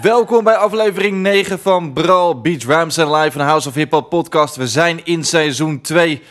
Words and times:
Welkom 0.00 0.44
bij 0.44 0.54
aflevering 0.54 1.16
9 1.16 1.58
van 1.58 1.92
Brawl 1.92 2.40
Beach 2.40 2.64
Rams 2.64 2.96
en 2.96 3.12
Live 3.12 3.30
van 3.30 3.46
House 3.46 3.68
of 3.68 3.74
Hip 3.74 3.90
Hop 3.92 4.08
podcast. 4.08 4.56
We 4.56 4.66
zijn 4.66 5.04
in 5.04 5.24
seizoen 5.24 5.80
2. 5.80 6.22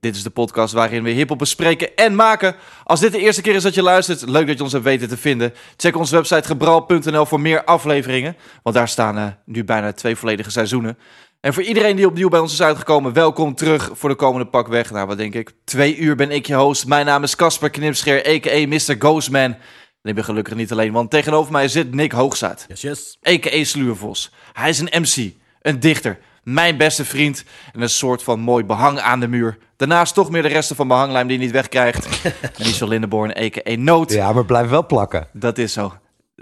Dit 0.00 0.16
is 0.16 0.22
de 0.22 0.30
podcast 0.30 0.74
waarin 0.74 1.02
we 1.02 1.10
hip-hop 1.10 1.38
bespreken 1.38 1.96
en 1.96 2.14
maken. 2.14 2.56
Als 2.84 3.00
dit 3.00 3.12
de 3.12 3.18
eerste 3.18 3.42
keer 3.42 3.54
is 3.54 3.62
dat 3.62 3.74
je 3.74 3.82
luistert, 3.82 4.28
leuk 4.28 4.46
dat 4.46 4.56
je 4.56 4.62
ons 4.62 4.72
hebt 4.72 4.84
weten 4.84 5.08
te 5.08 5.16
vinden. 5.16 5.54
Check 5.76 5.96
onze 5.96 6.14
website 6.14 6.48
gebral.nl 6.48 7.26
voor 7.26 7.40
meer 7.40 7.64
afleveringen. 7.64 8.36
Want 8.62 8.76
daar 8.76 8.88
staan 8.88 9.18
uh, 9.18 9.26
nu 9.44 9.64
bijna 9.64 9.92
twee 9.92 10.16
volledige 10.16 10.50
seizoenen. 10.50 10.98
En 11.40 11.54
voor 11.54 11.62
iedereen 11.62 11.96
die 11.96 12.06
opnieuw 12.06 12.28
bij 12.28 12.40
ons 12.40 12.52
is 12.52 12.62
uitgekomen, 12.62 13.12
welkom 13.12 13.54
terug 13.54 13.90
voor 13.92 14.08
de 14.08 14.14
komende 14.14 14.46
pakweg. 14.46 14.90
Nou, 14.90 15.06
wat 15.06 15.18
denk 15.18 15.34
ik? 15.34 15.52
Twee 15.64 15.96
uur 15.96 16.16
ben 16.16 16.30
ik 16.30 16.46
je 16.46 16.54
host. 16.54 16.86
Mijn 16.86 17.06
naam 17.06 17.22
is 17.22 17.36
Casper 17.36 17.70
Knipscheer, 17.70 18.26
a.k.a. 18.26 18.66
Mr. 18.66 18.96
Ghostman. 18.98 19.56
En 20.02 20.08
ik 20.10 20.14
ben 20.14 20.24
gelukkig 20.24 20.54
niet 20.54 20.72
alleen, 20.72 20.92
want 20.92 21.10
tegenover 21.10 21.52
mij 21.52 21.68
zit 21.68 21.94
Nick 21.94 22.12
Hoogzaad. 22.12 22.64
Yes, 22.68 22.80
yes. 22.80 23.18
A.k.a. 23.28 23.64
Sluurvos. 23.64 24.32
Hij 24.52 24.68
is 24.68 24.78
een 24.78 25.02
MC, 25.02 25.32
een 25.62 25.80
dichter, 25.80 26.18
mijn 26.42 26.76
beste 26.76 27.04
vriend 27.04 27.44
en 27.72 27.80
een 27.80 27.90
soort 27.90 28.22
van 28.22 28.40
mooi 28.40 28.64
behang 28.64 28.98
aan 28.98 29.20
de 29.20 29.28
muur. 29.28 29.58
Daarnaast 29.76 30.14
toch 30.14 30.30
meer 30.30 30.42
de 30.42 30.48
resten 30.48 30.76
van 30.76 30.88
behanglijm 30.88 31.26
die 31.26 31.38
je 31.38 31.44
niet 31.44 31.52
wegkrijgt. 31.52 32.08
Michel 32.58 32.88
Lindenborn, 32.88 33.30
a.k.a. 33.30 33.76
Noot. 33.76 34.12
Ja, 34.12 34.32
maar 34.32 34.44
blijf 34.44 34.68
wel 34.68 34.86
plakken. 34.86 35.26
Dat 35.32 35.58
is 35.58 35.72
zo. 35.72 35.92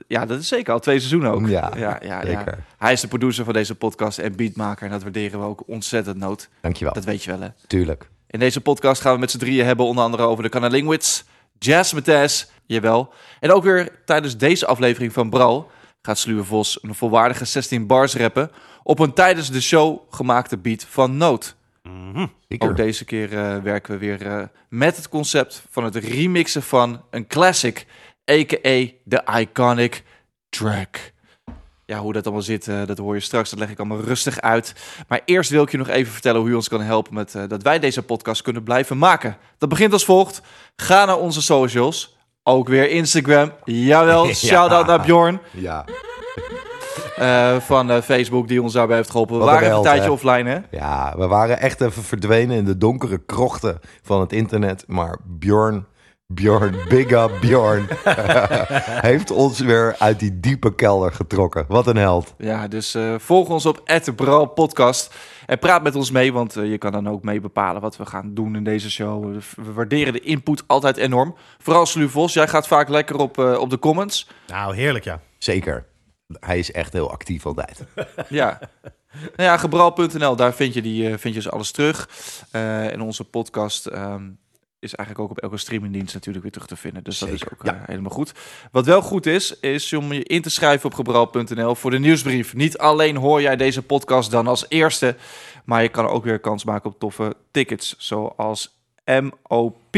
Ja, 0.08 0.26
dat 0.26 0.40
is 0.40 0.48
zeker 0.48 0.72
al 0.72 0.80
twee 0.80 0.98
seizoenen 0.98 1.32
ook. 1.32 1.48
Ja, 1.48 1.72
ja, 1.76 1.98
ja. 2.02 2.44
Hij 2.78 2.92
is 2.92 3.00
de 3.00 3.08
producer 3.08 3.44
van 3.44 3.52
deze 3.52 3.74
podcast 3.74 4.18
en 4.18 4.36
beatmaker. 4.36 4.86
En 4.86 4.92
dat 4.92 5.02
waarderen 5.02 5.40
we 5.40 5.46
ook 5.46 5.62
ontzettend, 5.66 6.16
Noot. 6.16 6.48
Dankjewel. 6.60 6.92
Dat 6.94 7.04
weet 7.04 7.24
je 7.24 7.30
wel, 7.30 7.40
hè? 7.40 7.48
Tuurlijk. 7.66 8.08
In 8.26 8.38
deze 8.38 8.60
podcast 8.60 9.00
gaan 9.00 9.14
we 9.14 9.18
met 9.18 9.30
z'n 9.30 9.38
drieën 9.38 9.64
hebben 9.66 9.86
onder 9.86 10.04
andere 10.04 10.22
over 10.22 10.42
de 10.42 10.48
Canalinguits, 10.48 11.24
Jazz 11.58 11.92
Matthijs, 11.92 12.50
jawel. 12.66 13.12
En 13.40 13.52
ook 13.52 13.62
weer 13.62 14.02
tijdens 14.04 14.36
deze 14.36 14.66
aflevering 14.66 15.12
van 15.12 15.30
Bral 15.30 15.70
gaat 16.02 16.18
Sluwe 16.18 16.44
Vos 16.44 16.78
een 16.82 16.94
volwaardige 16.94 17.44
16 17.44 17.86
bars 17.86 18.14
rappen 18.14 18.50
op 18.82 18.98
een 18.98 19.12
tijdens 19.12 19.50
de 19.50 19.60
show 19.60 19.98
gemaakte 20.10 20.56
beat 20.56 20.84
van 20.88 21.16
Noot. 21.16 21.56
Zeker. 22.48 22.68
Ook 22.68 22.76
deze 22.76 23.04
keer 23.04 23.38
eh, 23.38 23.62
werken 23.62 23.92
we 23.92 23.98
weer 23.98 24.26
eh, 24.26 24.42
met 24.68 24.96
het 24.96 25.08
concept 25.08 25.62
van 25.70 25.84
het 25.84 25.94
remixen 25.94 26.62
van 26.62 27.04
een 27.10 27.26
classic, 27.26 27.86
a.k.a. 28.30 28.86
de 29.04 29.22
iconic 29.38 30.02
track. 30.48 31.12
Ja, 31.88 31.98
hoe 31.98 32.12
dat 32.12 32.24
allemaal 32.24 32.42
zit, 32.42 32.68
eh, 32.68 32.86
dat 32.86 32.98
hoor 32.98 33.14
je 33.14 33.20
straks. 33.20 33.50
Dat 33.50 33.58
leg 33.58 33.70
ik 33.70 33.78
allemaal 33.78 34.00
rustig 34.00 34.40
uit. 34.40 34.74
Maar 35.08 35.20
eerst 35.24 35.50
wil 35.50 35.62
ik 35.62 35.70
je 35.70 35.76
nog 35.78 35.88
even 35.88 36.12
vertellen 36.12 36.40
hoe 36.40 36.48
je 36.50 36.56
ons 36.56 36.68
kan 36.68 36.80
helpen 36.80 37.14
met 37.14 37.34
eh, 37.34 37.42
dat 37.48 37.62
wij 37.62 37.78
deze 37.78 38.02
podcast 38.02 38.42
kunnen 38.42 38.62
blijven 38.62 38.98
maken. 38.98 39.36
Dat 39.58 39.68
begint 39.68 39.92
als 39.92 40.04
volgt. 40.04 40.40
Ga 40.76 41.04
naar 41.04 41.18
onze 41.18 41.42
socials. 41.42 42.16
Ook 42.42 42.68
weer 42.68 42.90
Instagram. 42.90 43.52
Jawel, 43.64 44.26
Ja. 44.28 44.34
shout-out 44.34 44.86
naar 44.86 45.00
Bjorn 45.00 45.40
Ja. 45.52 45.84
eh, 47.16 47.60
van 47.60 48.02
Facebook 48.02 48.48
die 48.48 48.62
ons 48.62 48.72
daarbij 48.72 48.96
heeft 48.96 49.10
geholpen. 49.10 49.38
We 49.38 49.44
Wat 49.44 49.48
een 49.48 49.54
waren 49.54 49.68
even 49.72 49.78
een 49.78 49.84
held, 49.84 49.96
tijdje 50.18 50.28
hè? 50.28 50.32
offline, 50.34 50.50
hè? 50.70 50.76
ja, 50.78 51.14
we 51.18 51.26
waren 51.26 51.58
echt 51.60 51.80
even 51.80 52.02
verdwenen 52.02 52.56
in 52.56 52.64
de 52.64 52.76
donkere 52.78 53.18
krochten 53.26 53.80
van 54.02 54.20
het 54.20 54.32
internet. 54.32 54.84
Maar 54.86 55.18
Bjorn, 55.24 55.86
Bjorn, 56.34 56.76
big 56.88 57.10
up 57.10 57.30
Bjorn, 57.40 57.86
heeft 59.08 59.30
ons 59.30 59.58
weer 59.60 59.96
uit 59.98 60.20
die 60.20 60.40
diepe 60.40 60.74
kelder 60.74 61.12
getrokken. 61.12 61.64
Wat 61.68 61.86
een 61.86 61.96
held. 61.96 62.34
Ja, 62.38 62.68
dus 62.68 62.94
eh, 62.94 63.14
volg 63.18 63.48
ons 63.48 63.66
op 63.66 63.82
Bral 64.16 64.46
Podcast 64.46 65.14
en 65.46 65.58
praat 65.58 65.82
met 65.82 65.94
ons 65.94 66.10
mee, 66.10 66.32
want 66.32 66.56
eh, 66.56 66.70
je 66.70 66.78
kan 66.78 66.92
dan 66.92 67.08
ook 67.08 67.22
mee 67.22 67.40
bepalen 67.40 67.80
wat 67.80 67.96
we 67.96 68.06
gaan 68.06 68.34
doen 68.34 68.56
in 68.56 68.64
deze 68.64 68.90
show. 68.90 69.34
We 69.56 69.72
waarderen 69.72 70.12
de 70.12 70.20
input 70.20 70.64
altijd 70.66 70.96
enorm. 70.96 71.36
Vooral 71.58 71.86
Slu 71.86 72.08
Vos, 72.08 72.32
jij 72.32 72.48
gaat 72.48 72.66
vaak 72.66 72.88
lekker 72.88 73.16
op, 73.16 73.38
eh, 73.38 73.58
op 73.58 73.70
de 73.70 73.78
comments. 73.78 74.28
Nou, 74.46 74.76
heerlijk 74.76 75.04
ja. 75.04 75.20
Zeker. 75.38 75.86
Hij 76.40 76.58
is 76.58 76.72
echt 76.72 76.92
heel 76.92 77.10
actief 77.10 77.46
altijd. 77.46 77.84
Ja. 78.28 78.60
Nou 79.36 79.48
ja, 79.48 79.56
gebral.nl, 79.56 80.36
daar 80.36 80.54
vind 80.54 80.74
je, 80.74 80.82
die, 80.82 81.08
vind 81.08 81.34
je 81.34 81.40
dus 81.40 81.50
alles 81.50 81.70
terug. 81.70 82.08
Eh 82.50 82.92
en 82.92 83.00
onze 83.00 83.24
podcast 83.24 83.86
ehm, 83.86 84.22
is 84.86 84.94
eigenlijk 84.94 85.28
ook 85.28 85.36
op 85.36 85.42
elke 85.42 85.56
streamingdienst 85.56 86.14
natuurlijk 86.14 86.42
weer 86.42 86.52
terug 86.52 86.68
te 86.68 86.76
vinden. 86.76 87.04
Dus 87.04 87.18
dat 87.18 87.28
is 87.28 87.50
ook 87.52 87.64
eh, 87.64 87.74
helemaal 87.86 88.10
goed. 88.10 88.32
Wat 88.70 88.86
wel 88.86 89.02
goed 89.02 89.26
is, 89.26 89.60
is 89.60 89.92
om 89.92 90.12
je 90.12 90.24
in 90.24 90.42
te 90.42 90.50
schrijven 90.50 90.86
op 90.86 90.94
gebral.nl 90.94 91.74
voor 91.74 91.90
de 91.90 91.98
nieuwsbrief. 91.98 92.54
Niet 92.54 92.78
alleen 92.78 93.16
hoor 93.16 93.40
jij 93.40 93.56
deze 93.56 93.82
podcast 93.82 94.30
dan 94.30 94.46
als 94.46 94.64
eerste, 94.68 95.16
maar 95.64 95.82
je 95.82 95.88
kan 95.88 96.06
ook 96.06 96.24
weer 96.24 96.38
kans 96.38 96.64
maken 96.64 96.90
op 96.90 96.98
toffe 96.98 97.36
tickets. 97.50 97.94
Zoals 97.98 98.78
MOP 99.04 99.96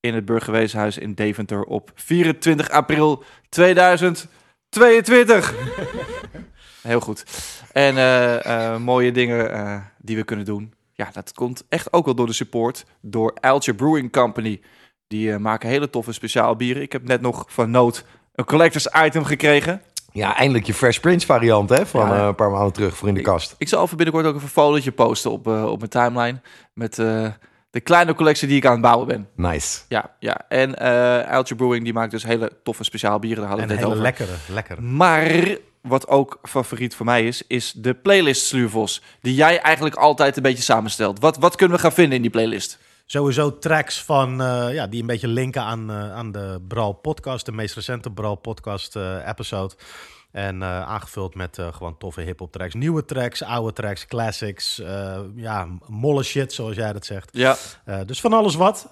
in 0.00 0.14
het 0.14 0.24
Burgerweeshuis 0.24 0.98
in 0.98 1.14
Deventer 1.14 1.62
op 1.62 1.90
24 1.94 2.70
april 2.70 3.24
2022. 3.48 5.54
Heel 6.82 7.00
goed. 7.00 7.24
En 7.72 7.96
eh, 7.96 8.44
eh, 8.44 8.76
mooie 8.80 9.12
dingen 9.12 9.92
die 9.98 10.16
we 10.16 10.24
kunnen 10.24 10.44
doen. 10.44 10.74
Ja, 10.96 11.08
dat 11.12 11.32
komt 11.32 11.64
echt 11.68 11.92
ook 11.92 12.04
wel 12.04 12.14
door 12.14 12.26
de 12.26 12.32
support. 12.32 12.84
Door 13.00 13.34
Altje 13.40 13.74
Brewing 13.74 14.12
Company. 14.12 14.60
Die 15.06 15.32
eh, 15.32 15.38
maken 15.38 15.68
hele 15.68 15.90
toffe 15.90 16.12
speciaal 16.12 16.56
bieren. 16.56 16.82
Ik 16.82 16.92
heb 16.92 17.04
net 17.04 17.20
nog 17.20 17.44
van 17.48 17.70
Noot 17.70 18.04
een 18.34 18.44
collectors 18.44 18.88
item 19.04 19.24
gekregen. 19.24 19.82
Ja, 20.12 20.36
eindelijk 20.36 20.66
je 20.66 20.74
Fresh 20.74 20.98
Prince 20.98 21.26
variant 21.26 21.68
hè, 21.70 21.86
van 21.86 22.08
Ja. 22.08 22.16
eh, 22.20 22.26
een 22.26 22.34
paar 22.34 22.50
maanden 22.50 22.72
terug 22.72 22.96
voor 22.96 23.08
in 23.08 23.14
de 23.14 23.20
kast. 23.20 23.54
Ik 23.58 23.68
zal 23.68 23.84
even 23.84 23.96
binnenkort 23.96 24.26
ook 24.26 24.32
even 24.34 24.46
een 24.46 24.52
fotootje 24.52 24.92
posten 24.92 25.30
op, 25.30 25.46
eh, 25.46 25.64
op 25.64 25.78
mijn 25.78 25.90
timeline. 25.90 26.40
Met 26.74 26.98
eh, 26.98 27.26
de 27.70 27.80
kleine 27.80 28.14
collectie 28.14 28.48
die 28.48 28.56
ik 28.56 28.66
aan 28.66 28.72
het 28.72 28.80
bouwen 28.80 29.06
ben. 29.06 29.28
Nice. 29.36 29.80
Ja, 29.88 30.14
ja. 30.18 30.40
En 30.48 30.74
eh 30.78 31.32
Altje 31.36 31.54
Brewing 31.54 31.84
die 31.84 31.92
maakt 31.92 32.10
dus 32.10 32.22
hele 32.24 32.52
toffe 32.62 32.84
speciaal 32.84 33.18
bieren. 33.18 33.40
Daar 33.40 33.48
hadden 33.48 33.68
En 33.68 33.74
we 33.76 33.80
het 33.84 33.92
hele 33.92 34.02
net 34.02 34.12
over. 34.14 34.26
lekkere, 34.28 34.52
lekkere. 34.54 34.80
Maar 34.80 35.56
wat 35.86 36.08
ook 36.08 36.38
favoriet 36.42 36.94
voor 36.94 37.06
mij 37.06 37.26
is, 37.26 37.42
is 37.46 37.72
de 37.72 37.94
playlist 37.94 38.46
Sluurvos. 38.46 39.02
Die 39.20 39.34
jij 39.34 39.60
eigenlijk 39.60 39.94
altijd 39.94 40.36
een 40.36 40.42
beetje 40.42 40.62
samenstelt. 40.62 41.20
Wat, 41.20 41.36
wat 41.36 41.56
kunnen 41.56 41.76
we 41.76 41.82
gaan 41.82 41.92
vinden 41.92 42.16
in 42.16 42.22
die 42.22 42.30
playlist? 42.30 42.78
Sowieso 43.06 43.58
tracks 43.58 44.02
van, 44.02 44.42
eh, 44.42 44.74
ja, 44.74 44.86
die 44.86 45.00
een 45.00 45.06
beetje 45.06 45.28
linken 45.28 45.62
aan, 45.62 45.90
eh, 45.90 46.12
aan 46.12 46.32
de 46.32 46.62
Brawl 46.68 46.92
podcast. 46.92 47.46
De 47.46 47.52
meest 47.52 47.74
recente 47.74 48.10
Brawl 48.10 48.34
podcast 48.34 48.96
eh, 48.96 49.28
episode. 49.28 49.74
En 50.30 50.62
aangevuld 50.64 51.34
met 51.34 51.58
gewoon 51.70 51.98
toffe 51.98 52.20
hip-hop 52.20 52.52
tracks. 52.52 52.74
Nieuwe 52.74 53.04
tracks, 53.04 53.42
oude 53.42 53.72
tracks, 53.72 54.06
classics. 54.06 54.82
ja, 55.36 55.68
molle 55.86 56.22
shit, 56.22 56.52
zoals 56.52 56.76
jij 56.76 56.92
dat 56.92 57.06
zegt. 57.06 57.28
Ja. 57.32 57.56
Dus 58.06 58.20
van 58.20 58.32
alles 58.32 58.54
wat. 58.54 58.88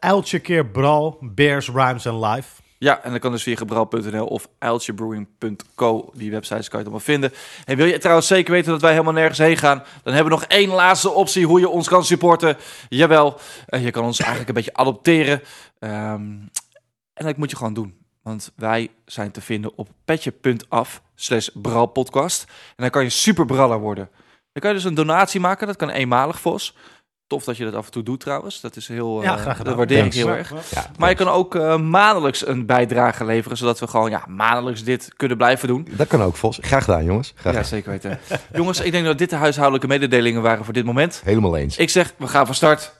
Elke 0.00 0.38
keer 0.38 0.66
Brawl, 0.66 1.16
Bears, 1.20 1.68
Rhymes 1.68 2.04
en 2.04 2.20
Live. 2.20 2.48
Ja, 2.78 3.02
en 3.02 3.12
dat 3.12 3.20
kan 3.20 3.32
dus 3.32 3.42
via 3.42 3.56
gebrouw.nl 3.56 4.26
of 4.26 4.48
uiltjebrewing.co. 4.58 6.10
Die 6.14 6.30
websites 6.30 6.68
kan 6.68 6.78
je 6.78 6.84
allemaal 6.84 7.04
vinden. 7.04 7.32
En 7.64 7.76
wil 7.76 7.86
je 7.86 7.98
trouwens 7.98 8.26
zeker 8.26 8.52
weten 8.52 8.70
dat 8.70 8.80
wij 8.80 8.90
helemaal 8.92 9.12
nergens 9.12 9.38
heen 9.38 9.56
gaan? 9.56 9.82
Dan 10.02 10.14
hebben 10.14 10.32
we 10.32 10.38
nog 10.38 10.48
één 10.48 10.68
laatste 10.68 11.10
optie 11.10 11.46
hoe 11.46 11.60
je 11.60 11.68
ons 11.68 11.88
kan 11.88 12.04
supporten. 12.04 12.56
Jawel, 12.88 13.40
eh, 13.66 13.84
je 13.84 13.90
kan 13.90 14.04
ons 14.04 14.18
eigenlijk 14.18 14.48
een 14.48 14.54
beetje 14.54 14.74
adopteren. 14.74 15.42
Ehm, 15.78 16.22
en 17.14 17.24
dat 17.24 17.36
moet 17.36 17.50
je 17.50 17.56
gewoon 17.56 17.74
doen. 17.74 18.04
Want 18.22 18.52
wij 18.56 18.90
zijn 19.04 19.30
te 19.30 19.40
vinden 19.40 19.72
op 19.76 19.88
petje.af 20.04 21.02
slash 21.14 21.48
bralpodcast. 21.54 22.44
En 22.48 22.74
dan 22.76 22.90
kan 22.90 23.02
je 23.02 23.10
super 23.10 23.46
braller 23.46 23.78
worden. 23.78 24.08
Dan 24.52 24.62
kan 24.62 24.70
je 24.70 24.76
dus 24.76 24.84
een 24.84 24.94
donatie 24.94 25.40
maken. 25.40 25.66
Dat 25.66 25.76
kan 25.76 25.90
eenmalig, 25.90 26.40
Vos. 26.40 26.76
Tof 27.26 27.44
dat 27.44 27.56
je 27.56 27.64
dat 27.64 27.74
af 27.74 27.84
en 27.86 27.90
toe 27.90 28.02
doet 28.02 28.20
trouwens. 28.20 28.60
Dat 28.60 28.76
is 28.76 28.88
heel, 28.88 29.22
Ja, 29.22 29.34
eh, 29.34 29.40
graag 29.40 29.56
gedaan. 29.56 29.64
dat 29.64 29.74
waardeer 29.76 30.04
ik 30.04 30.14
heel 30.14 30.28
erg. 30.28 30.52
Ja, 30.70 30.86
Maar 30.98 31.08
je 31.08 31.14
kan 31.16 31.28
ook 31.28 31.54
eh, 31.54 31.78
maandelijks 31.78 32.46
een 32.46 32.66
bijdrage 32.66 33.24
leveren, 33.24 33.56
zodat 33.56 33.78
we 33.80 33.86
gewoon 33.86 34.10
ja, 34.10 34.24
maandelijks 34.28 34.84
dit 34.84 35.10
kunnen 35.16 35.36
blijven 35.36 35.68
doen. 35.68 35.88
Dat 35.90 36.06
kan 36.06 36.22
ook, 36.22 36.36
Vos. 36.36 36.58
Graag 36.60 36.84
gedaan, 36.84 37.04
jongens. 37.04 37.32
Graag 37.36 37.54
Ja, 37.54 37.62
zeker 37.62 37.90
weten. 37.90 38.18
Jongens, 38.54 38.80
ik 38.80 38.92
denk 38.92 39.04
dat 39.04 39.18
dit 39.18 39.30
de 39.30 39.36
huishoudelijke 39.36 39.86
mededelingen 39.86 40.42
waren 40.42 40.64
voor 40.64 40.74
dit 40.74 40.84
moment. 40.84 41.20
Helemaal 41.24 41.56
eens. 41.56 41.76
Ik 41.76 41.90
zeg, 41.90 42.14
we 42.16 42.26
gaan 42.26 42.46
van 42.46 42.54
start. 42.54 42.92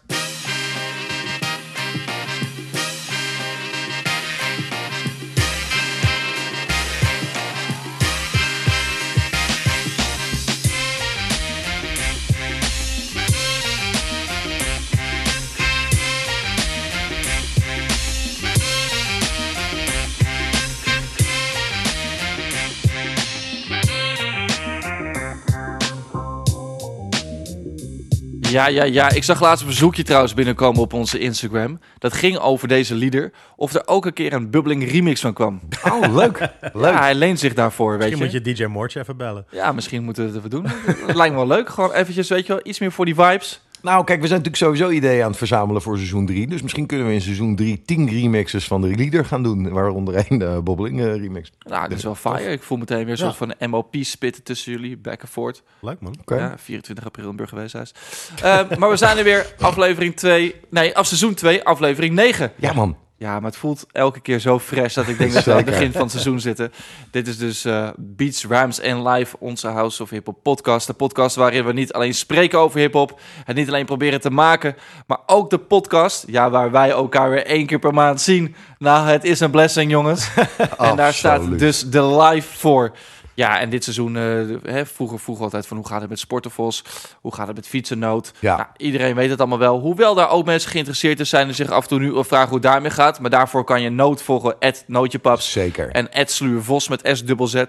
Ja, 28.56 28.66
ja, 28.66 28.84
ja. 28.84 29.10
Ik 29.10 29.24
zag 29.24 29.40
laatst 29.40 29.60
een 29.60 29.68
verzoekje 29.68 30.02
trouwens 30.02 30.34
binnenkomen 30.34 30.80
op 30.80 30.92
onze 30.92 31.18
Instagram. 31.18 31.78
Dat 31.98 32.12
ging 32.12 32.38
over 32.38 32.68
deze 32.68 32.94
lieder. 32.94 33.32
Of 33.56 33.74
er 33.74 33.82
ook 33.86 34.06
een 34.06 34.12
keer 34.12 34.32
een 34.32 34.50
bubbling 34.50 34.90
remix 34.90 35.20
van 35.20 35.32
kwam. 35.32 35.60
Oh, 35.84 36.14
leuk. 36.14 36.38
Leuk. 36.72 36.92
Ja, 36.92 37.00
hij 37.00 37.14
leent 37.14 37.38
zich 37.38 37.54
daarvoor, 37.54 37.90
weet 37.90 37.98
Misschien 38.10 38.30
je. 38.30 38.40
moet 38.40 38.46
je 38.46 38.54
DJ 38.54 38.64
Moortje 38.64 39.00
even 39.00 39.16
bellen. 39.16 39.46
Ja, 39.50 39.72
misschien 39.72 40.02
moeten 40.04 40.22
we 40.22 40.28
het 40.28 40.38
even 40.38 40.50
doen. 40.50 40.66
Lijkt 41.16 41.34
me 41.34 41.38
wel 41.46 41.46
leuk. 41.56 41.68
Gewoon 41.68 41.92
eventjes, 41.92 42.28
weet 42.28 42.46
je 42.46 42.52
wel, 42.52 42.60
iets 42.64 42.78
meer 42.78 42.92
voor 42.92 43.04
die 43.04 43.14
vibes. 43.14 43.60
Nou, 43.86 44.04
kijk, 44.04 44.20
we 44.20 44.26
zijn 44.26 44.42
natuurlijk 44.42 44.64
sowieso 44.64 44.90
ideeën 44.96 45.22
aan 45.22 45.28
het 45.28 45.38
verzamelen 45.38 45.82
voor 45.82 45.96
seizoen 45.96 46.26
3. 46.26 46.46
Dus 46.46 46.62
misschien 46.62 46.86
kunnen 46.86 47.06
we 47.06 47.12
in 47.12 47.20
seizoen 47.20 47.56
3 47.56 47.82
10 47.84 48.08
remixes 48.08 48.66
van 48.66 48.80
de 48.80 48.88
leader 48.96 49.24
gaan 49.24 49.42
doen. 49.42 49.68
Waaronder 49.68 50.14
één 50.14 50.38
de 50.38 50.60
Bobbeling 50.64 51.00
eh, 51.00 51.14
remix. 51.16 51.52
Nou, 51.58 51.88
dat 51.88 51.98
is 51.98 52.04
wel 52.04 52.14
fire. 52.14 52.50
Ik 52.50 52.62
voel 52.62 52.78
meteen 52.78 52.96
weer 53.04 53.06
een 53.20 53.26
Ja. 53.26 53.32
soort 53.32 53.54
van 53.58 53.70
MOP 53.70 53.94
spitten 54.00 54.42
tussen 54.42 54.72
jullie, 54.72 54.96
back 54.96 55.20
and 55.20 55.30
forth. 55.30 55.62
Leuk 55.80 56.00
man. 56.00 56.14
Oké. 56.20 56.34
Ja, 56.36 56.54
24 56.58 57.04
april 57.04 57.30
in 57.30 57.36
Burgerweeshuis. 57.36 57.92
Eh, 58.42 58.60
maar 58.78 58.90
we 58.90 58.96
zijn 58.96 59.18
er 59.18 59.24
weer, 59.24 59.54
aflevering 59.60 60.16
2. 60.16 60.54
Nee, 60.70 60.96
af 60.96 61.06
seizoen 61.06 61.34
2, 61.34 61.64
aflevering 61.64 62.14
9. 62.14 62.52
Ja, 62.56 62.72
man. 62.72 62.96
Ja, 63.18 63.40
maar 63.40 63.50
het 63.50 63.60
voelt 63.60 63.86
elke 63.92 64.20
keer 64.20 64.38
zo 64.38 64.58
fresh 64.58 64.94
dat 64.94 65.08
ik 65.08 65.18
denk 65.18 65.32
dat 65.32 65.44
we 65.44 65.50
aan 65.50 65.56
het 65.56 65.66
begin 65.66 65.92
van 65.92 66.00
het 66.00 66.10
seizoen 66.10 66.40
zitten. 66.40 66.72
Dit 67.10 67.28
is 67.28 67.38
dus 67.38 67.64
eh, 67.64 67.88
Beats, 67.96 68.44
Rhymes 68.44 68.80
en 68.80 69.08
Live, 69.08 69.36
onze 69.38 69.68
House 69.68 70.02
of 70.02 70.10
Hip 70.10 70.26
Hop 70.26 70.42
podcast. 70.42 70.86
De 70.86 70.92
podcast 70.92 71.36
waarin 71.36 71.64
we 71.64 71.72
niet 71.72 71.92
alleen 71.92 72.14
spreken 72.14 72.58
over 72.58 72.80
hip 72.80 72.92
hop, 72.92 73.20
het 73.44 73.56
niet 73.56 73.68
alleen 73.68 73.86
proberen 73.86 74.20
te 74.20 74.30
maken, 74.30 74.76
maar 75.06 75.18
ook 75.26 75.50
de 75.50 75.58
podcast, 75.58 76.24
ja, 76.26 76.50
waar 76.50 76.70
wij 76.70 76.90
elkaar 76.90 77.30
weer 77.30 77.46
één 77.46 77.66
keer 77.66 77.78
per 77.78 77.94
maand 77.94 78.20
zien. 78.20 78.54
Nou, 78.78 79.08
het 79.08 79.24
is 79.24 79.40
een 79.40 79.50
blessing, 79.50 79.90
jongens. 79.90 80.28
en 80.78 80.96
daar 80.96 81.14
staat 81.14 81.58
dus 81.58 81.90
de 81.90 82.16
live 82.16 82.58
voor. 82.58 82.92
Ja, 83.36 83.60
en 83.60 83.70
dit 83.70 83.84
seizoen, 83.84 84.14
hè, 84.14 84.86
vroeger 84.86 85.20
vroeg 85.20 85.40
altijd 85.40 85.66
van 85.66 85.76
hoe 85.76 85.86
gaat 85.86 86.00
het 86.00 86.10
met 86.10 86.18
Sportenvos, 86.18 86.84
hoe 87.20 87.34
gaat 87.34 87.46
het 87.46 87.56
met 87.56 87.68
Fietsennoot. 87.68 88.32
Ja. 88.40 88.56
Nou, 88.56 88.68
iedereen 88.76 89.14
weet 89.14 89.30
het 89.30 89.38
allemaal 89.38 89.58
wel. 89.58 89.78
Hoewel 89.78 90.14
daar 90.14 90.30
ook 90.30 90.44
mensen 90.44 90.70
geïnteresseerd 90.70 91.18
in 91.18 91.26
zijn 91.26 91.48
en 91.48 91.54
zich 91.54 91.70
af 91.70 91.82
en 91.82 91.88
toe 91.88 91.98
nu 91.98 92.24
vragen 92.24 92.48
hoe 92.48 92.58
het 92.58 92.66
daarmee 92.66 92.90
gaat. 92.90 93.20
Maar 93.20 93.30
daarvoor 93.30 93.64
kan 93.64 93.82
je 93.82 93.90
Noot 93.90 94.22
volgen, 94.22 94.56
Nootjepaps 94.86 95.52
Zeker. 95.52 95.90
en 95.90 96.08
Sluurvos 96.28 96.88
met 96.88 97.08
S 97.12 97.24
dubbel 97.24 97.46
Z 97.46 97.64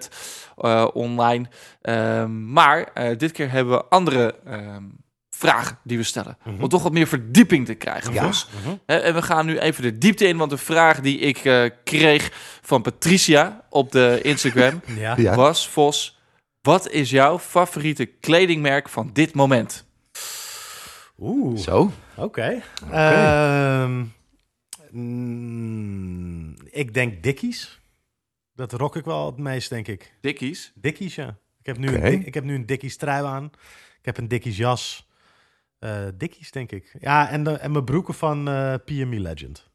eh, 0.56 0.86
online. 0.92 1.46
Ehm, 1.82 2.52
maar 2.52 2.90
eh, 2.94 3.18
dit 3.18 3.32
keer 3.32 3.50
hebben 3.50 3.74
we 3.74 3.84
andere 3.88 4.34
vragen 5.38 5.78
die 5.82 5.96
we 5.96 6.02
stellen. 6.02 6.38
Om 6.60 6.68
toch 6.68 6.82
wat 6.82 6.92
meer 6.92 7.06
verdieping 7.06 7.66
te 7.66 7.74
krijgen, 7.74 8.12
Ja. 8.12 8.26
Vos. 8.26 8.48
Hè, 8.86 8.96
en 8.96 9.14
we 9.14 9.22
gaan 9.22 9.46
nu 9.46 9.58
even 9.58 9.82
de 9.82 9.98
diepte 9.98 10.26
in, 10.26 10.36
want 10.36 10.50
de 10.50 10.56
vraag 10.58 11.00
die 11.00 11.18
ik 11.18 11.36
eh, 11.44 11.64
kreeg 11.84 12.30
van 12.62 12.82
Patricia 12.82 13.64
op 13.70 13.92
de 13.92 14.18
Instagram 14.22 14.80
Ja. 15.16 15.34
Was, 15.34 15.68
Vos, 15.68 16.18
wat 16.62 16.90
is 16.90 17.10
jouw 17.10 17.38
favoriete 17.38 18.04
kledingmerk 18.06 18.88
van 18.88 19.10
dit 19.12 19.34
moment? 19.34 19.86
Oeh, 21.18 21.58
Zo. 21.60 21.92
oké. 22.16 22.62
Ehm, 22.90 24.04
mm, 24.90 26.54
ik 26.70 26.94
denk 26.94 27.22
Dickies. 27.22 27.80
Dat 28.54 28.72
rock 28.72 28.96
ik 28.96 29.04
wel 29.04 29.26
het 29.26 29.36
meest, 29.36 29.68
denk 29.68 29.88
ik. 29.88 30.12
Dickies? 30.20 30.72
Dickies, 30.74 31.14
ja. 31.14 31.36
Ik 31.60 31.66
heb 31.66 31.78
nu, 31.78 31.94
een, 31.96 32.26
ik 32.26 32.34
heb 32.34 32.44
nu 32.44 32.54
een 32.54 32.66
Dickies 32.66 32.96
trui 32.96 33.24
aan. 33.24 33.44
Ik 33.98 34.04
heb 34.04 34.18
een 34.18 34.28
Dickies 34.28 34.56
jas. 34.56 35.07
Eh 35.78 35.90
Dickies, 36.14 36.50
denk 36.50 36.72
ik. 36.72 36.96
Ja, 37.00 37.28
en, 37.30 37.44
de, 37.44 37.50
en 37.52 37.72
mijn 37.72 37.84
broeken 37.84 38.14
van 38.14 38.48
eh 38.48 38.74
PME 38.84 39.20
Legend. 39.20 39.70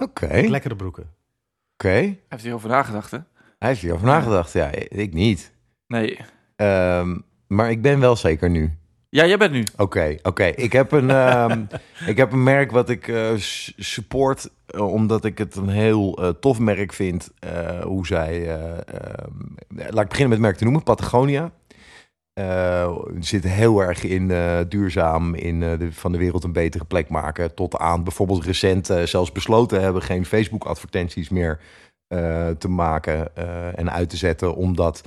Oké. 0.00 0.26
Lekkere 0.48 0.76
broeken. 0.76 1.10
Oké. 1.74 1.88
Hij 1.88 2.18
heeft 2.28 2.42
hierover 2.42 2.68
nagedacht, 2.68 3.10
hè? 3.10 3.18
Hij 3.58 3.68
heeft 3.68 3.80
hierover 3.80 4.06
nagedacht. 4.06 4.52
Ja, 4.52 4.70
ik 4.88 5.12
niet. 5.12 5.52
Nee. 5.86 6.18
Ehm, 6.56 7.18
maar 7.46 7.70
ik 7.70 7.82
ben 7.82 8.00
wel 8.00 8.16
zeker 8.16 8.50
nu. 8.50 8.72
Ja, 9.10 9.26
jij 9.26 9.36
bent 9.38 9.52
nu. 9.52 9.64
Oké, 9.76 10.14
oké. 10.22 10.44
Ik 10.44 10.72
heb 10.72 10.92
een, 10.92 11.10
ehm, 11.10 11.64
ik 12.12 12.16
heb 12.16 12.32
een 12.32 12.42
merk 12.42 12.70
wat 12.70 12.88
ik 12.88 13.08
eh, 13.08 13.36
s- 13.36 13.72
support, 13.76 14.50
omdat 14.78 15.24
ik 15.24 15.38
het 15.38 15.56
een 15.56 15.68
heel 15.68 16.18
eh, 16.22 16.28
tof 16.28 16.58
merk 16.58 16.92
vind. 16.92 17.30
eh, 17.38 17.80
hoe 17.82 18.06
zij, 18.06 18.48
eh, 18.48 18.72
ehm, 18.94 19.32
laat 19.68 20.02
ik 20.04 20.08
beginnen 20.08 20.28
met 20.28 20.30
het 20.30 20.40
merk 20.40 20.56
te 20.56 20.64
noemen, 20.64 20.82
Patagonia. 20.82 21.52
Eh 22.38 22.98
zit 23.20 23.44
heel 23.44 23.80
erg 23.80 24.02
in 24.02 24.30
eh, 24.30 24.58
duurzaam, 24.68 25.34
in 25.34 25.62
eh, 25.62 25.78
de, 25.78 25.92
van 25.92 26.12
de 26.12 26.18
wereld 26.18 26.44
een 26.44 26.52
betere 26.52 26.84
plek 26.84 27.08
maken. 27.08 27.54
Tot 27.54 27.78
aan 27.78 28.04
bijvoorbeeld 28.04 28.44
recent 28.44 28.90
zelfs 29.04 29.32
besloten 29.32 29.82
hebben 29.82 30.02
geen 30.02 30.24
Facebook-advertenties 30.24 31.28
meer 31.28 31.60
te 32.58 32.68
maken 32.68 33.36
en 33.76 33.92
uit 33.92 34.10
te 34.10 34.16
zetten, 34.16 34.54
omdat 34.54 35.02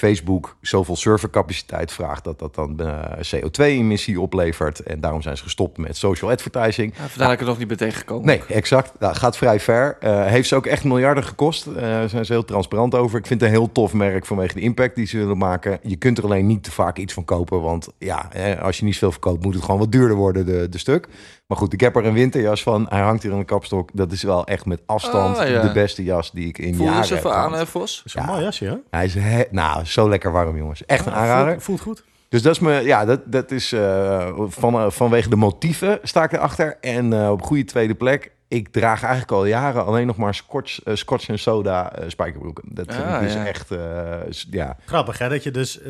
Facebook 0.00 0.56
zoveel 0.60 0.96
servercapaciteit 0.96 1.92
vraagt 1.92 2.24
dat 2.24 2.38
dat 2.38 2.54
dan 2.54 2.80
eh, 2.80 3.02
CO2-emissie 3.34 4.20
oplevert. 4.20 4.80
En 4.82 5.00
daarom 5.00 5.22
zijn 5.22 5.36
ze 5.36 5.42
gestopt 5.42 5.78
met 5.78 5.96
social 5.96 6.30
advertising. 6.30 6.92
Ja, 6.96 7.00
vandaar 7.08 7.26
dat 7.26 7.32
ik 7.32 7.40
er 7.40 7.46
nog 7.46 7.58
niet 7.58 7.68
ben 7.68 7.76
tegengekomen. 7.76 8.26
Nee, 8.26 8.42
exact. 8.48 8.92
Dat 8.98 9.18
gaat 9.18 9.36
vrij 9.36 9.60
ver. 9.60 9.96
Eh, 10.00 10.26
heeft 10.26 10.48
ze 10.48 10.56
ook 10.56 10.66
echt 10.66 10.84
miljarden 10.84 11.24
gekost. 11.24 11.66
Eh, 11.66 11.74
Daar 11.74 12.08
zijn 12.08 12.24
ze 12.24 12.32
heel 12.32 12.44
transparant 12.44 12.94
over. 12.94 13.18
Ik 13.18 13.26
vind 13.26 13.40
het 13.40 13.50
een 13.50 13.56
heel 13.56 13.72
tof 13.72 13.92
merk 13.92 14.26
vanwege 14.26 14.54
de 14.54 14.60
impact 14.60 14.94
die 14.96 15.06
ze 15.06 15.16
willen 15.18 15.38
maken. 15.38 15.78
Je 15.82 15.96
kunt 15.96 16.18
er 16.18 16.24
alleen 16.24 16.46
niet 16.46 16.62
te 16.64 16.70
vaak 16.70 16.96
iets 16.98 17.12
van 17.14 17.24
kopen. 17.24 17.60
Want 17.62 17.88
ja, 17.98 18.28
als 18.62 18.78
je 18.78 18.84
niet 18.84 18.98
veel 18.98 19.10
verkoopt, 19.12 19.42
moet 19.44 19.54
het 19.54 19.64
gewoon 19.64 19.80
wat 19.80 19.92
duurder 19.92 20.16
worden, 20.16 20.46
de, 20.46 20.68
de 20.68 20.78
stuk. 20.78 21.08
Maar 21.46 21.58
goed, 21.58 21.72
ik 21.72 21.80
heb 21.80 21.96
er 21.96 22.06
een 22.06 22.12
winterjas 22.12 22.62
van. 22.62 22.86
Hij 22.88 23.00
hangt 23.00 23.22
hier 23.22 23.32
aan 23.32 23.38
de 23.38 23.44
kapstok. 23.44 23.90
Dat 23.92 24.12
is 24.12 24.22
wel 24.22 24.46
echt 24.46 24.64
met 24.66 24.80
afstand 24.86 25.38
Ah, 25.38 25.48
ja. 25.48 25.62
de 25.62 25.72
beste 25.72 26.04
jas 26.04 26.30
die 26.32 26.48
ik 26.48 26.58
in 26.58 26.74
Voel 26.74 26.84
je 26.86 26.90
jaren 26.92 26.98
eens 26.98 27.10
even 27.10 27.30
heb 27.30 27.38
aan, 27.38 27.44
gehad. 27.50 27.58
hè, 27.58 27.66
Vos? 27.66 27.96
Dat 27.96 28.06
is 28.06 28.14
een 28.14 28.22
Ja. 28.22 28.28
mooi 28.30 28.42
jasje, 28.42 28.64
hè? 28.64 28.74
Hij 28.90 29.04
is 29.04 29.14
he- 29.14 29.44
nou, 29.50 29.86
zo 29.90 30.08
lekker 30.08 30.32
warm, 30.32 30.56
jongens. 30.56 30.86
Echt 30.86 31.06
een 31.06 31.12
aanrader. 31.12 31.50
Voelt, 31.52 31.64
voelt 31.64 31.80
goed. 31.80 32.04
Dus 32.28 32.42
dat 32.42 32.52
is 32.52 32.58
me, 32.58 32.72
ja, 32.80 33.04
dat, 33.04 33.20
dat 33.26 33.50
is 33.50 33.72
eh, 33.72 34.32
van, 34.48 34.74
eh, 34.74 34.90
vanwege 34.90 35.28
de 35.28 35.36
motieven 35.36 35.98
sta 36.02 36.22
ik 36.24 36.32
erachter. 36.32 36.76
En 36.80 37.12
eh, 37.12 37.30
op 37.30 37.42
goede 37.42 37.64
tweede 37.64 37.94
plek. 37.94 38.30
Ik 38.48 38.68
draag 38.68 39.02
eigenlijk 39.02 39.32
al 39.32 39.44
jaren 39.46 39.84
alleen 39.86 40.06
nog 40.06 40.16
maar 40.16 40.34
scotch, 40.34 40.78
scotch 40.84 41.28
en 41.28 41.38
soda 41.38 41.92
eh, 41.92 42.08
spijkerbroeken. 42.08 42.64
Dat 42.74 42.94
vind 42.94 43.06
Ah, 43.06 43.14
ik 43.14 43.20
dus 43.20 43.32
ja. 43.32 43.46
echt, 43.46 43.70
eh, 43.70 44.20
ja. 44.50 44.76
Grappig, 44.86 45.18
hè? 45.18 45.28
Dat 45.28 45.42
je 45.42 45.50
dus... 45.50 45.80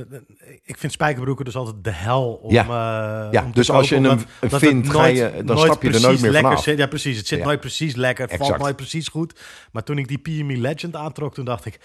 ik 0.64 0.76
vind 0.79 0.93
spijkerbroeken 0.93 1.44
dus 1.44 1.56
altijd 1.56 1.85
de 1.85 1.91
hel 1.93 2.32
om... 2.43 2.52
Ja. 2.52 2.62
eh, 2.62 3.32
Ja, 3.32 3.43
om 3.44 3.52
te 3.52 3.58
dus 3.58 3.70
als 3.70 3.88
je 3.88 3.94
hem 4.00 4.19
vindt, 4.41 4.87
het 4.87 4.97
ga 4.97 5.05
je- 5.06 5.43
dan 5.44 5.58
stap 5.58 5.82
je 5.82 5.88
er 5.88 5.93
nooit 5.93 6.02
precies 6.02 6.20
meer 6.20 6.31
lekker 6.31 6.49
vanaf. 6.50 6.62
zit. 6.64 6.79
Ja, 6.79 6.87
precies. 6.87 7.17
Het 7.17 7.26
zit 7.26 7.38
Ja. 7.38 7.44
nooit 7.44 7.61
precies 7.61 7.94
lekker. 7.94 8.29
Het 8.29 8.37
valt 8.47 8.58
nooit 8.58 8.76
precies 8.76 9.08
goed. 9.08 9.41
Maar 9.73 9.82
toen 9.82 9.99
ik 9.99 10.08
die 10.08 10.19
PME 10.19 10.56
Legend 10.56 10.97
aantrok, 10.97 11.35
toen 11.35 11.44
dacht 11.44 11.64
ik... 11.64 11.81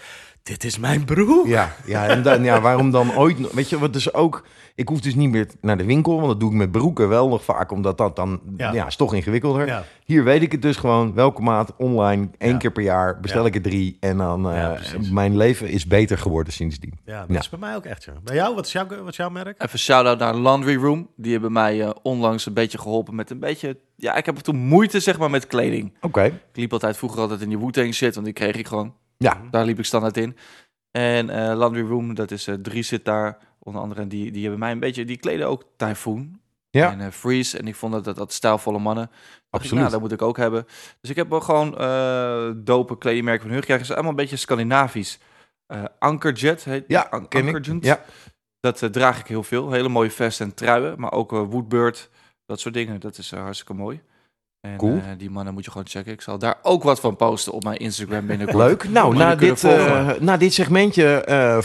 Dit 0.46 0.64
is 0.64 0.78
mijn 0.78 1.04
broek. 1.04 1.46
Ja, 1.46 1.76
ja, 1.86 2.06
en 2.06 2.22
dan, 2.22 2.44
ja, 2.44 2.60
waarom 2.60 2.90
dan 2.90 3.16
ooit... 3.16 3.52
Weet 3.52 3.68
je, 3.68 3.78
wat 3.78 3.92
dus 3.92 4.14
ook... 4.14 4.46
Ik 4.74 4.88
hoef 4.88 5.00
dus 5.00 5.14
niet 5.14 5.30
meer 5.30 5.46
naar 5.60 5.76
de 5.78 5.84
winkel, 5.84 6.14
want 6.16 6.26
dat 6.26 6.40
doe 6.40 6.50
ik 6.50 6.56
met 6.56 6.70
broeken 6.70 7.08
wel 7.08 7.28
nog 7.28 7.44
vaak, 7.44 7.70
omdat 7.72 7.98
dat 7.98 8.16
dan, 8.16 8.40
ja, 8.56 8.72
Ja. 8.72 8.86
is 8.86 8.96
toch 8.96 9.14
ingewikkelder. 9.14 9.66
Ja. 9.66 9.84
Hier 10.04 10.24
weet 10.24 10.42
ik 10.42 10.52
het 10.52 10.62
dus 10.62 10.76
gewoon, 10.76 11.14
welke 11.14 11.42
maat, 11.42 11.72
online, 11.76 12.28
één 12.38 12.52
Ja. 12.52 12.56
keer 12.58 12.72
per 12.72 12.82
jaar, 12.82 13.20
bestel 13.20 13.40
Ja. 13.40 13.46
ik 13.46 13.54
er 13.54 13.62
drie. 13.62 13.96
En 14.00 14.16
dan, 14.16 14.50
eh, 14.50 14.56
Ja, 14.56 14.68
precies. 14.72 15.10
mijn 15.10 15.36
leven 15.36 15.68
is 15.68 15.86
beter 15.86 16.18
geworden 16.18 16.52
sindsdien. 16.52 16.92
Ja, 17.04 17.20
dat 17.20 17.28
Ja. 17.30 17.38
is 17.38 17.48
bij 17.48 17.58
mij 17.58 17.76
ook 17.76 17.84
echt, 17.84 18.04
ja. 18.04 18.12
Bij 18.24 18.34
jou? 18.34 18.54
Wat 18.54 18.66
is 18.66 18.72
jouw, 18.72 18.86
wat 18.86 19.08
is 19.08 19.16
jouw 19.16 19.30
merk? 19.30 19.62
Even 19.62 19.78
shout-out 19.78 20.18
naar 20.18 20.34
Laundry 20.36 20.76
Room. 20.76 21.08
Die 21.16 21.32
hebben 21.32 21.52
mij 21.52 21.82
eh, 21.82 21.90
onlangs 22.02 22.46
een 22.46 22.54
beetje 22.54 22.78
geholpen 22.78 23.14
met 23.14 23.30
een 23.30 23.40
beetje... 23.40 23.76
Ja, 23.96 24.14
ik 24.16 24.26
heb 24.26 24.36
toen 24.36 24.56
moeite, 24.56 25.00
zeg 25.00 25.18
maar, 25.18 25.30
met 25.30 25.46
kleding. 25.46 25.92
Oké, 26.00 26.24
Ik 26.24 26.32
liep 26.52 26.72
altijd 26.72 26.96
vroeger 26.96 27.20
altijd 27.20 27.40
in 27.40 27.48
die 27.48 27.58
Wu-Tang 27.58 27.94
shit, 27.94 28.14
want 28.14 28.26
die 28.26 28.34
kreeg 28.34 28.56
ik 28.56 28.66
gewoon. 28.66 28.92
Ja, 29.18 29.40
Daar 29.50 29.64
liep 29.64 29.78
ik 29.78 29.84
standaard 29.84 30.16
in. 30.16 30.36
En 30.90 31.30
eh 31.30 31.56
Laundry 31.56 31.82
Room, 31.86 32.14
dat 32.14 32.30
is 32.30 32.46
eh 32.46 32.54
drie 32.54 32.82
zit 32.82 33.04
daar. 33.04 33.38
Onder 33.58 33.82
andere, 33.82 34.00
en 34.00 34.08
die, 34.08 34.30
die 34.30 34.42
hebben 34.42 34.58
mij 34.60 34.70
een 34.72 34.80
beetje... 34.80 35.04
Die 35.04 35.16
kleden 35.16 35.48
ook 35.48 35.64
Typhoon. 35.76 36.40
Ja. 36.70 36.90
En 36.90 37.00
eh, 37.00 37.10
Freeze. 37.10 37.58
En 37.58 37.66
ik 37.66 37.74
vond 37.74 37.92
dat, 37.92 38.04
dat, 38.04 38.16
dat 38.16 38.32
stijlvolle 38.32 38.78
mannen. 38.78 39.04
Ik, 39.04 39.10
Absoluut. 39.50 39.78
nou, 39.78 39.90
dat 39.90 40.00
moet 40.00 40.12
ik 40.12 40.22
ook 40.22 40.36
hebben. 40.36 40.66
Dus 41.00 41.10
ik 41.10 41.16
heb 41.16 41.28
wel 41.30 41.40
gewoon 41.40 41.70
dope 42.64 42.98
kledingmerken 42.98 43.42
van 43.42 43.50
hun 43.50 43.60
gekregen. 43.60 43.84
Ze 43.84 43.92
zijn 43.92 43.98
allemaal 43.98 44.18
een 44.18 44.24
beetje 44.24 44.36
Scandinavisch. 44.36 45.18
Ankerjet 45.98 46.64
heet 46.64 46.84
ja, 46.88 47.06
ik. 47.06 47.12
Ankerjet. 47.12 47.84
Ja, 47.84 48.04
Dat 48.60 48.92
draag 48.92 49.20
ik 49.20 49.26
heel 49.26 49.42
veel. 49.42 49.72
Hele 49.72 49.88
mooie 49.88 50.10
vesten 50.10 50.46
en 50.46 50.54
truien. 50.54 51.00
Maar 51.00 51.12
ook 51.12 51.30
Woodbird. 51.30 52.10
Dat 52.46 52.60
soort 52.60 52.74
dingen. 52.74 53.00
Dat 53.00 53.18
is 53.18 53.30
hartstikke 53.30 53.74
mooi. 53.74 54.02
En 54.72 54.76
Cool. 54.76 54.96
eh, 54.96 55.02
die 55.18 55.30
mannen 55.30 55.54
moet 55.54 55.64
je 55.64 55.70
gewoon 55.70 55.86
checken. 55.88 56.12
Ik 56.12 56.20
zal 56.20 56.38
daar 56.38 56.56
ook 56.62 56.82
wat 56.82 57.00
van 57.00 57.16
posten 57.16 57.52
op 57.52 57.64
mijn 57.64 57.76
Instagram 57.76 58.26
binnenkort. 58.26 58.68
leuk. 58.68 58.88
Nou, 58.88 59.16
na 59.16 59.34
dit, 59.34 59.64
eh, 59.64 60.10
na 60.20 60.36
dit 60.36 60.54
segmentje 60.54 61.20
eh, 61.24 61.58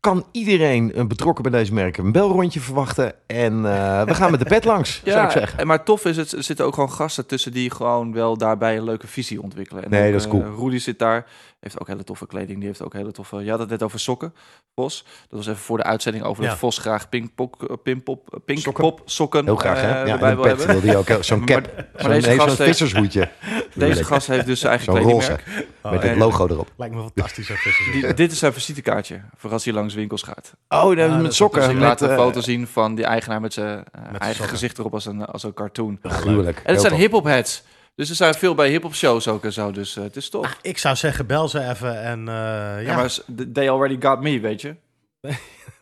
kan 0.00 0.24
iedereen 0.32 0.92
betrokken 1.08 1.42
bij 1.42 1.52
deze 1.60 1.74
merken 1.74 2.04
een 2.04 2.12
belrondje 2.12 2.60
verwachten. 2.60 3.12
En 3.26 3.62
we 4.06 4.14
gaan 4.14 4.30
met 4.30 4.40
de 4.40 4.46
pet 4.46 4.64
langs, 4.64 5.02
zou 5.04 5.24
ik 5.24 5.30
zeggen. 5.30 5.58
en 5.58 5.66
maar 5.66 5.84
tof 5.84 6.04
is 6.04 6.16
het, 6.16 6.32
er 6.32 6.42
zitten 6.42 6.66
ook 6.66 6.74
gewoon 6.74 6.92
gasten 6.92 7.26
tussen 7.26 7.52
die 7.52 7.70
gewoon 7.70 8.12
wel 8.12 8.36
daarbij 8.36 8.76
een 8.76 8.84
leuke 8.84 9.06
visie 9.06 9.42
ontwikkelen. 9.42 9.84
En 9.84 9.90
Nee, 9.90 10.06
ook, 10.06 10.12
dat 10.12 10.20
is 10.20 10.28
cool. 10.28 10.56
Rudy 10.58 10.78
zit 10.78 10.98
daar, 10.98 11.26
heeft 11.60 11.80
ook 11.80 11.86
hele 11.86 12.04
toffe 12.04 12.26
kleding. 12.26 12.58
Die 12.58 12.66
heeft 12.66 12.82
ook 12.82 12.92
hele 12.92 13.12
toffe. 13.12 13.44
Je 13.44 13.50
had 13.50 13.58
het 13.58 13.68
net 13.68 13.82
over 13.82 14.00
sokken, 14.00 14.34
Vos. 14.74 15.04
Dat 15.28 15.38
was 15.38 15.46
even 15.46 15.58
voor 15.60 15.76
de 15.76 15.82
uitzending 15.82 16.24
over 16.24 16.42
Ja. 16.42 16.48
dat 16.48 16.58
Vos 16.58 16.78
graag 16.78 17.08
pinkpop, 17.08 17.62
eh, 17.70 17.76
pinkpop, 17.82 18.34
eh, 18.34 18.40
pinkpop 18.44 18.74
Sokken. 18.76 19.02
sokken 19.04 19.44
Heel 19.44 19.56
graag, 19.56 19.76
eh, 19.76 19.82
hè? 19.82 20.02
Ja, 20.02 20.06
erbij 20.12 20.36
wil 20.36 20.44
hebben. 20.44 20.96
ook. 20.96 21.24
Zo'n 21.24 21.44
cap. 21.44 21.66
maar 22.02 22.08
deze 22.08 22.30
zo'n 22.30 22.38
gast 22.40 22.58
heeft- 22.58 22.68
vissershoedje. 22.70 23.28
Deze 23.74 24.04
gast 24.04 24.26
heeft 24.26 24.46
dus 24.46 24.60
zijn 24.60 24.72
eigen 24.72 24.92
kledingmerk. 24.92 25.44
roze. 25.46 25.66
Oh, 25.82 25.90
Met 25.92 26.02
het 26.02 26.16
logo 26.16 26.46
erop. 26.48 26.70
Lijkt 26.76 26.94
me 26.94 27.00
fantastisch. 27.00 27.50
Die, 27.92 28.14
dit 28.14 28.32
is 28.32 28.38
zijn 28.38 28.52
visitekaartje 28.52 29.20
voor 29.36 29.52
als 29.52 29.64
hij 29.64 29.74
langs 29.74 29.94
winkels 29.94 30.22
gaat. 30.22 30.52
Oh, 30.68 30.82
dat 30.82 30.98
is 30.98 31.10
dat 31.12 31.20
met 31.22 31.34
sokken. 31.34 31.60
Dus 31.62 31.70
ik 31.70 31.78
laat 31.78 32.00
een 32.00 32.10
eh, 32.10 32.16
foto 32.16 32.40
zien 32.40 32.66
van 32.66 32.94
die 32.94 33.04
eigenaar 33.04 33.40
met 33.40 33.52
zijn 33.52 33.84
eh, 33.92 34.02
eigen 34.18 34.48
gezicht 34.48 34.78
erop 34.78 34.92
als 34.94 35.06
een, 35.06 35.24
als 35.26 35.42
een 35.42 35.54
cartoon. 35.54 35.98
Gruwelijk. 36.02 36.60
En 36.64 36.72
het 36.72 36.80
zijn 36.80 36.94
hip-hop 36.94 37.24
heads. 37.24 37.62
Dus 37.98 38.10
er 38.10 38.16
zijn 38.16 38.34
veel 38.34 38.54
bij 38.54 38.70
hip-hop 38.70 38.94
shows 38.94 39.28
ook 39.28 39.44
en 39.44 39.52
zo. 39.52 39.70
Dus 39.70 39.96
eh, 39.96 40.02
het 40.02 40.16
is 40.16 40.28
tof. 40.30 40.58
Ik 40.62 40.78
zou 40.78 40.96
zeggen, 40.96 41.26
bel 41.26 41.48
ze 41.48 41.68
even 41.68 42.02
en... 42.02 42.18
eh, 42.28 42.34
ja. 42.34 42.78
ja, 42.78 42.96
maar 42.96 43.18
they 43.52 43.70
already 43.70 43.96
got 44.00 44.20
me, 44.20 44.40
weet 44.40 44.60
je. 44.60 44.76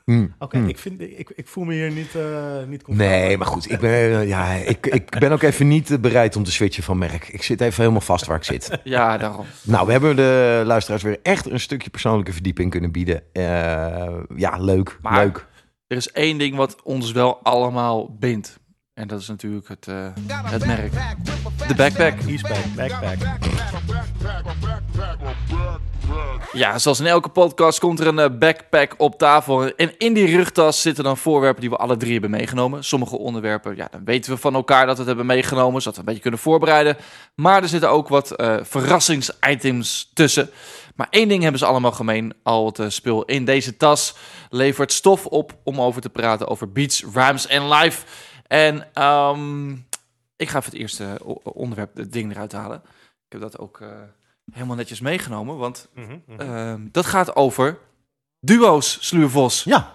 Hm, 0.05 0.27
Oké, 0.39 0.59
hm. 0.59 0.69
ik, 0.69 0.79
vind, 0.79 1.01
ik, 1.01 1.31
ik 1.35 1.49
voel 1.49 1.65
me 1.65 1.73
hier 1.75 1.91
niet, 1.91 2.15
eh 2.15 2.23
niet 2.67 2.83
comfortabel. 2.83 3.19
Nee, 3.19 3.37
maar 3.39 3.47
goed, 3.47 3.71
ik 3.71 3.79
ben, 3.81 4.27
ja, 4.27 4.53
ik, 4.53 4.87
ik 4.87 5.19
ben 5.19 5.33
ook 5.33 5.43
even 5.43 5.69
niet 5.69 6.01
bereid 6.01 6.37
om 6.37 6.45
te 6.45 6.53
switchen 6.53 6.83
van 6.83 6.99
merk. 6.99 7.29
Ik 7.29 7.43
zit 7.43 7.61
even 7.61 7.81
helemaal 7.81 8.01
vast 8.01 8.27
waar 8.27 8.37
ik 8.37 8.45
zit. 8.45 8.71
Ja, 8.85 9.19
daarom. 9.19 9.47
Nou, 9.63 9.87
we 9.87 9.93
hebben 9.93 10.17
de 10.17 10.63
luisteraars 10.67 11.03
weer 11.03 11.19
echt 11.23 11.47
een 11.51 11.61
stukje 11.61 11.91
persoonlijke 11.91 12.33
verdieping 12.33 12.71
kunnen 12.71 12.93
bieden. 12.93 13.23
Eh, 13.33 13.43
ja, 14.37 14.57
leuk, 14.59 14.99
Maar- 15.03 15.25
leuk. 15.25 15.47
Er 15.87 15.97
is 15.97 16.11
één 16.13 16.39
ding 16.39 16.57
wat 16.57 16.83
ons 16.83 17.13
wel 17.13 17.39
allemaal 17.43 18.17
bindt. 18.19 18.59
En 18.97 19.09
dat 19.09 19.21
is 19.21 19.29
natuurlijk 19.29 19.69
het, 19.69 19.89
eh, 19.89 20.09
het 20.29 20.67
merk. 20.67 20.93
De 21.69 21.75
backpack. 21.75 22.21
Eastpack, 22.27 22.65
backpack. 22.77 23.19
Ja, 26.53 26.79
zoals 26.79 27.01
in 27.01 27.07
elke 27.07 27.29
podcast 27.29 27.79
komt 27.79 28.01
er 28.01 28.07
een 28.07 28.19
eh, 28.19 28.39
backpack 28.39 28.95
op 28.97 29.19
tafel. 29.19 29.75
En 29.75 29.99
in 29.99 30.15
die 30.15 30.37
rugtas 30.37 30.81
zitten 30.81 31.05
dan 31.05 31.17
voorwerpen 31.17 31.61
die 31.61 31.71
we 31.71 31.77
alle 31.77 31.97
drie 31.97 32.13
hebben 32.13 32.31
meegenomen. 32.31 32.85
Sommige 32.85 33.19
onderwerpen, 33.19 33.77
ja, 33.77 33.89
dan 33.91 34.05
weten 34.05 34.33
we 34.33 34.39
van 34.39 34.55
elkaar 34.55 34.87
dat 34.87 34.95
we 34.95 34.99
het 34.99 35.07
hebben 35.07 35.27
meegenomen. 35.27 35.81
Zodat 35.81 35.95
we 35.95 36.01
een 36.01 36.07
beetje 36.07 36.23
kunnen 36.23 36.41
voorbereiden. 36.41 36.97
Maar 37.35 37.63
er 37.63 37.69
zitten 37.69 37.91
ook 37.91 38.09
wat 38.09 38.31
eh, 38.31 38.57
verrassingsitems 38.63 40.11
tussen. 40.15 40.51
Maar 40.95 41.07
één 41.11 41.29
ding 41.29 41.43
hebben 41.43 41.61
ze 41.61 41.67
allemaal 41.67 41.93
gemeen. 41.93 42.35
Al 42.43 42.73
het 42.77 42.93
spul 42.93 43.25
in 43.25 43.45
deze 43.45 43.77
tas 43.77 44.15
levert 44.51 44.93
stof 44.93 45.27
op 45.27 45.57
om 45.65 45.81
over 45.81 46.01
te 46.01 46.11
praten 46.11 46.49
over 46.49 46.73
beats, 46.73 47.05
rhymes 47.15 47.47
en 47.47 47.69
live. 47.69 48.05
En 48.49 48.87
ehm, 48.93 49.71
ik 50.37 50.49
ga 50.49 50.59
even 50.59 50.71
het 50.71 50.81
eerste 50.81 51.19
onderwerp, 51.43 51.97
het 51.97 52.13
ding 52.13 52.31
eruit 52.33 52.53
halen. 52.53 52.83
Ik 53.27 53.33
heb 53.33 53.41
dat 53.41 53.59
ook 53.59 53.81
eh, 53.81 53.89
helemaal 54.53 54.77
netjes 54.77 55.01
meegenomen, 55.01 55.57
want 55.57 55.89
Mhm, 55.95 56.17
mhm. 56.27 56.41
Ehm, 56.41 56.81
dat 56.93 57.07
gaat 57.07 57.37
over 57.37 57.79
duo's, 58.41 58.99
Sluurvos. 59.01 59.65
ja, 59.65 59.95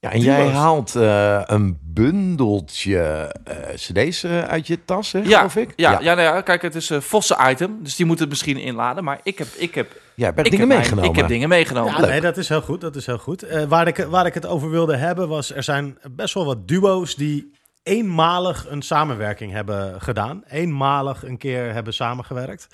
Ja, 0.00 0.12
en 0.12 0.20
jij 0.20 0.48
haalt 0.48 0.94
eh, 0.96 1.42
een 1.44 1.78
bundeltje 1.82 2.98
eh, 3.44 3.74
cd's 3.74 4.24
uit 4.24 4.66
je 4.66 4.84
tas, 4.84 5.12
hè, 5.12 5.18
Ja, 5.18 5.36
geloof 5.36 5.56
ik? 5.56 5.72
Ja, 5.76 5.90
ja. 6.00 6.14
nou 6.14 6.20
ja, 6.20 6.40
kijk, 6.40 6.62
het 6.62 6.74
is 6.74 6.90
een 6.90 7.02
Vossen 7.02 7.36
item, 7.50 7.78
dus 7.82 7.96
die 7.96 8.06
moet 8.06 8.18
het 8.18 8.28
misschien 8.28 8.56
inladen. 8.56 9.04
Maar 9.04 9.20
ik 9.22 9.38
heb, 9.38 9.48
ik 9.56 9.74
heb, 9.74 10.00
Jij 10.14 10.26
hebt 10.34 10.36
dingen 10.44 10.58
heb 10.58 10.68
mijn- 10.68 10.80
meegenomen. 10.80 11.10
ik 11.10 11.16
heb 11.16 11.28
dingen 11.28 11.48
meegenomen. 11.48 11.92
Ja, 12.00 12.06
nee, 12.06 12.20
dat 12.20 12.36
is 12.36 12.48
heel 12.48 12.60
goed. 12.62 12.80
Dat 12.80 12.96
is 12.96 13.06
heel 13.06 13.18
goed. 13.18 13.42
Eh, 13.42 13.64
waar, 13.64 13.86
ik, 13.86 13.96
waar 13.96 14.26
ik 14.26 14.34
het 14.34 14.46
over 14.46 14.70
wilde 14.70 14.96
hebben 14.96 15.28
was, 15.28 15.54
er 15.54 15.62
zijn 15.62 15.98
best 16.10 16.34
wel 16.34 16.44
wat 16.44 16.68
duo's 16.68 17.14
die 17.14 17.50
eenmalig 17.82 18.66
een 18.68 18.82
samenwerking 18.82 19.52
hebben 19.52 20.00
gedaan. 20.00 20.42
Eenmalig 20.48 21.24
een 21.24 21.38
keer 21.38 21.72
hebben 21.72 21.94
samengewerkt. 21.94 22.66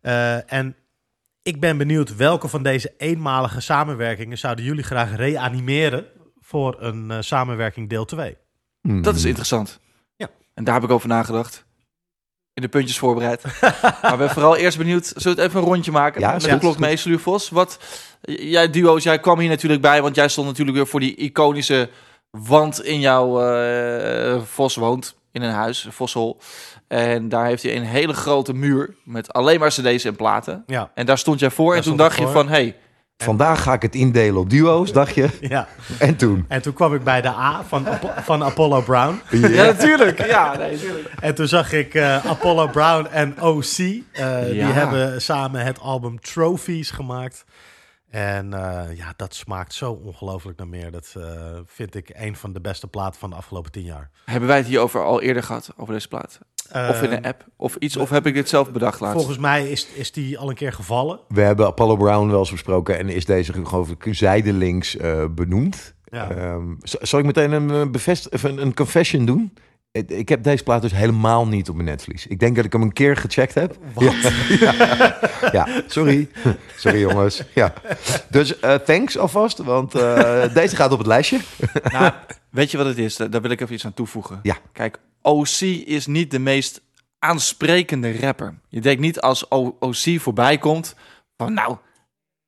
Eh, 0.00 0.52
en 0.52 0.76
ik 1.42 1.60
ben 1.60 1.76
benieuwd 1.76 2.16
welke 2.16 2.48
van 2.48 2.62
deze 2.62 2.94
eenmalige 2.96 3.60
samenwerkingen 3.60 4.38
zouden 4.38 4.64
jullie 4.64 4.84
graag 4.84 5.16
reanimeren 5.16 6.06
voor 6.40 6.76
een 6.78 7.10
eh, 7.10 7.20
samenwerking 7.20 7.88
deel 7.88 8.04
2? 8.04 8.36
Hmm. 8.80 9.02
Dat 9.02 9.14
is 9.14 9.24
interessant. 9.24 9.80
Ja. 10.16 10.30
En 10.54 10.64
daar 10.64 10.74
heb 10.74 10.82
ik 10.82 10.90
over 10.90 11.08
nagedacht. 11.08 11.64
In 12.54 12.62
de 12.62 12.68
puntjes 12.68 12.98
voorbereid. 12.98 13.42
maar 14.02 14.12
ik 14.12 14.18
ben 14.18 14.30
vooral 14.30 14.56
eerst 14.56 14.78
benieuwd, 14.78 15.06
zullen 15.06 15.36
we 15.36 15.42
het 15.42 15.50
even 15.50 15.60
een 15.60 15.66
rondje 15.72 15.90
maken? 15.90 16.20
Ja, 16.20 16.32
Met 16.32 16.42
is 16.42 16.48
de. 16.48 17.50
Wat, 17.50 17.78
jij 18.20 18.70
duo's, 18.70 19.02
jij 19.02 19.18
kwam 19.18 19.38
hier 19.38 19.48
natuurlijk 19.48 19.82
bij, 19.82 20.02
want 20.02 20.14
jij 20.14 20.28
stond 20.28 20.46
natuurlijk 20.46 20.76
weer 20.76 20.86
voor 20.86 21.00
die 21.00 21.14
iconische 21.14 21.90
wand 22.46 22.84
in 22.84 23.00
jouw 23.00 23.42
eh, 23.42 24.40
Vos 24.44 24.76
woont. 24.76 25.16
In 25.32 25.42
een 25.42 25.52
huis, 25.52 25.86
Voshol. 25.90 26.38
En 26.88 27.28
daar 27.28 27.46
heeft 27.46 27.62
hij 27.62 27.76
een 27.76 27.82
hele 27.84 28.12
grote 28.12 28.54
muur 28.54 28.94
met 29.04 29.32
alleen 29.32 29.60
maar 29.60 29.68
cd's 29.68 30.04
en 30.04 30.16
platen. 30.16 30.62
Ja, 30.66 30.90
En 30.94 31.06
daar 31.06 31.18
stond 31.18 31.40
jij 31.40 31.50
voor 31.50 31.68
Daar 31.68 31.76
en 31.76 31.82
toen 31.82 31.96
dacht 31.96 32.18
je 32.18 32.28
van, 32.28 32.48
hey, 32.48 32.76
Vandaag 33.16 33.62
ga 33.62 33.72
ik 33.72 33.82
het 33.82 33.94
indelen 33.94 34.40
op 34.40 34.50
duo's, 34.50 34.92
dacht 34.92 35.14
je? 35.14 35.28
ja. 35.40 35.68
En 35.98 36.16
toen? 36.16 36.44
En 36.48 36.62
toen 36.62 36.72
kwam 36.72 36.94
ik 36.94 37.04
bij 37.04 37.20
de 37.20 37.28
A 37.28 37.62
van, 37.68 37.88
Apo- 37.88 38.10
van 38.22 38.42
Apollo 38.44 38.80
Brown. 38.80 39.20
ja, 39.30 39.64
natuurlijk. 39.64 40.26
Ja, 40.26 40.56
nee, 40.56 40.72
natuurlijk. 40.72 41.08
En 41.20 41.34
toen 41.34 41.46
zag 41.48 41.72
ik 41.72 41.94
eh, 41.94 42.26
Apollo 42.26 42.66
Brown 42.66 43.06
en 43.12 43.40
OC. 43.42 43.62
eh, 43.62 44.40
Die 44.50 44.62
hebben 44.62 45.22
samen 45.22 45.60
het 45.64 45.80
album 45.80 46.20
Trophies 46.20 46.90
gemaakt. 46.90 47.44
En 48.14 48.52
eh, 48.52 48.96
ja, 48.96 49.12
dat 49.16 49.34
smaakt 49.34 49.74
zo 49.74 50.00
ongelooflijk 50.04 50.58
naar 50.58 50.68
meer. 50.68 50.90
Dat 50.90 51.14
eh, 51.16 51.24
vind 51.66 51.94
ik 51.94 52.10
een 52.12 52.36
van 52.36 52.52
de 52.52 52.60
beste 52.60 52.86
platen 52.86 53.20
van 53.20 53.30
de 53.30 53.36
afgelopen 53.36 53.72
tien 53.72 53.84
jaar. 53.84 54.10
Hebben 54.24 54.48
wij 54.48 54.56
het 54.58 54.66
hierover 54.66 55.04
al 55.04 55.22
eerder 55.22 55.42
gehad, 55.42 55.70
over 55.76 55.94
deze 55.94 56.08
plaat? 56.08 56.38
Of 56.72 57.02
in 57.02 57.12
een 57.12 57.24
app, 57.24 57.46
of 57.56 57.76
iets, 57.76 57.96
of 57.96 58.10
heb 58.10 58.26
ik 58.26 58.34
dit 58.34 58.48
zelf 58.48 58.72
bedacht 58.72 59.00
laatst? 59.00 59.16
Volgens 59.16 59.38
mij 59.38 59.70
is, 59.70 59.86
is 59.86 60.12
die 60.12 60.38
al 60.38 60.48
een 60.48 60.54
keer 60.54 60.72
gevallen. 60.72 61.20
We 61.28 61.40
hebben 61.40 61.66
Apollo 61.66 61.96
Brown 61.96 62.28
wel 62.28 62.38
eens 62.38 62.50
besproken 62.50 62.98
en 62.98 63.08
is 63.08 63.24
deze 63.24 63.52
geloof 63.52 63.90
ik 63.90 64.14
zijdelings 64.14 64.96
eh, 64.96 65.24
benoemd. 65.30 65.94
Ja. 66.04 66.30
Ehm, 66.30 66.74
zal 66.82 67.18
ik 67.18 67.24
meteen 67.24 67.52
een, 67.52 67.92
bevest 67.92 68.28
een 68.42 68.74
confession 68.74 69.24
doen? 69.24 69.52
Ik- 69.94 70.28
heb 70.28 70.42
deze 70.42 70.62
plaat 70.62 70.82
dus 70.82 70.92
helemaal 70.92 71.46
niet 71.46 71.68
op 71.68 71.74
mijn 71.74 71.88
netvlies. 71.88 72.26
Ik 72.26 72.38
denk 72.38 72.56
dat 72.56 72.64
ik 72.64 72.72
hem 72.72 72.82
een 72.82 72.92
keer 72.92 73.16
gecheckt 73.16 73.54
heb. 73.54 73.76
Wat? 73.92 74.14
Ja, 74.60 75.18
ja, 75.52 75.68
sorry. 75.86 76.28
Sorry 76.76 77.00
jongens. 77.00 77.42
Ja. 77.54 77.72
Dus 78.30 78.60
eh, 78.60 78.74
thanks 78.74 79.18
alvast, 79.18 79.58
want 79.58 79.94
eh, 79.94 80.54
deze 80.54 80.76
gaat 80.76 80.92
op 80.92 80.98
het 80.98 81.06
lijstje. 81.06 81.38
Nou, 81.92 82.12
weet 82.50 82.70
je 82.70 82.76
wat 82.76 82.86
het 82.86 82.98
is? 82.98 83.16
Daar 83.16 83.40
wil 83.42 83.50
ik 83.50 83.60
even 83.60 83.74
iets 83.74 83.84
aan 83.84 83.94
toevoegen. 83.94 84.40
Ja. 84.42 84.56
Kijk, 84.72 84.98
OC 85.22 85.60
is 85.84 86.06
niet 86.06 86.30
de 86.30 86.38
meest 86.38 86.80
aansprekende 87.18 88.18
rapper. 88.20 88.54
Je 88.68 88.80
denkt 88.80 89.00
niet 89.00 89.20
als 89.20 89.48
OC 89.48 90.20
voorbij 90.20 90.58
komt 90.58 90.94
van 91.36 91.52
nou, 91.52 91.76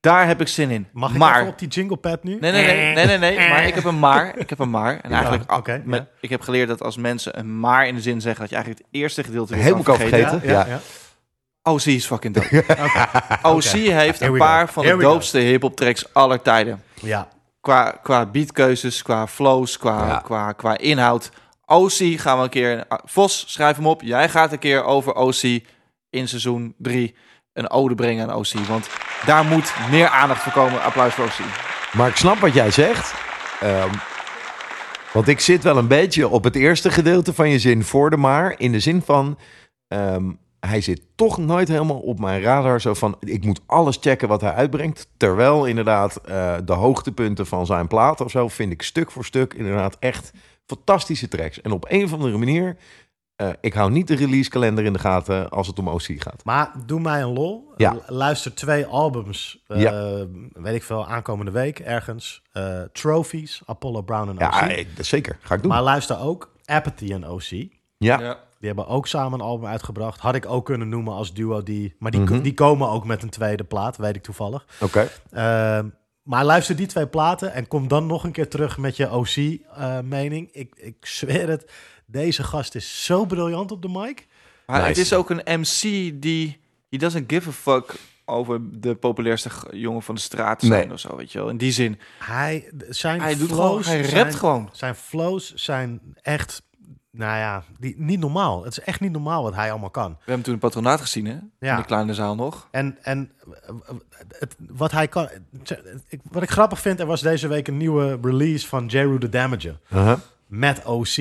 daar 0.06 0.26
heb 0.26 0.40
ik 0.40 0.48
zin 0.48 0.70
in. 0.70 0.86
Mag 0.92 1.10
ik 1.10 1.16
maar 1.16 1.36
even 1.40 1.48
op 1.52 1.58
die 1.58 1.68
jingle 1.68 1.96
pad 1.96 2.22
nu? 2.24 2.38
Nee, 2.40 2.52
nee, 2.52 2.66
nee, 2.66 2.94
nee, 2.94 3.06
nee, 3.18 3.18
nee, 3.18 3.48
maar 3.48 3.66
ik 3.66 3.74
heb 3.74 3.84
een 3.84 3.98
maar. 3.98 4.36
Ik 4.38 4.50
heb 4.50 4.58
een 4.58 4.70
maar. 4.70 4.98
En 5.02 5.10
eigenlijk, 5.12 5.52
oké, 5.52 5.82
met- 5.84 6.00
ja. 6.00 6.08
ik 6.20 6.30
heb 6.30 6.40
geleerd 6.40 6.68
dat 6.68 6.82
als 6.82 6.96
mensen 6.96 7.38
een 7.38 7.60
maar 7.60 7.86
in 7.86 7.94
de 7.94 8.00
zin 8.00 8.20
zeggen, 8.20 8.40
dat 8.40 8.48
je 8.50 8.54
eigenlijk 8.56 8.84
het 8.86 8.94
eerste 9.00 9.22
gedeelte 9.24 9.52
weer 9.54 9.62
Helemaal 9.62 9.82
kan 9.84 9.96
vergeten. 9.96 10.40
Ja, 10.42 10.52
ja, 10.52 10.66
ja. 10.66 10.80
OC 11.62 11.84
is 11.84 12.06
fucking 12.06 12.34
dope. 12.34 12.64
OC 13.52 13.62
heeft 13.62 14.18
Here 14.20 14.32
een 14.32 14.38
paar 14.38 14.66
go. 14.66 14.72
van 14.72 14.84
Here 14.84 14.96
de 14.96 15.02
doopste 15.02 15.38
hip-hop 15.38 15.76
tracks 15.76 16.14
aller 16.14 16.42
tijden. 16.42 16.82
Ja. 16.94 17.28
Qua, 17.60 17.90
qua 18.02 18.26
beatkeuzes, 18.26 19.02
qua 19.02 19.26
flows, 19.26 19.78
qua, 19.78 20.06
Ja. 20.06 20.18
qua, 20.18 20.52
qua 20.52 20.78
inhoud. 20.78 21.30
OC 21.64 21.92
gaan 21.92 22.36
we 22.38 22.44
een 22.44 22.50
keer. 22.50 22.84
Vos, 23.04 23.44
schrijf 23.48 23.76
hem 23.76 23.86
op. 23.86 24.02
Jij 24.02 24.28
gaat 24.28 24.52
een 24.52 24.58
keer 24.58 24.84
over 24.84 25.14
OC 25.14 25.42
in 26.10 26.28
seizoen 26.28 26.74
3 26.78 27.14
een 27.56 27.70
ode 27.70 27.94
brengen 27.94 28.30
aan 28.30 28.36
OC. 28.36 28.52
Want 28.68 28.88
daar 29.26 29.44
moet 29.44 29.72
meer 29.90 30.08
aandacht 30.08 30.42
voor 30.42 30.52
komen. 30.52 30.82
Applaus 30.82 31.14
voor 31.14 31.24
OC. 31.24 31.40
Maar 31.92 32.08
ik 32.08 32.16
snap 32.16 32.38
wat 32.38 32.54
jij 32.54 32.70
zegt. 32.70 33.14
Ehm, 33.60 33.92
want 35.12 35.28
ik 35.28 35.40
zit 35.40 35.62
wel 35.62 35.76
een 35.76 35.88
beetje 35.88 36.28
op 36.28 36.44
het 36.44 36.56
eerste 36.56 36.90
gedeelte 36.90 37.34
van 37.34 37.48
je 37.48 37.58
zin 37.58 37.84
voor 37.84 38.10
de 38.10 38.16
maar. 38.16 38.54
In 38.58 38.72
de 38.72 38.80
zin 38.80 39.02
van, 39.02 39.38
ehm, 39.88 40.30
hij 40.60 40.80
zit 40.80 41.02
toch 41.14 41.38
nooit 41.38 41.68
helemaal 41.68 41.98
op 41.98 42.18
mijn 42.18 42.42
radar. 42.42 42.80
Zo 42.80 42.94
van, 42.94 43.16
ik 43.20 43.44
moet 43.44 43.60
alles 43.66 43.98
checken 44.00 44.28
wat 44.28 44.40
hij 44.40 44.52
uitbrengt. 44.52 45.08
Terwijl 45.16 45.64
inderdaad 45.64 46.16
eh, 46.16 46.56
de 46.64 46.72
hoogtepunten 46.72 47.46
van 47.46 47.66
zijn 47.66 47.86
plaat 47.86 48.20
of 48.20 48.30
zo... 48.30 48.48
vind 48.48 48.72
ik 48.72 48.82
stuk 48.82 49.10
voor 49.10 49.24
stuk 49.24 49.54
inderdaad 49.54 49.96
echt 49.98 50.32
fantastische 50.66 51.28
tracks. 51.28 51.60
En 51.60 51.72
op 51.72 51.84
een 51.88 52.04
of 52.04 52.12
andere 52.12 52.38
manier... 52.38 52.76
eh, 53.36 53.48
ik 53.60 53.72
hou 53.72 53.90
niet 53.90 54.06
de 54.08 54.14
releasekalender 54.16 54.84
in 54.84 54.92
de 54.92 54.98
gaten 54.98 55.48
als 55.50 55.66
het 55.66 55.78
om 55.78 55.88
OC 55.88 56.02
gaat. 56.02 56.44
Maar 56.44 56.72
doe 56.86 57.00
mij 57.00 57.22
een 57.22 57.32
lol. 57.32 57.72
Ja. 57.76 57.96
Luister 58.06 58.54
twee 58.54 58.86
albums, 58.86 59.62
eh, 59.66 59.80
Ja. 59.80 60.26
weet 60.52 60.74
ik 60.74 60.82
veel, 60.82 61.06
aankomende 61.06 61.50
week 61.50 61.78
ergens. 61.78 62.42
Eh, 62.52 62.80
Trophies, 62.92 63.62
Apollo 63.66 64.02
Brown 64.02 64.28
en 64.28 64.34
OC. 64.36 64.40
Ja, 64.40 64.62
ik- 64.68 64.88
zeker. 64.98 65.38
Ga 65.40 65.54
ik 65.54 65.62
doen. 65.62 65.70
maar 65.70 65.82
luister 65.82 66.20
ook 66.20 66.52
Apathy 66.64 67.12
en 67.12 67.28
OC. 67.28 67.48
Die 67.48 67.70
ja. 67.98 68.38
hebben 68.60 68.86
ook 68.86 69.06
samen 69.06 69.40
een 69.40 69.46
album 69.46 69.66
uitgebracht. 69.68 70.20
Had 70.20 70.34
ik 70.34 70.46
ook 70.46 70.64
kunnen 70.64 70.88
noemen 70.88 71.12
als 71.14 71.32
duo 71.34 71.62
die... 71.62 71.94
Maar 71.98 72.10
die, 72.10 72.20
Mhm. 72.20 72.40
die 72.42 72.54
komen 72.54 72.88
ook 72.88 73.04
met 73.04 73.22
een 73.22 73.30
tweede 73.30 73.64
plaat, 73.64 73.96
weet 73.96 74.16
ik 74.16 74.22
toevallig. 74.22 74.66
oké. 74.80 75.08
Ehm, 75.30 75.88
maar 76.22 76.44
luister 76.44 76.76
die 76.76 76.86
twee 76.86 77.06
platen 77.06 77.52
en 77.52 77.68
kom 77.68 77.88
dan 77.88 78.06
nog 78.06 78.24
een 78.24 78.32
keer 78.32 78.48
terug 78.48 78.78
met 78.78 78.96
je 78.96 79.10
OC-mening. 79.10 80.48
ik, 80.52 80.74
ik 80.76 81.06
zweer 81.06 81.48
het, 81.48 81.70
deze 82.06 82.42
gast 82.42 82.74
is 82.74 83.04
zo 83.04 83.24
briljant 83.24 83.72
op 83.72 83.82
de 83.82 83.88
mic. 83.88 84.26
Maar 84.66 84.86
het 84.86 84.98
is 84.98 85.12
ook 85.12 85.30
een 85.30 85.60
MC 85.60 85.80
die... 86.22 86.60
He 86.90 86.98
doesn't 86.98 87.32
give 87.32 87.48
a 87.48 87.52
fuck 87.52 87.94
over 88.24 88.60
de 88.80 88.94
populairste 88.94 89.50
jongen 89.70 90.02
van 90.02 90.14
de 90.14 90.20
straat 90.20 90.60
zijn 90.62 90.72
Nee. 90.86 90.92
of 90.92 91.00
zo, 91.00 91.16
weet 91.16 91.32
je 91.32 91.38
wel. 91.38 91.48
In 91.48 91.56
die 91.56 91.72
zin, 91.72 91.98
Hij, 92.18 92.70
zijn 92.88 93.20
hij 93.20 93.36
doet 93.36 93.48
flows 93.48 93.86
gewoon... 93.86 94.00
Hij 94.00 94.08
zijn- 94.08 94.32
gewoon. 94.34 94.68
Zijn 94.72 94.94
flows 94.94 95.54
zijn 95.54 96.00
echt, 96.22 96.62
nou 97.10 97.38
ja, 97.38 97.64
die, 97.78 97.94
niet 97.98 98.18
normaal. 98.20 98.64
Het 98.64 98.72
is 98.78 98.84
echt 98.84 99.00
niet 99.00 99.12
normaal 99.12 99.42
wat 99.42 99.54
hij 99.54 99.70
allemaal 99.70 99.90
kan. 99.90 100.10
We 100.12 100.16
hebben 100.24 100.42
toen 100.44 100.54
een 100.54 100.60
patronaat 100.60 101.00
gezien, 101.00 101.26
hè? 101.26 101.36
Ja. 101.60 101.70
In 101.74 101.80
de 101.80 101.86
kleine 101.86 102.14
zaal 102.14 102.34
nog. 102.34 102.68
En, 102.70 102.98
en 103.02 103.32
het, 104.28 104.56
wat 104.58 104.90
hij 104.92 105.08
kan, 105.08 105.28
ik- 106.08 106.20
wat 106.30 106.42
ik 106.42 106.50
grappig 106.50 106.80
vind, 106.80 107.00
er 107.00 107.06
was 107.06 107.20
deze 107.20 107.48
week 107.48 107.68
een 107.68 107.76
nieuwe 107.76 108.18
release 108.22 108.66
van 108.68 108.86
Jeru 108.86 109.18
the 109.18 109.28
Damager 109.28 109.78
Uh-huh. 109.92 110.18
met 110.46 110.84
OC. 110.84 111.16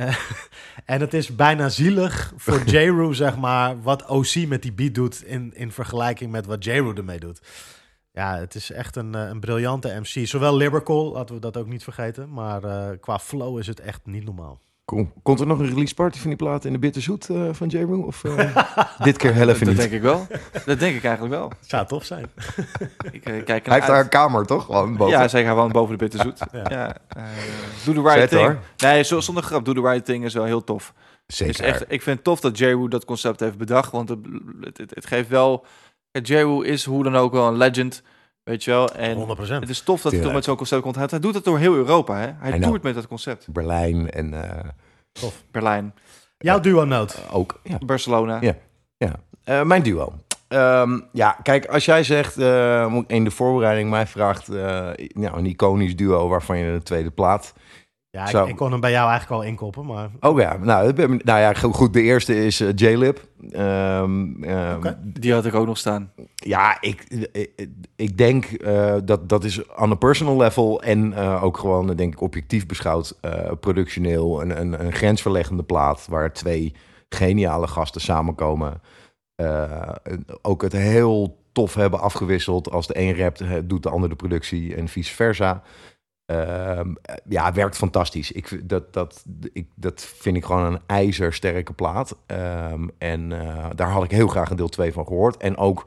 Eh, 0.00 0.16
en 0.94 1.00
het 1.00 1.14
is 1.14 1.34
bijna 1.34 1.68
zielig 1.68 2.32
voor 2.36 2.62
Jeru, 2.70 3.14
zeg 3.14 3.36
maar, 3.36 3.82
wat 3.82 4.06
OC 4.06 4.34
met 4.46 4.62
die 4.62 4.72
beat 4.72 4.94
doet 4.94 5.24
in, 5.24 5.54
in 5.54 5.72
vergelijking 5.72 6.30
met 6.30 6.46
wat 6.46 6.64
Jeru 6.64 6.94
ermee 6.94 7.18
doet. 7.18 7.40
Ja, 8.12 8.38
het 8.38 8.54
is 8.54 8.70
echt 8.70 8.96
een, 8.96 9.14
eh, 9.14 9.28
een 9.28 9.40
briljante 9.40 10.00
MC. 10.00 10.26
Zowel 10.26 10.56
lyrical, 10.56 11.12
laten 11.12 11.34
we 11.34 11.40
dat 11.40 11.56
ook 11.56 11.66
niet 11.66 11.82
vergeten. 11.82 12.32
Maar 12.32 12.64
eh, 12.64 12.98
qua 13.00 13.18
flow 13.18 13.58
is 13.58 13.66
het 13.66 13.80
echt 13.80 14.06
niet 14.06 14.24
normaal. 14.24 14.60
Kom, 14.90 15.12
komt 15.22 15.40
er 15.40 15.46
nog 15.46 15.58
een 15.58 15.66
release 15.68 15.94
party 15.94 16.18
van 16.18 16.28
die 16.28 16.36
plaat 16.36 16.64
in 16.64 16.72
de 16.72 16.78
Bitterzoet 16.78 17.28
eh 17.30 17.48
van 17.52 17.68
J. 17.68 17.76
Roo? 17.82 18.02
Of 18.02 18.24
eh, 18.24 18.56
dit 19.06 19.16
keer 19.16 19.34
heel 19.34 19.48
even 19.48 19.58
Dat 19.58 19.68
niet? 19.68 19.76
denk 19.76 19.92
ik 19.92 20.02
wel. 20.02 20.26
Dat 20.64 20.78
denk 20.78 20.96
ik 20.96 21.04
eigenlijk 21.04 21.34
wel. 21.34 21.52
Zou 21.60 21.86
tof 21.86 22.04
zijn. 22.04 22.26
Ik 23.12 23.24
eh, 23.24 23.44
kijk 23.44 23.66
Hij 23.66 23.74
heeft 23.74 23.86
daar 23.86 24.00
een 24.00 24.08
kamer, 24.08 24.46
toch? 24.46 24.64
Gewoon 24.64 24.96
boven. 24.96 25.18
Ja, 25.18 25.28
zeker 25.28 25.48
gewoon 25.48 25.72
boven 25.72 25.98
de 25.98 26.04
bitterzoet. 26.04 26.38
Ja. 26.52 26.64
ja. 26.68 26.96
eh, 27.08 27.22
do 27.84 27.92
the 27.92 28.00
right 28.00 28.18
Vet, 28.18 28.28
thing. 28.28 28.40
hoor. 28.42 28.58
Nee, 28.76 29.02
zo- 29.02 29.20
zonder 29.20 29.42
grap. 29.42 29.64
Do 29.64 29.72
the 29.72 29.80
right 29.80 30.04
thing 30.04 30.24
is 30.24 30.34
wel 30.34 30.44
heel 30.44 30.64
tof. 30.64 30.94
Zeker. 31.26 31.54
Is 31.54 31.60
echt, 31.60 31.82
ik 31.88 32.02
vind 32.02 32.16
het 32.16 32.24
tof 32.24 32.40
dat 32.40 32.58
J-Woo 32.58 32.88
dat 32.88 33.04
concept 33.04 33.40
heeft 33.40 33.58
bedacht. 33.58 33.92
Want 33.92 34.08
het, 34.08 34.18
het, 34.60 34.90
het, 34.94 35.06
geeft 35.06 35.28
wel... 35.28 35.64
J-Woo 36.12 36.60
is 36.60 36.84
hoe 36.84 37.02
dan 37.02 37.16
ook 37.16 37.32
wel 37.32 37.46
een 37.48 37.56
legend. 37.56 38.02
Weet 38.42 38.64
je 38.64 38.70
wel? 38.70 38.92
En 38.92 39.16
100 39.16 39.48
het 39.48 39.68
is 39.68 39.80
tof 39.80 40.02
dat 40.02 40.12
hij 40.12 40.20
toch 40.20 40.32
met 40.32 40.44
zo'n 40.44 40.56
concept 40.56 40.82
komt. 40.82 40.94
Hij, 40.96 41.06
hij 41.10 41.20
doet 41.20 41.34
het 41.34 41.44
door 41.44 41.58
heel 41.58 41.74
Europa. 41.74 42.18
Hè? 42.18 42.30
Hij 42.38 42.60
toert 42.60 42.82
met 42.82 42.94
dat 42.94 43.06
concept. 43.06 43.48
Berlijn 43.52 44.10
en 44.10 44.34
eh, 44.50 44.68
Tof. 45.12 45.44
Berlijn, 45.50 45.94
Jouw 46.38 46.60
duo-note. 46.60 47.16
ook. 47.30 47.60
Ja. 47.62 47.78
Barcelona. 47.78 48.38
Ja. 48.40 48.56
Eh, 49.44 49.62
mijn 49.62 49.82
duo. 49.82 50.12
Ehm, 50.48 51.00
ja, 51.12 51.36
kijk, 51.42 51.66
als 51.66 51.84
jij 51.84 52.04
zegt 52.04 52.38
eh, 52.38 52.96
in 53.06 53.24
de 53.24 53.30
voorbereiding 53.30 53.90
mij 53.90 54.06
vraagt, 54.06 54.48
eh, 54.48 54.88
nou, 54.96 55.38
een 55.38 55.46
iconisch 55.46 55.96
duo 55.96 56.28
waarvan 56.28 56.58
je 56.58 56.72
de 56.72 56.82
tweede 56.82 57.10
plaat. 57.10 57.52
Ja, 58.12 58.46
ik, 58.46 58.56
kon 58.56 58.70
hem 58.70 58.80
bij 58.80 58.90
jou 58.90 59.10
eigenlijk 59.10 59.42
al 59.42 59.48
inkoppen, 59.48 59.86
maar... 59.86 60.10
Oh 60.20 60.38
ja, 60.38 60.56
nou, 60.56 60.92
nou 61.24 61.40
ja, 61.40 61.54
goed, 61.54 61.92
de 61.92 62.02
eerste 62.02 62.44
is 62.44 62.60
eh, 62.60 62.68
J-Lip. 62.74 63.28
Ehm, 63.50 64.42
ehm. 64.42 64.94
Die 65.02 65.32
had 65.32 65.46
ik 65.46 65.54
ook 65.54 65.66
nog 65.66 65.78
staan. 65.78 66.12
Ja, 66.34 66.76
ik, 66.80 67.04
ik, 67.32 67.68
ik 67.96 68.18
denk 68.18 68.44
eh, 68.44 68.94
dat 69.04 69.28
dat 69.28 69.44
is 69.44 69.66
on 69.74 69.90
a 69.90 69.94
personal 69.94 70.36
level 70.36 70.82
en 70.82 71.12
eh, 71.12 71.44
ook 71.44 71.58
gewoon, 71.58 71.90
eh, 71.90 71.96
denk 71.96 72.12
ik, 72.12 72.20
objectief 72.20 72.66
beschouwd, 72.66 73.18
eh, 73.20 73.50
productioneel 73.60 74.42
een, 74.42 74.60
een, 74.60 74.84
een 74.84 74.92
grensverleggende 74.92 75.62
plaat 75.62 76.06
waar 76.08 76.32
twee 76.32 76.74
geniale 77.08 77.66
gasten 77.66 78.00
samenkomen. 78.00 78.80
Eh, 79.34 79.94
ook 80.42 80.62
het 80.62 80.72
heel 80.72 81.38
tof 81.52 81.74
hebben 81.74 82.00
afgewisseld. 82.00 82.70
Als 82.70 82.86
de 82.86 82.98
een 82.98 83.16
rapt, 83.16 83.40
eh, 83.40 83.52
doet 83.64 83.82
de 83.82 83.90
ander 83.90 84.08
de 84.08 84.16
productie 84.16 84.74
en 84.74 84.88
vice 84.88 85.14
versa. 85.14 85.62
Ehm, 86.30 86.94
ja, 87.28 87.52
werkt 87.52 87.76
fantastisch. 87.76 88.32
Ik, 88.32 88.68
dat, 88.68 88.92
dat, 88.92 89.24
ik, 89.52 89.68
dat 89.74 90.02
vind 90.02 90.36
ik 90.36 90.44
gewoon 90.44 90.72
een 90.72 90.80
ijzersterke 90.86 91.72
plaat. 91.72 92.16
Ehm, 92.26 92.88
en 92.98 93.32
eh, 93.32 93.66
daar 93.74 93.90
had 93.90 94.04
ik 94.04 94.10
heel 94.10 94.28
graag 94.28 94.50
een 94.50 94.56
deel 94.56 94.68
2 94.68 94.92
van 94.92 95.06
gehoord. 95.06 95.36
En 95.36 95.56
ook 95.56 95.86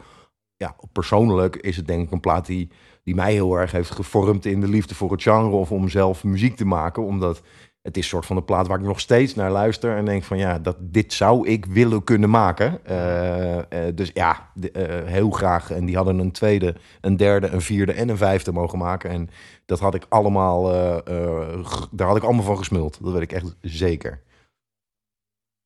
ja, 0.58 0.76
persoonlijk 0.92 1.56
is 1.56 1.76
het 1.78 1.88
denk 1.88 2.04
ik 2.06 2.12
een 2.12 2.20
plaat 2.20 2.46
die, 2.46 2.70
die 3.04 3.16
mij 3.16 3.34
heel 3.34 3.56
erg 3.56 3.72
heeft 3.72 3.92
gevormd 3.92 4.46
in 4.46 4.62
de 4.62 4.68
liefde 4.68 4.96
voor 4.96 5.12
het 5.12 5.22
genre 5.22 5.56
of 5.56 5.72
om 5.72 5.90
zelf 5.90 6.24
muziek 6.24 6.56
te 6.56 6.66
maken. 6.66 7.04
Omdat 7.04 7.42
het 7.82 7.98
is 7.98 8.04
een 8.04 8.10
soort 8.10 8.26
van 8.26 8.38
een 8.38 8.46
plaat 8.46 8.68
waar 8.68 8.80
ik 8.80 8.86
nog 8.86 9.00
steeds 9.00 9.36
naar 9.36 9.52
luister 9.52 9.98
en 9.98 10.06
denk 10.06 10.24
van 10.24 10.38
ja, 10.38 10.60
dat, 10.60 10.76
dit 10.80 11.14
zou 11.14 11.48
ik 11.48 11.66
willen 11.66 12.04
kunnen 12.04 12.30
maken. 12.30 12.86
Eh, 12.86 13.58
eh, 13.58 13.96
dus 13.96 14.12
ja, 14.14 14.50
de- 14.54 15.04
heel 15.06 15.32
graag. 15.32 15.72
En 15.72 15.86
die 15.86 15.96
hadden 15.96 16.20
een 16.20 16.32
tweede, 16.32 16.76
een 17.02 17.18
derde, 17.18 17.48
een 17.48 17.62
vierde 17.62 17.94
en 17.94 18.10
een 18.10 18.18
vijfde 18.18 18.52
mogen 18.52 18.78
maken. 18.78 19.10
En 19.10 19.30
dat 19.66 19.80
had 19.80 19.96
ik 19.96 20.06
allemaal, 20.10 20.72
eh, 20.74 20.98
eh, 20.98 21.66
daar 21.92 22.08
had 22.08 22.18
ik 22.18 22.24
allemaal 22.24 22.44
van 22.44 22.58
gesmuld. 22.58 23.04
Dat 23.04 23.14
weet 23.14 23.22
ik 23.22 23.32
echt 23.32 23.56
zeker. 23.62 24.22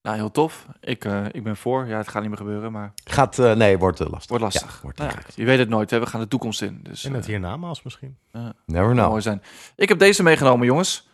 Nou, 0.01 0.19
heel 0.19 0.31
tof. 0.31 0.67
Ik, 0.79 1.05
eh, 1.05 1.25
ik 1.31 1.43
ben 1.43 1.57
voor. 1.57 1.87
Ja, 1.87 1.97
het 1.97 2.07
gaat 2.07 2.21
niet 2.21 2.29
meer 2.29 2.39
gebeuren, 2.39 2.71
maar 2.71 2.93
Gaat, 3.03 3.39
eh, 3.39 3.53
nee, 3.53 3.77
wordt 3.77 3.99
lastig. 3.99 4.27
wordt 4.27 4.43
lastig. 4.43 4.73
Ja, 4.73 4.81
wordt 4.81 4.97
Nou 4.97 5.11
ja, 5.11 5.17
je 5.35 5.45
weet 5.45 5.59
het 5.59 5.69
nooit. 5.69 5.89
Hè? 5.89 5.99
We 5.99 6.05
gaan 6.05 6.19
de 6.19 6.27
toekomst 6.27 6.61
in. 6.61 6.79
Dus, 6.83 7.03
En 7.03 7.13
het 7.13 7.25
hiernamaals 7.25 7.83
misschien. 7.83 8.17
Never 8.65 8.91
know. 8.91 9.09
mooi 9.09 9.21
zijn. 9.21 9.41
Ik 9.75 9.89
heb 9.89 9.99
deze 9.99 10.23
meegenomen, 10.23 10.65
jongens. 10.65 11.09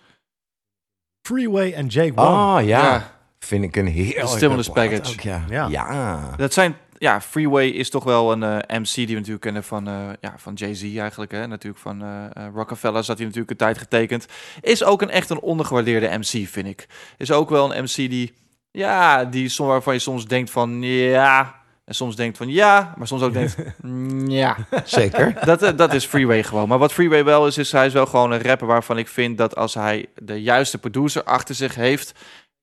Freeway 1.28 1.74
en 1.74 1.88
Jake 1.88 2.12
One. 2.16 2.28
Ah 2.28 2.66
ja. 2.66 2.84
Ja. 2.84 3.12
vind 3.40 3.64
ik 3.64 3.76
een 3.76 3.88
heerlijke 3.88 4.28
Stimulus 4.28 4.70
package. 4.70 5.12
ook, 5.12 5.20
ja. 5.20 5.44
Ja. 5.50 5.68
Ja. 5.68 6.36
Dat 6.38 6.54
zijn, 6.54 6.78
ja, 7.04 7.22
Freeway 7.22 7.68
is 7.68 7.90
toch 7.90 8.04
wel 8.04 8.32
een 8.32 8.44
eh, 8.44 8.80
MC 8.80 8.94
die 8.94 9.08
we 9.08 9.14
natuurlijk 9.14 9.42
kennen 9.42 9.64
van, 9.64 9.88
eh, 9.88 10.10
ja, 10.22 10.34
van 10.38 10.54
Jay-Z 10.54 10.98
eigenlijk. 10.98 11.32
Hè? 11.32 11.48
Natuurlijk 11.48 11.82
van 11.82 12.02
eh, 12.04 12.46
Rockefeller 12.54 13.04
zat 13.04 13.18
hij 13.18 13.26
natuurlijk 13.26 13.52
een 13.52 13.58
tijd 13.58 13.78
getekend. 13.78 14.26
Is 14.62 14.84
ook 14.84 15.02
een 15.02 15.10
echt 15.10 15.30
een 15.30 15.40
ondergewaardeerde 15.40 16.18
MC, 16.18 16.48
vind 16.48 16.68
ik. 16.68 16.88
Is 17.18 17.32
ook 17.32 17.50
wel 17.50 17.76
een 17.76 17.84
MC 17.84 17.96
die, 17.96 18.34
ja, 18.72 19.26
die 19.26 19.50
soms, 19.50 19.70
waarvan 19.70 19.94
je 19.94 20.00
soms 20.00 20.26
denkt 20.26 20.50
van, 20.50 20.82
ja... 20.82 21.62
En 21.86 21.96
soms 21.96 22.16
denkt 22.16 22.38
van 22.38 22.50
ja, 22.50 22.94
maar 22.98 23.08
soms 23.08 23.22
ook 23.22 23.34
denkt 23.34 23.56
ja. 24.28 24.58
Zeker. 24.86 25.34
Dat, 25.46 25.78
dat 25.78 25.94
is 25.94 26.06
Freeway 26.06 26.44
gewoon. 26.44 26.68
Maar 26.68 26.78
wat 26.78 26.94
Freeway 26.94 27.24
wel 27.24 27.48
is, 27.48 27.58
is 27.58 27.72
hij 27.72 27.86
is 27.86 27.94
wel 27.94 28.06
gewoon 28.06 28.32
een 28.32 28.42
rapper 28.42 28.68
waarvan 28.68 28.98
ik 28.98 29.08
vind 29.08 29.38
dat 29.38 29.56
als 29.56 29.74
hij 29.74 30.06
de 30.16 30.42
juiste 30.42 30.78
producer 30.78 31.24
achter 31.24 31.56
zich 31.56 31.76
heeft, 31.76 32.14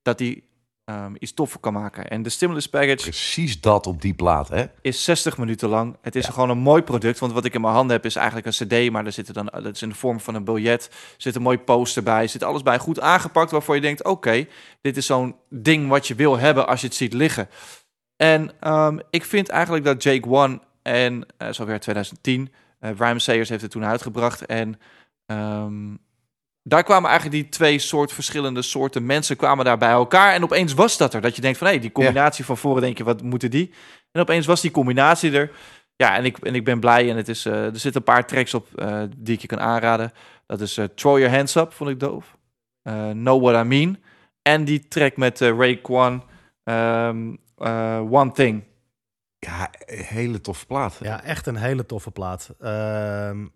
dat 0.03 0.19
hij 0.19 0.43
ehm, 0.91 1.15
iets 1.19 1.35
toffer 1.35 1.61
kan 1.61 1.73
maken. 1.73 2.09
En 2.09 2.23
de 2.23 2.29
Stimulus 2.29 2.69
Package 2.69 3.03
Precies 3.03 3.61
dat 3.61 3.87
op 3.87 4.03
die 4.03 4.15
plaat, 4.15 4.49
hè? 4.49 4.65
is 4.81 5.05
60 5.05 5.39
minuten 5.39 5.69
lang. 5.69 5.97
Het 6.01 6.17
is 6.17 6.27
gewoon 6.27 6.51
een 6.51 6.59
mooi 6.59 6.83
product, 6.83 7.19
want 7.19 7.33
wat 7.33 7.45
ik 7.45 7.55
in 7.55 7.61
mijn 7.61 7.75
handen 7.75 7.97
heb 7.97 8.05
is 8.05 8.17
eigenlijk 8.17 8.47
een 8.47 8.67
cd, 8.67 8.91
maar 8.93 9.07
er 9.07 9.13
zit 9.13 9.29
er 9.29 9.35
dan, 9.35 9.47
dat 9.47 9.75
is 9.75 9.83
in 9.83 9.89
de 9.89 9.95
vorm 9.95 10.21
van 10.21 10.35
een 10.35 10.45
biljet, 10.45 10.87
er 10.87 11.15
zit 11.17 11.35
een 11.35 11.43
mooi 11.43 11.59
poster 11.59 12.03
bij, 12.03 12.27
zit 12.27 12.43
alles 12.43 12.63
bij 12.63 12.79
goed 12.79 13.01
aangepakt 13.01 13.51
waarvoor 13.51 13.75
je 13.75 13.81
denkt, 13.81 14.05
oké, 14.05 14.47
dit 14.81 14.97
is 14.97 15.07
zo'n 15.07 15.37
ding 15.49 15.89
wat 15.89 16.07
je 16.07 16.15
wil 16.15 16.39
hebben 16.39 16.67
als 16.67 16.81
je 16.81 16.87
het 16.87 16.97
ziet 16.97 17.13
liggen. 17.13 17.49
En 18.17 18.51
ehm, 18.61 18.99
ik 19.11 19.25
vind 19.25 19.49
eigenlijk 19.49 19.85
dat 19.85 20.03
Jake 20.03 20.29
One 20.29 20.61
en 20.83 21.27
zo 21.51 21.65
weer 21.65 21.81
2010, 21.81 22.53
eh 22.79 22.91
Rhyme 22.99 23.19
Sayers 23.19 23.49
heeft 23.49 23.63
het 23.63 23.71
toen 23.71 23.85
uitgebracht 23.85 24.47
en 24.47 24.81
ehm, 25.27 25.95
daar 26.63 26.83
kwamen 26.83 27.11
eigenlijk 27.11 27.43
die 27.43 27.51
twee 27.51 27.79
soort 27.79 28.13
verschillende 28.13 28.63
soorten 28.63 29.07
mensen 29.07 29.37
kwamen 29.37 29.65
daar 29.65 29.79
bij 29.79 29.91
elkaar 29.91 30.35
en 30.35 30.43
opeens 30.43 30.75
was 30.75 30.97
dat 30.97 31.15
er. 31.15 31.21
Dat 31.21 31.37
je 31.37 31.43
denkt 31.43 31.59
van 31.59 31.67
hé, 31.67 31.79
die 31.79 31.93
combinatie 31.93 32.45
van 32.45 32.57
voren 32.57 32.83
denk 32.83 32.99
je 32.99 33.05
wat 33.05 33.23
moeten 33.23 33.51
die? 33.51 33.73
En 34.13 34.21
opeens 34.21 34.47
was 34.47 34.61
die 34.61 34.71
combinatie 34.71 35.33
er. 35.33 35.51
Ja, 35.97 36.17
en 36.17 36.25
ik, 36.25 36.39
en 36.39 36.55
ik 36.55 36.65
ben 36.65 36.81
blij 36.81 37.11
en 37.11 37.17
het 37.17 37.29
is, 37.29 37.47
eh, 37.47 37.65
er 37.65 37.79
zitten 37.79 37.97
een 38.01 38.15
paar 38.15 38.27
tracks 38.27 38.55
op 38.55 38.69
eh, 38.75 39.03
die 39.17 39.35
ik 39.35 39.41
je 39.41 39.47
kan 39.47 39.61
aanraden. 39.61 40.13
Dat 40.47 40.61
is 40.61 40.77
eh, 40.77 40.85
Throw 40.85 41.19
Your 41.19 41.35
Hands 41.35 41.55
Up, 41.55 41.73
vond 41.73 41.91
ik 41.91 42.01
doof. 42.01 42.37
Eh, 42.83 43.11
know 43.11 43.43
What 43.43 43.65
I 43.65 43.69
Mean. 43.69 43.99
En 44.43 44.65
die 44.65 44.89
track 44.89 45.17
met 45.17 45.41
eh, 45.41 45.57
Ray 45.57 45.77
Kwan, 45.77 46.25
ehm, 46.65 47.37
eh, 47.57 48.13
One 48.13 48.33
Thing. 48.33 48.65
Ja, 49.39 49.71
een 49.87 50.05
hele 50.05 50.41
toffe 50.41 50.67
plaat. 50.67 50.99
Ja, 51.01 51.23
echt 51.23 51.47
een 51.47 51.57
hele 51.57 51.87
toffe 51.87 52.11
plaat. 52.11 52.55
Ehm, 52.61 53.47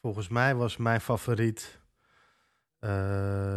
volgens 0.00 0.28
mij 0.28 0.54
was 0.54 0.76
mijn 0.76 1.00
favoriet 1.00 1.80
eh, 2.84 2.90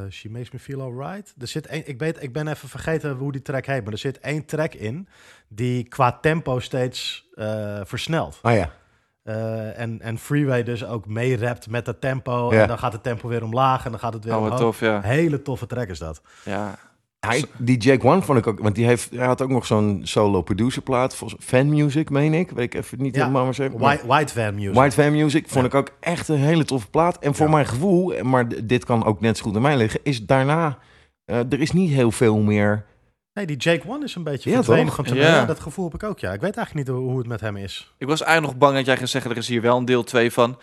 She 0.09 0.29
Makes 0.29 0.51
Me 0.51 0.59
Feel 0.59 0.81
Alright. 0.81 1.33
Er 1.39 1.47
zit 1.47 1.67
één, 1.67 1.87
ik, 1.87 1.99
weet, 1.99 2.23
ik 2.23 2.33
ben 2.33 2.47
even 2.47 2.69
vergeten 2.69 3.15
hoe 3.15 3.31
die 3.31 3.41
track 3.41 3.65
heet, 3.65 3.83
maar 3.83 3.93
er 3.93 3.99
zit 3.99 4.19
één 4.19 4.45
track 4.45 4.73
in 4.73 5.07
die 5.47 5.83
qua 5.87 6.11
tempo 6.11 6.59
steeds 6.59 7.27
eh, 7.33 7.79
versnelt. 7.83 8.39
Oh 8.41 8.51
ja. 8.53 8.71
Eh, 9.23 9.79
en, 9.79 10.01
en 10.01 10.17
Freeway 10.17 10.63
dus 10.63 10.85
ook 10.85 11.05
mee 11.05 11.37
rapt 11.37 11.69
met 11.69 11.85
dat 11.85 12.01
tempo. 12.01 12.53
Ja. 12.53 12.61
En 12.61 12.67
dan 12.67 12.79
gaat 12.79 12.93
het 12.93 13.03
tempo 13.03 13.27
weer 13.27 13.43
omlaag 13.43 13.85
en 13.85 13.91
dan 13.91 13.99
gaat 13.99 14.13
het 14.13 14.23
weer 14.23 14.35
Oh, 14.35 14.41
omhoog. 14.43 14.59
tof, 14.59 14.79
ja. 14.79 15.01
Hele 15.01 15.41
toffe 15.41 15.65
track 15.65 15.87
is 15.89 15.99
dat. 15.99 16.21
ja. 16.43 16.77
Hij, 17.27 17.43
die 17.57 17.77
Jake 17.77 18.07
One 18.07 18.21
vond 18.21 18.37
ik 18.39 18.47
ook, 18.47 18.59
want 18.59 18.75
die 18.75 18.85
heeft, 18.85 19.09
hij 19.15 19.25
had 19.25 19.41
ook 19.41 19.49
nog 19.49 19.65
zo'n 19.65 20.01
solo 20.03 20.41
producer 20.41 20.81
plaat, 20.81 21.17
fan 21.39 21.69
music, 21.69 22.09
meen 22.09 22.33
ik, 22.33 22.49
weet 22.49 22.73
ik 22.73 22.81
even 22.81 23.01
niet 23.01 23.15
Ja. 23.15 23.21
helemaal 23.21 23.43
maar 23.43 23.53
zeggen. 23.53 23.79
maar- 23.79 23.87
White, 23.89 24.07
White 24.07 24.33
Van 24.33 24.55
Music. 24.55 24.73
White 24.73 25.01
Fan 25.01 25.11
Music 25.11 25.47
vond 25.47 25.61
Ja. 25.65 25.69
ik 25.69 25.75
ook 25.75 25.95
echt 25.99 26.27
een 26.27 26.37
hele 26.37 26.65
toffe 26.65 26.89
plaat. 26.89 27.19
En 27.19 27.35
voor 27.35 27.45
Ja. 27.45 27.51
mijn 27.51 27.65
gevoel, 27.65 28.23
maar 28.23 28.65
dit 28.65 28.85
kan 28.85 29.05
ook 29.05 29.19
net 29.21 29.37
zo 29.37 29.43
goed 29.43 29.55
aan 29.55 29.61
mij 29.61 29.77
liggen, 29.77 29.99
is 30.03 30.25
daarna, 30.25 30.77
eh, 31.25 31.37
er 31.37 31.59
is 31.59 31.71
niet 31.71 31.91
heel 31.91 32.11
veel 32.11 32.37
meer. 32.37 32.85
Nee, 33.33 33.45
die 33.45 33.57
Jake 33.57 33.87
One 33.89 34.03
is 34.03 34.15
een 34.15 34.23
beetje 34.23 34.49
Ja, 34.49 34.55
verdwenen. 34.63 34.93
Ja. 35.15 35.35
Ja, 35.35 35.45
dat 35.45 35.59
gevoel 35.59 35.85
heb 35.85 35.93
ik 35.93 36.03
ook, 36.03 36.19
ja. 36.19 36.33
Ik 36.33 36.41
weet 36.41 36.55
eigenlijk 36.57 36.87
niet 36.87 36.97
hoe 36.97 37.05
hoe 37.09 37.17
het 37.17 37.27
met 37.27 37.41
hem 37.41 37.57
is. 37.57 37.93
Ik 37.97 38.07
was 38.07 38.21
eigenlijk 38.23 38.51
nog 38.53 38.61
bang 38.61 38.75
dat 38.77 38.85
jij 38.85 38.97
ging 38.97 39.09
zeggen, 39.09 39.31
er 39.31 39.37
is 39.37 39.47
hier 39.47 39.61
wel 39.61 39.77
een 39.77 39.85
deel 39.85 40.03
2 40.03 40.31
van. 40.31 40.57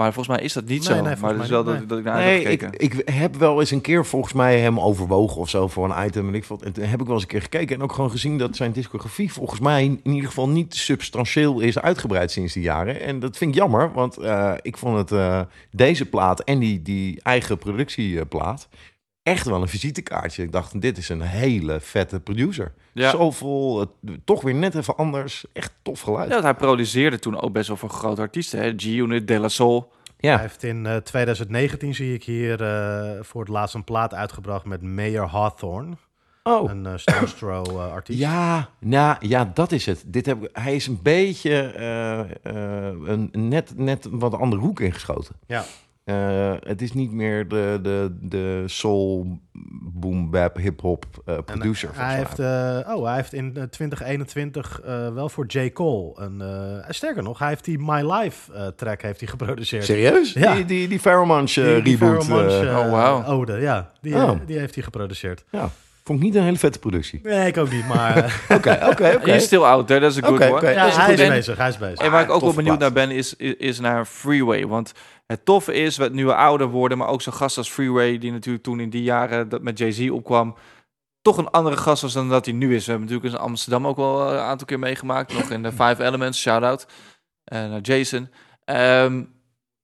Maar 0.00 0.12
volgens 0.12 0.36
mij 0.36 0.44
is 0.44 0.52
dat 0.52 0.64
niet 0.64 0.88
Nee, 0.88 0.96
zo. 0.98 1.04
nee, 1.04 1.16
maar 1.20 1.36
mij 1.36 1.48
wel 1.48 1.64
niet, 1.64 1.78
dat, 1.78 1.88
dat 1.88 1.98
ik 1.98 2.04
naar 2.04 2.16
Nee, 2.16 2.42
heb 2.42 2.52
ik, 2.52 2.60
gekeken. 2.60 2.84
ik 2.98 3.08
heb 3.14 3.36
wel 3.36 3.60
eens 3.60 3.70
een 3.70 3.80
keer 3.80 4.06
volgens 4.06 4.32
mij 4.32 4.60
hem 4.60 4.80
overwogen 4.80 5.40
of 5.40 5.48
zo 5.48 5.68
voor 5.68 5.90
een 5.90 6.06
item. 6.06 6.28
En 6.28 6.34
ik 6.34 6.44
vond, 6.44 6.62
en 6.62 6.72
toen 6.72 6.84
heb 6.84 7.00
ik 7.00 7.06
wel 7.06 7.14
eens 7.14 7.22
een 7.22 7.28
keer 7.28 7.42
gekeken 7.42 7.76
en 7.76 7.82
ook 7.82 7.92
gewoon 7.92 8.10
gezien 8.10 8.38
dat 8.38 8.56
zijn 8.56 8.72
discografie 8.72 9.32
volgens 9.32 9.60
mij 9.60 9.84
in 9.84 10.00
ieder 10.02 10.28
geval 10.28 10.48
niet 10.48 10.74
substantieel 10.74 11.60
is 11.60 11.78
uitgebreid 11.78 12.30
sinds 12.30 12.52
die 12.52 12.62
jaren. 12.62 13.00
En 13.00 13.18
dat 13.20 13.36
vind 13.36 13.50
ik 13.54 13.56
jammer, 13.60 13.92
want 13.92 14.16
eh, 14.16 14.52
ik 14.62 14.76
vond 14.76 14.96
het 14.96 15.12
eh, 15.12 15.40
deze 15.70 16.06
plaat 16.06 16.40
en 16.40 16.58
die, 16.58 16.82
die 16.82 17.20
eigen 17.22 17.58
productieplaat 17.58 18.68
echt 19.30 19.46
wel 19.46 19.62
een 19.62 19.68
visitekaartje. 19.68 20.42
Ik 20.42 20.52
dacht, 20.52 20.80
dit 20.80 20.98
is 20.98 21.08
een 21.08 21.20
hele 21.20 21.80
vette 21.80 22.20
producer. 22.20 22.72
Ja. 22.92 23.10
Zoveel, 23.10 23.80
eh, 24.04 24.12
toch 24.24 24.42
weer 24.42 24.54
net 24.54 24.74
even 24.74 24.96
anders. 24.96 25.44
Echt 25.52 25.72
tof 25.82 26.00
geluid. 26.00 26.30
Ja, 26.30 26.40
hij 26.42 26.54
produceerde 26.54 27.18
toen 27.18 27.40
ook 27.40 27.52
best 27.52 27.68
wel 27.68 27.76
voor 27.76 27.88
grote 27.90 28.20
artiesten. 28.20 28.74
G-Unit, 28.80 29.28
De 29.28 29.38
La 29.38 29.48
Soul. 29.48 29.92
Ja. 30.18 30.32
Hij 30.32 30.40
heeft 30.40 30.62
in 30.62 30.86
eh, 30.86 30.96
2019, 30.96 31.94
zie 31.94 32.14
ik 32.14 32.24
hier, 32.24 32.62
eh, 32.62 33.10
voor 33.20 33.40
het 33.40 33.50
laatst 33.50 33.74
een 33.74 33.84
plaat 33.84 34.14
uitgebracht 34.14 34.64
met 34.64 34.82
Mayor 34.82 35.26
Hawthorne. 35.28 35.96
Oh. 36.42 36.70
Een 36.70 36.84
uh, 36.84 36.92
Stones 36.96 37.34
Throw 37.34 37.70
uh, 37.70 37.92
artiest. 37.92 38.18
Ja, 38.18 38.68
nou, 38.78 39.16
ja, 39.20 39.50
dat 39.54 39.72
is 39.72 39.86
het. 39.86 40.02
Dit 40.06 40.26
heb, 40.26 40.42
ik- 40.44 40.50
hij 40.52 40.74
is 40.74 40.86
een 40.86 40.98
beetje 41.02 41.74
uh, 42.44 42.52
uh, 42.54 43.08
een, 43.08 43.30
net, 43.32 43.72
net 43.76 44.04
een 44.04 44.18
wat 44.18 44.34
andere 44.34 44.62
hoek 44.62 44.80
ingeschoten. 44.80 45.34
Ja. 45.46 45.64
Uh, 46.10 46.52
het 46.60 46.82
is 46.82 46.92
niet 46.92 47.12
meer 47.12 47.48
de, 47.48 47.78
de, 47.82 48.16
de 48.20 48.62
soul, 48.66 49.38
boom, 49.82 50.30
bap, 50.30 50.56
hip-hop 50.56 51.04
uh, 51.28 51.38
producer. 51.44 51.90
En, 51.94 52.04
hij, 52.04 52.16
heeft, 52.16 52.38
uh, 52.38 52.94
oh, 52.96 53.04
hij 53.04 53.14
heeft 53.14 53.32
in 53.32 53.52
2021 53.52 54.80
wel 55.14 55.28
voor 55.28 55.46
J. 55.46 55.70
Cole 55.72 56.12
een. 56.14 56.42
sterker 56.88 57.22
nog, 57.22 57.38
hij 57.38 57.48
heeft 57.48 57.64
die 57.64 57.78
My 57.78 58.12
Life 58.12 58.72
track 58.76 59.02
heeft 59.02 59.20
hij 59.20 59.28
geproduceerd. 59.28 59.84
Serieus? 59.84 60.32
Ja. 60.32 60.54
Die, 60.54 60.64
die, 60.64 60.88
die 60.88 61.00
die, 61.64 61.82
die 61.82 61.98
reboot. 61.98 62.28
Monch, 62.28 62.62
oh, 62.62 62.90
wow. 62.90 63.28
Ode, 63.28 63.60
ja. 63.60 63.90
Die, 64.00 64.14
Oh. 64.14 64.30
die 64.46 64.58
heeft 64.58 64.74
hij 64.74 64.84
geproduceerd. 64.84 65.44
Ja. 65.50 65.70
Vond 66.10 66.22
ik 66.22 66.28
niet 66.28 66.38
een 66.38 66.44
hele 66.44 66.58
vette 66.58 66.78
productie. 66.78 67.20
Nee, 67.22 67.46
ik 67.46 67.56
ook 67.56 67.70
niet, 67.70 67.86
maar... 67.88 68.16
Oké, 68.56 68.78
oké, 68.90 69.08
Je 69.08 69.16
oké. 69.16 69.32
is 69.32 69.44
still 69.44 69.62
out 69.62 69.86
there, 69.86 70.00
dat 70.00 70.10
is 70.10 70.16
een 70.16 70.22
good 70.24 70.34
Oké, 70.34 70.46
one. 70.46 70.56
oké. 70.56 70.68
ja, 70.70 70.86
is 70.86 70.96
hij 70.96 71.04
goed. 71.04 71.14
is 71.14 71.20
En- 71.20 71.28
bezig, 71.28 71.56
hij 71.56 71.68
is 71.68 71.78
bezig. 71.78 71.98
En 71.98 72.10
waar 72.10 72.22
ik 72.22 72.30
ook 72.30 72.40
wel 72.40 72.52
benieuwd 72.52 72.78
naar 72.78 72.92
ben, 72.92 73.10
is, 73.10 73.36
is, 73.36 73.54
is 73.54 73.80
naar 73.80 74.04
Freeway. 74.04 74.66
Want 74.66 74.92
het 75.26 75.44
toffe 75.44 75.74
is, 75.74 75.96
wat 75.96 76.12
nu 76.12 76.24
we 76.26 76.34
ouder 76.34 76.66
worden, 76.68 76.98
maar 76.98 77.08
ook 77.08 77.22
zo'n 77.22 77.32
gast 77.32 77.56
als 77.58 77.70
Freeway, 77.70 78.18
die 78.18 78.32
natuurlijk 78.32 78.64
toen 78.64 78.80
in 78.80 78.90
die 78.90 79.02
jaren 79.02 79.48
dat 79.48 79.62
met 79.62 79.78
Jay-Z 79.78 80.08
opkwam, 80.10 80.54
toch 81.22 81.36
een 81.38 81.50
andere 81.50 81.76
gast 81.76 82.02
was 82.02 82.12
dan 82.12 82.28
dat 82.28 82.44
hij 82.44 82.54
nu 82.54 82.74
is. 82.74 82.84
We 82.84 82.90
hebben 82.90 83.08
natuurlijk 83.08 83.34
in 83.34 83.40
Amsterdam 83.40 83.86
ook 83.86 83.96
wel 83.96 84.32
een 84.32 84.38
aantal 84.38 84.66
keer 84.66 84.78
meegemaakt. 84.78 85.32
Nog 85.32 85.50
in 85.50 85.62
de 85.62 85.72
Five 85.82 86.04
Elements, 86.04 86.40
shout-out 86.40 86.86
eh, 87.44 87.58
naar 87.58 87.80
Jason. 87.80 88.28
Ehm, 88.64 89.22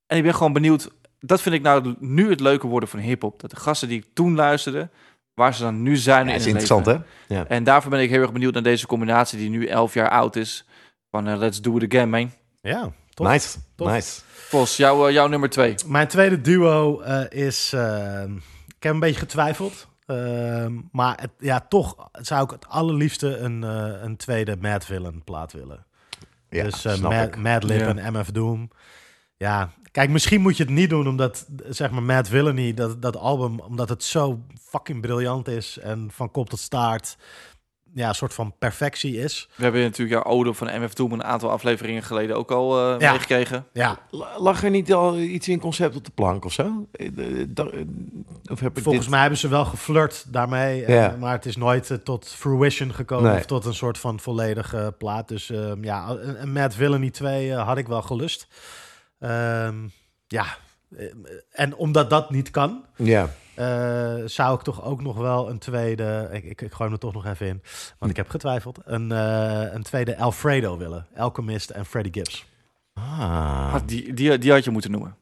en 0.07 0.17
ik 0.17 0.23
ben 0.23 0.35
gewoon 0.35 0.53
benieuwd, 0.53 0.91
dat 1.21 1.41
vind 1.41 1.55
ik 1.55 1.63
nou 1.63 1.95
nu 1.99 2.31
het 2.31 2.41
leuke 2.41 2.67
worden 2.67 2.89
van 2.89 2.99
hip-hop. 2.99 3.41
Dat 3.41 3.51
de 3.51 3.57
gasten 3.57 3.89
die 3.89 3.99
ik 3.99 4.07
toen 4.15 4.35
luisterde, 4.35 4.91
waar 5.37 5.55
ze 5.55 5.63
dan 5.63 5.83
nu 5.83 5.97
zijn 5.97 6.27
Ja, 6.27 6.33
in 6.33 6.39
is 6.39 6.47
interessant, 6.47 6.87
leven. 6.87 7.05
hè? 7.29 7.35
Ja. 7.35 7.47
En 7.47 7.65
daarvoor 7.65 7.91
ben 7.91 8.01
ik 8.01 8.11
heel 8.11 8.21
erg 8.23 8.33
benieuwd 8.33 8.55
naar 8.55 8.63
deze 8.63 8.87
combinatie 8.87 9.39
die 9.39 9.49
nu 9.51 9.67
11 9.67 9.95
jaar 9.95 10.11
oud 10.11 10.37
is. 10.37 10.67
Van 11.11 11.29
eh, 11.29 11.37
Let's 11.37 11.61
Do 11.61 11.77
It 11.77 11.93
Again, 11.95 12.11
man. 12.11 12.31
Ja, 12.61 12.93
tof. 13.15 13.27
Nice, 13.29 13.59
Tof. 13.77 13.89
nice. 13.91 14.21
Vos, 14.27 14.77
jouw, 14.77 15.07
eh, 15.07 15.13
jouw 15.13 15.27
nummer 15.27 15.51
twee. 15.51 15.75
Mijn 15.87 16.09
tweede 16.09 16.41
duo 16.41 17.01
eh, 17.01 17.25
is... 17.43 17.73
ik 18.77 18.83
heb 18.83 18.93
een 18.93 19.01
beetje 19.01 19.19
getwijfeld. 19.21 19.89
Ehm, 20.07 20.73
maar 20.93 21.19
het, 21.21 21.31
ja, 21.39 21.61
toch 21.69 22.09
zou 22.13 22.45
ik 22.45 22.51
het 22.51 22.69
allerliefste 22.69 23.37
een, 23.37 23.65
eh, 23.65 24.03
een 24.03 24.17
tweede 24.17 24.57
Mad 24.61 24.85
Villain 24.85 25.25
plaat 25.25 25.53
willen. 25.53 25.87
Ja, 26.49 26.63
dus 26.63 26.85
eh, 26.85 26.93
snap 26.93 27.37
Mad, 27.37 27.63
Ja. 27.69 27.95
en 27.95 28.13
MF 28.13 28.31
Doom. 28.31 28.71
Ja, 29.37 29.71
kijk, 29.97 30.11
misschien 30.11 30.41
moet 30.41 30.57
je 30.57 30.63
het 30.63 30.73
niet 30.73 30.91
doen 30.91 31.09
omdat, 31.09 31.47
zeg 31.69 31.91
maar, 31.91 32.03
Mad 32.03 32.29
Villainy, 32.29 32.75
dat, 32.75 33.03
dat 33.03 33.17
album, 33.17 33.61
omdat 33.61 33.89
het 33.89 34.05
zo 34.05 34.41
fucking 34.61 35.01
briljant 35.01 35.49
is 35.49 35.79
en 35.79 36.09
van 36.13 36.31
kop 36.31 36.49
tot 36.51 36.59
staart, 36.59 37.17
ja, 37.95 38.09
een 38.09 38.15
soort 38.15 38.35
van 38.35 38.55
perfectie 38.59 39.17
is. 39.19 39.49
We 39.57 39.63
hebben 39.63 39.81
natuurlijk 39.83 40.23
jouw 40.23 40.33
ode 40.33 40.55
van 40.55 40.81
MF 40.81 40.95
Doom 40.95 41.13
een 41.13 41.25
aantal 41.25 41.51
afleveringen 41.51 42.03
geleden 42.03 42.37
ook 42.37 42.51
al 42.51 42.95
eh 42.95 43.01
Ja. 43.01 43.11
meegekregen. 43.11 43.67
Ja, 43.73 43.99
La- 44.11 44.39
Lag 44.39 44.65
er 44.65 44.71
niet 44.71 44.93
al 44.93 45.19
iets 45.19 45.49
in 45.49 45.61
concept 45.61 45.97
op 45.97 46.05
de 46.05 46.11
plank 46.15 46.45
of 46.45 46.53
zo? 46.53 46.87
Eh, 46.93 47.07
eh, 47.07 47.47
Of 48.51 48.61
heb 48.61 48.77
ik 48.77 48.83
volgens 48.83 49.05
dit... 49.05 49.11
mij 49.11 49.21
hebben 49.21 49.39
ze 49.39 49.49
wel 49.49 49.65
geflirt 49.65 50.25
daarmee, 50.33 50.89
Ja. 50.89 51.17
maar 51.19 51.33
het 51.33 51.47
is 51.47 51.57
nooit 51.57 51.99
tot 52.05 52.29
fruition 52.29 52.95
gekomen 52.95 53.31
Nee. 53.31 53.39
of 53.39 53.47
tot 53.47 53.65
een 53.65 53.75
soort 53.75 53.99
van 53.99 54.21
volledige 54.21 54.95
plaat. 54.99 55.29
Dus 55.29 55.51
ehm, 55.51 55.85
ja, 55.85 56.09
een, 56.11 56.53
Mad 56.53 56.75
Villainy 56.75 57.11
2 57.11 57.53
eh, 57.53 57.67
had 57.67 57.79
ik 57.79 57.87
wel 57.87 58.03
gelust. 58.03 58.47
Ehm, 59.19 59.89
ja, 60.27 60.45
eh, 60.97 61.07
en 61.53 61.77
omdat 61.77 62.11
dat 62.11 62.31
niet 62.31 62.51
kan, 62.51 62.85
Ja, 62.97 63.29
Eh, 63.55 64.15
zou 64.25 64.55
ik 64.55 64.63
toch 64.63 64.85
ook 64.85 65.03
nog 65.03 65.17
wel 65.17 65.51
een 65.51 65.59
tweede. 65.59 66.29
Ik, 66.33 66.45
ik, 66.45 66.61
ik 66.63 66.73
gooi 66.73 66.83
hem 66.83 66.93
er 66.93 66.99
toch 66.99 67.13
nog 67.13 67.27
even 67.27 67.47
in. 67.47 67.63
Want 67.99 68.11
ik 68.11 68.17
heb 68.17 68.29
getwijfeld. 68.29 68.79
Een, 68.85 69.13
eh, 69.13 69.73
een 69.73 69.83
tweede 69.83 70.17
Alfredo 70.19 70.77
willen. 70.79 71.07
Alchemist 71.17 71.71
en 71.71 71.87
Freddie 71.87 72.13
Gibbs. 72.13 72.47
ah. 72.95 73.73
Had 73.73 73.89
die, 73.89 74.15
die, 74.15 74.39
die 74.39 74.53
had 74.53 74.65
je 74.65 74.71
moeten 74.71 74.91
noemen. 74.91 75.17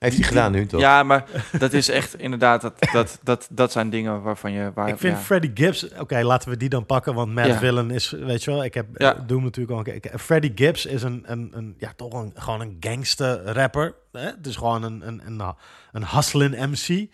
Heeft 0.00 0.16
hij 0.16 0.24
gedaan 0.26 0.52
nu 0.52 0.66
toch? 0.66 0.80
Ja, 0.80 1.02
maar 1.02 1.24
dat 1.58 1.72
is 1.72 1.88
echt 1.88 2.18
inderdaad, 2.18 2.60
dat, 2.60 2.74
dat, 2.92 3.18
dat, 3.22 3.48
dat 3.50 3.72
zijn 3.72 3.90
dingen 3.90 4.22
waarvan 4.22 4.52
je... 4.52 4.70
Waar, 4.74 4.88
ik 4.88 4.98
vind 4.98 5.16
ja. 5.16 5.22
Freddie 5.22 5.50
Gibbs. 5.54 5.88
Oké, 5.98 6.22
laten 6.22 6.50
we 6.50 6.56
die 6.56 6.68
dan 6.68 6.86
pakken. 6.86 7.14
Want 7.14 7.34
Matt 7.34 7.48
Ja. 7.48 7.58
Villain 7.58 7.90
is. 7.90 8.10
Weet 8.10 8.44
je 8.44 8.50
wel, 8.50 8.64
ik 8.64 8.74
heb 8.74 8.86
Ja. 8.94 9.14
Doom 9.26 9.42
natuurlijk 9.42 9.78
al 9.78 9.84
gekeken. 9.84 10.18
Freddie 10.18 10.52
Gibbs 10.54 10.86
is 10.86 11.02
een, 11.02 11.22
een, 11.26 11.50
een 11.54 11.74
ja, 11.78 11.92
toch 11.96 12.12
een, 12.12 12.32
gewoon 12.34 12.60
een 12.60 12.76
gangster 12.80 13.44
rapper. 13.52 13.94
Hè? 14.12 14.20
Het 14.26 14.46
is 14.46 14.56
gewoon 14.56 14.82
een, 14.82 15.06
een, 15.08 15.22
een, 15.26 15.54
een 15.92 16.06
hustling 16.06 16.56
MC. 16.66 17.08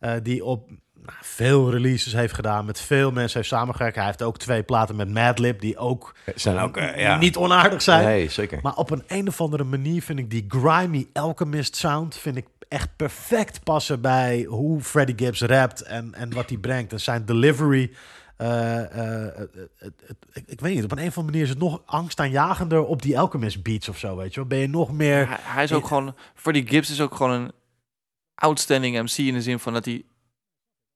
eh, 0.00 0.12
die 0.22 0.44
op 0.44 0.70
nou, 1.04 1.18
veel 1.20 1.70
releases 1.70 2.12
heeft 2.12 2.34
gedaan. 2.34 2.64
Met 2.64 2.80
veel 2.80 3.10
mensen 3.10 3.38
heeft 3.38 3.50
samengewerkt. 3.52 3.96
Hij 3.96 4.04
heeft 4.04 4.22
ook 4.22 4.38
twee 4.38 4.62
platen 4.62 4.96
met 4.96 5.08
Madlib. 5.10 5.60
Die 5.60 5.78
ook 5.78 6.14
Zijn 6.34 6.58
ook, 6.58 6.76
eh, 6.76 7.00
ja. 7.00 7.16
niet 7.18 7.36
onaardig 7.36 7.82
zijn. 7.82 8.04
Nee, 8.04 8.28
zeker. 8.28 8.58
Maar 8.62 8.74
op 8.76 8.90
een, 8.90 9.02
een 9.06 9.28
of 9.28 9.40
andere 9.40 9.64
manier 9.64 10.02
vind 10.02 10.18
ik 10.18 10.30
die 10.30 10.44
grimy 10.48 11.08
Alchemist 11.12 11.76
sound 11.76 12.16
vind 12.16 12.36
ik 12.36 12.46
echt 12.68 12.96
perfect 12.96 13.62
passen 13.64 14.00
bij 14.00 14.42
hoe 14.48 14.80
Freddie 14.80 15.16
Gibbs 15.18 15.40
rapt 15.42 15.82
en, 15.82 16.14
en 16.14 16.34
wat 16.34 16.48
hij 16.48 16.58
brengt. 16.58 16.92
En 16.92 17.00
zijn 17.00 17.24
delivery. 17.24 17.90
eh, 18.36 18.80
eh, 19.26 19.34
het- 19.36 19.54
het- 19.78 19.92
het- 20.06 20.16
ik, 20.32 20.42
ik 20.46 20.60
weet 20.60 20.74
niet, 20.74 20.84
op 20.84 20.92
een, 20.92 20.98
een 20.98 21.06
of 21.08 21.16
andere 21.16 21.32
manier 21.32 21.42
is 21.42 21.48
het 21.48 21.58
nog 21.58 21.82
angstaanjagender 21.86 22.84
op 22.84 23.02
die 23.02 23.18
Alchemist 23.18 23.62
beats 23.62 23.88
of 23.88 23.98
zo, 23.98 24.16
weet 24.16 24.34
je 24.34 24.40
wel. 24.40 24.48
Ben 24.48 24.58
je 24.58 24.68
nog 24.68 24.92
meer... 24.92 25.28
Hij, 25.28 25.36
hij 25.40 25.64
is 25.64 25.72
ook 25.72 25.86
gewoon... 25.86 26.14
Freddie 26.34 26.66
Gibbs 26.68 26.90
is 26.90 27.00
ook 27.00 27.14
gewoon 27.14 27.30
een 27.32 27.52
outstanding 28.34 29.02
MC 29.02 29.16
in 29.16 29.34
de 29.34 29.42
zin 29.42 29.58
van 29.58 29.72
dat 29.72 29.84
hij... 29.84 30.04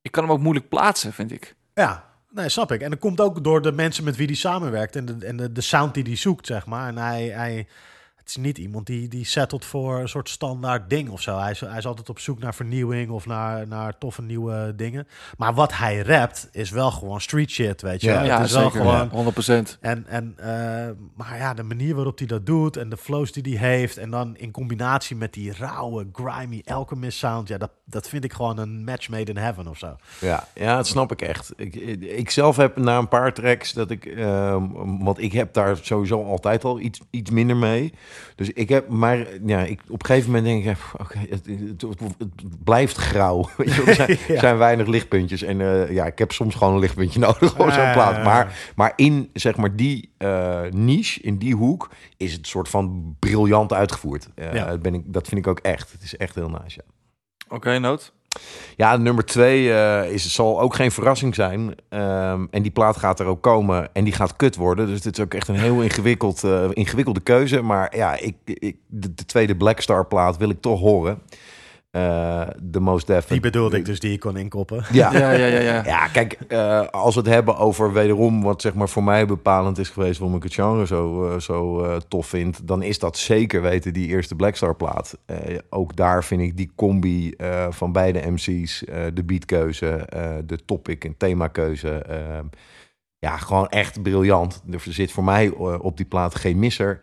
Ik 0.04 0.12
kan 0.12 0.22
hem 0.22 0.32
ook 0.32 0.40
moeilijk 0.40 0.68
plaatsen, 0.68 1.12
vind 1.12 1.32
ik. 1.32 1.54
Ja, 1.74 2.04
nee, 2.30 2.48
snap 2.48 2.72
ik. 2.72 2.80
En 2.80 2.90
dat 2.90 2.98
komt 2.98 3.20
ook 3.20 3.44
door 3.44 3.62
de 3.62 3.72
mensen 3.72 4.04
met 4.04 4.16
wie 4.16 4.26
hij 4.26 4.34
samenwerkt 4.34 4.96
en 4.96 5.04
de, 5.04 5.26
en 5.26 5.36
de, 5.36 5.52
de 5.52 5.60
sound 5.60 5.94
die 5.94 6.02
hij 6.02 6.16
zoekt, 6.16 6.46
zeg 6.46 6.66
maar. 6.66 6.88
En 6.88 6.96
hij, 6.96 7.26
hij, 7.26 7.66
het 8.24 8.36
is 8.36 8.42
niet 8.42 8.58
iemand 8.58 8.86
die, 8.86 9.08
die 9.08 9.24
settelt 9.24 9.64
voor 9.64 10.00
een 10.00 10.08
soort 10.08 10.28
standaard 10.28 10.90
ding 10.90 11.08
of 11.08 11.20
zo. 11.20 11.38
Hij 11.38 11.50
is, 11.50 11.60
hij 11.60 11.78
is 11.78 11.86
altijd 11.86 12.08
op 12.08 12.18
zoek 12.18 12.38
naar 12.38 12.54
vernieuwing 12.54 13.10
of 13.10 13.26
naar, 13.26 13.68
naar 13.68 13.98
toffe 13.98 14.22
nieuwe 14.22 14.72
dingen. 14.76 15.08
Maar 15.36 15.54
wat 15.54 15.76
hij 15.76 15.98
rapt 15.98 16.48
is 16.52 16.70
wel 16.70 16.90
gewoon 16.90 17.20
street 17.20 17.50
shit, 17.50 17.82
weet 17.82 18.00
je. 18.00 18.06
Ja, 18.06 18.12
wel. 18.12 18.22
het 18.22 18.30
ja, 18.30 18.42
is 18.42 18.52
wel 18.52 18.62
zeker. 18.70 18.78
gewoon... 18.78 19.24
Ja, 19.46 19.62
100%. 19.74 19.78
En, 19.80 20.06
en, 20.06 20.34
eh, 20.36 20.90
maar 21.14 21.36
ja, 21.36 21.54
de 21.54 21.62
manier 21.62 21.94
waarop 21.94 22.18
hij 22.18 22.26
dat 22.26 22.46
doet 22.46 22.76
en 22.76 22.88
de 22.88 22.96
flows 22.96 23.32
die 23.32 23.58
hij 23.58 23.68
heeft... 23.68 23.96
en 23.96 24.10
dan 24.10 24.36
in 24.36 24.50
combinatie 24.50 25.16
met 25.16 25.32
die 25.32 25.52
rauwe, 25.52 26.06
grimy 26.12 26.62
Alchemist 26.64 27.18
sound... 27.18 27.48
ja, 27.48 27.58
dat, 27.58 27.70
dat 27.84 28.08
vind 28.08 28.24
ik 28.24 28.32
gewoon 28.32 28.58
een 28.58 28.84
match 28.84 29.08
made 29.08 29.30
in 29.30 29.36
heaven 29.36 29.66
of 29.68 29.78
zo. 29.78 29.96
Ja, 30.20 30.46
ja, 30.54 30.76
dat 30.76 30.86
snap 30.86 31.12
ik 31.12 31.22
echt. 31.22 31.52
Ik, 31.56 31.74
ik 32.00 32.30
zelf 32.30 32.56
heb 32.56 32.76
na 32.76 32.98
een 32.98 33.08
paar 33.08 33.32
tracks 33.32 33.72
dat 33.72 33.90
ik, 33.90 34.06
ehm, 34.06 34.62
want 35.04 35.18
ik 35.18 35.32
heb 35.32 35.52
daar 35.52 35.76
sowieso 35.82 36.24
altijd 36.24 36.64
al 36.64 36.80
iets, 36.80 37.00
iets 37.10 37.30
minder 37.30 37.56
mee. 37.56 37.92
Dus 38.34 38.50
ik 38.50 38.68
heb, 38.68 38.88
maar 38.88 39.26
ja, 39.46 39.60
ik, 39.60 39.80
op 39.88 40.00
een 40.00 40.06
gegeven 40.06 40.30
moment 40.32 40.64
denk 40.64 40.76
ik, 40.78 41.00
oké, 41.00 41.18
het, 41.18 41.46
het, 41.46 41.80
het- 41.80 42.00
het 42.18 42.64
blijft 42.64 42.96
grauw. 42.96 43.48
Weet 43.56 43.74
je, 43.74 43.76
wel. 43.76 43.86
er 43.86 43.94
zijn, 43.94 44.18
Ja. 44.28 44.38
zijn 44.40 44.56
weinig 44.58 44.86
lichtpuntjes 44.86 45.42
en 45.42 45.60
eh, 45.60 45.90
ja, 45.92 46.06
ik 46.06 46.18
heb 46.18 46.32
soms 46.32 46.54
gewoon 46.54 46.74
een 46.74 46.80
lichtpuntje 46.80 47.18
nodig 47.26 47.54
voor 47.56 47.72
zo'n 47.72 47.82
Ja, 47.82 47.92
plaat. 47.92 48.24
Maar, 48.24 48.72
maar 48.76 48.92
in 48.96 49.30
zeg 49.32 49.56
maar 49.56 49.76
die 49.76 50.10
eh, 50.18 50.60
niche, 50.70 51.20
in 51.20 51.36
die 51.38 51.54
hoek, 51.54 51.90
is 52.16 52.32
het 52.32 52.46
soort 52.46 52.68
van 52.68 53.16
briljant 53.18 53.72
uitgevoerd. 53.72 54.28
Eh, 54.34 54.54
Ja. 54.54 54.66
dat 54.66 54.82
ben 54.82 54.94
ik, 54.94 55.02
dat 55.06 55.28
vind 55.28 55.40
ik 55.40 55.46
ook 55.46 55.58
echt. 55.58 55.92
Het 55.92 56.02
is 56.02 56.16
echt 56.16 56.34
heel 56.34 56.48
nice. 56.62 56.80
Ja. 56.86 56.92
Oké, 57.56 57.78
noot. 57.78 58.12
Ja, 58.76 58.96
nummer 58.96 59.24
twee 59.24 59.72
eh, 59.72 60.12
is, 60.12 60.34
zal 60.34 60.60
ook 60.60 60.74
geen 60.74 60.90
verrassing 60.90 61.34
zijn. 61.34 61.74
Ehm, 61.88 62.46
en 62.50 62.62
die 62.62 62.70
plaat 62.70 62.96
gaat 62.96 63.20
er 63.20 63.26
ook 63.26 63.42
komen 63.42 63.88
en 63.92 64.04
die 64.04 64.12
gaat 64.12 64.36
kut 64.36 64.56
worden. 64.56 64.86
Dus 64.86 65.00
dit 65.00 65.18
is 65.18 65.24
ook 65.24 65.34
echt 65.34 65.48
een 65.48 65.58
heel 65.58 65.80
ingewikkeld, 65.80 66.44
eh, 66.44 66.64
ingewikkelde 66.72 67.20
keuze. 67.20 67.62
Maar 67.62 67.96
ja, 67.96 68.16
ik, 68.18 68.34
ik, 68.44 68.76
de, 68.86 69.14
de 69.14 69.24
tweede 69.24 69.56
Black 69.56 69.80
Star 69.80 70.06
plaat 70.06 70.36
wil 70.36 70.50
ik 70.50 70.60
toch 70.60 70.80
horen. 70.80 71.22
Eh 71.94 72.40
The 72.70 72.80
Most 72.80 73.06
Def. 73.06 73.26
Die 73.26 73.40
bedoelde 73.40 73.76
ik 73.76 73.84
dus, 73.84 74.00
die 74.00 74.12
ik 74.12 74.20
kon 74.20 74.36
inkoppen. 74.36 74.84
Ja, 74.92 75.12
Ja, 75.18 75.30
ja, 75.30 75.46
ja, 75.46 75.60
ja. 75.60 75.84
ja, 75.84 76.06
kijk, 76.06 76.32
eh, 76.48 76.86
als 76.90 77.14
we 77.14 77.20
het 77.20 77.30
hebben 77.30 77.56
over 77.56 77.92
wederom 77.92 78.42
wat 78.42 78.60
zeg 78.62 78.74
maar 78.74 78.88
voor 78.88 79.04
mij 79.04 79.26
bepalend 79.26 79.78
is 79.78 79.88
geweest 79.88 80.18
waarom 80.18 80.36
ik 80.36 80.42
het 80.42 80.54
genre 80.54 80.86
zo, 80.86 81.28
eh, 81.30 81.38
zo 81.40 81.84
eh, 81.84 81.96
tof 82.08 82.26
vind, 82.26 82.66
dan 82.68 82.82
is 82.82 82.98
dat 82.98 83.18
zeker 83.18 83.62
weten 83.62 83.92
die 83.92 84.08
eerste 84.08 84.34
Blackstar 84.34 84.76
plaat. 84.76 85.18
Eh, 85.26 85.58
ook 85.70 85.96
daar 85.96 86.24
vind 86.24 86.40
ik 86.40 86.56
die 86.56 86.70
combi 86.76 87.30
eh, 87.30 87.66
van 87.70 87.92
beide 87.92 88.30
MC's, 88.30 88.84
eh, 88.84 89.02
de 89.14 89.24
beatkeuze, 89.24 89.88
eh, 89.88 90.30
de 90.46 90.64
topic 90.64 91.04
en 91.04 91.16
themakeuze, 91.16 91.90
eh, 91.90 92.38
ja, 93.18 93.36
gewoon 93.36 93.68
echt 93.68 94.02
briljant. 94.02 94.62
Er 94.70 94.80
zit 94.88 95.12
voor 95.12 95.24
mij 95.24 95.46
eh, 95.46 95.74
op 95.80 95.96
die 95.96 96.06
plaat 96.06 96.34
geen 96.34 96.58
misser. 96.58 97.00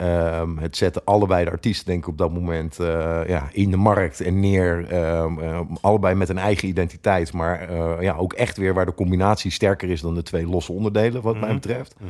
Ehm, 0.00 0.56
het 0.56 0.76
zetten 0.76 1.04
allebei 1.04 1.44
de 1.44 1.50
artiesten, 1.50 1.86
denk 1.86 2.02
ik, 2.02 2.08
op 2.08 2.18
dat 2.18 2.32
moment 2.32 2.78
eh, 2.78 3.20
ja, 3.26 3.48
in 3.52 3.70
de 3.70 3.76
markt 3.76 4.20
en 4.20 4.40
neer. 4.40 4.86
Ehm, 4.88 5.38
ehm, 5.38 5.64
allebei 5.80 6.14
met 6.14 6.28
een 6.28 6.38
eigen 6.38 6.68
identiteit, 6.68 7.32
maar 7.32 7.60
eh, 7.68 8.02
ja, 8.02 8.14
ook 8.16 8.32
echt 8.32 8.56
weer 8.56 8.74
waar 8.74 8.86
de 8.86 8.94
combinatie 8.94 9.50
sterker 9.50 9.90
is 9.90 10.00
dan 10.00 10.14
de 10.14 10.22
twee 10.22 10.46
losse 10.46 10.72
onderdelen, 10.72 11.22
wat 11.22 11.34
mij 11.34 11.44
Mhm. 11.44 11.54
betreft. 11.54 11.94
Mhm. 11.98 12.08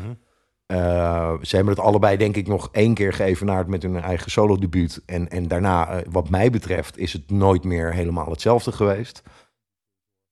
Eh, 0.66 1.32
ze 1.42 1.56
hebben 1.56 1.74
het 1.74 1.82
allebei, 1.84 2.16
denk 2.16 2.36
ik, 2.36 2.46
nog 2.46 2.68
één 2.72 2.94
keer 2.94 3.12
geëvenaard 3.12 3.66
met 3.66 3.82
hun 3.82 3.96
eigen 4.02 4.30
solo-debuut. 4.30 5.02
En, 5.06 5.28
en 5.28 5.48
daarna, 5.48 6.02
wat 6.10 6.28
mij 6.30 6.50
betreft, 6.50 6.98
is 6.98 7.12
het 7.12 7.30
nooit 7.30 7.64
meer 7.64 7.92
helemaal 7.92 8.30
hetzelfde 8.30 8.72
geweest. 8.72 9.22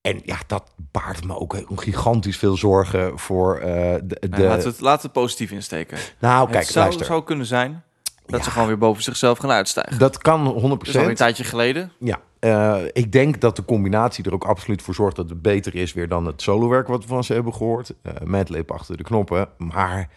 En 0.01 0.21
ja, 0.25 0.37
dat 0.47 0.63
baart 0.91 1.23
me 1.23 1.39
ook 1.39 1.53
een 1.53 1.79
gigantisch 1.79 2.37
veel 2.37 2.57
zorgen 2.57 3.19
voor 3.19 3.57
eh, 3.57 3.65
de... 4.03 4.17
de 4.29 4.43
laten, 4.43 4.63
we 4.63 4.69
het, 4.69 4.79
laten 4.79 5.05
we 5.05 5.11
positief 5.11 5.51
insteken. 5.51 5.97
nou, 6.19 6.41
het 6.41 6.51
kijk, 6.51 6.65
zou, 6.65 6.85
luister. 6.85 7.05
zou 7.05 7.23
kunnen 7.23 7.45
zijn 7.45 7.83
dat 8.25 8.39
Ja. 8.39 8.45
ze 8.45 8.51
gewoon 8.51 8.67
weer 8.67 8.77
boven 8.77 9.03
zichzelf 9.03 9.37
gaan 9.37 9.51
uitstijgen. 9.51 9.99
Dat 9.99 10.17
kan 10.17 10.53
100%. 10.53 10.59
Dat 10.59 10.87
is 10.87 10.93
een 10.95 11.15
tijdje 11.15 11.43
geleden. 11.43 11.91
Ja, 11.99 12.19
eh, 12.39 12.77
ik 12.91 13.11
denk 13.11 13.41
dat 13.41 13.55
de 13.55 13.65
combinatie 13.65 14.23
er 14.25 14.33
ook 14.33 14.43
absoluut 14.43 14.81
voor 14.81 14.93
zorgt 14.93 15.15
dat 15.15 15.29
het 15.29 15.41
beter 15.41 15.75
is 15.75 15.93
weer 15.93 16.07
dan 16.07 16.25
het 16.25 16.41
solowerk 16.41 16.87
wat 16.87 17.01
we 17.01 17.07
van 17.07 17.23
ze 17.23 17.33
hebben 17.33 17.53
gehoord. 17.53 17.93
Uh, 18.03 18.13
Madlib 18.23 18.71
achter 18.71 18.97
de 18.97 19.03
knoppen. 19.03 19.49
Maar 19.57 20.09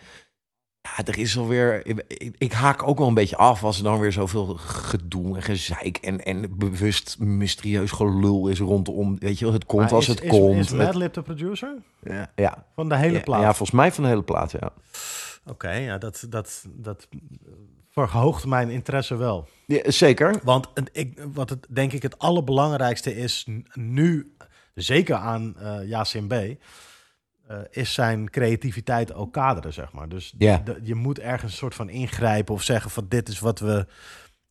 ja, 0.83 1.05
er 1.05 1.19
is 1.19 1.39
alweer. 1.39 1.87
Ik, 1.87 2.05
ik, 2.09 2.35
ik 2.39 2.53
haak 2.53 2.87
ook 2.89 2.99
wel 2.99 3.09
een 3.09 3.15
beetje 3.15 3.37
af 3.37 3.65
als 3.65 3.79
er 3.79 3.85
dan 3.85 3.99
weer 4.01 4.13
zoveel 4.13 4.47
gedoe 4.57 5.37
en 5.37 5.43
gezeik 5.43 5.97
en, 5.97 6.25
en 6.25 6.59
bewust 6.59 7.17
mysterieus 7.19 7.91
gelul 7.91 8.49
is 8.49 8.59
rondom. 8.59 9.19
Weet 9.19 9.39
je 9.39 9.45
wel, 9.45 9.55
het 9.55 9.67
komt 9.67 9.83
Maar 9.83 9.93
als 9.93 10.09
is, 10.09 10.15
het 10.15 10.23
is, 10.23 10.31
komt. 10.31 10.57
Is 10.57 10.69
Het- 10.69 10.79
Madlib 10.79 11.13
de 11.13 11.23
producer 11.23 11.75
ja, 12.03 12.31
ja, 12.37 12.67
van 12.75 12.89
de 12.89 12.97
hele 12.97 13.17
ja, 13.17 13.21
plaat? 13.23 13.41
ja, 13.41 13.47
volgens 13.47 13.71
mij 13.71 13.93
van 13.93 14.03
de 14.05 14.09
hele 14.11 14.23
plaat, 14.23 14.51
ja. 14.53 14.73
Oké, 15.47 15.71
ja, 15.73 15.99
dat, 15.99 16.27
dat, 16.29 16.65
dat 16.77 17.09
verhoogt 17.91 18.47
mijn 18.47 18.71
interesse 18.71 19.17
wel. 19.17 19.49
ja 19.67 19.91
zeker. 19.91 20.41
Want 20.43 20.69
het- 20.75 20.91
ik, 20.93 21.21
wat 21.33 21.51
het 21.51 21.67
denk 21.71 21.93
ik 21.93 22.03
het 22.03 22.19
allerbelangrijkste 22.19 23.17
is 23.17 23.47
nu, 23.75 24.35
zeker 24.75 25.15
aan 25.17 25.55
eh 25.59 25.89
Yasin 25.89 26.27
B, 26.27 26.35
eh, 27.53 27.59
is 27.83 27.95
zijn 27.95 28.31
creativiteit 28.31 29.15
ook 29.15 29.33
kaderen, 29.33 29.73
zeg 29.73 29.93
maar. 29.93 30.09
Dus 30.09 30.33
de- 30.65 30.81
je 30.83 30.95
moet 30.95 31.19
ergens 31.19 31.53
een 31.53 31.59
soort 31.59 31.75
van 31.75 31.89
ingrijpen 31.89 32.55
of 32.55 32.63
zeggen 32.63 32.91
van 32.91 33.07
dit 33.09 33.29
is 33.29 33.39
wat 33.41 33.59
we, 33.59 33.87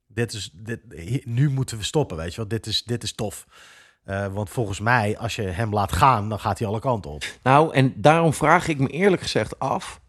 dit 0.08 0.34
is, 0.34 0.52
dit, 0.54 0.80
nu 1.26 1.50
moeten 1.50 1.78
we 1.78 1.84
stoppen, 1.84 2.18
weet 2.18 2.30
je 2.32 2.36
wel. 2.38 2.48
Dit 2.48 2.66
is, 2.66 2.84
dit 2.84 3.04
is 3.04 3.14
tof. 3.14 3.46
Eh, 4.04 4.28
want 4.28 4.50
volgens 4.50 4.80
mij, 4.80 5.18
als 5.18 5.36
je 5.36 5.42
hem 5.42 5.74
laat 5.74 5.92
gaan, 5.92 6.30
dan 6.30 6.40
gaat 6.40 6.60
hij 6.60 6.68
alle 6.68 6.80
kanten 6.80 7.12
op. 7.12 7.24
Nou, 7.44 7.74
en 7.74 7.94
daarom 8.02 8.34
vraag 8.34 8.68
ik 8.68 8.80
me 8.80 8.88
eerlijk 8.88 9.22
gezegd 9.22 9.60
af 9.60 10.02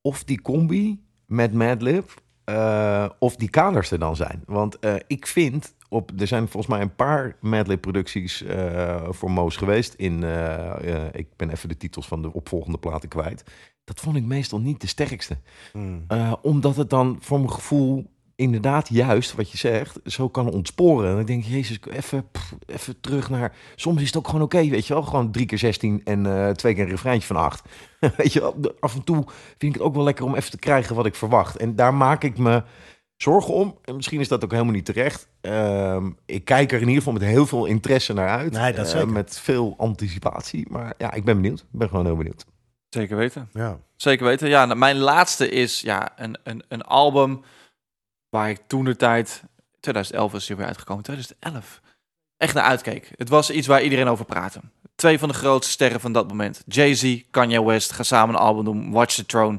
of 0.00 0.24
die 0.24 0.40
combi 0.42 1.04
met 1.26 1.52
Madlib, 1.52 2.10
eh 2.44 3.08
of 3.18 3.36
die 3.36 3.50
kaders 3.50 3.90
er 3.90 3.98
dan 3.98 4.16
zijn. 4.16 4.42
Want 4.46 4.78
ik 5.06 5.26
vind, 5.26 5.74
op, 5.90 6.10
er 6.18 6.26
zijn 6.26 6.48
volgens 6.48 6.72
mij 6.72 6.80
een 6.80 6.94
paar 6.94 7.36
Madlib-producties 7.40 8.42
eh, 8.42 9.08
voor 9.08 9.30
Moos 9.30 9.56
geweest. 9.56 9.94
In, 9.94 10.24
eh, 10.24 10.94
eh, 10.94 11.08
ik 11.12 11.26
ben 11.36 11.50
even 11.50 11.68
de 11.68 11.76
titels 11.76 12.06
van 12.06 12.22
de 12.22 12.32
opvolgende 12.32 12.78
platen 12.78 13.08
kwijt. 13.08 13.44
Dat 13.84 14.00
vond 14.00 14.16
ik 14.16 14.24
meestal 14.24 14.60
niet 14.60 14.80
de 14.80 14.86
sterkste. 14.86 15.36
Hmm. 15.72 16.06
Omdat 16.42 16.76
het 16.76 16.90
dan 16.90 17.16
voor 17.20 17.38
mijn 17.38 17.52
gevoel 17.52 18.10
inderdaad 18.36 18.88
juist, 18.88 19.34
wat 19.34 19.50
je 19.50 19.58
zegt, 19.58 20.00
zo 20.04 20.28
kan 20.28 20.50
ontsporen. 20.50 21.10
En 21.10 21.16
dan 21.16 21.24
denk 21.24 21.44
ik, 21.44 21.50
jezus, 21.50 21.78
even, 21.90 22.30
pff, 22.30 22.54
even 22.66 23.00
terug 23.00 23.30
naar... 23.30 23.56
Soms 23.76 24.00
is 24.00 24.06
het 24.06 24.16
ook 24.16 24.26
gewoon 24.26 24.42
oké, 24.42 24.68
weet 24.68 24.86
je 24.86 24.94
wel. 24.94 25.02
Gewoon 25.02 25.30
drie 25.30 25.46
keer 25.46 25.58
16 25.58 26.00
en 26.04 26.56
twee 26.56 26.74
keer 26.74 26.84
een 26.84 26.90
refreintje 26.90 27.26
van 27.26 27.36
acht. 27.36 27.68
weet 28.16 28.32
je 28.32 28.40
wel, 28.40 28.74
af 28.80 28.94
en 28.94 29.04
toe 29.04 29.24
vind 29.26 29.62
ik 29.62 29.74
het 29.74 29.82
ook 29.82 29.94
wel 29.94 30.04
lekker 30.04 30.24
om 30.24 30.34
even 30.34 30.50
te 30.50 30.58
krijgen 30.58 30.96
wat 30.96 31.06
ik 31.06 31.14
verwacht. 31.14 31.56
En 31.56 31.76
daar 31.76 31.94
maak 31.94 32.24
ik 32.24 32.38
me 32.38 32.62
zorgen 33.22 33.54
om. 33.54 33.78
En 33.84 33.96
misschien 33.96 34.20
is 34.20 34.28
dat 34.28 34.44
ook 34.44 34.50
helemaal 34.50 34.72
niet 34.72 34.84
terecht. 34.84 35.28
Ehm, 35.40 36.10
ik 36.26 36.44
kijk 36.44 36.72
er 36.72 36.80
in 36.80 36.86
ieder 36.88 36.96
geval 36.96 37.12
met 37.12 37.22
heel 37.22 37.46
veel 37.46 37.66
interesse 37.66 38.12
naar 38.12 38.28
uit. 38.28 38.52
Nee, 38.52 38.72
dat 38.72 38.94
Eh, 38.94 39.04
met 39.04 39.38
veel 39.38 39.74
anticipatie. 39.78 40.66
Maar 40.70 40.94
ja, 40.98 41.12
ik 41.12 41.24
ben 41.24 41.40
benieuwd. 41.40 41.60
Ik 41.60 41.78
ben 41.78 41.88
gewoon 41.88 42.04
heel 42.04 42.16
benieuwd. 42.16 42.44
Zeker 42.88 43.16
weten. 43.16 43.48
Ja. 43.52 43.78
Zeker 43.96 44.26
weten. 44.26 44.48
Ja, 44.48 44.64
nou, 44.64 44.78
mijn 44.78 44.96
laatste 44.96 45.48
is 45.48 45.80
ja, 45.80 46.12
een, 46.16 46.38
een, 46.42 46.62
een 46.68 46.82
album 46.82 47.42
waar 48.28 48.50
ik 48.50 48.60
toen 48.66 48.84
de 48.84 48.96
tijd, 48.96 49.42
2011 49.80 50.34
is 50.34 50.48
hij 50.48 50.56
weer 50.56 50.66
uitgekomen, 50.66 51.02
2011, 51.04 51.80
echt 52.36 52.54
naar 52.54 52.64
uitkeek. 52.64 53.12
Het 53.16 53.28
was 53.28 53.50
iets 53.50 53.66
waar 53.66 53.82
iedereen 53.82 54.08
over 54.08 54.24
praatte. 54.24 54.60
Twee 54.94 55.18
van 55.18 55.28
de 55.28 55.34
grootste 55.34 55.72
sterren 55.72 56.00
van 56.00 56.12
dat 56.12 56.28
moment. 56.28 56.62
Jay-Z, 56.66 57.22
Kanye 57.30 57.64
West 57.64 57.92
gaan 57.92 58.04
samen 58.04 58.34
een 58.34 58.40
album 58.40 58.64
doen, 58.64 58.90
Watch 58.90 59.14
the 59.14 59.26
Throne. 59.26 59.58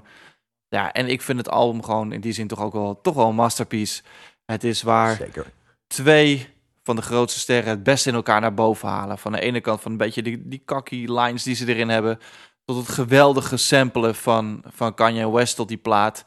Ja, 0.71 0.91
en 0.93 1.07
ik 1.07 1.21
vind 1.21 1.37
het 1.37 1.49
album 1.49 1.83
gewoon 1.83 2.11
in 2.11 2.21
die 2.21 2.31
zin 2.31 2.47
toch 2.47 2.59
ook 2.59 2.73
wel, 2.73 3.01
toch 3.01 3.15
wel 3.15 3.27
een 3.27 3.35
masterpiece. 3.35 4.01
Het 4.45 4.63
is 4.63 4.81
waar 4.81 5.15
Zeker. 5.15 5.51
twee 5.87 6.47
van 6.83 6.95
de 6.95 7.01
grootste 7.01 7.39
sterren 7.39 7.69
het 7.69 7.83
beste 7.83 8.09
in 8.09 8.15
elkaar 8.15 8.41
naar 8.41 8.53
boven 8.53 8.89
halen. 8.89 9.17
Van 9.17 9.31
de 9.31 9.39
ene 9.39 9.61
kant 9.61 9.81
van 9.81 9.91
een 9.91 9.97
beetje 9.97 10.21
die, 10.21 10.47
die 10.47 10.61
cocky 10.65 11.05
lines 11.05 11.43
die 11.43 11.55
ze 11.55 11.67
erin 11.67 11.89
hebben. 11.89 12.19
Tot 12.65 12.77
het 12.77 12.89
geweldige 12.89 13.57
samplen 13.57 14.15
van, 14.15 14.63
van 14.67 14.93
Kanye 14.93 15.31
West 15.31 15.55
tot 15.55 15.67
die 15.67 15.77
plaat. 15.77 16.23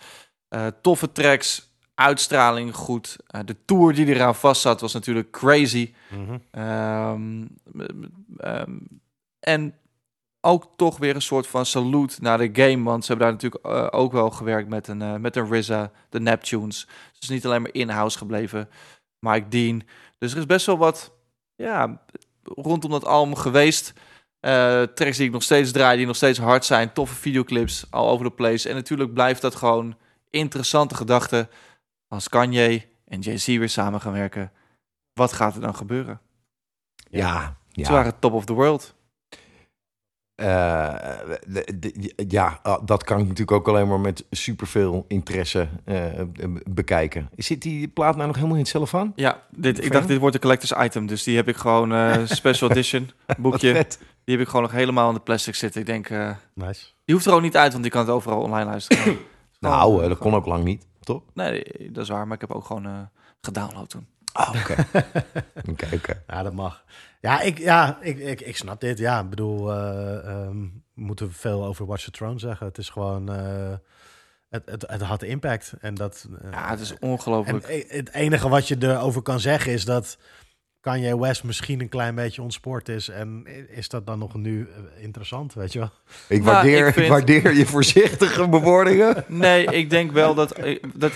Eh, 0.48 0.66
toffe 0.82 1.12
tracks, 1.12 1.70
uitstraling 1.94 2.74
goed. 2.74 3.16
Eh, 3.26 3.40
de 3.44 3.56
tour 3.64 3.94
die 3.94 4.06
eraan 4.06 4.34
vast 4.34 4.60
zat 4.60 4.80
was 4.80 4.92
natuurlijk 4.92 5.30
crazy. 5.30 5.94
Ehm, 6.50 7.44
en 9.40 9.74
ook 10.44 10.68
toch 10.76 10.98
weer 10.98 11.14
een 11.14 11.22
soort 11.22 11.46
van 11.46 11.66
salute 11.66 12.16
naar 12.20 12.38
de 12.38 12.50
game. 12.52 12.82
Want 12.82 13.04
ze 13.04 13.12
hebben 13.12 13.26
daar 13.26 13.36
natuurlijk 13.36 13.64
eh, 13.64 14.00
ook 14.00 14.12
wel 14.12 14.30
gewerkt 14.30 14.68
met 14.68 14.88
een, 14.88 15.02
eh, 15.02 15.14
met 15.14 15.36
een 15.36 15.58
RZA, 15.58 15.90
de 16.08 16.20
Neptunes. 16.20 16.88
Dus 17.18 17.28
niet 17.28 17.46
alleen 17.46 17.62
maar 17.62 17.74
in-house 17.74 18.18
gebleven. 18.18 18.68
Mike 19.18 19.48
Dean. 19.48 19.82
Dus 20.18 20.32
er 20.32 20.38
is 20.38 20.46
best 20.46 20.66
wel 20.66 20.78
wat 20.78 21.12
ja, 21.54 22.02
rondom 22.42 22.90
dat 22.90 23.04
album 23.04 23.34
geweest. 23.34 23.92
Eh, 24.40 24.82
tracks 24.82 25.16
die 25.16 25.26
ik 25.26 25.32
nog 25.32 25.42
steeds 25.42 25.72
draai, 25.72 25.96
die 25.96 26.06
nog 26.06 26.16
steeds 26.16 26.38
hard 26.38 26.64
zijn. 26.64 26.92
Toffe 26.92 27.14
videoclips, 27.14 27.86
all 27.90 28.08
over 28.08 28.26
the 28.26 28.32
place. 28.32 28.68
En 28.68 28.74
natuurlijk 28.74 29.14
blijft 29.14 29.40
dat 29.40 29.54
gewoon 29.54 29.96
interessante 30.30 30.94
gedachten. 30.94 31.48
Als 32.08 32.28
Kanye 32.28 32.86
en 33.04 33.20
Jay-Z 33.20 33.46
weer 33.46 33.68
samen 33.68 34.00
gaan 34.00 34.12
werken. 34.12 34.52
Wat 35.12 35.32
gaat 35.32 35.54
er 35.54 35.60
dan 35.60 35.74
gebeuren? 35.74 36.20
Ja, 37.10 37.56
ja. 37.70 37.84
Ze 37.84 37.92
waren 37.92 38.18
top 38.18 38.32
of 38.32 38.44
the 38.44 38.52
world. 38.52 38.94
Eh, 40.34 40.94
de- 41.46 41.72
de- 41.78 42.12
ja, 42.28 42.58
ah, 42.62 42.86
dat 42.86 43.04
kan 43.04 43.16
ik 43.18 43.22
natuurlijk 43.22 43.50
ook 43.56 43.68
alleen 43.68 43.88
maar 43.88 44.00
met 44.00 44.24
superveel 44.30 45.04
interesse 45.08 45.68
eh, 45.84 46.00
bekijken. 46.70 47.28
Zit 47.36 47.62
die 47.62 47.88
plaat 47.88 48.14
nou 48.14 48.26
nog 48.26 48.34
helemaal 48.36 48.56
in 48.56 48.62
het 48.62 48.70
cellophaan? 48.70 49.12
Ja, 49.16 49.42
dit, 49.50 49.84
ik 49.84 49.92
dacht 49.92 50.08
dit 50.08 50.18
wordt 50.18 50.34
een 50.34 50.40
collector's 50.40 50.84
item. 50.86 51.06
Dus 51.06 51.22
die 51.22 51.36
heb 51.36 51.48
ik 51.48 51.56
gewoon 51.56 51.92
eh, 51.92 52.18
special 52.38 52.70
edition 52.70 53.10
boekje. 53.38 53.72
vet. 53.72 53.98
Die 54.24 54.34
heb 54.34 54.44
ik 54.44 54.50
gewoon 54.50 54.62
nog 54.64 54.72
helemaal 54.72 55.08
in 55.08 55.14
de 55.14 55.20
plastic 55.20 55.54
zitten. 55.54 55.80
Ik 55.80 55.86
denk, 55.86 56.08
eh, 56.10 56.30
Nice. 56.54 56.86
die 57.04 57.14
hoeft 57.14 57.26
er 57.26 57.32
ook 57.32 57.42
niet 57.42 57.56
uit, 57.56 57.70
want 57.70 57.82
die 57.82 57.92
kan 57.92 58.00
het 58.00 58.10
overal 58.10 58.40
online 58.40 58.70
luisteren. 58.70 59.16
Nou, 59.60 59.80
Gewoon, 59.82 60.02
eh, 60.02 60.08
dat 60.08 60.18
kon 60.18 60.34
ook 60.34 60.46
lang 60.46 60.64
niet, 60.64 60.86
toch? 61.00 61.22
Nee, 61.34 61.64
dat 61.90 62.02
is 62.02 62.08
waar. 62.08 62.24
Maar 62.26 62.34
ik 62.34 62.40
heb 62.40 62.52
ook 62.52 62.64
gewoon 62.64 62.86
eh, 62.86 62.92
gedownload 63.40 63.88
toen. 63.90 64.06
Ah, 64.32 64.54
oké. 64.60 64.74
Oké, 65.70 65.88
oké. 65.94 66.22
Ja, 66.26 66.42
dat 66.42 66.52
mag. 66.52 66.84
Ja, 67.24 67.40
ik, 67.40 67.58
ja, 67.58 67.98
ik, 68.00 68.18
ik, 68.18 68.40
ik 68.40 68.56
snap 68.56 68.80
dit. 68.80 68.98
Ja, 68.98 69.20
ik 69.20 69.30
bedoel, 69.30 69.72
eh, 69.72 70.28
ehm, 70.28 70.56
moeten 70.94 71.26
we 71.26 71.32
veel 71.32 71.64
over 71.64 71.86
Watch 71.86 72.04
the 72.04 72.10
Throne 72.10 72.38
zeggen. 72.38 72.66
Het 72.66 72.78
is 72.78 72.88
gewoon, 72.88 73.32
eh, 73.34 73.72
het, 74.48 74.62
het, 74.70 74.84
het 74.88 75.00
had 75.02 75.22
impact. 75.22 75.72
En 75.80 75.94
dat, 75.94 76.26
eh, 76.42 76.50
Ja, 76.50 76.70
het 76.70 76.80
is 76.80 76.90
en 76.90 76.96
ongelooflijk. 77.08 77.68
e- 77.68 77.84
het 77.88 78.12
enige 78.12 78.48
wat 78.48 78.68
je 78.68 78.76
erover 78.80 79.22
kan 79.22 79.40
zeggen 79.40 79.72
is 79.72 79.84
dat 79.84 80.18
Kanye 80.80 81.18
West 81.20 81.44
misschien 81.44 81.80
een 81.80 81.88
klein 81.88 82.14
beetje 82.14 82.42
ontspoord 82.42 82.88
is. 82.88 83.08
En 83.08 83.46
is 83.68 83.88
dat 83.88 84.06
dan 84.06 84.18
nog 84.18 84.34
nu 84.34 84.68
interessant, 84.98 85.54
weet 85.54 85.72
je 85.72 85.78
wel? 85.78 85.90
Ik, 86.28 86.42
waardeer, 86.42 86.86
ik 86.86 86.92
vind- 86.92 87.04
ik 87.06 87.12
waardeer 87.12 87.54
je 87.54 87.66
voorzichtige 87.76 88.48
bewoordingen. 88.48 89.24
Nee, 89.28 89.64
ik 89.66 89.90
denk 89.90 90.12
wel 90.12 90.34
dat, 90.34 90.54
dat, 90.94 91.12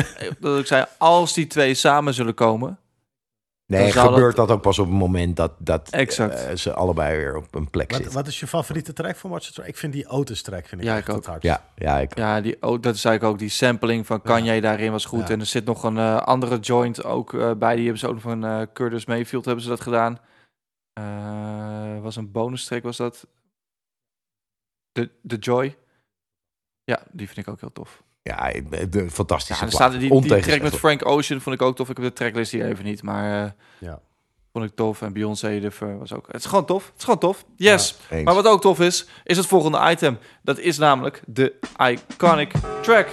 dat 0.40 0.58
ik 0.58 0.66
zei, 0.66 0.84
als 0.98 1.34
die 1.34 1.46
twee 1.46 1.74
samen 1.74 2.14
zullen 2.14 2.34
komen. 2.34 2.78
Nee, 3.78 3.92
gebeurt 3.92 4.36
dat... 4.36 4.50
ook 4.50 4.62
pas 4.62 4.78
op 4.78 4.86
het 4.86 4.94
moment 4.94 5.36
dat, 5.36 5.52
dat 5.58 5.88
Exact. 5.90 6.34
eh, 6.46 6.56
ze 6.56 6.72
allebei 6.72 7.16
weer 7.16 7.36
op 7.36 7.54
een 7.54 7.70
plek 7.70 7.88
Wat, 7.90 7.96
zitten. 8.00 8.16
wat 8.16 8.26
is 8.26 8.40
je 8.40 8.46
favoriete 8.46 8.92
track 8.92 9.16
van 9.16 9.30
Watch 9.30 9.50
the? 9.50 9.62
Ik 9.66 9.76
vind 9.76 9.92
die 9.92 10.08
Otis 10.08 10.42
track 10.42 10.66
vind 10.66 10.80
ik 10.80 10.86
Ja, 10.86 10.96
echt 10.96 11.02
ik 11.08 11.10
ook. 11.10 11.16
het 11.16 11.26
hardst. 11.26 11.46
Ja, 11.48 11.64
ja, 11.76 11.98
ik, 11.98 12.16
Ja, 12.16 12.40
die, 12.40 12.62
oh, 12.62 12.80
dat 12.82 12.96
zei 12.96 13.14
ik 13.16 13.22
ook. 13.22 13.38
Die 13.38 13.48
sampling 13.48 14.06
van 14.06 14.22
Kanye 14.22 14.60
daarin 14.60 14.90
was 14.92 15.04
goed. 15.04 15.28
Ja. 15.28 15.34
En 15.34 15.40
er 15.40 15.46
zit 15.46 15.64
nog 15.64 15.82
een 15.82 15.98
eh, 15.98 16.16
andere 16.16 16.58
joint 16.58 17.04
ook 17.04 17.34
eh, 17.34 17.50
bij. 17.54 17.74
Die 17.74 17.82
hebben 17.82 18.00
ze 18.00 18.06
ook 18.06 18.12
nog 18.14 18.22
van 18.22 18.44
eh, 18.44 18.62
Curtis 18.72 19.04
Mayfield 19.06 19.44
hebben 19.44 19.62
ze 19.64 19.70
dat 19.70 19.80
gedaan. 19.80 20.18
Eh, 20.92 22.00
was 22.02 22.16
een 22.16 22.30
bonus 22.32 22.64
track, 22.64 22.82
was 22.82 22.96
dat? 22.96 23.26
De, 24.92 25.10
de 25.22 25.36
Joy. 25.36 25.76
Ja, 26.84 27.00
die 27.10 27.26
vind 27.26 27.38
ik 27.46 27.48
ook 27.52 27.60
heel 27.60 27.72
tof. 27.72 28.02
ja, 28.22 28.48
ik- 28.48 28.92
de 28.92 29.02
Ja, 29.02 29.08
fantastische 29.10 29.62
er 29.64 29.68
plaat. 29.70 29.80
staat 29.90 30.00
die, 30.00 30.20
die 30.20 30.40
track 30.40 30.62
met. 30.62 30.74
Frank 30.76 31.06
Ocean 31.06 31.40
vond 31.40 31.54
ik 31.54 31.62
ook 31.62 31.76
tof. 31.76 31.88
Ik 31.90 31.96
heb 31.96 32.06
de 32.06 32.12
tracklist 32.12 32.52
hier 32.52 32.66
even 32.66 32.84
niet, 32.84 33.02
maar 33.02 33.44
eh, 33.44 33.50
Ja. 33.78 34.00
vond 34.52 34.64
ik 34.64 34.74
tof. 34.74 35.02
En 35.02 35.12
Beyoncé 35.12 35.60
de 35.60 35.70
Ver 35.70 35.98
was 35.98 36.12
ook. 36.12 36.26
Het 36.26 36.36
is 36.36 36.44
gewoon 36.46 36.64
tof. 36.64 36.84
Het 36.86 36.94
is 36.98 37.04
gewoon 37.04 37.18
tof. 37.18 37.44
Yes. 37.56 37.96
Maar 38.24 38.34
wat 38.34 38.46
ook 38.46 38.60
tof 38.60 38.80
is, 38.80 39.06
is 39.24 39.36
het 39.36 39.46
volgende 39.46 39.90
item. 39.90 40.18
Dat 40.42 40.58
is 40.58 40.78
namelijk 40.78 41.22
de 41.26 41.54
iconic 41.78 42.52
track. 42.82 43.08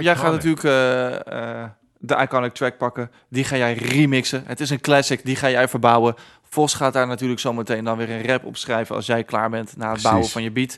Jij 0.00 0.16
gaat 0.16 0.32
natuurlijk 0.32 0.64
eh, 0.64 1.60
eh, 1.62 1.68
de 1.98 2.16
iconic 2.22 2.52
track 2.54 2.76
pakken. 2.78 3.10
Die 3.28 3.44
ga 3.44 3.56
jij 3.56 3.72
remixen. 3.74 4.42
Het 4.46 4.60
is 4.60 4.70
een 4.70 4.80
classic, 4.80 5.24
die 5.24 5.36
ga 5.36 5.50
jij 5.50 5.68
verbouwen. 5.68 6.14
Vos 6.56 6.74
gaat 6.74 6.92
daar 6.92 7.06
natuurlijk 7.06 7.40
zometeen 7.40 7.84
dan 7.84 7.96
weer 7.96 8.10
een 8.10 8.26
rap 8.26 8.44
op 8.44 8.56
schrijven 8.56 8.94
als 8.94 9.06
jij 9.06 9.24
klaar 9.24 9.50
bent 9.50 9.76
na 9.76 9.92
het 9.92 10.02
bouwen 10.02 10.28
van 10.28 10.42
je 10.42 10.50
beat. 10.50 10.76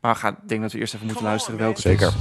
Maar 0.00 0.26
ik 0.26 0.48
denk 0.48 0.60
dat 0.62 0.72
we 0.72 0.78
eerst 0.78 0.94
even 0.94 1.06
moeten 1.06 1.24
luisteren 1.24 1.58
welke 1.58 1.80
Zeker. 1.80 2.12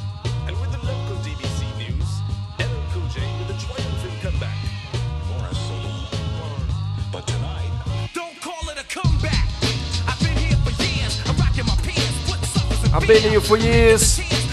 I've 12.97 13.07
been 13.07 13.21
here 13.21 13.41
for 13.41 13.57
years. 13.57 14.44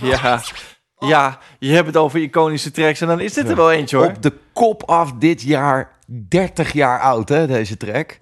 Ja, 0.22 0.40
ja, 0.98 1.38
je 1.58 1.72
hebt 1.72 1.86
het 1.86 1.96
over 1.96 2.20
iconische 2.20 2.70
tracks 2.70 3.00
en 3.00 3.06
dan 3.06 3.20
is 3.20 3.32
dit 3.32 3.48
er 3.48 3.56
wel 3.56 3.72
eentje 3.72 3.96
hoor. 3.96 4.06
Op 4.06 4.22
de 4.22 4.32
kop 4.52 4.82
af 4.82 5.12
dit 5.12 5.42
jaar, 5.42 5.92
30 6.06 6.72
jaar 6.72 7.00
oud 7.00 7.28
hè, 7.28 7.46
deze 7.46 7.76
track. 7.76 8.18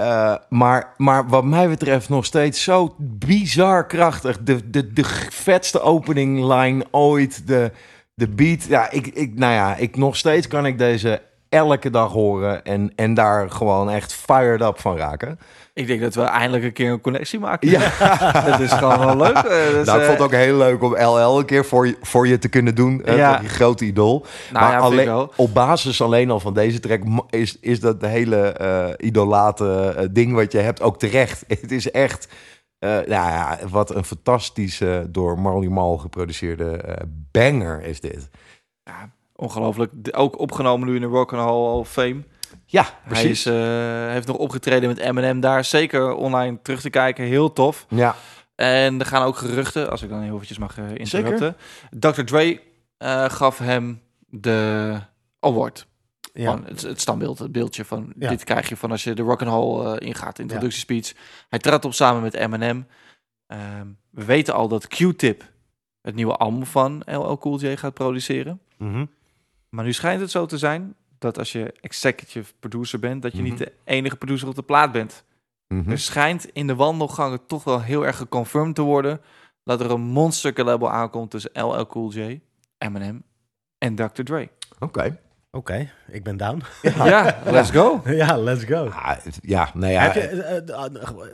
Eh, 0.00 0.34
maar, 0.48 0.94
maar 0.96 1.28
wat 1.28 1.44
mij 1.44 1.68
betreft 1.68 2.08
nog 2.08 2.24
steeds 2.24 2.62
zo 2.62 2.94
bizar 2.98 3.86
krachtig. 3.86 4.38
De, 4.38 4.70
de, 4.70 4.92
de 4.92 5.04
vetste 5.30 5.80
opening 5.80 6.44
line 6.54 6.84
ooit. 6.90 7.46
De, 7.46 7.72
de 8.14 8.28
beat. 8.28 8.64
Ja, 8.64 8.90
ik, 8.90 9.06
ik, 9.06 9.38
nou 9.38 9.52
ja, 9.52 9.76
ik 9.76 9.96
nog 9.96 10.16
steeds 10.16 10.46
kan 10.46 10.66
ik 10.66 10.78
deze 10.78 11.22
elke 11.48 11.90
dag 11.90 12.12
horen. 12.12 12.64
En, 12.64 12.92
en 12.96 13.14
daar 13.14 13.50
gewoon 13.50 13.90
echt 13.90 14.14
fired 14.14 14.60
up 14.60 14.80
van 14.80 14.96
raken. 14.96 15.38
Ik 15.80 15.86
denk 15.86 16.00
dat 16.00 16.14
we 16.14 16.22
eindelijk 16.22 16.64
een 16.64 16.72
keer 16.72 16.90
een 16.90 17.00
connectie 17.00 17.38
maken. 17.38 17.70
Ja. 17.70 17.80
dat 18.50 18.60
is 18.60 18.72
gewoon 18.72 18.98
wel 18.98 19.16
leuk. 19.16 19.36
Eh, 19.36 19.42
dus, 19.72 19.86
nou, 19.86 19.98
ik 19.98 20.04
eh, 20.04 20.06
vond 20.06 20.08
het 20.08 20.20
ook 20.20 20.32
heel 20.32 20.56
leuk 20.56 20.82
om 20.82 20.92
LL 20.96 21.38
een 21.38 21.44
keer 21.44 21.64
voor 21.64 21.86
je, 21.86 21.96
voor 22.02 22.26
je 22.26 22.38
te 22.38 22.48
kunnen 22.48 22.74
doen. 22.74 23.02
hè, 23.04 23.14
Ja. 23.14 23.40
Je 23.42 23.48
grote 23.48 23.84
idool. 23.84 24.26
Nou 24.52 24.64
ja, 24.64 24.70
vind 24.88 25.08
alleen, 25.08 25.28
op 25.36 25.54
basis 25.54 26.02
alleen 26.02 26.30
al 26.30 26.40
van 26.40 26.54
deze 26.54 26.80
track 26.80 27.00
is, 27.30 27.58
is 27.60 27.80
dat 27.80 28.00
de 28.00 28.06
hele 28.06 28.36
eh 28.36 29.06
idolate 29.06 29.94
eh, 29.96 30.06
ding 30.10 30.34
wat 30.34 30.52
je 30.52 30.58
hebt 30.58 30.82
ook 30.82 30.98
terecht. 30.98 31.44
Het 31.60 31.72
is 31.72 31.90
echt, 31.90 32.28
eh, 32.78 32.90
nou 32.90 33.06
ja, 33.08 33.58
wat 33.70 33.94
een 33.94 34.04
fantastische 34.04 35.06
door 35.08 35.38
Marley 35.38 35.68
Marl 35.68 35.98
geproduceerde 35.98 36.70
eh, 36.70 36.94
banger 37.32 37.82
is 37.84 38.00
dit. 38.00 38.28
Ongelooflijk. 39.36 39.90
De- 39.94 40.12
Ook 40.14 40.38
opgenomen 40.38 40.88
nu 40.88 40.94
in 40.94 41.00
de 41.00 41.06
Rock 41.06 41.32
and 41.32 41.42
Roll 41.48 41.66
Hall 41.68 41.78
of 41.78 41.88
Fame. 41.88 42.16
Ja, 42.66 42.82
Hij 42.82 42.92
precies. 43.08 43.30
is, 43.30 43.46
eh, 43.46 43.54
heeft 44.12 44.26
nog 44.26 44.36
opgetreden 44.36 44.88
met 44.88 44.98
Eminem 44.98 45.40
daar. 45.40 45.64
Zeker 45.64 46.12
online 46.14 46.58
terug 46.62 46.80
te 46.80 46.90
kijken. 46.90 47.24
Heel 47.24 47.52
tof. 47.52 47.86
ja, 47.88 48.14
En 48.54 49.00
er 49.00 49.06
gaan 49.06 49.22
ook 49.22 49.36
geruchten, 49.36 49.90
als 49.90 50.02
ik 50.02 50.08
dan 50.08 50.20
heel 50.20 50.34
eventjes 50.34 50.58
mag 50.58 50.78
eh 50.78 50.84
interrupten. 50.94 51.56
Dr. 51.90 52.22
Dre 52.22 52.60
eh, 52.98 53.24
gaf 53.30 53.58
hem 53.58 54.02
de 54.26 54.98
award. 55.40 55.86
Ja. 56.32 56.50
Van 56.50 56.64
het, 56.64 56.82
het 56.82 57.00
standbeeld, 57.00 57.38
het 57.38 57.52
beeldje 57.52 57.84
van 57.84 58.12
Ja. 58.18 58.28
dit 58.28 58.44
krijg 58.44 58.68
je 58.68 58.76
van 58.76 58.90
als 58.90 59.04
je 59.04 59.14
de 59.14 59.22
rock 59.22 59.42
and 59.42 59.50
roll 59.50 59.86
eh, 59.96 60.06
ingaat, 60.08 60.38
introductiespeech. 60.38 61.12
Hij 61.48 61.58
trad 61.58 61.84
op 61.84 61.94
samen 61.94 62.22
met 62.22 62.34
Eminem. 62.34 62.86
Ehm, 63.46 63.86
we 64.10 64.24
weten 64.24 64.54
al 64.54 64.68
dat 64.68 64.86
Q-Tip 64.88 65.48
het 66.02 66.14
nieuwe 66.14 66.36
album 66.36 66.66
van 66.66 67.02
LL 67.06 67.38
Cool 67.38 67.60
J 67.60 67.76
gaat 67.76 67.94
produceren. 67.94 68.60
Mhm. 68.78 69.04
Maar 69.68 69.84
nu 69.84 69.92
schijnt 69.92 70.20
het 70.20 70.30
zo 70.30 70.46
te 70.46 70.58
zijn 70.58 70.94
dat 71.20 71.38
als 71.38 71.52
je 71.52 71.74
executive 71.80 72.52
producer 72.60 72.98
bent, 72.98 73.22
dat 73.22 73.32
je 73.32 73.38
Mhm. 73.40 73.48
niet 73.48 73.58
de 73.58 73.72
enige 73.84 74.16
producer 74.16 74.48
op 74.48 74.54
de 74.54 74.62
plaat 74.62 74.92
bent. 74.92 75.24
mhm. 75.68 75.90
Er 75.90 75.98
schijnt 75.98 76.44
in 76.52 76.66
de 76.66 76.74
wandelgangen 76.74 77.46
toch 77.46 77.64
wel 77.64 77.82
heel 77.82 78.06
erg 78.06 78.16
geconfirmed 78.16 78.74
te 78.74 78.82
worden 78.82 79.20
dat 79.64 79.80
er 79.80 79.90
een 79.90 80.00
monster 80.00 80.52
aankomt 80.90 81.30
tussen 81.30 81.50
LL 81.54 81.86
Cool 81.86 82.12
J, 82.12 82.40
Eminem 82.78 83.22
en 83.78 83.94
Dr. 83.94 84.22
Dre. 84.22 84.48
oké. 84.78 85.20
Oké, 85.52 85.88
ik 86.08 86.22
ben 86.24 86.36
down. 86.36 86.62
Ja, 86.82 87.36
let's 87.44 87.70
go. 87.70 88.02
ja, 88.04 88.36
let's 88.36 88.64
go. 88.64 88.84
Ja, 89.04 89.18
het- 89.22 89.38
ja, 89.42 89.70
nou 89.74 89.92
ja. 89.92 90.02
heb, 90.02 90.14
je, 90.14 90.20
eh, 90.20 90.56
eh, 90.56 90.84
eh, 90.84 90.90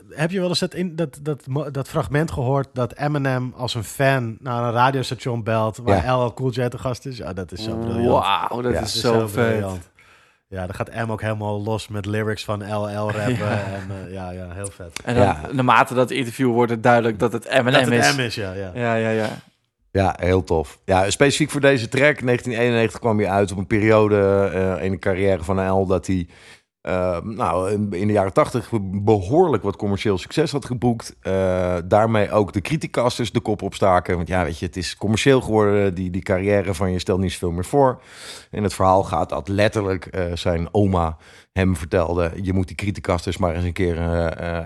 heb 0.09 0.31
je 0.31 0.39
wel 0.39 0.49
eens 0.49 0.59
dat, 0.59 0.73
in, 0.73 0.95
dat, 0.95 1.19
dat, 1.21 1.87
fragment 1.89 2.31
gehoord 2.31 2.67
dat 2.73 2.93
Eminem 2.95 3.53
als 3.57 3.73
een 3.75 3.83
fan 3.83 4.37
naar 4.39 4.63
een 4.63 4.71
radiostation 4.71 5.43
belt 5.43 5.77
waar 5.83 6.03
Ja. 6.05 6.15
LL 6.23 6.33
Cool 6.33 6.51
J 6.51 6.67
te 6.67 6.77
gast 6.77 7.05
is? 7.05 7.17
Ja, 7.17 7.33
dat 7.33 7.51
is 7.51 7.63
zo 7.63 7.75
briljant. 7.75 8.23
Wauw, 8.25 8.61
dat 8.61 8.73
Ja, 8.73 8.79
is 8.79 9.01
Dat 9.01 9.13
zo 9.13 9.27
vet. 9.27 9.47
briljant. 9.49 9.89
Ja, 10.47 10.65
dan 10.65 10.75
gaat 10.75 11.05
M 11.05 11.11
ook 11.11 11.21
helemaal 11.21 11.61
los 11.63 11.87
met 11.87 12.05
lyrics 12.05 12.43
van 12.45 12.59
LL 12.73 13.11
rappen. 13.11 13.37
Ja. 13.37 13.49
En, 13.63 13.91
eh, 14.05 14.13
ja, 14.13 14.29
ja, 14.31 14.47
heel 14.51 14.69
vet. 14.71 15.01
En 15.03 15.15
dan, 15.15 15.23
Ja. 15.23 15.41
naarmate 15.51 15.93
dat 15.93 16.11
interview 16.11 16.51
wordt 16.51 16.71
het 16.71 16.83
duidelijk 16.83 17.19
dat 17.19 17.31
het 17.31 17.45
Eminem 17.45 17.83
dat 17.83 17.93
het 17.93 18.05
is. 18.05 18.15
M 18.15 18.19
is, 18.19 18.35
ja. 18.35 18.51
ja. 18.53 18.71
Ja, 18.73 18.95
ja, 18.95 19.27
ja. 19.97 20.15
Heel 20.19 20.43
tof. 20.43 20.79
Ja, 20.85 21.09
specifiek 21.09 21.49
voor 21.49 21.61
deze 21.61 21.87
track, 21.87 22.19
1991 22.21 22.99
kwam 22.99 23.17
hij 23.17 23.29
uit 23.29 23.51
op 23.51 23.57
een 23.57 23.67
periode 23.67 24.49
eh, 24.53 24.85
in 24.85 24.91
de 24.91 24.99
carrière 24.99 25.43
van 25.43 25.69
L 25.69 25.85
dat 25.85 26.07
hij 26.07 26.27
eh, 26.81 27.21
nou, 27.21 27.71
in- 27.71 28.07
de 28.07 28.13
jaren 28.13 28.33
80 28.33 28.69
behoorlijk 28.81 29.63
wat 29.63 29.75
commercieel 29.75 30.17
succes 30.17 30.51
had 30.51 30.65
geboekt. 30.65 31.15
Eh, 31.21 31.75
daarmee 31.85 32.31
ook 32.31 32.53
de 32.53 32.61
criticasters 32.61 33.31
de 33.31 33.39
kop 33.39 33.61
opstaken. 33.61 34.15
Want 34.15 34.27
ja, 34.27 34.43
weet 34.43 34.59
je, 34.59 34.65
het 34.65 34.77
is 34.77 34.95
commercieel 34.95 35.41
geworden, 35.41 35.93
die, 35.93 36.09
die 36.09 36.21
carrière 36.21 36.73
van 36.73 36.91
je 36.91 36.99
stelt 36.99 37.19
niet 37.19 37.31
zoveel 37.31 37.51
meer 37.51 37.65
voor. 37.65 38.01
In 38.51 38.63
het 38.63 38.73
verhaal 38.73 39.03
gaat 39.03 39.29
dat 39.29 39.47
letterlijk 39.47 40.29
zijn 40.33 40.67
oma 40.71 41.17
hem 41.53 41.75
vertelde... 41.75 42.31
je 42.41 42.53
moet 42.53 42.67
die 42.67 42.75
criticasters 42.75 43.37
maar 43.37 43.55
eens 43.55 43.63
een 43.63 43.73
keer 43.73 43.99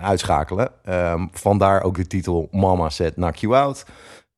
uitschakelen. 0.00 0.70
Ehm, 0.84 1.26
vandaar 1.32 1.82
ook 1.82 1.96
de 1.96 2.06
titel 2.06 2.48
Mama 2.50 2.88
Said 2.90 3.14
Knock 3.14 3.36
You 3.36 3.54
Out. 3.54 3.84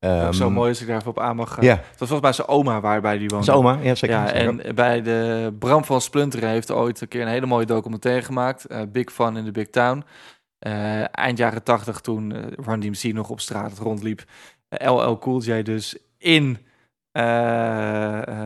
Ook 0.05 0.21
Ehm, 0.21 0.33
zo 0.33 0.49
mooi 0.49 0.69
als 0.69 0.81
ik 0.81 0.87
daar 0.87 0.97
even 0.97 1.09
op 1.09 1.19
aan 1.19 1.35
mag 1.35 1.53
gaan. 1.53 1.79
Dat 1.97 2.09
was 2.09 2.19
mij 2.21 2.33
zijn 2.33 2.47
oma 2.47 2.79
waarbij 2.79 3.17
die 3.17 3.27
woonde. 3.27 3.45
zijn 3.45 3.57
oma. 3.57 3.77
Ja, 3.81 3.95
zeker. 3.95 4.15
Ja, 4.15 4.27
zeker. 4.27 4.63
en 4.65 4.75
bij 4.75 5.01
de 5.01 5.53
Bram 5.59 5.83
van 5.83 6.01
Splunteren 6.01 6.49
heeft 6.49 6.71
ooit 6.71 7.01
een 7.01 7.07
keer 7.07 7.21
een 7.21 7.27
hele 7.27 7.45
mooie 7.45 7.65
documentaire 7.65 8.21
gemaakt. 8.21 8.65
eh, 8.65 8.81
Big 8.91 9.11
Fun 9.11 9.37
in 9.37 9.45
the 9.45 9.51
Big 9.51 9.67
Town. 9.69 10.03
Eh, 10.59 11.17
eind 11.17 11.37
jaren 11.37 11.63
tachtig 11.63 11.99
toen 11.99 12.31
eh, 12.31 12.41
Run 12.65 12.79
DMC 12.79 13.13
nog 13.13 13.29
op 13.29 13.39
straat 13.39 13.77
rondliep. 13.77 14.23
LL 14.69 15.17
Cool 15.17 15.41
J 15.41 15.61
dus 15.61 15.97
in 16.17 16.57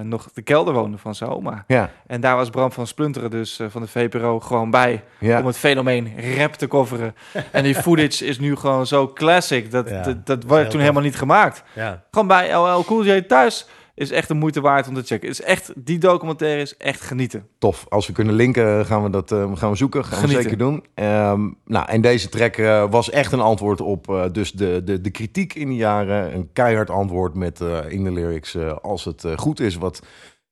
nog 0.03 0.27
de 0.33 0.41
kelder 0.41 0.73
woonde 0.73 0.97
van 0.97 1.15
zijn 1.15 1.29
oma. 1.29 1.63
Ja, 1.67 1.89
En 2.07 2.21
daar 2.21 2.35
was 2.35 2.49
Bram 2.49 2.71
van 2.71 2.87
Splunteren 2.87 3.29
dus 3.29 3.59
eh, 3.59 3.67
van 3.69 3.81
de 3.81 3.87
VPRO 3.87 4.39
gewoon 4.39 4.71
bij. 4.71 5.03
ja. 5.19 5.39
Om 5.39 5.45
het 5.45 5.57
fenomeen 5.57 6.13
rap 6.37 6.53
te 6.53 6.67
coveren. 6.67 7.15
en 7.51 7.63
die 7.63 7.75
footage 7.75 8.25
is 8.25 8.39
nu 8.39 8.55
gewoon 8.55 8.87
zo 8.87 9.07
classic. 9.13 9.71
Dat, 9.71 9.89
Ja, 9.89 10.01
dat, 10.01 10.25
dat 10.25 10.43
heel 10.43 10.51
werd 10.55 10.69
toen 10.69 10.79
helemaal 10.79 11.03
niet 11.03 11.15
gemaakt. 11.17 11.63
ja. 11.73 12.03
Gewoon 12.11 12.27
bij 12.27 12.53
LL 12.53 12.83
Cool 12.85 13.05
J 13.05 13.21
thuis 13.21 13.67
is 13.99 14.11
echt 14.11 14.27
de 14.27 14.33
moeite 14.33 14.61
waard 14.61 14.87
om 14.87 14.93
te 14.93 15.03
checken. 15.03 15.29
Is 15.29 15.41
echt, 15.41 15.71
die 15.75 15.97
documentaire 15.97 16.61
is 16.61 16.77
echt 16.77 17.01
genieten. 17.01 17.47
tof. 17.57 17.85
Als 17.89 18.07
we 18.07 18.13
kunnen 18.13 18.33
linken, 18.33 18.85
gaan 18.85 19.03
we 19.03 19.09
dat 19.09 19.31
eh, 19.31 19.51
gaan 19.55 19.69
we 19.69 19.75
zoeken. 19.75 20.05
Gaan 20.05 20.17
Genieten. 20.17 20.35
we 20.37 20.41
zeker 20.41 20.57
doen. 20.57 20.85
Ehm, 20.93 21.49
nou, 21.65 21.89
en 21.89 22.01
deze 22.01 22.29
track 22.29 22.55
eh, 22.55 22.89
was 22.89 23.09
echt 23.09 23.31
een 23.31 23.39
antwoord 23.39 23.81
op 23.81 24.09
eh, 24.09 24.23
dus 24.31 24.51
de, 24.51 24.81
de, 24.85 25.01
de 25.01 25.09
kritiek 25.09 25.53
in 25.53 25.67
die 25.67 25.77
jaren. 25.77 26.35
Een 26.35 26.49
keihard 26.53 26.89
antwoord 26.89 27.33
met 27.33 27.59
in 27.87 28.03
de 28.03 28.11
lyrics 28.11 28.57
als 28.81 29.05
het 29.05 29.25
goed 29.35 29.59
is. 29.59 29.75
Wat 29.75 30.01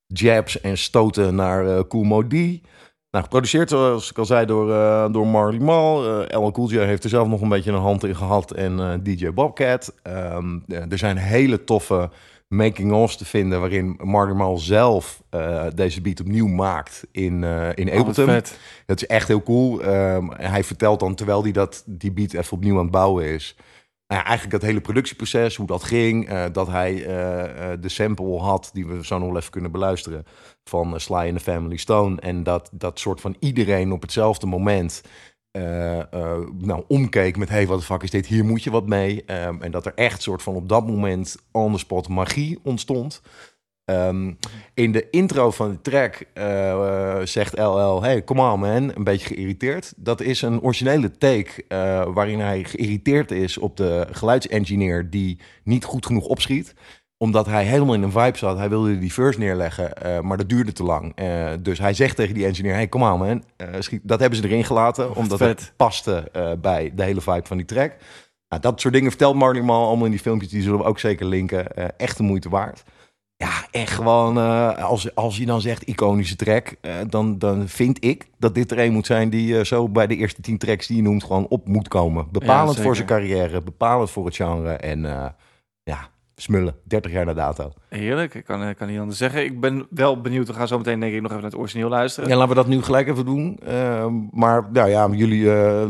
jabs 0.06 0.62
en 0.62 0.78
stoten 0.78 1.36
naar 1.36 1.68
eh 1.68 1.80
Cool 1.88 2.04
Mo 2.04 2.28
D. 2.28 2.32
Nou, 3.12 3.24
geproduceerd, 3.24 3.70
zoals 3.70 4.10
ik 4.10 4.18
al 4.18 4.26
zei, 4.26 4.46
door, 4.46 4.68
door 5.12 5.28
Marley 5.28 5.60
Marl. 5.60 6.26
LL 6.28 6.52
Cool 6.52 6.70
J 6.70 6.78
heeft 6.78 7.04
er 7.04 7.10
zelf 7.10 7.28
nog 7.28 7.42
een 7.42 7.50
beetje 7.50 7.72
een 7.72 7.78
hand 7.78 8.04
in 8.04 8.16
gehad. 8.16 8.52
En 8.52 9.04
DJ 9.04 9.32
Bobcat. 9.32 9.94
Ehm, 10.04 10.60
eh, 10.68 10.92
er 10.92 10.98
zijn 10.98 11.18
hele 11.18 11.64
toffe 11.64 12.10
making-ofs 12.48 13.18
te 13.18 13.26
vinden... 13.26 13.60
waarin 13.60 14.00
Marley 14.04 14.36
Marl 14.36 14.58
zelf 14.58 15.24
eh, 15.30 15.66
deze 15.76 16.02
beat 16.02 16.20
opnieuw 16.20 16.48
maakt 16.48 17.08
in, 17.12 17.44
eh 17.44 17.70
in 17.76 17.90
Oh, 17.90 18.00
Ableton. 18.00 18.42
Dat 18.86 19.02
is 19.02 19.06
echt 19.08 19.28
heel 19.28 19.44
cool. 19.44 19.82
Ehm, 19.82 20.28
hij 20.30 20.64
vertelt 20.64 21.00
dan, 21.00 21.16
terwijl 21.16 21.44
hij 21.44 21.52
dat, 21.52 21.84
die 21.86 22.12
beat 22.12 22.34
even 22.34 22.58
opnieuw 22.58 22.76
aan 22.76 22.82
het 22.82 22.92
bouwen 22.92 23.26
is... 23.26 23.56
Nou 24.08 24.22
ja, 24.22 24.28
eigenlijk 24.28 24.60
dat 24.60 24.70
hele 24.70 24.82
productieproces, 24.82 25.56
hoe 25.56 25.68
dat 25.68 25.84
ging. 25.84 26.30
eh, 26.30 26.46
dat 26.52 26.68
hij 26.68 26.96
de 27.80 27.90
sample 27.90 28.40
had, 28.40 28.70
die 28.74 28.88
we 28.88 29.06
zo 29.06 29.18
nog 29.18 29.28
wel 29.28 29.38
even 29.38 29.52
kunnen 29.52 29.72
beluisteren... 29.72 30.26
van 30.64 31.00
Sly 31.00 31.16
and 31.16 31.38
the 31.38 31.40
Family 31.44 31.78
Stone. 31.78 32.22
En 32.22 32.44
dat, 32.44 32.70
dat 32.74 33.00
soort 33.00 33.22
van 33.22 33.36
iedereen 33.40 33.92
op 33.92 34.02
hetzelfde 34.02 34.46
moment... 34.46 35.02
eh, 35.58 36.00
eh, 36.00 36.48
nou, 36.58 36.84
omkeek 36.88 37.38
met, 37.38 37.50
hey, 37.50 37.68
wat 37.68 37.80
de 37.80 37.86
fuck 37.86 38.04
is 38.04 38.12
dit? 38.12 38.28
Hier 38.28 38.46
moet 38.46 38.64
je 38.64 38.72
wat 38.72 38.88
mee. 38.88 39.24
Ehm, 39.26 39.62
en 39.62 39.72
dat 39.72 39.86
er 39.86 39.94
echt 39.96 40.22
soort 40.22 40.42
van 40.42 40.56
op 40.56 40.70
dat 40.70 40.88
moment 40.88 41.36
on 41.52 41.72
the 41.72 41.78
spot 41.78 42.08
magie 42.08 42.60
ontstond. 42.64 43.22
Ehm, 43.86 44.34
in 44.74 44.92
de 44.92 45.10
intro 45.10 45.52
van 45.52 45.70
de 45.70 45.82
track 45.82 46.24
eh, 46.34 47.20
zegt 47.24 47.58
LL, 47.58 48.02
hey, 48.02 48.24
come 48.24 48.52
on 48.52 48.60
man, 48.60 48.92
een 48.96 49.04
beetje 49.04 49.28
geïrriteerd. 49.28 49.94
Dat 49.96 50.22
is 50.22 50.42
een 50.42 50.62
originele 50.62 51.12
take 51.12 51.66
waarin 52.14 52.40
hij 52.40 52.64
geïrriteerd 52.64 53.32
is 53.32 53.58
op 53.58 53.78
de 53.78 54.08
geluidsengineer 54.12 55.10
die 55.10 55.40
niet 55.64 55.84
goed 55.84 56.06
genoeg 56.06 56.26
opschiet 56.26 56.74
omdat 57.18 57.46
hij 57.46 57.66
helemaal 57.66 57.94
in 57.94 58.04
een 58.04 58.12
vibe 58.12 58.38
zat. 58.38 58.58
Hij 58.58 58.70
wilde 58.70 59.00
die 59.00 59.14
verse 59.14 59.40
neerleggen, 59.40 59.94
eh, 59.96 60.20
maar 60.20 60.38
dat 60.38 60.50
duurde 60.50 60.72
te 60.72 60.84
lang. 60.84 61.12
Eh, 61.16 61.48
dus 61.60 61.80
hij 61.80 61.94
zegt 61.94 62.16
tegen 62.16 62.34
die 62.34 62.46
engineer, 62.46 62.74
hey, 62.74 62.90
come 62.90 63.12
on 63.12 63.20
man. 63.20 63.44
Eh, 63.56 63.68
schiet. 63.80 64.02
Dat 64.04 64.20
hebben 64.20 64.40
ze 64.40 64.46
erin 64.46 64.64
gelaten, 64.64 65.16
omdat 65.16 65.38
vet. 65.38 65.60
het 65.60 65.74
paste 65.76 66.32
bij 66.62 66.92
de 66.96 67.04
hele 67.04 67.22
vibe 67.22 67.48
van 67.48 67.58
die 67.58 67.66
track. 67.66 67.96
Nou, 68.50 68.62
dat 68.62 68.82
soort 68.82 68.94
dingen 68.94 69.10
vertelt 69.10 69.36
Marley 69.36 69.62
Marl 69.62 69.88
allemaal 69.88 70.06
in 70.06 70.12
die 70.12 70.20
filmpjes. 70.20 70.52
Die 70.52 70.62
zullen 70.62 70.80
we 70.80 70.86
ook 70.86 71.00
zeker 71.00 71.26
linken. 71.26 71.98
Echt 71.98 72.18
de 72.18 72.24
moeite 72.24 72.50
waard. 72.50 72.84
Ja, 73.38 73.68
echt 73.72 73.94
gewoon, 73.94 74.38
als, 74.78 75.16
als 75.16 75.38
je 75.38 75.46
dan 75.46 75.62
zegt 75.62 75.84
iconische 75.84 76.36
track, 76.36 76.76
dan, 77.10 77.40
dan 77.40 77.68
vind 77.68 78.04
ik 78.04 78.28
dat 78.38 78.56
dit 78.56 78.72
er 78.72 78.80
een 78.80 78.94
moet 78.94 79.06
zijn 79.06 79.30
die 79.30 79.66
zo 79.66 79.90
bij 79.90 80.08
de 80.08 80.16
eerste 80.16 80.42
tien 80.42 80.58
tracks 80.58 80.88
die 80.88 80.96
je 80.96 81.04
noemt 81.04 81.24
gewoon 81.24 81.48
op 81.48 81.68
moet 81.68 81.88
komen. 81.88 82.28
Bepalend 82.32 82.80
voor 82.80 82.96
zijn 82.96 83.08
carrière, 83.08 83.62
bepalend 83.62 84.10
voor 84.10 84.26
het 84.26 84.36
genre 84.36 84.74
en 84.74 85.02
ja, 85.84 86.10
smullen, 86.42 86.76
30 86.84 87.12
jaar 87.12 87.26
na 87.26 87.34
dato. 87.34 87.74
Heerlijk, 87.90 88.34
ik 88.34 88.46
kan, 88.46 88.68
ik 88.68 88.78
kan 88.78 88.88
niet 88.88 89.00
anders 89.00 89.18
zeggen. 89.18 89.44
Ik 89.44 89.60
ben 89.60 89.88
wel 89.90 90.22
benieuwd. 90.22 90.48
We 90.48 90.54
gaan 90.54 90.68
zo 90.68 90.78
meteen 90.78 91.00
denk 91.00 91.14
ik 91.14 91.22
nog 91.22 91.32
even 91.32 91.42
naar 91.42 91.52
het 91.52 91.60
origineel 91.60 91.90
luisteren. 91.90 92.30
Ja, 92.30 92.36
laten 92.36 92.50
we 92.50 92.56
dat 92.56 92.68
nu 92.68 92.82
gelijk 92.82 93.08
even 93.08 93.26
doen. 93.26 93.60
Ehm, 93.66 94.14
maar 94.32 94.72
nou 94.72 94.90
ja, 94.90 95.08
jullie, 95.12 95.52
eh, 95.54 95.86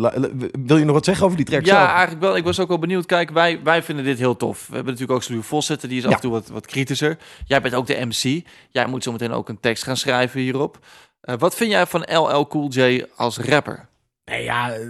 wil 0.66 0.78
je 0.78 0.86
nog 0.86 0.94
wat 0.94 1.06
zeggen 1.06 1.26
over 1.26 1.38
die 1.38 1.46
track 1.46 1.66
Ja, 1.66 1.78
zelf? 1.78 1.90
eigenlijk 1.90 2.22
wel. 2.22 2.36
Ik 2.38 2.44
was 2.44 2.60
ook 2.60 2.68
wel 2.68 2.80
benieuwd. 2.80 3.06
Kijk, 3.06 3.30
wij, 3.30 3.64
wij 3.64 3.84
vinden 3.84 4.06
dit 4.06 4.18
heel 4.18 4.36
tof. 4.38 4.68
We 4.68 4.76
hebben 4.76 4.94
natuurlijk 4.94 5.32
ook 5.32 5.44
Vos 5.44 5.66
zitten. 5.66 5.90
Die 5.90 5.98
is 5.98 6.06
af 6.06 6.14
en 6.14 6.20
toe 6.20 6.32
wat, 6.32 6.48
wat 6.48 6.66
kritischer. 6.66 7.18
Jij 7.46 7.62
bent 7.62 7.74
ook 7.74 7.88
de 7.88 8.06
MC. 8.06 8.46
Jij 8.70 8.88
moet 8.88 9.04
zo 9.04 9.12
meteen 9.12 9.32
ook 9.32 9.50
een 9.50 9.60
tekst 9.60 9.84
gaan 9.84 9.98
schrijven 9.98 10.40
hierop. 10.40 10.80
Eh, 11.22 11.36
wat 11.38 11.56
vind 11.56 11.72
jij 11.72 11.86
van 11.86 12.02
LL 12.12 12.48
Cool 12.48 12.70
J 12.70 13.06
als 13.16 13.38
rapper? 13.38 13.88
Nee, 14.26 14.44
ja, 14.44 14.72
eh, 14.74 14.88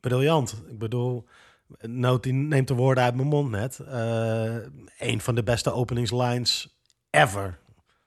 briljant. 0.00 0.62
Ik 0.70 0.78
bedoel, 0.78 1.24
Noot 1.80 2.22
die 2.22 2.32
neemt 2.32 2.68
de 2.68 2.74
woorden 2.74 3.04
uit 3.04 3.14
mijn 3.14 3.28
mond 3.28 3.50
net. 3.50 3.78
Eh 3.78 4.56
een 4.98 5.20
van 5.20 5.34
de 5.34 5.42
beste 5.42 5.72
openingslines 5.72 6.78
ever. 7.10 7.58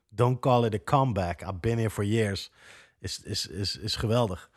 Don't 0.09 0.39
call 0.39 0.65
it 0.65 0.73
a 0.73 0.79
comeback. 0.83 1.41
I've 1.41 1.59
been 1.59 1.77
here 1.77 1.89
for 1.89 2.03
years. 2.03 2.51
Is, 2.99 3.21
is, 3.23 3.47
is, 3.47 3.77
is 3.77 3.95
geweldig. 3.95 4.49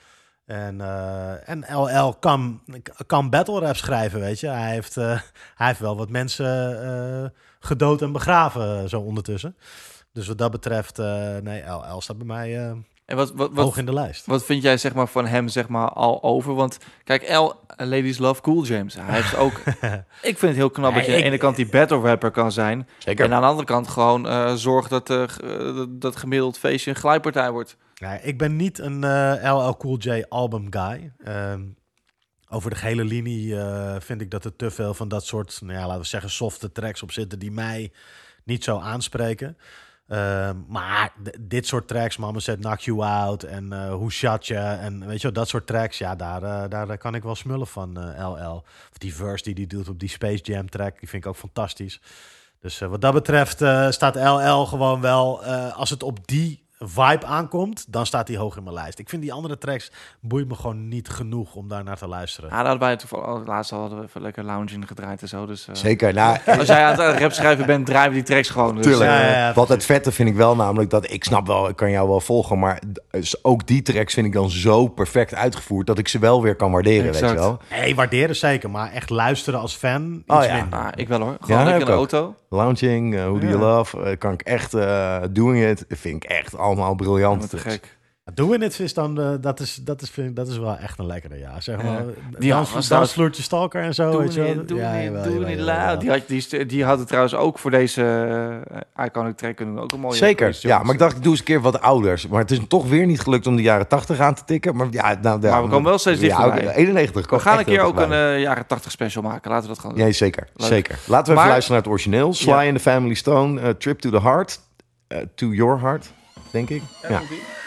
En, 0.47 0.81
eh, 0.81 1.49
en 1.49 1.65
LL 1.75 2.13
kan, 2.13 2.63
kan 3.07 3.31
battle 3.31 3.61
rap 3.61 3.77
schrijven, 3.77 4.21
weet 4.21 4.41
je. 4.41 4.47
Hij 4.47 4.71
heeft, 4.71 4.97
eh, 4.97 5.21
hij 5.55 5.67
heeft 5.67 5.81
wel 5.81 5.97
wat 5.97 6.09
mensen 6.09 7.33
gedood 7.61 8.03
en 8.03 8.13
begraven 8.13 8.89
zo 8.89 9.01
ondertussen. 9.01 9.57
Dus 10.13 10.27
wat 10.27 10.39
dat 10.39 10.51
betreft, 10.51 10.97
nee, 11.43 11.63
LL 11.63 12.01
staat 12.01 12.19
bij 12.19 12.27
mij 12.27 12.75
En 13.11 13.17
wat, 13.17 13.33
wat, 13.33 13.51
wat, 13.53 13.65
hoog 13.65 13.77
in 13.77 13.87
de 13.87 13.93
lijst. 13.93 14.27
wat 14.27 14.45
vind 14.45 14.63
jij 14.63 14.77
zeg 14.77 14.95
maar, 14.95 15.07
van 15.07 15.27
hem 15.27 15.49
zeg 15.49 15.69
maar, 15.69 15.89
al 15.89 16.23
over? 16.23 16.55
Want 16.55 16.79
kijk, 17.05 17.33
L, 17.33 17.53
Ladies 17.77 18.19
Love 18.19 18.41
Cool 18.41 18.65
James. 18.65 18.95
Hij 18.95 19.15
heeft 19.15 19.37
ook... 19.37 19.59
ik 20.31 20.39
vind 20.39 20.41
het 20.41 20.55
heel 20.57 20.71
knap 20.71 20.95
dat 20.95 21.07
je 21.07 21.13
aan 21.13 21.19
de 21.19 21.25
ene 21.25 21.39
kant 21.39 21.57
die 21.57 21.69
battle 21.69 21.99
rapper 22.01 22.31
kan 22.31 22.53
zijn. 22.53 22.89
Zeker. 22.99 23.25
En 23.25 23.33
aan 23.35 23.41
de 23.41 23.47
andere 23.47 23.67
kant 23.67 23.89
gewoon 23.89 24.29
eh 24.29 24.55
zorg 24.55 24.89
dat, 24.89 25.11
eh, 25.11 25.27
dat- 25.75 26.01
dat 26.01 26.17
gemiddeld 26.17 26.59
feestje 26.59 26.91
een 26.91 26.97
glijpartij 26.97 27.51
wordt. 27.51 27.77
Ja, 27.95 28.19
ik 28.23 28.39
ben 28.39 28.57
niet 28.57 28.79
een 28.79 29.05
eh, 29.05 29.55
LL 29.55 29.77
Cool 29.77 29.97
J 29.99 30.25
album 30.29 30.67
guy. 30.71 31.13
Ehm, 31.25 31.61
over 32.49 32.71
de 32.71 32.77
gehele 32.77 33.05
linie 33.05 33.57
eh, 33.61 33.95
vind 33.99 34.21
ik 34.21 34.31
dat 34.31 34.45
er 34.45 34.57
te 34.57 34.71
veel 34.71 34.95
van 34.95 35.09
dat 35.09 35.25
soort, 35.25 35.59
nou 35.63 35.79
ja, 35.79 35.87
laten 35.87 36.01
we 36.01 36.07
zeggen, 36.07 36.31
softe 36.31 36.73
tracks 36.73 37.03
op 37.03 37.13
zitten 37.13 37.39
die 37.39 37.51
mij 37.53 37.93
niet 38.45 38.65
zo 38.65 38.79
aanspreken. 38.79 39.57
Ehm, 40.11 40.57
maar 40.69 41.13
dit 41.41 41.67
soort 41.67 41.89
tracks, 41.89 42.17
Mama 42.17 42.39
Said 42.39 42.59
Knock 42.59 42.81
You 42.81 43.03
Out 43.03 43.43
en 43.43 43.73
eh 43.73 43.93
Hoe 43.93 44.13
Shot 44.13 44.47
Ya 44.47 44.79
en 44.79 45.07
weet 45.07 45.17
je 45.17 45.23
wel, 45.23 45.33
dat 45.33 45.49
soort 45.49 45.67
tracks, 45.67 45.99
ja, 45.99 46.17
daar, 46.17 46.43
eh, 46.43 46.69
daar, 46.69 46.99
kan 46.99 47.15
ik 47.15 47.23
wel 47.23 47.35
smullen 47.35 47.67
van 47.67 47.99
eh, 47.99 48.29
LL. 48.29 48.65
Of 48.91 48.99
die 48.99 49.15
verse 49.15 49.45
die 49.45 49.55
hij 49.55 49.67
doet 49.67 49.89
op 49.89 49.99
die 49.99 50.09
Space 50.09 50.43
Jam 50.43 50.71
track, 50.71 50.99
die 50.99 51.09
vind 51.09 51.25
ik 51.25 51.31
ook 51.31 51.37
fantastisch. 51.37 52.01
Dus 52.61 52.81
eh, 52.81 52.89
wat 52.89 53.01
dat 53.01 53.13
betreft 53.13 53.63
eh, 53.63 53.91
staat 53.91 54.15
LL 54.15 54.65
gewoon 54.67 55.01
wel, 55.01 55.45
eh, 55.45 55.77
als 55.77 55.91
het 55.91 56.03
op 56.03 56.27
die 56.27 56.65
vibe 56.85 57.27
aankomt, 57.27 57.85
dan 57.93 58.07
staat 58.07 58.29
hij 58.29 58.37
hoog 58.37 58.57
in 58.57 58.63
mijn 58.63 58.75
lijst. 58.75 58.99
Ik 58.99 59.09
vind 59.09 59.23
die 59.23 59.33
andere 59.33 59.59
tracks 59.59 59.93
boeit 60.21 60.49
me 60.49 60.55
gewoon 60.55 60.89
niet 60.89 61.09
genoeg 61.09 61.55
om 61.55 61.69
daar 61.69 61.85
naar 61.85 61.97
te 61.97 62.07
luisteren. 62.09 62.51
Ja, 62.51 62.57
daar 62.57 62.65
hadden 62.67 62.87
wij 62.89 62.97
toevallig 62.97 63.27
al- 63.27 63.43
laatst 63.47 63.73
al 63.73 63.81
hadden 63.81 63.99
we 63.99 64.05
even 64.05 64.23
lekker 64.23 64.45
lounging 64.45 64.87
gedraaid 64.87 65.23
en 65.23 65.29
zo. 65.29 65.47
Dus, 65.47 65.69
eh, 65.69 65.75
Zeker. 65.75 66.15
Nou, 66.15 66.39
Als 66.59 66.67
jij 66.69 66.85
aan 66.85 67.01
het 67.01 67.19
rap 67.21 67.33
schrijven 67.33 67.67
bent, 67.67 67.87
draaien 67.87 68.09
we 68.11 68.15
die 68.15 68.25
tracks 68.25 68.49
gewoon. 68.49 68.75
Dus, 68.77 68.85
Tuurlijk. 68.85 69.11
Ja, 69.11 69.21
ja, 69.21 69.31
ja, 69.37 69.53
Wat 69.53 69.69
het 69.69 69.85
vette 69.85 70.13
vind 70.13 70.29
ik 70.29 70.35
wel 70.35 70.57
namelijk 70.57 70.91
dat 70.91 71.11
ik 71.13 71.25
snap 71.25 71.47
wel, 71.47 71.69
ik 71.69 71.77
kan 71.77 71.91
jou 71.91 72.09
wel 72.09 72.21
volgen, 72.21 72.59
maar 72.59 72.81
dus 73.11 73.45
ook 73.45 73.67
die 73.67 73.83
tracks 73.83 74.15
vind 74.15 74.27
ik 74.27 74.33
dan 74.33 74.51
zo 74.51 74.89
perfect 74.89 75.35
uitgevoerd 75.35 75.87
dat 75.87 75.99
ik 75.99 76.09
ze 76.09 76.19
wel 76.19 76.43
weer 76.43 76.57
kan 76.57 76.71
waarderen, 76.73 77.05
weet 77.05 77.13
Exact. 77.15 77.33
je 77.33 77.39
wel. 77.39 77.59
Hey, 77.69 77.95
waarderen 77.95 78.37
zeker, 78.37 78.71
maar 78.71 78.93
echt 78.93 79.11
luisteren 79.11 79.61
als 79.61 79.75
fan, 79.75 80.23
Oh 80.27 80.37
iets 80.37 80.47
ja. 80.47 80.55
minder. 80.61 80.79
Ah, 80.79 80.89
ik 80.95 81.09
wel 81.09 81.21
hoor. 81.21 81.37
Gewoon 81.41 81.59
Ja, 81.59 81.65
lekker 81.65 81.75
ik 81.75 81.89
in 81.89 81.93
de 81.93 81.93
auto. 82.17 82.35
Lounging, 82.49 83.15
eh, 83.15 83.23
Who 83.25 83.39
Do 83.39 83.47
You. 83.47 83.59
Love, 83.59 84.03
eh, 84.03 84.19
kan 84.19 84.33
ik 84.33 84.41
echt, 84.43 84.75
eh 84.75 85.17
Doing 85.31 85.65
It, 85.65 85.85
vind 85.89 86.25
ik 86.25 86.31
echt 86.31 86.57
allemaal 86.71 86.95
briljant. 86.95 87.41
Wat 87.41 87.51
te 87.51 87.59
gek. 87.59 87.99
Doing 88.35 88.63
It 88.63 88.81
is 88.81 88.95
dan, 88.95 89.21
eh, 89.21 89.31
dat, 89.41 89.61
is, 89.61 89.75
dat, 89.75 90.03
is, 90.03 90.11
vind 90.11 90.29
ik, 90.29 90.37
dat 90.37 90.49
is 90.49 90.59
wel 90.59 90.77
echt 90.77 90.99
een 90.99 91.07
lekkere, 91.07 91.39
ja. 91.39 91.61
Zeg 91.61 91.83
maar, 91.83 91.93
Ja. 92.05 92.39
die 92.39 92.51
dans, 92.51 92.89
dansvloertje 92.89 93.43
stalker 93.43 93.83
en 93.83 93.95
zo, 93.95 94.11
Doe 94.11 94.21
weet 94.21 94.35
je 94.35 94.41
wel. 94.43 94.55
niet, 94.55 94.69
doe 94.69 94.79
Ja, 94.79 94.93
niet, 94.93 95.25
doe 95.25 95.57
jawel. 95.57 95.99
Die 95.99 96.11
had, 96.11 96.21
die, 96.27 96.41
st- 96.41 96.69
die 96.69 96.85
had 96.85 96.99
het 96.99 97.07
trouwens 97.07 97.35
ook 97.35 97.59
voor 97.59 97.71
deze 97.71 98.03
eh, 98.97 99.05
iconic 99.07 99.37
track 99.37 99.57
kunnen 99.57 99.75
doen. 99.75 99.85
Ook 99.85 99.93
een 99.93 100.01
mooie 100.01 100.17
Zeker, 100.17 100.59
ja, 100.61 100.83
maar 100.83 100.93
ik 100.93 100.99
dacht, 100.99 101.17
ik 101.17 101.23
doe 101.23 101.31
eens 101.31 101.39
een 101.39 101.45
keer 101.47 101.61
wat 101.61 101.81
ouders. 101.81 102.27
Maar 102.29 102.41
het 102.41 102.51
is 102.51 102.61
toch 102.69 102.89
weer 102.89 103.07
niet 103.07 103.21
gelukt 103.21 103.47
om 103.47 103.57
de 103.57 103.63
jaren 103.63 103.89
80 103.89 104.19
aan 104.21 104.35
te 104.35 104.45
tikken. 104.45 104.77
Maar, 104.77 104.87
ja, 104.91 105.19
nou, 105.23 105.41
ja, 105.43 105.51
Maar 105.51 105.63
we 105.63 105.69
komen 105.69 105.89
wel 105.89 105.99
steeds 105.99 106.21
ja, 106.21 106.27
dichterbij. 106.27 106.69
ook 106.69 106.75
91 106.77 107.31
We 107.31 107.39
gaan 107.39 107.59
een 107.59 107.65
keer 107.65 107.81
ook 107.81 108.01
een 108.01 108.13
eh, 108.13 108.41
jaren 108.41 108.67
80 108.67 108.91
special 108.93 109.23
maken. 109.23 109.51
Laten 109.51 109.63
we 109.69 109.73
dat 109.75 109.81
gewoon 109.83 109.97
doen. 109.97 110.07
Ja, 110.07 110.13
zeker, 110.13 110.49
Leuk. 110.55 110.69
zeker. 110.69 110.99
Laten 111.07 111.33
we 111.33 111.39
even 111.39 111.51
luisteren 111.51 111.73
naar 111.73 111.83
het 111.83 111.91
origineel. 111.93 112.33
Sly 112.35 112.51
Ja. 112.51 112.65
and 112.67 112.75
the 112.75 112.81
Family 112.83 113.15
Stone, 113.15 113.77
Trip 113.77 113.99
to 114.01 114.11
the 114.11 114.21
Heart. 114.21 114.61
to 115.35 115.47
Your 115.47 115.81
Heart, 115.81 116.13
denk 116.51 116.69
ik. 116.71 116.83
Ja. 117.03 117.09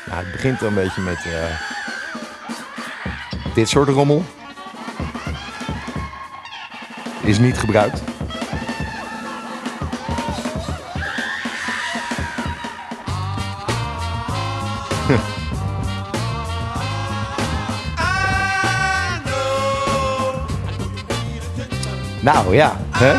Nou, 0.05 0.23
het 0.23 0.31
begint 0.31 0.61
een 0.61 0.73
beetje 0.73 1.01
met 1.01 1.25
eh, 1.25 1.31
dit 3.53 3.69
soort 3.69 3.89
rommel. 3.89 4.23
Is 7.21 7.37
niet 7.37 7.57
gebruikt. 7.57 8.01
Nou 22.23 22.55
ja, 22.55 22.77
hè? 22.91 23.15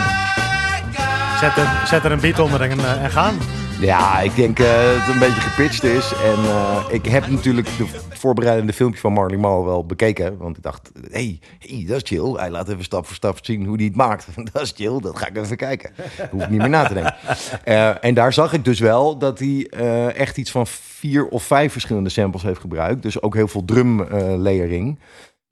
Zet, 1.38 1.56
er, 1.56 1.86
zet 1.86 2.04
er 2.04 2.12
een 2.12 2.20
beat 2.20 2.38
onder 2.38 2.60
en, 2.60 2.78
eh, 2.80 3.04
en 3.04 3.10
gaan. 3.10 3.38
Ja, 3.81 4.20
ik 4.20 4.35
denk 4.37 4.59
eh, 4.59 4.66
dat 4.66 4.97
het 4.97 5.14
een 5.14 5.18
beetje 5.18 5.41
gepitcht 5.41 5.83
is. 5.83 6.12
En 6.12 6.45
eh, 6.45 6.85
ik 6.91 7.07
heb 7.07 7.27
natuurlijk 7.27 7.68
de 7.77 7.87
voorbereidende 8.09 8.72
filmpjes 8.72 9.01
van 9.01 9.12
Marley 9.12 9.39
Marl 9.39 9.64
wel 9.64 9.87
bekeken. 9.87 10.39
Want 10.39 10.57
ik 10.57 10.62
dacht, 10.62 10.91
hey, 11.11 11.39
dat 11.87 11.97
is 11.97 12.03
chill. 12.05 12.33
Hij 12.33 12.51
laat 12.51 12.68
even 12.68 12.85
stap 12.85 13.07
voor 13.07 13.14
stap 13.14 13.39
zien 13.43 13.66
hoe 13.66 13.77
hij 13.77 13.85
het 13.85 13.97
maakt. 13.97 14.27
dat 14.53 14.62
is 14.62 14.72
chill, 14.77 15.01
dat 15.01 15.18
ga 15.18 15.27
ik 15.29 15.37
even 15.37 15.57
kijken. 15.57 15.91
Hoef 16.31 16.43
ik 16.43 16.51
niet 16.51 16.59
meer 16.59 16.68
na 16.68 16.87
te 16.87 16.95
denken. 16.95 17.14
Eh, 17.64 18.05
en 18.05 18.14
daar 18.14 18.33
zag 18.33 18.53
ik 18.53 18.64
dus 18.64 18.81
wel 18.81 19.18
dat 19.18 19.39
hij 19.39 19.68
echt 20.16 20.37
iets 20.37 20.51
van 20.51 20.66
vier 20.66 21.27
of 21.27 21.43
vijf 21.43 21.72
verschillende 21.72 22.11
samples 22.11 22.43
heeft 22.43 22.61
gebruikt. 22.61 23.03
Dus 23.03 23.22
ook 23.22 23.35
heel 23.35 23.49
veel 23.49 23.64
drum 23.64 24.03
layering. 24.43 24.99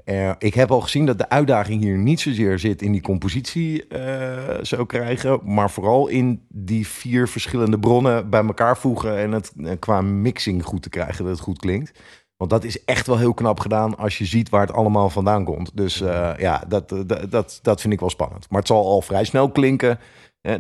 Eh, 0.05 0.31
ik 0.39 0.55
heb 0.55 0.71
al 0.71 0.81
gezien 0.81 1.07
dat 1.07 1.19
de 1.19 1.29
uitdaging 1.29 1.83
hier 1.83 1.99
niet 1.99 2.21
zozeer 2.21 2.59
zit 2.59 2.83
in 2.83 2.93
die 2.93 3.01
compositie 3.01 3.87
eh, 3.87 4.65
zo 4.65 4.85
krijgen, 4.85 5.41
maar 5.45 5.71
vooral 5.71 6.09
in 6.09 6.47
die 6.49 6.87
vier 6.87 7.29
verschillende 7.29 7.79
bronnen 7.79 8.31
bij 8.31 8.45
elkaar 8.45 8.79
voegen 8.79 9.19
en 9.19 9.33
het 9.33 9.53
eh, 9.57 9.73
qua 9.79 10.01
mixing 10.01 10.65
goed 10.65 10.83
te 10.83 10.89
krijgen, 10.89 11.25
dat 11.25 11.33
het 11.33 11.43
goed 11.43 11.59
klinkt. 11.59 12.01
Want 12.37 12.51
dat 12.51 12.65
is 12.65 12.85
echt 12.85 13.07
wel 13.07 13.19
heel 13.19 13.35
knap 13.35 13.61
gedaan 13.61 13.97
als 13.97 14.19
je 14.19 14.25
ziet 14.25 14.49
waar 14.49 14.61
het 14.61 14.73
allemaal 14.73 15.11
vandaan 15.11 15.45
komt. 15.45 15.77
Dus 15.77 15.99
ja, 16.39 16.65
dat, 16.69 16.89
dat, 16.89 17.31
dat, 17.31 17.59
dat 17.63 17.81
vind 17.81 17.93
ik 17.93 18.01
wel 18.01 18.11
spannend. 18.11 18.47
Maar 18.51 18.59
het 18.59 18.69
zal 18.69 18.87
al 18.87 19.01
vrij 19.01 19.25
snel 19.25 19.51
klinken. 19.51 19.99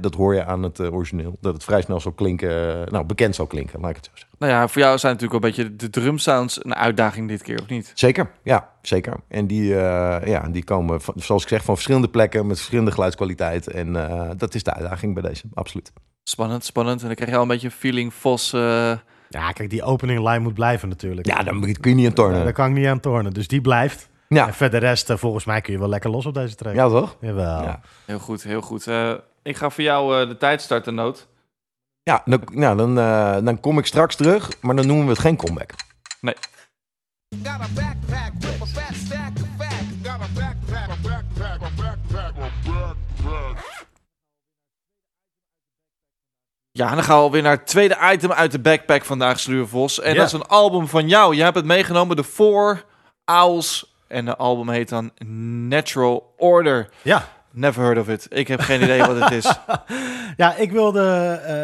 Dat 0.01 0.14
hoor 0.14 0.35
je 0.35 0.45
aan 0.45 0.62
het 0.62 0.80
eh, 0.80 0.93
origineel. 0.95 1.37
Dat 1.41 1.55
het 1.55 1.64
vrij 1.64 1.83
snel 1.83 2.01
zal 2.01 2.12
klinken, 2.12 2.85
eh, 2.87 2.93
nou 2.93 3.05
bekend 3.05 3.35
zal 3.35 3.47
klinken, 3.47 3.80
laat 3.80 3.91
ik 3.91 3.97
het 3.97 4.05
zo 4.05 4.11
zeggen. 4.14 4.37
Nou 4.39 4.53
ja, 4.53 4.68
voor 4.68 4.83
jou 4.83 4.99
zijn 4.99 5.12
natuurlijk 5.12 5.43
wel 5.43 5.51
een 5.51 5.57
beetje 5.57 5.76
de 5.76 5.91
drum 5.91 6.18
sounds 6.18 6.64
een 6.64 6.74
uitdaging 6.74 7.28
dit 7.28 7.43
keer, 7.43 7.61
of 7.61 7.68
niet? 7.68 7.93
Zeker, 7.95 8.30
ja, 8.43 8.68
zeker. 8.83 9.14
En 9.28 9.47
die, 9.47 9.74
eh, 9.74 10.26
ja, 10.28 10.49
die 10.49 10.64
komen, 10.64 11.01
van, 11.01 11.14
zoals 11.16 11.43
ik 11.43 11.49
zeg, 11.49 11.64
van 11.64 11.74
verschillende 11.74 12.09
plekken 12.09 12.47
met 12.47 12.57
verschillende 12.57 12.91
geluidskwaliteit. 12.93 13.66
En 13.68 13.97
eh, 14.09 14.30
dat 14.37 14.55
is 14.55 14.62
de 14.62 14.74
uitdaging 14.74 15.14
bij 15.14 15.22
deze, 15.22 15.45
absoluut. 15.55 15.93
Spannend, 16.22 16.64
spannend. 16.64 17.01
En 17.01 17.07
dan 17.07 17.14
krijg 17.14 17.30
je 17.30 17.37
al 17.37 17.43
een 17.43 17.49
beetje 17.49 17.66
een 17.66 17.72
feeling 17.72 18.14
Vos. 18.14 18.53
eh, 18.53 18.61
Ja, 19.28 19.53
kijk, 19.53 19.70
die 19.70 19.83
opening 19.83 20.18
line 20.18 20.39
moet 20.39 20.55
blijven 20.55 20.89
natuurlijk. 20.89 21.26
Ja, 21.26 21.43
dan 21.43 21.61
kun 21.61 21.91
je 21.91 21.97
niet 21.97 21.97
aan 21.97 22.03
Ja, 22.03 22.11
tornen. 22.12 22.45
daar 22.45 22.53
kan 22.53 22.68
ik 22.70 22.76
niet 22.76 22.87
aan 22.87 23.01
tornen. 23.01 23.33
Dus 23.33 23.49
die 23.49 23.61
blijft. 23.61 24.09
Ja, 24.28 24.47
En 24.47 24.55
verder 24.55 24.80
de 24.80 24.87
rest, 24.87 25.12
volgens 25.16 25.45
mij 25.45 25.61
kun 25.61 25.72
je 25.72 25.78
wel 25.78 25.89
lekker 25.89 26.11
los 26.11 26.26
op 26.26 26.35
deze 26.35 26.55
track. 26.55 26.74
ja 26.74 26.89
toch? 26.89 27.16
Jawel. 27.20 27.62
Ja. 27.62 27.80
heel 28.07 28.18
goed, 28.18 28.43
heel 28.43 28.61
goed. 28.61 28.85
Ik 29.43 29.57
ga 29.57 29.70
voor 29.70 29.84
jou 29.84 30.20
eh, 30.22 30.28
de 30.28 30.36
tijd 30.36 30.62
starten, 30.62 30.95
Noot. 30.95 31.28
Ja, 32.03 32.22
dan, 32.24 32.43
nou, 32.53 32.76
dan, 32.76 32.99
eh, 32.99 33.38
dan 33.45 33.61
kom 33.61 33.78
ik 33.78 33.86
straks 33.86 34.16
terug, 34.16 34.62
maar 34.62 34.76
dan 34.76 34.86
noemen 34.86 35.05
we 35.05 35.11
het 35.11 35.20
geen 35.20 35.36
comeback. 35.36 35.70
Nee. 36.20 36.34
Ja, 46.70 46.95
dan 46.95 47.03
gaan 47.05 47.16
we 47.16 47.22
alweer 47.22 47.43
naar 47.43 47.57
het 47.57 47.66
tweede 47.66 47.99
item 48.12 48.32
uit 48.32 48.51
de 48.53 48.61
backpack 48.61 49.05
vandaag, 49.05 49.40
Sluur 49.40 49.66
Vos. 49.66 50.01
En 50.01 50.12
Ja. 50.12 50.16
dat 50.18 50.26
is 50.26 50.32
een 50.32 50.47
album 50.47 50.88
van 50.88 51.09
jou. 51.09 51.34
Je 51.34 51.43
hebt 51.43 51.57
het 51.57 51.64
meegenomen, 51.64 52.16
de 52.16 52.24
Four 52.24 52.84
Owls. 53.24 53.95
En 54.09 54.24
de 54.24 54.36
album 54.36 54.68
heet 54.68 54.88
dan 54.88 55.11
Natural 55.68 56.34
Order. 56.36 56.88
Ja, 57.03 57.28
Never 57.53 57.82
heard 57.82 57.98
of 57.98 58.09
it. 58.09 58.26
Ik 58.30 58.48
heb 58.48 58.61
geen 58.61 58.82
idee 58.82 59.00
wat 59.05 59.20
het 59.20 59.30
is. 59.30 59.53
Ja, 60.36 60.57
ik 60.57 60.70
wilde. 60.72 61.00
eh, 61.44 61.55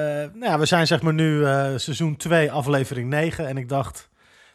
nou 0.41 0.53
ja, 0.53 0.59
we 0.59 0.66
zijn 0.66 0.86
zeg 0.86 1.03
maar 1.03 1.12
nu 1.14 1.45
eh, 1.45 1.72
seizoen 1.76 2.16
2, 2.16 2.53
aflevering 2.53 3.09
9. 3.09 3.47
En 3.49 3.57
ik 3.57 3.68
dacht, 3.68 4.09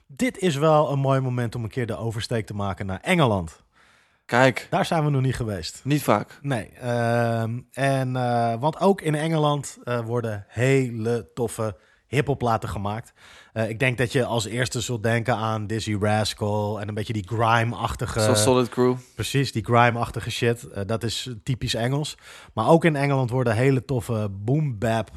dit 0.07 0.37
is 0.37 0.55
wel 0.55 0.91
een 0.91 0.99
mooi 0.99 1.19
moment 1.19 1.55
om 1.55 1.63
een 1.63 1.69
keer 1.69 1.85
de 1.85 1.97
oversteek 1.97 2.45
te 2.45 2.53
maken 2.55 2.85
naar 2.85 2.99
Engeland. 3.01 3.61
Kijk, 4.25 4.67
Daar 4.69 4.85
zijn 4.85 5.03
we 5.03 5.09
nog 5.09 5.21
niet 5.21 5.35
geweest. 5.35 5.81
niet 5.83 6.03
vaak. 6.03 6.39
Nee. 6.41 6.69
ehm, 6.81 7.59
en, 7.71 8.15
eh, 8.15 8.53
want 8.59 8.79
ook 8.79 9.01
in 9.01 9.15
Engeland 9.15 9.77
worden 10.05 10.45
hele 10.47 11.27
toffe 11.33 11.75
hiphopplaten 12.13 12.69
gemaakt. 12.69 13.13
Eh, 13.53 13.69
ik 13.69 13.79
denk 13.79 13.97
dat 13.97 14.11
je 14.11 14.25
als 14.25 14.45
eerste 14.45 14.81
zult 14.81 15.03
denken 15.03 15.35
aan 15.35 15.67
Dizzy 15.67 15.97
Rascal 15.99 16.81
en 16.81 16.87
een 16.87 16.93
beetje 16.93 17.13
die 17.13 17.27
grime-achtige... 17.27 18.19
Zoals 18.19 18.43
Solid 18.43 18.69
Crew. 18.69 18.95
Precies, 19.15 19.51
die 19.51 19.63
grime-achtige 19.63 20.31
shit. 20.31 20.67
Eh, 20.67 20.83
dat 20.85 21.03
is 21.03 21.29
typisch 21.43 21.73
Engels. 21.73 22.17
Maar 22.53 22.67
ook 22.67 22.85
in 22.85 22.95
Engeland 22.95 23.29
worden 23.29 23.55
hele 23.55 23.85
toffe 23.85 24.29
boom 24.31 24.77
bap 24.77 25.11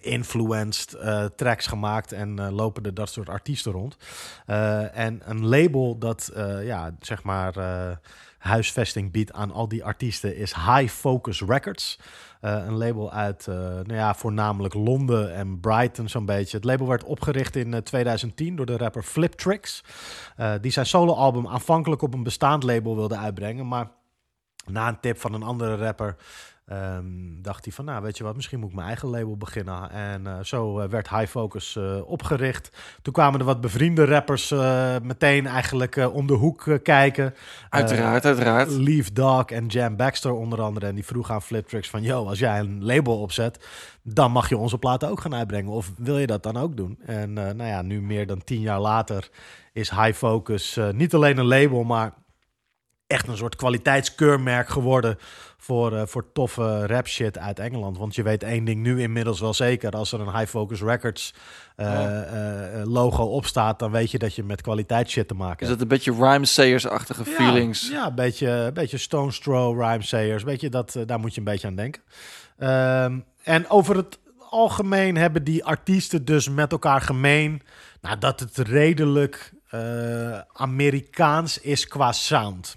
influenced 0.00 0.92
eh, 0.92 1.24
tracks 1.24 1.66
gemaakt 1.66 2.12
en 2.12 2.52
lopen 2.52 2.82
er 2.84 2.94
dat 2.94 3.10
soort 3.10 3.28
artiesten 3.28 3.72
rond. 3.72 3.96
En 4.92 5.20
een 5.24 5.46
label 5.46 5.98
dat 5.98 6.30
ja, 6.62 6.96
zeg 7.00 7.22
maar 7.22 7.54
huisvesting 8.38 9.12
biedt 9.12 9.32
aan 9.32 9.52
al 9.52 9.68
die 9.68 9.84
artiesten 9.84 10.36
is 10.36 10.54
High 10.54 10.88
Focus 10.88 11.40
Records. 11.40 11.98
Eh, 12.40 12.64
een 12.66 12.76
label 12.76 13.12
uit 13.12 13.46
eh, 13.46 13.54
nou 13.56 13.94
ja, 13.94 14.14
voornamelijk 14.14 14.74
Londen 14.74 15.34
en 15.34 15.60
Brighton 15.60 16.08
zo'n 16.08 16.26
beetje. 16.26 16.56
Het 16.56 16.66
label 16.66 16.86
werd 16.86 17.04
opgericht 17.04 17.56
in 17.56 17.74
eh, 17.74 17.80
2010 17.80 18.56
door 18.56 18.66
de 18.66 18.76
rapper 18.76 19.02
Flip 19.02 19.32
Tricks. 19.32 19.84
Eh, 20.36 20.52
die 20.60 20.70
zijn 20.70 20.86
soloalbum 20.86 21.48
aanvankelijk 21.48 22.02
op 22.02 22.14
een 22.14 22.22
bestaand 22.22 22.62
label 22.62 22.96
wilde 22.96 23.16
uitbrengen, 23.16 23.68
maar 23.68 23.90
na 24.66 24.88
een 24.88 25.00
tip 25.00 25.20
van 25.20 25.34
een 25.34 25.42
andere 25.42 25.76
rapper 25.76 26.16
ehm, 26.68 27.42
dacht 27.42 27.64
hij 27.64 27.72
van, 27.72 27.84
nou 27.84 28.02
weet 28.02 28.16
je 28.16 28.24
wat, 28.24 28.36
misschien 28.36 28.58
moet 28.58 28.68
ik 28.68 28.74
mijn 28.74 28.86
eigen 28.86 29.08
label 29.08 29.36
beginnen. 29.36 29.90
En 29.90 30.26
eh, 30.26 30.38
zo 30.42 30.78
eh, 30.78 30.88
werd 30.88 31.08
High 31.08 31.26
Focus 31.26 31.76
eh, 31.76 32.10
opgericht. 32.10 32.76
Toen 33.02 33.12
kwamen 33.12 33.40
er 33.40 33.46
wat 33.46 33.60
bevriende 33.60 34.04
rappers 34.04 34.50
meteen 35.02 35.46
eigenlijk 35.46 35.96
om 36.12 36.26
de 36.26 36.34
hoek 36.34 36.78
kijken. 36.82 37.34
Uiteraard, 37.70 38.24
uiteraard. 38.24 38.70
Leaf 38.70 39.10
Dog 39.10 39.44
en 39.44 39.66
Jam 39.66 39.96
Baxter 39.96 40.32
onder 40.32 40.60
andere. 40.60 40.86
En 40.86 40.94
die 40.94 41.04
vroeg 41.04 41.30
aan 41.30 41.42
Fliptrix 41.42 41.90
van... 41.90 42.02
Yo, 42.02 42.26
als 42.26 42.38
jij 42.38 42.58
een 42.58 42.84
label 42.84 43.20
opzet, 43.20 43.66
dan 44.02 44.32
mag 44.32 44.48
je 44.48 44.56
onze 44.56 44.78
platen 44.78 45.08
ook 45.08 45.20
gaan 45.20 45.34
uitbrengen. 45.34 45.72
Of 45.72 45.92
wil 45.96 46.18
je 46.18 46.26
dat 46.26 46.42
dan 46.42 46.56
ook 46.56 46.76
doen? 46.76 46.98
En 47.06 47.32
nou 47.32 47.64
ja, 47.64 47.82
nu 47.82 48.02
meer 48.02 48.26
dan 48.26 48.44
tien 48.44 48.60
jaar 48.60 48.80
later 48.80 49.28
is 49.72 49.90
High 49.90 50.12
Focus 50.12 50.78
niet 50.92 51.14
alleen 51.14 51.38
een 51.38 51.46
label... 51.46 51.84
maar 51.84 52.12
echt 53.08 53.28
een 53.28 53.36
soort 53.36 53.56
kwaliteitskeurmerk 53.56 54.68
geworden... 54.68 55.18
voor, 55.58 55.96
eh, 55.96 56.06
voor 56.06 56.32
toffe 56.32 56.86
rap 56.86 57.06
shit 57.06 57.38
uit 57.38 57.58
Engeland. 57.58 57.98
Want 57.98 58.14
je 58.14 58.22
weet 58.22 58.42
één 58.42 58.64
ding 58.64 58.82
nu 58.82 59.02
inmiddels 59.02 59.40
wel 59.40 59.54
zeker. 59.54 59.90
Als 59.90 60.12
er 60.12 60.20
een 60.20 60.36
High 60.36 60.50
Focus 60.50 60.80
Records 60.80 61.34
eh, 61.76 62.80
eh, 62.80 62.86
logo 62.86 63.22
op 63.22 63.46
staat... 63.46 63.78
dan 63.78 63.90
weet 63.90 64.10
je 64.10 64.18
dat 64.18 64.34
je 64.34 64.42
met 64.42 64.60
kwaliteitsshit 64.60 65.28
te 65.28 65.34
maken 65.34 65.48
hebt. 65.48 65.62
Is 65.62 65.68
dat 65.68 65.80
een 65.80 65.88
beetje 65.88 66.12
Rhyme 66.12 66.46
Sayers-achtige 66.46 67.24
Ja, 67.30 67.36
feelings? 67.36 67.88
Ja, 67.90 68.06
een 68.06 68.14
beetje, 68.14 68.48
een 68.48 68.74
beetje 68.74 68.98
Stone's 68.98 69.38
Throw, 69.38 69.80
Rhyme 69.80 70.02
Sayers. 70.02 70.42
Weet 70.42 70.60
je, 70.60 70.68
dat, 70.68 70.96
daar 71.06 71.20
moet 71.20 71.34
je 71.34 71.38
een 71.38 71.46
beetje 71.46 71.66
aan 71.66 71.76
denken. 71.76 72.02
Ehm, 72.58 73.18
en 73.42 73.70
over 73.70 73.96
het 73.96 74.18
algemeen 74.50 75.16
hebben 75.16 75.44
die 75.44 75.64
artiesten 75.64 76.24
dus 76.24 76.48
met 76.48 76.72
elkaar 76.72 77.00
gemeen... 77.00 77.62
Nou, 78.00 78.18
dat 78.18 78.40
het 78.40 78.58
redelijk 78.58 79.52
Amerikaans 80.52 81.58
is 81.58 81.86
qua 81.86 82.12
sound. 82.12 82.76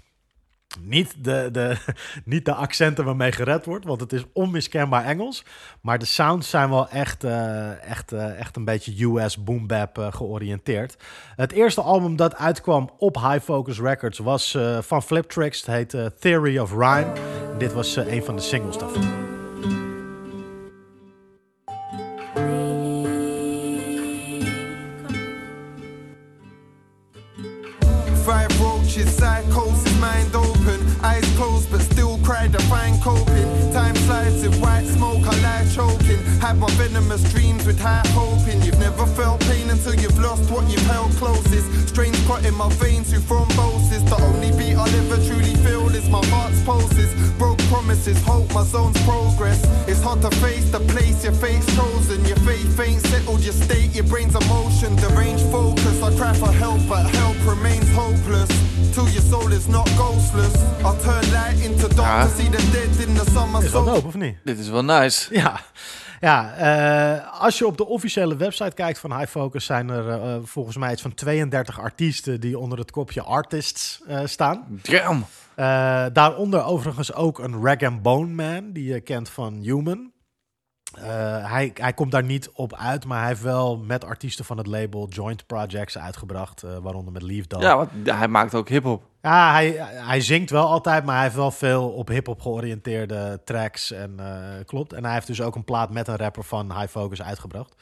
Niet 0.80 1.14
de, 1.18 1.48
de, 1.52 1.76
niet 2.24 2.44
de 2.44 2.54
accenten 2.54 3.04
waarmee 3.04 3.32
gered 3.32 3.64
wordt, 3.64 3.84
want 3.84 4.00
het 4.00 4.12
is 4.12 4.24
onmiskenbaar 4.32 5.04
Engels. 5.04 5.44
Maar 5.80 5.98
de 5.98 6.04
sounds 6.04 6.50
zijn 6.50 6.70
wel 6.70 6.88
echt, 6.88 7.24
eh, 7.24 7.90
echt, 7.90 8.12
eh, 8.12 8.38
echt 8.38 8.56
een 8.56 8.64
beetje 8.64 9.04
US 9.04 9.44
boom 9.44 9.66
bap 9.66 9.98
eh, 9.98 10.12
georiënteerd. 10.12 10.96
Het 11.36 11.52
eerste 11.52 11.80
album 11.80 12.16
dat 12.16 12.36
uitkwam 12.36 12.90
op 12.98 13.16
High 13.16 13.40
Focus 13.44 13.80
Records 13.80 14.18
was 14.18 14.58
van 14.80 15.02
Flip 15.02 15.30
Tricks. 15.30 15.66
Het 15.66 15.90
heet 15.90 16.20
Theory 16.20 16.58
of 16.58 16.70
Rhyme. 16.70 17.12
Dit 17.58 17.72
was 17.72 17.96
een 17.96 18.24
van 18.24 18.36
de 18.36 18.42
singles 18.42 18.78
daarvan. 18.78 19.31
To 32.52 32.58
find 32.68 33.00
coping. 33.00 33.48
Time 33.72 33.96
slides 33.96 34.44
in 34.44 34.52
white 34.60 34.84
smoke, 34.84 35.26
I 35.26 35.34
lie 35.40 35.66
choking. 35.72 36.18
Had 36.40 36.58
my 36.58 36.70
venomous 36.72 37.22
dreams 37.32 37.66
with 37.66 37.80
high 37.80 38.06
hoping. 38.08 38.60
You've 38.62 38.78
never 38.78 39.06
felt 39.06 39.40
pain 39.40 39.70
until 39.70 39.94
you've 39.94 40.18
lost 40.18 40.50
what 40.50 40.68
you've 40.70 40.86
held 40.86 41.12
closest. 41.12 41.88
Strange 41.88 42.16
clot 42.26 42.44
in 42.44 42.54
my 42.54 42.68
veins 42.74 43.10
through 43.10 43.20
thrombosis. 43.20 44.04
The 44.08 44.16
only 44.22 44.50
beat 44.58 44.76
I'll 44.76 44.96
ever 45.00 45.16
truly 45.26 45.54
feel 45.64 45.88
is 45.94 46.08
my 46.10 46.24
heart's 46.26 46.62
pulses. 46.62 47.12
Broke 47.38 47.61
promises, 47.72 48.18
hope 48.32 48.48
my 48.54 48.64
zone's 48.64 49.00
progress. 49.04 49.60
It's 49.90 50.02
hard 50.02 50.20
to 50.22 50.30
face 50.44 50.66
the 50.70 50.80
place 50.92 51.24
your 51.24 51.36
fate's 51.44 51.66
chosen. 51.78 52.18
Your 52.30 52.40
faith 52.48 52.78
ain't 52.86 53.00
settled, 53.12 53.40
your 53.48 53.54
state, 53.66 53.90
your 53.98 54.06
brain's 54.12 54.34
emotion. 54.44 54.90
Deranged 54.96 55.46
focus, 55.50 55.96
I 56.02 56.10
cry 56.18 56.34
for 56.34 56.52
help, 56.64 56.80
but 56.88 57.04
help 57.20 57.36
remains 57.54 57.88
hopeless. 57.94 58.50
Till 58.94 59.08
your 59.16 59.22
soul 59.32 59.50
is 59.52 59.66
not 59.68 59.88
ghostless. 60.00 60.54
I'll 60.84 61.00
turn 61.08 61.24
light 61.32 61.58
into 61.64 61.88
dark 61.88 61.98
Ja. 61.98 62.24
to 62.26 62.30
see 62.38 62.48
the 62.50 62.62
dead 62.72 63.08
in 63.08 63.14
the 63.14 63.24
summer 63.30 63.64
Is 63.64 63.72
wel 63.72 63.84
sun. 63.84 63.94
dope, 63.94 64.06
of 64.06 64.14
niet? 64.14 64.36
Dit 64.44 64.58
is 64.58 64.68
wel 64.68 64.84
nice. 64.84 65.34
Ja, 65.34 65.60
ja 66.20 66.54
eh, 66.54 67.40
als 67.40 67.58
je 67.58 67.66
op 67.66 67.76
de 67.76 67.86
officiële 67.86 68.36
website 68.36 68.74
kijkt 68.74 68.98
van 68.98 69.16
High 69.18 69.30
Focus... 69.30 69.64
zijn 69.64 69.88
er 69.90 70.08
eh, 70.08 70.36
volgens 70.44 70.76
mij 70.76 70.92
iets 70.92 71.02
van 71.02 71.14
32 71.14 71.80
artiesten... 71.80 72.40
die 72.40 72.58
onder 72.58 72.78
het 72.78 72.90
kopje 72.90 73.22
artists 73.22 74.00
eh, 74.06 74.20
staan. 74.24 74.64
Damn. 74.82 75.24
Eh, 75.62 76.04
daaronder 76.12 76.64
overigens 76.64 77.14
ook 77.14 77.38
een 77.38 77.64
Rag 77.64 77.82
and 77.82 78.02
Bone 78.02 78.32
Man, 78.32 78.72
die 78.72 78.84
je 78.84 79.00
kent 79.00 79.28
van 79.28 79.54
Human. 79.54 80.10
Eh, 80.92 81.04
hij, 81.50 81.70
hij 81.74 81.92
komt 81.92 82.12
daar 82.12 82.24
niet 82.24 82.50
op 82.50 82.74
uit, 82.74 83.04
maar 83.04 83.18
hij 83.18 83.28
heeft 83.28 83.42
wel 83.42 83.78
met 83.78 84.04
artiesten 84.04 84.44
van 84.44 84.58
het 84.58 84.66
label 84.66 85.08
joint 85.08 85.46
projects 85.46 85.98
uitgebracht, 85.98 86.62
eh, 86.62 86.76
waaronder 86.76 87.12
met 87.12 87.22
Leaf 87.22 87.46
Dog. 87.46 87.62
Ja, 87.62 87.76
want 87.76 87.90
hij 88.04 88.28
maakt 88.28 88.54
ook 88.54 88.68
hip-hop. 88.68 89.02
Ja, 89.20 89.52
hij, 89.52 89.70
hij 89.86 90.20
zingt 90.20 90.50
wel 90.50 90.66
altijd, 90.66 91.04
maar 91.04 91.14
hij 91.14 91.24
heeft 91.24 91.36
wel 91.36 91.50
veel 91.50 91.90
op 91.90 92.08
hip-hop 92.08 92.40
georiënteerde 92.40 93.40
tracks. 93.44 93.90
En 93.90 94.20
klopt. 94.66 94.92
En 94.92 95.04
hij 95.04 95.14
heeft 95.14 95.26
dus 95.26 95.40
ook 95.40 95.54
een 95.54 95.64
plaat 95.64 95.90
met 95.90 96.08
een 96.08 96.16
rapper 96.16 96.44
van 96.44 96.78
High 96.78 96.90
Focus 96.90 97.22
uitgebracht. 97.22 97.74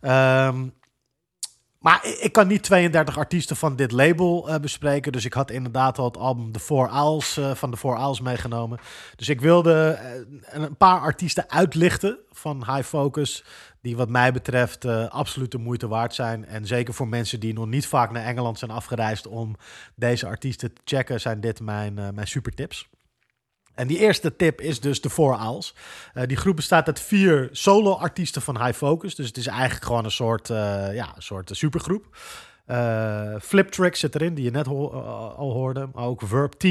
Ehm, 0.00 0.68
maar 1.86 2.06
ik, 2.20 2.32
kan 2.32 2.46
niet 2.46 2.62
32 2.62 3.18
artiesten 3.18 3.56
van 3.56 3.76
dit 3.76 3.92
label 3.92 4.48
eh, 4.48 4.60
bespreken. 4.60 5.12
Dus 5.12 5.24
ik 5.24 5.32
had 5.32 5.50
inderdaad 5.50 5.98
al 5.98 6.04
het 6.04 6.16
album 6.16 6.52
The 6.52 6.60
Four 6.60 6.90
Owls 6.90 7.36
eh, 7.36 7.54
van 7.54 7.70
The 7.70 7.76
Four 7.76 7.96
Owls 7.96 8.20
meegenomen. 8.20 8.78
Dus 9.16 9.28
ik 9.28 9.40
wilde 9.40 9.72
eh, 9.90 10.62
een 10.62 10.76
paar 10.76 11.00
artiesten 11.00 11.50
uitlichten 11.50 12.18
van 12.30 12.56
High 12.74 12.88
Focus. 12.88 13.44
Die 13.80 13.96
wat 13.96 14.08
mij 14.08 14.32
betreft 14.32 14.84
absoluut 15.10 15.50
de 15.50 15.58
moeite 15.58 15.88
waard 15.88 16.14
zijn. 16.14 16.46
En 16.46 16.66
zeker 16.66 16.94
voor 16.94 17.08
mensen 17.08 17.40
die 17.40 17.52
nog 17.52 17.66
niet 17.66 17.86
vaak 17.86 18.10
naar 18.10 18.24
Engeland 18.24 18.58
zijn 18.58 18.70
afgereisd 18.70 19.26
om 19.26 19.56
deze 19.94 20.26
artiesten 20.26 20.74
te 20.74 20.80
checken, 20.84 21.20
zijn 21.20 21.40
dit 21.40 21.60
mijn, 21.60 21.94
mijn 21.94 22.26
super 22.26 22.52
tips. 22.54 22.88
En 23.76 23.86
die 23.86 23.98
eerste 23.98 24.36
tip 24.36 24.60
is 24.60 24.80
dus 24.80 25.00
de 25.00 25.10
Four. 25.10 25.38
Eh, 26.14 26.26
die 26.26 26.36
groep 26.36 26.56
bestaat 26.56 26.86
uit 26.86 27.00
vier 27.00 27.48
solo-artiesten 27.52 28.42
van 28.42 28.64
High 28.64 28.76
Focus. 28.76 29.14
Dus 29.14 29.26
het 29.26 29.36
is 29.36 29.46
eigenlijk 29.46 29.84
gewoon 29.84 30.04
een 30.04 30.10
soort, 30.10 30.50
eh, 30.50 30.94
ja, 30.94 31.12
een 31.16 31.22
soort 31.22 31.50
supergroep. 31.52 32.16
Eh 32.66 33.34
Flip 33.40 33.68
Trick 33.68 33.96
zit 33.96 34.14
erin, 34.14 34.34
die 34.34 34.44
je 34.44 34.50
net 34.50 34.66
eh, 34.66 34.72
al 35.36 35.52
hoorde. 35.52 35.88
Maar 35.94 36.04
ook 36.04 36.22
Verb 36.24 36.52
T, 36.52 36.66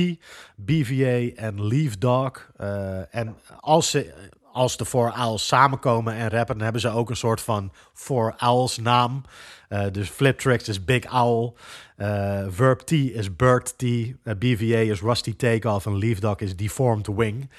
BVA 0.56 1.42
en 1.42 1.68
Leaf 1.68 1.98
Dog. 1.98 2.50
Eh, 2.58 3.16
en 3.16 3.36
als, 3.60 3.90
ze, 3.90 4.14
als 4.56 4.78
de 4.78 4.86
Four 4.86 5.14
Owls 5.20 5.48
samenkomen 5.48 6.14
en 6.14 6.30
rappen... 6.30 6.56
dan 6.56 6.64
hebben 6.64 6.82
ze 6.82 6.90
ook 6.90 7.10
een 7.10 7.16
soort 7.16 7.42
van 7.42 7.72
Four 7.94 8.36
Owls 8.38 8.78
naam. 8.78 9.22
Eh, 9.70 9.82
dus 9.92 10.10
Flip 10.10 10.40
Tricks 10.40 10.68
is 10.68 10.86
Big 10.86 11.14
Owl. 11.14 11.54
Eh, 11.98 12.40
Verb 12.50 12.80
T 12.80 12.92
is 12.92 13.36
Bird 13.36 13.74
T. 13.78 13.84
eh, 13.84 14.08
BVA 14.40 14.78
is 14.78 15.02
Rusty 15.02 15.36
Takeoff. 15.36 15.86
En 15.86 15.98
Leaf 15.98 16.20
Dog 16.20 16.40
is 16.40 16.56
Deformed 16.56 17.08
Wing. 17.08 17.50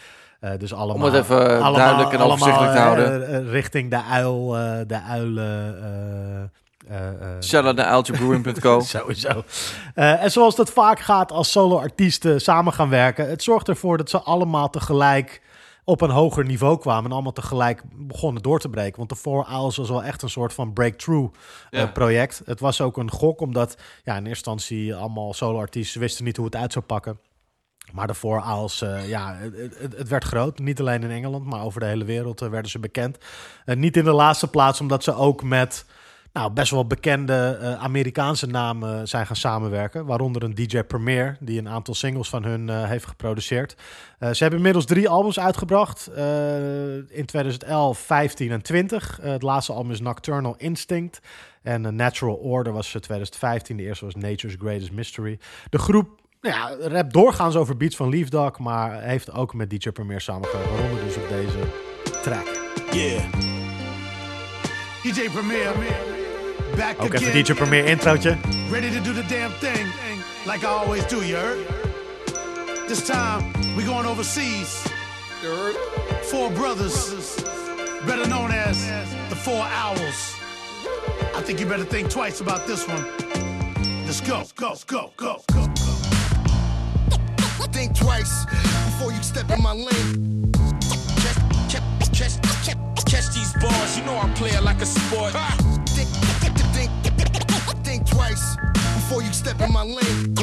Dus 0.59 0.75
allemaal, 0.75 1.13
het 1.13 1.23
even 1.23 1.73
duidelijk 1.75 2.13
en 2.13 2.21
overzichtelijk 2.21 2.73
te 2.73 2.79
houden. 2.79 3.49
richting 3.49 3.91
de 3.91 4.03
uil, 4.03 4.49
de 4.87 5.01
uilen... 5.09 6.53
Shout-out 7.43 7.77
naar 7.77 7.87
uiltjebrewing.co. 7.87 8.81
Sowieso. 8.97 9.45
En 9.95 10.31
zoals 10.31 10.57
dat 10.57 10.71
vaak 10.71 11.01
gaat 11.01 11.33
als 11.33 11.51
solo-artiesten 11.51 12.41
samen 12.41 12.73
gaan 12.73 12.89
werken, 12.89 13.29
het 13.29 13.43
zorgt 13.43 13.69
ervoor 13.69 13.97
dat 13.97 14.11
ze 14.11 14.21
allemaal 14.21 14.71
tegelijk 14.71 15.41
op 15.89 16.01
een 16.01 16.11
hoger 16.11 16.45
niveau 16.45 16.79
kwamen 16.79 17.05
en 17.05 17.13
allemaal 17.13 17.33
tegelijk 17.33 17.83
begonnen 17.97 18.43
door 18.43 18.59
te 18.59 18.69
breken. 18.69 18.97
Want 18.97 19.09
de 19.09 19.17
Four 19.17 19.47
Owls 19.53 19.77
was 19.77 19.89
wel 19.89 20.03
echt 20.03 20.23
een 20.23 20.31
soort 20.31 20.53
van 20.53 20.73
breakthrough 20.73 21.35
eh, 21.71 21.81
Ja. 21.81 21.87
project. 21.87 22.43
Het 22.45 22.61
was 22.61 22.81
ook 22.81 22.97
een 22.97 23.11
gok, 23.11 23.41
omdat 23.41 23.77
ja, 24.05 24.13
in 24.17 24.27
eerste 24.27 24.51
instantie 24.51 24.95
allemaal 24.95 25.35
solo-artiesten 25.35 26.01
wisten 26.01 26.25
niet 26.25 26.37
hoe 26.37 26.47
het 26.47 26.57
uit 26.57 26.73
zou 26.73 26.85
pakken. 26.85 27.19
Maar 27.93 28.07
de 28.07 28.15
Four 28.15 28.43
Owls, 28.43 28.83
eh, 28.83 29.09
ja, 29.09 29.37
het, 29.37 29.97
het, 29.97 30.09
werd 30.09 30.25
groot. 30.25 30.59
Niet 30.59 30.81
alleen 30.81 31.03
in 31.03 31.11
Engeland, 31.11 31.45
maar 31.45 31.63
over 31.63 31.81
de 31.81 31.87
hele 31.87 32.05
wereld 32.05 32.43
eh, 32.43 32.49
werden 32.49 32.71
ze 32.71 32.79
bekend. 32.79 33.19
Eh, 33.65 33.77
niet 33.77 33.97
in 33.97 34.05
de 34.05 34.13
laatste 34.13 34.49
plaats, 34.49 34.81
omdat 34.81 35.05
ze 35.05 35.15
ook 35.15 35.43
met 35.43 35.85
nou, 36.37 36.53
best 36.53 36.71
wel 36.71 36.87
bekende 36.87 37.59
eh, 37.61 37.75
Amerikaanse 37.75 38.47
namen 38.47 39.09
zijn 39.09 39.27
gaan 39.27 39.37
samenwerken. 39.37 40.07
Waaronder 40.07 40.43
een 40.43 40.55
DJ 40.55 40.83
Premier, 40.83 41.37
die 41.41 41.59
een 41.59 41.69
aantal 41.69 41.95
singles 41.95 42.29
van 42.29 42.45
hun 42.45 42.69
eh, 42.69 42.85
heeft 42.85 43.07
geproduceerd. 43.07 43.77
Eh, 44.19 44.31
ze 44.31 44.39
hebben 44.39 44.59
inmiddels 44.59 44.85
drie 44.85 45.09
albums 45.09 45.39
uitgebracht. 45.39 46.11
in 47.09 47.25
2011, 47.27 47.99
15 47.99 48.51
en 48.51 48.63
20. 48.63 49.21
Eh, 49.21 49.31
het 49.31 49.43
laatste 49.43 49.73
album 49.73 49.91
is 49.91 50.01
Nocturnal 50.01 50.55
Instinct. 50.57 51.21
En 51.63 51.97
Natural 51.97 52.35
Order 52.35 52.73
was 52.73 52.87
eh, 52.87 53.01
2015. 53.01 53.77
De 53.77 53.83
eerste 53.83 54.05
was 54.05 54.15
Nature's 54.15 54.57
Greatest 54.59 54.93
Mystery. 54.93 55.39
De 55.71 55.79
groep 55.79 56.21
nou 56.41 56.55
ja, 56.55 56.89
rapt 56.89 57.13
doorgaans 57.13 57.57
over 57.57 57.77
beats 57.77 57.97
van 57.97 58.09
Leaf 58.09 58.59
maar 58.59 59.03
heeft 59.03 59.33
ook 59.33 59.55
met 59.55 59.71
DJ 59.71 59.91
Premier 59.91 60.21
samengewerkt. 60.21 60.71
Waaronder 60.71 61.05
dus 61.05 61.17
op 61.17 61.29
deze 61.29 61.59
track. 62.23 62.47
Yeah. 62.93 63.25
DJ 65.03 65.31
Premier. 65.31 66.16
Back 66.75 66.99
Ook 67.01 67.15
again. 67.15 67.23
even 67.23 67.45
DJ 67.45 67.55
Premier 67.55 67.85
introotje. 67.85 68.37
Ready 68.71 68.91
to 68.91 69.01
do 69.01 69.13
the 69.13 69.23
damn 69.29 69.53
thing. 69.61 69.87
Like 70.47 70.65
I 70.65 70.69
always 70.69 71.05
do, 71.07 71.17
you 71.23 71.37
heard? 71.37 71.67
This 72.89 73.07
time, 73.07 73.53
we 73.77 73.85
going 73.85 74.07
overseas. 74.07 74.87
Four 76.31 76.51
brothers. 76.51 77.37
Better 78.07 78.27
known 78.29 78.51
as 78.51 78.85
the 79.29 79.37
Four 79.37 79.63
Owls. 79.63 80.35
I 81.37 81.43
think 81.43 81.61
you 81.61 81.67
better 81.67 81.85
think 81.85 82.11
twice 82.11 82.41
about 82.41 82.67
this 82.67 82.87
one. 82.89 83.05
Let's 84.05 84.21
go, 84.21 84.45
go, 84.57 84.75
go, 84.87 85.11
go, 85.17 85.41
go. 85.53 85.67
Think 87.73 87.95
twice 87.95 88.47
before 88.47 89.13
you 89.13 89.23
step 89.23 89.51
in 89.51 89.63
my 89.63 89.73
lane. 89.75 90.51
Catch, 91.21 91.37
catch, 91.71 91.85
catch, 92.17 92.41
catch, 92.65 93.05
catch 93.05 93.35
these 93.35 93.53
bars. 93.61 93.99
You 93.99 94.05
know 94.07 94.17
I 94.17 94.33
play 94.35 94.49
it 94.51 94.63
like 94.63 94.81
a 94.81 94.87
sport. 94.87 95.33
Think 95.89 96.09
twice 98.37 98.57
before 98.73 99.23
you 99.23 99.33
step 99.33 99.61
in 99.61 99.73
my 99.73 99.83
lane. 99.83 100.35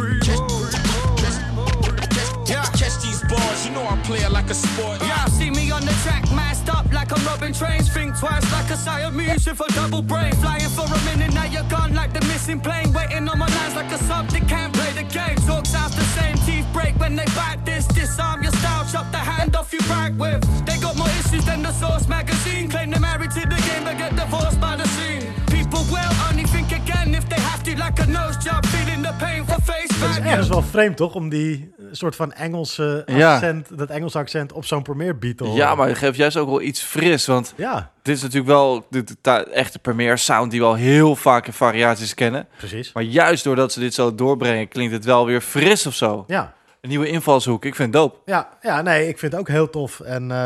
Catch, 2.46 3.02
these 3.04 3.22
bars. 3.30 3.66
You 3.66 3.72
know 3.74 3.84
I 3.84 3.98
play 4.04 4.20
it 4.20 4.32
like 4.32 4.50
a 4.50 4.54
sport. 4.54 5.00
Yeah, 5.02 5.26
see 5.26 5.50
me 5.50 5.72
on 5.72 5.82
the 5.82 5.94
track, 6.04 6.24
masked 6.32 6.70
up 6.70 6.92
like 6.92 7.12
I'm 7.16 7.26
robbing 7.26 7.54
trains. 7.54 7.92
Think 7.94 8.18
twice 8.18 8.52
like 8.52 8.70
a 8.70 8.78
Siamese 8.78 9.46
with 9.46 9.62
a 9.62 9.74
double 9.74 10.02
brain. 10.02 10.34
Flying 10.36 10.70
for 10.70 10.86
a 10.86 11.00
minute, 11.06 11.34
now 11.34 11.46
you're 11.46 11.70
gone 11.70 11.94
like 11.94 12.14
the 12.14 12.22
missing 12.28 12.60
plane. 12.60 12.92
Waiting 12.94 13.28
on 13.28 13.38
my 13.40 13.48
lines 13.48 13.76
like 13.76 13.92
a 13.92 13.98
sub 13.98 14.28
that 14.30 14.48
can't 14.48 14.74
play 14.74 14.92
the 14.94 15.04
game. 15.04 15.38
Talk 15.48 15.66
sounds 15.66 15.96
the 15.96 16.04
same, 16.18 16.36
teeth 16.46 16.68
break 16.74 17.00
when 17.00 17.16
they 17.16 17.26
bite 17.36 17.62
this. 17.66 17.86
Disarm 17.88 18.44
your 18.44 18.52
style, 18.54 18.86
chop 18.92 19.12
the 19.12 19.18
hand 19.18 19.56
off 19.56 19.72
you 19.72 19.80
back 19.82 20.14
with. 20.18 20.42
They 20.66 20.78
got 20.80 20.98
more 20.98 21.14
issues 21.22 21.46
than 21.46 21.62
the 21.62 21.72
Source 21.72 22.08
magazine. 22.08 22.70
Claim 22.70 22.92
they're 22.92 23.00
married 23.00 23.32
to 23.32 23.42
the 23.42 23.60
game, 23.68 23.84
but 23.84 23.98
get 23.98 24.16
divorced 24.16 24.60
by 24.60 24.76
the 24.76 24.88
scene. 24.90 25.34
People 25.48 25.84
will 25.92 26.14
only 26.30 26.44
think 26.44 26.73
again 27.04 27.14
if 27.14 27.28
they 27.28 27.40
have 27.40 27.64
to, 27.64 27.72
like 27.72 28.02
a 28.02 28.06
nose 28.06 28.38
job. 28.50 28.66
Feeling 28.66 29.04
the 29.04 29.14
pain 29.20 29.46
for 29.46 29.62
face 29.64 29.94
Het 30.06 30.10
is 30.10 30.18
ergens 30.32 30.48
wel 30.48 30.62
vreemd, 30.62 30.98
toch? 30.98 31.16
Om 31.16 31.30
die 31.30 31.74
eh, 31.78 31.86
soort 31.92 32.16
van 32.16 32.32
Engelse 32.34 33.04
Ja. 33.06 33.34
accent, 33.34 33.78
dat 33.78 33.90
Engelse 33.90 34.18
accent 34.18 34.52
op 34.54 34.66
zo'n 34.66 34.84
beat 35.20 35.38
te 35.38 35.44
horen. 35.44 35.56
Ja, 35.56 35.76
maar 35.76 35.88
het 35.88 35.98
geeft 35.98 36.18
juist 36.18 36.38
ook 36.38 36.50
wel 36.50 36.62
iets 36.62 36.82
fris. 36.82 37.26
Want 37.26 37.54
Ja, 37.58 37.92
dit 38.02 38.16
is 38.16 38.22
natuurlijk 38.22 38.50
wel 38.50 38.86
de, 38.90 39.04
de, 39.04 39.16
de 39.22 39.32
echte 39.32 39.80
Premiere 39.80 40.18
sound 40.18 40.52
die 40.52 40.60
we 40.60 40.66
al 40.66 40.76
heel 40.76 41.16
vaak 41.16 41.48
in 41.48 41.54
variaties 41.54 42.14
kennen. 42.14 42.48
precies. 42.58 42.94
Maar 42.94 43.04
juist 43.04 43.44
doordat 43.44 43.72
ze 43.72 43.80
dit 43.80 43.94
zo 43.94 44.16
doorbrengen, 44.16 44.68
klinkt 44.68 44.94
het 44.94 45.06
wel 45.06 45.26
weer 45.26 45.42
fris 45.42 45.86
of 45.88 45.94
zo. 45.96 46.24
Ja. 46.28 46.54
Een 46.84 46.90
nieuwe 46.90 47.08
invalshoek. 47.08 47.66
Ik 47.66 47.76
vind 47.76 47.94
het 47.94 48.02
dope. 48.02 48.18
Ja, 48.26 48.50
ja, 48.62 48.82
nee, 48.82 49.08
ik 49.08 49.20
vind 49.20 49.32
het 49.32 49.42
ook 49.42 49.48
heel 49.48 49.70
tof. 49.70 50.00
En 50.00 50.32
eh, 50.32 50.38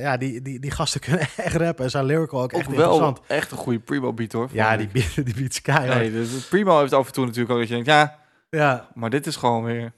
ja, 0.00 0.16
die, 0.16 0.42
die, 0.42 0.60
die 0.60 0.70
gasten 0.70 1.00
kunnen 1.06 1.20
echt 1.36 1.54
rappen 1.56 1.84
en 1.84 1.90
zijn 1.90 2.04
lyrical 2.04 2.42
ook 2.42 2.52
echt 2.52 2.68
Ook 2.68 2.74
wel 2.74 2.82
interessant. 2.84 3.20
echt 3.26 3.50
een 3.50 3.56
goede 3.56 3.78
primo 3.78 4.12
beat 4.12 4.32
hoor. 4.32 4.48
Ja, 4.52 4.76
die, 4.76 4.88
beat- 4.92 5.14
die 5.14 5.34
beats 5.34 5.62
keihard. 5.62 5.98
Nee, 6.00 6.12
dus 6.12 6.48
primo 6.48 6.80
heeft 6.80 6.92
af 6.92 7.06
en 7.06 7.12
toe 7.12 7.24
natuurlijk 7.24 7.52
ook 7.52 7.58
dat 7.58 7.68
je 7.68 7.74
denkt, 7.74 7.88
ja, 7.88 8.18
Ja, 8.50 8.88
maar 8.94 9.10
dit 9.10 9.26
is 9.26 9.36
gewoon 9.36 9.64
weer... 9.64 9.92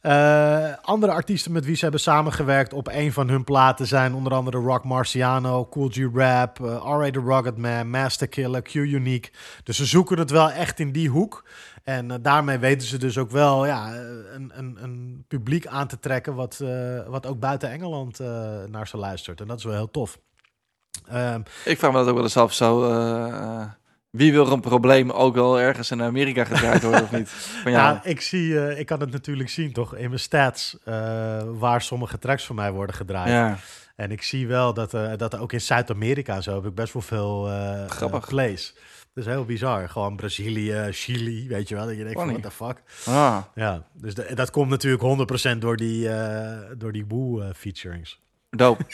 Eh, 0.00 0.72
andere 0.82 1.12
artiesten 1.12 1.52
met 1.52 1.64
wie 1.64 1.74
ze 1.74 1.82
hebben 1.82 2.00
samengewerkt 2.00 2.72
op 2.72 2.88
een 2.88 3.12
van 3.12 3.28
hun 3.28 3.44
platen 3.44 3.86
zijn 3.86 4.14
onder 4.14 4.32
andere 4.34 4.58
Rock 4.58 4.84
Marciano, 4.84 5.66
Cool 5.70 5.88
G 5.88 5.96
Rap, 6.14 6.60
eh, 6.60 6.66
R.A. 6.84 7.10
The 7.10 7.20
Rugged 7.20 7.56
Man, 7.56 7.90
Master 7.90 8.28
Killer, 8.28 8.62
Q 8.62 8.74
Unique. 8.74 9.30
Dus 9.64 9.76
ze 9.76 9.84
zoeken 9.86 10.18
het 10.18 10.30
wel 10.30 10.50
echt 10.50 10.78
in 10.80 10.92
die 10.92 11.08
hoek. 11.08 11.44
En 11.84 12.10
eh, 12.10 12.16
daarmee 12.22 12.58
weten 12.58 12.88
ze 12.88 12.98
dus 12.98 13.18
ook 13.18 13.30
wel 13.30 13.66
ja, 13.66 13.94
een, 14.34 14.52
een, 14.54 14.78
een 14.80 15.24
publiek 15.28 15.66
aan 15.66 15.86
te 15.86 15.98
trekken 15.98 16.34
wat, 16.34 16.60
eh, 16.60 17.06
wat 17.06 17.26
ook 17.26 17.38
buiten 17.40 17.70
Engeland 17.70 18.20
eh, 18.20 18.28
naar 18.68 18.88
ze 18.88 18.96
luistert. 18.96 19.40
En 19.40 19.46
dat 19.46 19.58
is 19.58 19.64
wel 19.64 19.74
heel 19.74 19.90
tof. 19.90 20.18
Ehm, 21.08 21.40
Ik 21.64 21.78
vraag 21.78 21.92
me 21.92 21.98
dat 21.98 22.08
ook 22.08 22.14
wel 22.14 22.22
eens 22.22 22.36
af 22.36 22.52
zo... 22.52 22.80
wie 24.10 24.32
wil 24.32 24.52
een 24.52 24.60
probleem 24.60 25.10
ook 25.10 25.34
wel 25.34 25.60
ergens 25.60 25.90
in 25.90 26.02
Amerika 26.02 26.44
gedraaid 26.44 26.82
worden 26.82 27.02
of 27.02 27.10
niet? 27.10 27.28
Van 27.62 27.72
ja, 27.72 27.90
Ja, 27.90 28.00
ik, 28.04 28.20
zie, 28.20 28.76
ik 28.78 28.86
kan 28.86 29.00
het 29.00 29.10
natuurlijk 29.10 29.48
zien 29.48 29.72
toch 29.72 29.94
in 29.96 30.08
mijn 30.08 30.20
stats 30.20 30.76
waar 31.44 31.82
sommige 31.82 32.18
tracks 32.18 32.46
van 32.46 32.56
mij 32.56 32.72
worden 32.72 32.94
gedraaid. 32.96 33.28
ja. 33.30 33.58
En 33.96 34.10
ik 34.10 34.22
zie 34.22 34.46
wel 34.46 34.74
dat, 34.74 34.90
dat 35.16 35.36
ook 35.36 35.52
in 35.52 35.60
Zuid-Amerika 35.60 36.40
zo 36.40 36.54
heb 36.54 36.64
ik 36.66 36.74
best 36.74 36.92
wel 36.92 37.02
veel 37.02 37.50
Grappig. 37.88 38.28
plays. 38.28 38.74
Dat 39.14 39.24
is 39.26 39.30
heel 39.32 39.44
bizar. 39.44 39.88
Gewoon 39.88 40.16
Brazilië, 40.16 40.86
Chili, 40.90 41.48
weet 41.48 41.68
je 41.68 41.74
wel. 41.74 41.86
Dat 41.86 41.96
je 41.96 42.04
denkt 42.04 42.18
van, 42.18 42.28
what 42.28 42.42
the 42.42 42.50
fuck. 42.50 42.82
Ah, 43.06 43.38
Ja, 43.54 43.86
dus 43.92 44.14
de- 44.14 44.34
dat 44.34 44.50
komt 44.50 44.68
natuurlijk 44.70 45.02
100% 45.02 45.58
door 45.60 45.76
die, 45.76 46.08
eh 46.08 46.70
door 46.78 46.92
die 46.92 47.06
Woo 47.06 47.40
eh, 47.40 47.48
featurings. 47.54 48.20
dope. 48.50 48.84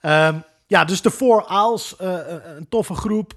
Ehm, 0.00 0.38
ja, 0.66 0.84
dus 0.84 1.02
de 1.02 1.10
Four 1.10 1.44
Owls, 1.50 1.96
eh, 1.96 2.18
een 2.56 2.68
toffe 2.68 2.94
groep, 2.94 3.32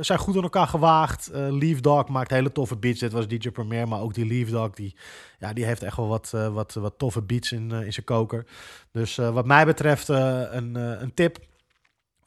zijn 0.00 0.18
goed 0.18 0.36
aan 0.36 0.42
elkaar 0.42 0.66
gewaagd. 0.66 1.28
Eh 1.30 1.46
Leaf 1.50 1.80
Dog 1.80 2.08
maakt 2.08 2.30
hele 2.30 2.52
toffe 2.52 2.76
beats. 2.76 3.00
Dit 3.00 3.12
was 3.12 3.28
DJ 3.28 3.50
Premier, 3.50 3.88
maar 3.88 4.00
ook 4.00 4.14
die 4.14 4.26
Leaf 4.26 4.48
Dog, 4.48 4.70
die, 4.70 4.96
ja, 5.38 5.52
die 5.52 5.64
heeft 5.64 5.82
echt 5.82 5.96
wel 5.96 6.08
wat, 6.08 6.30
wat, 6.30 6.74
wat 6.74 6.94
toffe 6.98 7.22
beats 7.22 7.52
in, 7.52 7.70
in 7.72 7.92
zijn 7.92 8.06
koker. 8.06 8.46
Dus 8.92 9.16
wat 9.16 9.46
mij 9.46 9.64
betreft 9.66 10.08
een, 10.08 10.74
een 10.74 11.14
tip 11.14 11.38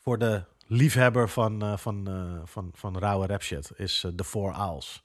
voor 0.02 0.18
de 0.18 0.44
liefhebber 0.72 1.30
van, 1.30 1.62
eh, 1.62 1.78
van, 1.78 2.08
eh, 2.08 2.42
van, 2.46 2.72
van 2.74 2.98
rauwe 2.98 3.28
rap 3.28 3.42
shit 3.44 3.72
is 3.76 4.04
eh, 4.06 4.12
de 4.16 4.24
Four 4.24 4.56
Owls. 4.60 5.04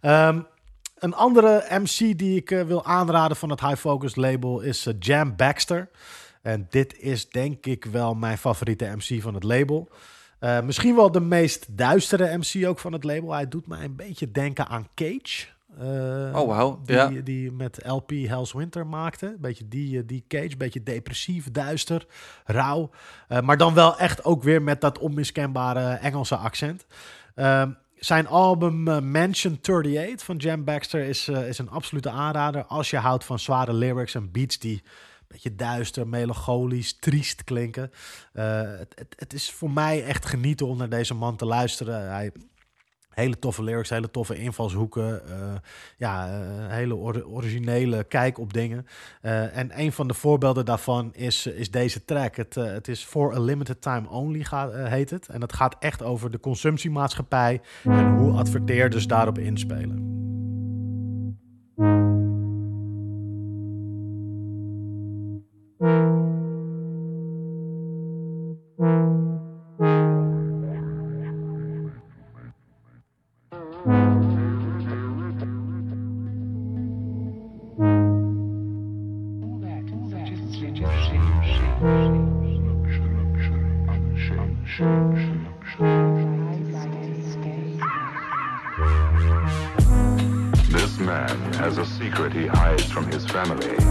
Ehm, 0.00 0.40
een 1.02 1.14
andere 1.14 1.66
MC 1.70 2.18
die 2.18 2.36
ik 2.36 2.50
eh, 2.50 2.62
wil 2.62 2.84
aanraden 2.84 3.36
van 3.36 3.50
het 3.50 3.60
High 3.60 3.76
Focus 3.76 4.16
label 4.16 4.60
is 4.60 4.86
eh, 4.86 4.94
Jam 4.98 5.36
Baxter. 5.36 5.88
En 6.42 6.66
dit 6.70 6.98
is 6.98 7.30
denk 7.30 7.66
ik 7.66 7.84
wel 7.84 8.14
mijn 8.14 8.38
favoriete 8.38 8.94
MC 8.96 9.22
van 9.22 9.34
het 9.34 9.42
label. 9.42 9.88
Eh, 10.38 10.60
misschien 10.60 10.94
wel 10.94 11.10
de 11.10 11.20
meest 11.20 11.76
duistere 11.76 12.38
MC 12.38 12.66
ook 12.66 12.78
van 12.78 12.92
het 12.92 13.04
label. 13.04 13.32
Hij 13.32 13.48
doet 13.48 13.66
mij 13.66 13.84
een 13.84 13.96
beetje 13.96 14.30
denken 14.30 14.68
aan 14.68 14.88
Cage. 14.94 15.46
Eh, 15.78 16.40
Oh, 16.40 16.46
wauw. 16.48 16.80
Die, 16.84 16.96
Ja. 16.96 17.08
die 17.08 17.52
met 17.52 17.80
LP 17.86 18.10
Hell's 18.10 18.52
Winter 18.52 18.86
maakte. 18.86 19.26
Een 19.26 19.40
beetje 19.40 19.68
die, 19.68 19.98
eh, 19.98 20.02
die 20.06 20.24
Cage. 20.28 20.44
Een 20.50 20.58
beetje 20.58 20.82
depressief, 20.82 21.50
duister, 21.50 22.06
rauw. 22.44 22.90
Eh, 23.28 23.40
maar 23.40 23.56
dan 23.56 23.74
wel 23.74 23.98
echt 23.98 24.24
ook 24.24 24.42
weer 24.42 24.62
met 24.62 24.80
dat 24.80 24.98
onmiskenbare 24.98 25.92
Engelse 25.94 26.36
accent. 26.36 26.86
Ehm, 27.34 27.70
zijn 27.94 28.26
album 28.26 28.82
Mansion 29.10 29.58
38 29.60 30.24
van 30.24 30.36
Jam 30.36 30.64
Baxter 30.64 31.00
is, 31.04 31.28
is 31.28 31.58
een 31.58 31.70
absolute 31.70 32.10
aanrader. 32.10 32.64
Als 32.64 32.90
je 32.90 32.96
houdt 32.96 33.24
van 33.24 33.38
zware 33.38 33.72
lyrics 33.72 34.14
en 34.14 34.30
beats 34.30 34.58
die 34.58 34.82
een 34.82 35.28
beetje 35.28 35.54
duister, 35.54 36.08
melancholisch, 36.08 36.98
triest 36.98 37.44
klinken. 37.44 37.90
Het, 38.32 38.92
het, 38.94 39.14
het 39.18 39.32
is 39.32 39.50
voor 39.50 39.70
mij 39.70 40.04
echt 40.04 40.26
genieten 40.26 40.66
om 40.66 40.76
naar 40.76 40.88
deze 40.88 41.14
man 41.14 41.36
te 41.36 41.44
luisteren. 41.46 42.10
Hij 42.12 42.32
Hele 43.14 43.38
toffe 43.38 43.62
lyrics, 43.62 43.90
hele 43.90 44.10
toffe 44.10 44.36
invalshoeken. 44.36 45.28
Eh, 45.28 45.54
ja, 45.96 46.28
eh, 46.28 46.74
hele 46.74 46.96
originele 47.26 48.04
kijk 48.04 48.38
op 48.38 48.52
dingen. 48.52 48.86
Eh, 49.20 49.56
en 49.56 49.80
een 49.80 49.92
van 49.92 50.08
de 50.08 50.14
voorbeelden 50.14 50.64
daarvan 50.64 51.14
is, 51.14 51.46
is 51.46 51.70
deze 51.70 52.04
track. 52.04 52.36
Het, 52.36 52.54
het 52.54 52.88
is 52.88 53.04
For 53.04 53.34
a 53.34 53.40
Limited 53.40 53.82
Time 53.82 54.08
Only, 54.08 54.44
gaat, 54.44 54.72
heet 54.74 55.10
het. 55.10 55.28
En 55.28 55.40
dat 55.40 55.52
gaat 55.52 55.76
echt 55.78 56.02
over 56.02 56.30
de 56.30 56.40
consumptiemaatschappij 56.40 57.60
en 57.84 58.14
hoe 58.14 58.32
adverteerders 58.32 59.06
daarop 59.06 59.38
inspelen. 59.38 60.30
Family. 93.32 93.81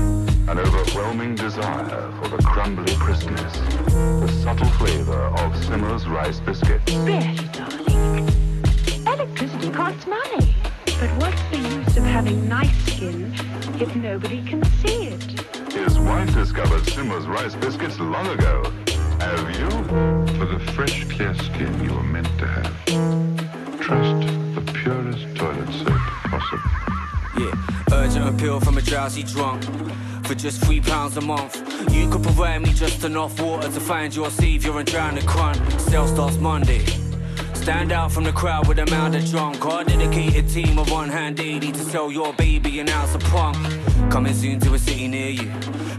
Just 30.41 30.63
three 30.65 30.81
pounds 30.81 31.17
a 31.17 31.21
month. 31.21 31.55
You 31.93 32.09
could 32.09 32.23
provide 32.23 32.63
me 32.63 32.73
just 32.73 33.03
enough 33.03 33.39
water 33.39 33.69
to 33.69 33.79
find 33.79 34.15
your 34.15 34.31
savior 34.31 34.77
and 34.79 34.87
drown 34.87 35.15
the 35.15 35.21
crun. 35.21 35.55
Sale 35.79 36.07
starts 36.07 36.37
Monday. 36.37 36.83
Stand 37.53 37.91
out 37.91 38.11
from 38.11 38.23
the 38.23 38.31
crowd 38.31 38.67
with 38.67 38.79
a 38.79 38.87
mound 38.87 39.13
of 39.15 39.23
drunk. 39.29 39.63
Our 39.63 39.83
dedicated 39.83 40.49
team 40.49 40.79
of 40.79 40.89
one 40.89 41.09
hand 41.09 41.37
daily 41.37 41.71
to 41.71 41.83
sell 41.83 42.11
your 42.11 42.33
baby 42.33 42.79
an 42.79 42.89
ounce 42.89 43.13
of 43.13 43.21
punk. 43.25 43.55
Coming 44.11 44.33
soon 44.33 44.59
to 44.61 44.73
a 44.73 44.79
city 44.79 45.07
near 45.07 45.29
you 45.29 45.51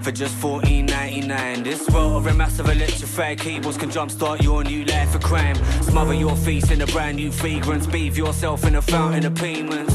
for 0.03 0.11
just 0.11 0.35
fourteen 0.35 0.87
ninety 0.87 1.21
nine. 1.21 1.63
This 1.63 1.89
world 1.91 2.27
of 2.27 2.37
massive 2.37 2.69
electrified 2.69 3.39
cables 3.39 3.77
can 3.77 3.91
jumpstart 3.91 4.43
your 4.43 4.65
new 4.65 4.85
life 4.87 5.15
of 5.15 5.23
crime. 5.23 5.55
Smother 5.83 6.15
your 6.15 6.35
face 6.35 6.69
in 6.73 6.81
a 6.81 6.87
brand 6.87 7.17
new 7.17 7.31
fragrance. 7.31 7.87
Bathe 7.87 8.17
yourself 8.17 8.65
in 8.65 8.75
a 8.75 8.83
fountain 8.83 9.25
of 9.25 9.37
payments. 9.37 9.95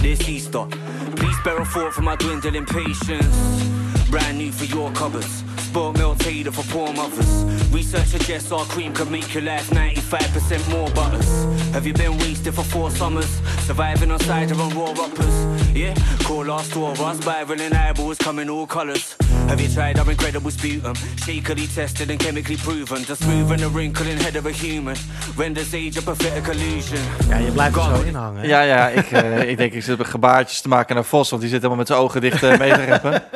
This 0.00 0.28
Easter, 0.28 0.66
spare 1.44 1.60
a 1.60 1.90
for 1.92 2.00
my 2.00 2.16
dwindling 2.16 2.64
patience. 2.64 3.36
Brand 4.08 4.38
new 4.38 4.50
for 4.50 4.64
your 4.64 4.90
cupboards. 4.92 5.44
Sport 5.58 5.98
milk 5.98 6.18
tailor 6.18 6.50
for 6.50 6.62
poor 6.72 6.90
mothers. 6.94 7.44
Research 7.70 8.06
suggests 8.06 8.50
our 8.50 8.64
cream 8.64 8.94
could 8.94 9.10
make 9.10 9.34
your 9.34 9.42
life 9.42 9.68
95% 9.68 10.70
more 10.70 10.88
butters. 10.90 11.44
Have 11.74 11.86
you 11.86 11.92
been 11.92 12.16
wasted 12.16 12.54
for 12.54 12.62
four 12.62 12.90
summers? 12.90 13.28
Surviving 13.66 14.10
on 14.10 14.20
cider 14.20 14.54
and 14.54 14.72
raw 14.74 14.92
uppers. 14.92 15.36
Yeah, 15.76 15.94
call 16.20 16.50
our 16.50 16.62
store, 16.62 16.96
our 16.98 17.14
spiraling 17.14 17.74
eyeballs 17.74 18.16
coming 18.16 18.48
all 18.48 18.66
colours. 18.66 19.14
Have 19.46 19.60
you 19.60 19.68
tried 19.72 19.98
our 19.98 20.10
incredible 20.10 20.50
sputum? 20.50 20.94
Shakily 21.16 21.66
tested 21.74 22.10
and 22.10 22.18
chemically 22.18 22.56
proven. 22.56 23.04
To 23.04 23.14
smoothen 23.14 23.58
the 23.58 23.68
wrinkling 23.68 24.18
head 24.18 24.36
of 24.36 24.46
a 24.46 24.50
human. 24.50 24.96
Renders 25.36 25.74
age 25.74 25.96
a 25.98 26.02
pathetic 26.02 26.46
illusion. 26.54 26.98
Ja, 27.28 27.36
je 27.38 27.50
blijft 27.52 27.76
er 27.76 27.82
God. 27.82 27.96
zo 27.96 28.02
inhangen. 28.02 28.40
hè? 28.40 28.46
Ja, 28.46 28.60
ja, 28.60 28.88
ik, 28.88 29.10
eh, 29.10 29.48
ik 29.50 29.56
denk 29.56 29.72
ik 29.72 29.82
zit 29.82 30.06
gebaartjes 30.06 30.60
te 30.60 30.68
maken 30.68 30.94
naar 30.94 31.04
Vos, 31.04 31.30
want 31.30 31.42
die 31.42 31.50
zit 31.50 31.60
helemaal 31.62 31.78
met 31.78 31.88
zijn 31.88 32.00
ogen 32.00 32.20
dicht 32.20 32.42
eh, 32.42 32.58
mee 32.58 32.72
te 32.72 32.84
rappen. 32.84 33.22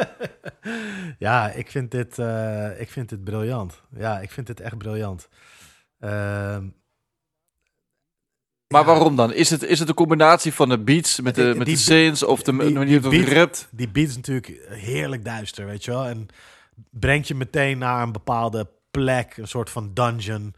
Ja, 1.18 1.50
ik 1.50 1.70
vind 1.70 1.90
dit, 1.90 2.18
eh, 2.18 2.80
ik 2.80 2.90
vind 2.90 3.08
dit 3.08 3.24
briljant. 3.24 3.82
Ja, 3.96 4.18
ik 4.20 4.30
vind 4.30 4.46
dit 4.46 4.60
echt 4.60 4.78
briljant. 4.78 5.28
Maar 8.68 8.84
waarom 8.84 9.16
dan? 9.16 9.32
Is 9.32 9.50
het, 9.50 9.62
is 9.62 9.78
het 9.78 9.88
een 9.88 9.94
combinatie 9.94 10.52
van 10.54 10.68
de 10.68 10.78
beats 10.78 11.20
met 11.20 11.34
de, 11.34 11.44
Die- 11.44 11.54
met 11.54 11.66
die- 11.66 11.76
de 11.76 11.80
synths 11.82 12.22
of 12.22 12.42
de 12.42 12.56
die- 12.56 12.72
manier 12.72 13.00
waarop 13.00 13.10
die 13.10 13.28
het 13.28 13.32
rapt? 13.32 13.68
die 13.70 13.88
beat 13.88 14.08
is 14.08 14.16
natuurlijk 14.16 14.60
heerlijk 14.68 15.24
duister, 15.24 15.66
weet 15.66 15.84
je 15.84 15.90
wel. 15.90 16.04
En 16.06 16.26
brengt 16.90 17.28
je 17.28 17.34
meteen 17.34 17.78
naar 17.78 18.02
een 18.02 18.12
bepaalde 18.12 18.68
plek, 18.90 19.36
een 19.36 19.48
soort 19.48 19.70
van 19.70 19.90
dungeon. 19.94 20.54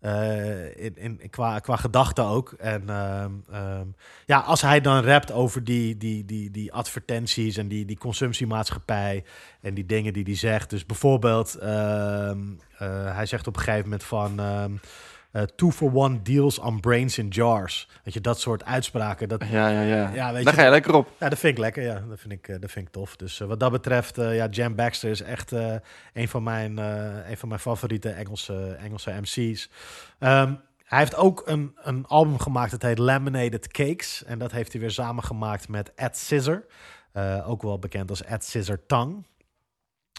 eh, 0.00 0.76
in, 0.84 0.96
in, 0.96 1.30
qua, 1.30 1.58
qua 1.58 1.76
gedachten 1.76 2.24
ook. 2.24 2.52
En 2.58 2.82
ehm, 2.88 3.30
ehm, 3.50 3.86
ja, 4.26 4.38
als 4.38 4.60
hij 4.62 4.80
dan 4.80 5.02
rapt 5.04 5.32
over 5.32 5.64
die, 5.64 5.96
die, 5.96 6.24
die, 6.24 6.50
die 6.50 6.72
advertenties 6.72 7.56
en 7.56 7.68
die, 7.68 7.84
die 7.84 7.98
consumptiemaatschappij 7.98 9.24
en 9.60 9.74
die 9.74 9.86
dingen 9.86 10.12
die 10.12 10.22
hij 10.24 10.34
zegt. 10.36 10.70
Dus 10.70 10.86
bijvoorbeeld, 10.86 11.54
ehm, 11.54 12.38
eh, 12.78 13.14
hij 13.14 13.26
zegt 13.26 13.46
op 13.46 13.56
een 13.56 13.62
gegeven 13.62 13.84
moment 13.84 14.04
van... 14.04 14.40
eh, 15.30 15.42
two 15.42 15.70
for 15.70 15.90
one 15.94 16.22
deals 16.22 16.58
on 16.58 16.80
brains 16.80 17.18
in 17.18 17.28
jars. 17.28 17.88
Weet 18.04 18.14
je, 18.14 18.20
dat 18.20 18.40
soort 18.40 18.64
uitspraken. 18.64 19.28
Dat, 19.28 19.44
Ja, 19.50 19.68
ja, 19.68 19.80
ja. 19.82 20.10
Ja, 20.14 20.32
weet 20.32 20.44
Daar 20.44 20.54
je- 20.54 20.58
ga 20.60 20.64
je 20.64 20.70
lekker 20.70 20.94
op. 20.94 21.10
ja, 21.18 21.28
dat 21.28 21.38
vind 21.38 21.52
ik 21.52 21.58
lekker. 21.58 21.82
Ja, 21.82 22.00
dat 22.08 22.20
vind 22.20 22.32
ik, 22.32 22.48
eh, 22.48 22.60
dat 22.60 22.70
vind 22.70 22.86
ik 22.86 22.92
tof. 22.92 23.16
Dus 23.16 23.40
eh, 23.40 23.48
wat 23.48 23.60
dat 23.60 23.70
betreft, 23.72 24.18
eh, 24.18 24.36
ja, 24.36 24.46
Jam 24.46 24.74
Baxter 24.74 25.10
is 25.10 25.20
echt 25.22 25.50
een, 26.12 26.28
van 26.28 26.42
mijn, 26.42 26.76
een 26.76 27.36
van 27.36 27.48
mijn 27.48 27.60
favoriete 27.60 28.10
Engelse, 28.10 28.72
Engelse 28.80 29.10
MC's. 29.20 29.70
Ehm, 30.18 30.54
hij 30.84 30.98
heeft 30.98 31.16
ook 31.16 31.42
een, 31.46 31.76
een 31.82 32.06
album 32.06 32.38
gemaakt, 32.38 32.70
dat 32.70 32.82
heet 32.82 32.98
Laminated 32.98 33.68
Cakes. 33.68 34.24
En 34.24 34.38
dat 34.38 34.52
heeft 34.52 34.72
hij 34.72 34.80
weer 34.80 34.90
samengemaakt 34.90 35.68
met 35.68 35.92
Ed 35.94 36.16
Scissor. 36.16 36.64
Ook 37.46 37.62
wel 37.62 37.78
bekend 37.78 38.10
als 38.10 38.22
Ed 38.24 38.44
Scissor 38.44 38.86
Tang. 38.86 39.26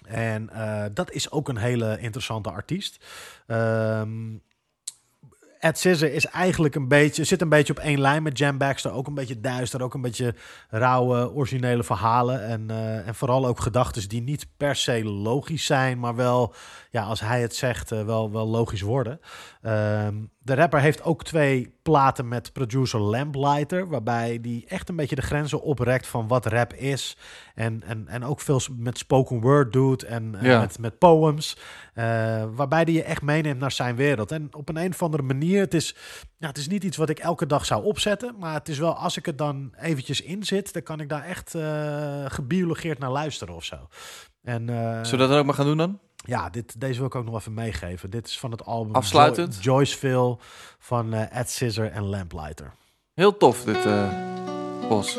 En 0.07 0.49
dat 0.93 1.12
is 1.12 1.32
ook 1.32 1.49
een 1.49 1.57
hele 1.57 1.97
interessante 1.99 2.51
artiest. 2.51 3.05
Ehm 3.47 4.38
Ed 5.60 5.78
Scissor 5.78 6.14
is 6.14 6.26
eigenlijk 6.26 6.76
een 6.76 6.88
beetje, 6.88 7.24
zit 7.24 7.41
een 7.41 7.49
beetje 7.49 7.74
op 7.74 7.80
één 7.80 8.01
lijn 8.01 8.24
met 8.24 8.38
Jam 8.38 8.57
Baxter. 8.57 8.91
Ook 8.91 9.07
een 9.07 9.14
beetje 9.14 9.39
duister, 9.39 9.82
ook 9.82 9.93
een 9.93 10.01
beetje 10.01 10.36
rauwe, 10.70 11.34
originele 11.34 11.84
verhalen. 11.84 12.45
En, 12.45 12.70
eh, 12.70 13.07
en 13.07 13.16
vooral 13.16 13.47
ook 13.47 13.60
gedachten 13.60 14.10
die 14.10 14.22
niet 14.22 14.47
per 14.57 14.76
se 14.76 15.03
logisch 15.03 15.66
zijn, 15.66 15.99
maar 15.99 16.16
wel, 16.16 16.53
ja, 16.89 17.03
als 17.03 17.20
hij 17.20 17.41
het 17.41 17.55
zegt, 17.55 17.91
eh, 17.91 18.05
wel, 18.05 18.32
wel 18.32 18.47
logisch 18.47 18.82
worden. 18.82 19.20
Ehm, 19.62 20.16
de 20.39 20.53
rapper 20.55 20.80
heeft 20.80 21.03
ook 21.03 21.24
twee 21.24 21.74
platen 21.82 22.28
met 22.28 22.53
producer 22.53 22.99
Lamplighter, 22.99 23.88
waarbij 23.88 24.41
die 24.41 24.66
echt 24.68 24.89
een 24.89 24.95
beetje 24.95 25.16
de 25.16 25.22
grenzen 25.22 25.62
oprekt 25.62 26.07
van 26.07 26.28
wat 26.28 26.45
rap 26.45 26.74
is. 26.74 27.18
En, 27.55 27.84
en, 27.86 28.07
en 28.07 28.24
ook 28.24 28.41
veel 28.41 28.62
met 28.78 28.97
spoken 28.97 29.41
word 29.41 29.74
doet 29.74 30.03
en, 30.03 30.36
met, 30.60 30.80
met 30.80 30.97
poems. 30.97 31.57
eh, 31.93 32.43
waarbij 32.51 32.86
die 32.86 32.95
je 32.95 33.03
echt 33.03 33.22
meeneemt 33.22 33.60
naar 33.60 33.72
zijn 33.72 33.95
wereld. 33.95 34.32
En 34.32 34.47
op 34.55 34.70
een, 34.70 34.78
een 34.78 34.91
of 34.91 35.03
andere 35.03 35.24
manier, 35.24 35.60
het 35.60 35.74
is, 35.74 35.95
ja, 36.38 36.47
het 36.47 36.57
is 36.57 36.68
niet 36.68 36.84
iets 36.84 36.97
wat 36.97 37.10
ik 37.10 37.20
elke 37.20 37.45
dag 37.45 37.66
zou 37.66 37.84
opzetten. 37.84 38.36
Maar 38.39 38.53
het 38.53 38.70
is 38.70 38.78
wel, 38.80 38.95
als 38.95 39.18
ik 39.18 39.26
het 39.26 39.38
dan 39.38 39.74
eventjes 39.80 40.22
inzit, 40.22 40.74
dan 40.74 40.84
kan 40.84 40.99
ik 40.99 41.10
daar 41.10 41.24
echt 41.24 41.55
eh 41.55 42.26
gebiologeerd 42.28 42.99
naar 42.99 43.12
luisteren 43.12 43.55
of 43.55 43.64
zo. 43.64 43.76
En, 44.43 44.70
eh, 44.70 45.03
Zullen 45.03 45.26
we 45.26 45.32
dat 45.32 45.39
ook 45.39 45.45
maar 45.45 45.55
gaan 45.55 45.66
doen 45.66 45.78
dan? 45.78 45.99
Ja, 46.30 46.49
dit, 46.49 46.80
deze 46.82 46.97
wil 46.97 47.07
ik 47.07 47.15
ook 47.15 47.25
nog 47.25 47.36
even 47.36 47.53
meegeven. 47.53 48.09
Dit 48.09 48.27
is 48.27 48.39
van 48.39 48.51
het 48.51 48.65
album 48.65 48.95
Afsluitend? 48.95 49.55
Jo- 49.63 49.71
Joyceville 49.73 50.38
van 50.80 51.13
eh, 51.13 51.39
Ed 51.39 51.49
Scissor 51.49 51.91
en 51.91 52.03
Lamplighter. 52.03 52.73
Heel 53.13 53.38
tof, 53.38 53.63
dit 53.63 53.86
eh 53.86 54.07
Vos. 54.88 55.17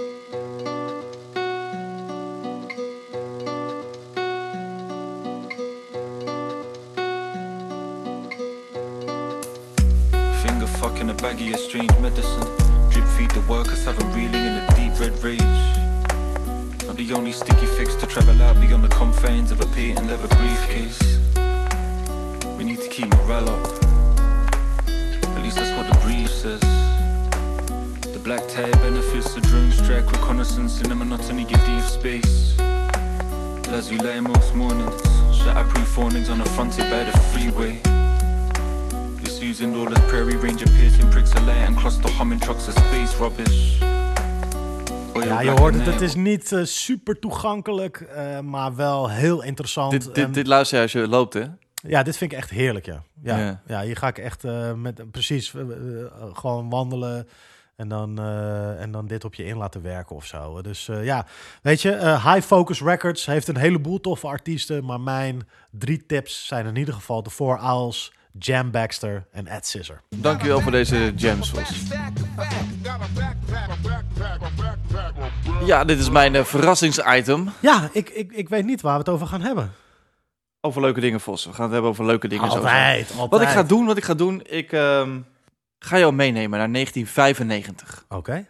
Finger 10.42 10.66
fucking 10.66 11.10
a 11.10 11.14
baggie 11.14 11.54
of 11.54 11.60
strange 11.60 12.00
medicine. 12.00 12.44
Drip 12.90 13.06
feed 13.16 13.30
the 13.30 13.42
workers, 13.46 13.84
have 13.84 13.98
'em 14.00 14.12
reeling 14.12 14.44
in 14.44 14.56
a 14.62 14.66
deep 14.74 14.98
red 14.98 15.14
rage. 15.22 15.79
The 17.00 17.14
only 17.14 17.32
sticky 17.32 17.64
fix 17.64 17.94
to 17.94 18.06
travel 18.06 18.42
out 18.42 18.60
beyond 18.60 18.84
the 18.84 18.88
confines 18.88 19.50
of 19.50 19.60
a 19.62 19.66
patent 19.68 20.06
leather 20.06 20.28
briefcase. 20.36 21.18
We 22.58 22.64
need 22.64 22.78
to 22.82 22.88
keep 22.90 23.08
morale 23.14 23.48
up. 23.48 23.66
At 24.86 25.42
least 25.42 25.56
that's 25.56 25.74
what 25.78 25.90
the 25.90 25.98
brief 26.04 26.28
says. 26.28 26.60
The 28.12 28.20
black 28.22 28.46
tie 28.48 28.70
benefits 28.82 29.32
the 29.32 29.40
drone 29.40 29.70
strike 29.70 30.12
reconnaissance 30.12 30.82
in 30.82 30.90
the 30.90 30.94
monotony 30.94 31.44
of 31.44 31.64
deep 31.64 31.84
space. 31.84 32.54
As 33.70 33.90
we 33.90 33.96
lay 33.96 34.20
most 34.20 34.54
mornings, 34.54 35.00
shatterproof 35.40 35.96
warnings 35.96 36.28
on 36.28 36.38
the 36.38 36.48
fronted 36.50 36.84
by 36.90 37.04
the 37.04 37.18
freeway. 37.32 37.80
This 39.22 39.40
using 39.40 39.74
all 39.74 39.86
the 39.86 39.98
prairie 40.10 40.36
ranger 40.36 40.66
piercing 40.66 41.10
pricks 41.10 41.32
of 41.32 41.46
light 41.46 41.64
and 41.66 41.76
the 41.76 42.10
humming 42.10 42.40
trucks 42.40 42.68
of 42.68 42.74
space 42.74 43.16
rubbish. 43.16 43.80
Oil 45.14 45.24
Ja, 45.24 45.40
je 45.40 45.50
hoort 45.50 45.74
het. 45.74 45.86
Het 45.86 46.00
is 46.00 46.14
niet 46.14 46.52
eh, 46.52 46.64
super 46.64 47.18
toegankelijk, 47.18 48.00
eh, 48.00 48.40
maar 48.40 48.76
wel 48.76 49.10
heel 49.10 49.42
interessant. 49.42 49.90
Dit, 49.90 50.14
dit, 50.14 50.34
dit 50.34 50.46
luister 50.46 50.76
je 50.76 50.82
als 50.82 50.92
je 50.92 51.08
loopt, 51.08 51.34
hè? 51.34 51.44
Ja, 51.82 52.02
dit 52.02 52.16
vind 52.16 52.32
ik 52.32 52.38
echt 52.38 52.50
heerlijk, 52.50 52.86
ja. 52.86 53.02
Ja, 53.22 53.38
Ja. 53.38 53.60
ja. 53.66 53.82
hier 53.82 53.96
ga 53.96 54.08
ik 54.08 54.18
echt 54.18 54.44
eh, 54.44 54.72
met 54.72 55.10
precies 55.10 55.54
gewoon 56.32 56.70
wandelen 56.70 57.28
en 57.76 57.88
dan, 57.88 58.20
en 58.78 58.90
dan 58.90 59.06
dit 59.06 59.24
op 59.24 59.34
je 59.34 59.44
in 59.44 59.56
laten 59.56 59.82
werken 59.82 60.16
of 60.16 60.26
zo. 60.26 60.62
Dus 60.62 60.88
ja, 61.02 61.26
weet 61.62 61.82
je, 61.82 61.90
High 62.24 62.40
Focus 62.40 62.80
Records 62.82 63.26
heeft 63.26 63.48
een 63.48 63.56
heleboel 63.56 64.00
toffe 64.00 64.26
artiesten, 64.26 64.84
maar 64.84 65.00
mijn 65.00 65.48
drie 65.70 66.06
tips 66.06 66.46
zijn 66.46 66.66
in 66.66 66.76
ieder 66.76 66.94
geval 66.94 67.22
de 67.22 67.30
Four 67.30 67.60
Owls, 67.62 68.12
Jam 68.38 68.70
Baxter 68.70 69.26
en 69.32 69.46
Ed 69.46 69.66
Scissor. 69.66 70.00
Dankjewel 70.16 70.60
voor 70.60 70.72
deze 70.72 71.12
Vos. 71.40 71.72
Ja, 75.70 75.84
dit 75.84 75.98
is 75.98 76.10
mijn 76.10 76.34
eh, 76.34 76.44
verrassingsitem. 76.44 77.50
Ja, 77.60 77.90
ik, 77.92 78.08
ik, 78.08 78.32
ik 78.32 78.48
weet 78.48 78.64
niet 78.64 78.80
waar 78.80 78.92
we 78.92 78.98
het 78.98 79.08
over 79.08 79.26
gaan 79.26 79.40
hebben. 79.40 79.72
Over 80.60 80.80
leuke 80.80 81.00
dingen, 81.00 81.20
Vos. 81.20 81.44
We 81.44 81.52
gaan 81.52 81.62
het 81.62 81.72
hebben 81.72 81.90
over 81.90 82.06
leuke 82.06 82.28
dingen. 82.28 82.48
Altijd, 82.48 83.10
altijd. 83.10 83.30
Wat 83.30 83.40
ik 83.40 83.48
ga 83.48 83.62
doen, 83.62 83.86
wat 83.86 83.96
ik 83.96 84.04
ga 84.04 84.14
doen, 84.14 84.42
ik 84.46 84.72
ehm, 84.72 85.18
ga 85.78 85.98
jou 85.98 86.12
meenemen 86.12 86.58
naar 86.58 86.72
1995. 86.72 88.04
Oké. 88.08 88.46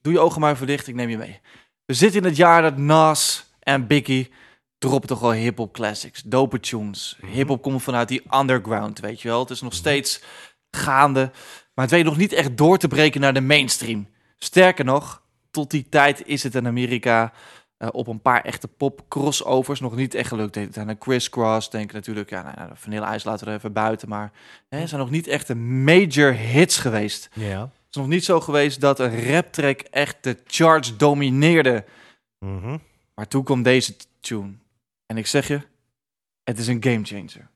Doe 0.00 0.12
je 0.12 0.18
ogen 0.18 0.40
maar 0.40 0.52
even 0.52 0.66
dicht, 0.66 0.86
ik 0.86 0.94
neem 0.94 1.08
je 1.08 1.16
mee. 1.16 1.40
We 1.84 1.94
zitten 1.94 2.20
in 2.20 2.26
het 2.26 2.36
jaar 2.36 2.62
dat 2.62 2.76
Nas 2.76 3.44
en 3.60 3.86
Biggie 3.86 4.32
droppen 4.78 5.08
toch 5.08 5.20
wel 5.20 5.32
hip-hop 5.32 5.72
classics, 5.72 6.22
dope 6.22 6.60
tunes. 6.60 7.18
Hip-hop 7.26 7.62
komt 7.62 7.82
vanuit 7.82 8.08
die 8.08 8.22
underground, 8.34 9.00
weet 9.00 9.22
je 9.22 9.28
wel. 9.28 9.40
Het 9.40 9.50
is 9.50 9.60
nog 9.60 9.74
steeds 9.74 10.22
gaande, 10.70 11.30
maar 11.74 11.84
het 11.84 11.94
weet 11.94 12.04
nog 12.04 12.16
niet 12.16 12.32
echt 12.32 12.56
door 12.56 12.78
te 12.78 12.88
breken 12.88 13.20
naar 13.20 13.34
de 13.34 13.40
mainstream. 13.40 14.08
Sterker 14.38 14.84
nog, 14.84 15.24
tot 15.56 15.70
die 15.70 15.86
tijd 15.88 16.26
is 16.26 16.42
het 16.42 16.54
in 16.54 16.66
Amerika 16.66 17.32
eh, 17.76 17.88
op 17.92 18.06
een 18.06 18.20
paar 18.20 18.44
echte 18.44 18.68
pop-crossovers 18.68 19.80
nog 19.80 19.96
niet 19.96 20.14
echt 20.14 20.28
gelukt. 20.28 20.54
Denk 20.54 20.76
aan 20.76 20.88
een 20.88 20.98
Criss 20.98 21.28
Cross, 21.28 21.70
denk 21.70 21.92
natuurlijk. 21.92 22.30
Ja, 22.30 22.42
nou, 22.42 22.56
nou, 22.56 22.70
Vanilla 22.74 23.14
Ice 23.14 23.28
laten 23.28 23.44
we 23.44 23.50
er 23.50 23.56
even 23.56 23.72
buiten, 23.72 24.08
maar 24.08 24.32
hè, 24.68 24.86
zijn 24.86 25.00
nog 25.00 25.10
niet 25.10 25.26
echt 25.26 25.46
de 25.46 25.54
major 25.54 26.32
hits 26.32 26.78
geweest. 26.78 27.28
Ja. 27.32 27.60
Het 27.60 27.70
is 27.90 27.96
nog 27.96 28.06
niet 28.06 28.24
zo 28.24 28.40
geweest 28.40 28.80
dat 28.80 29.00
een 29.00 29.32
raptrack 29.32 29.80
echt 29.80 30.16
de 30.20 30.36
charts 30.46 30.96
domineerde. 30.96 31.84
Mhm. 32.38 32.78
Maar 33.14 33.28
toen 33.28 33.44
kwam 33.44 33.62
deze 33.62 33.96
tune. 34.20 34.52
En 35.06 35.16
ik 35.16 35.26
zeg 35.26 35.48
je, 35.48 35.60
het 36.44 36.58
is 36.58 36.66
een 36.66 36.82
gamechanger. 36.82 37.48
As 37.48 37.55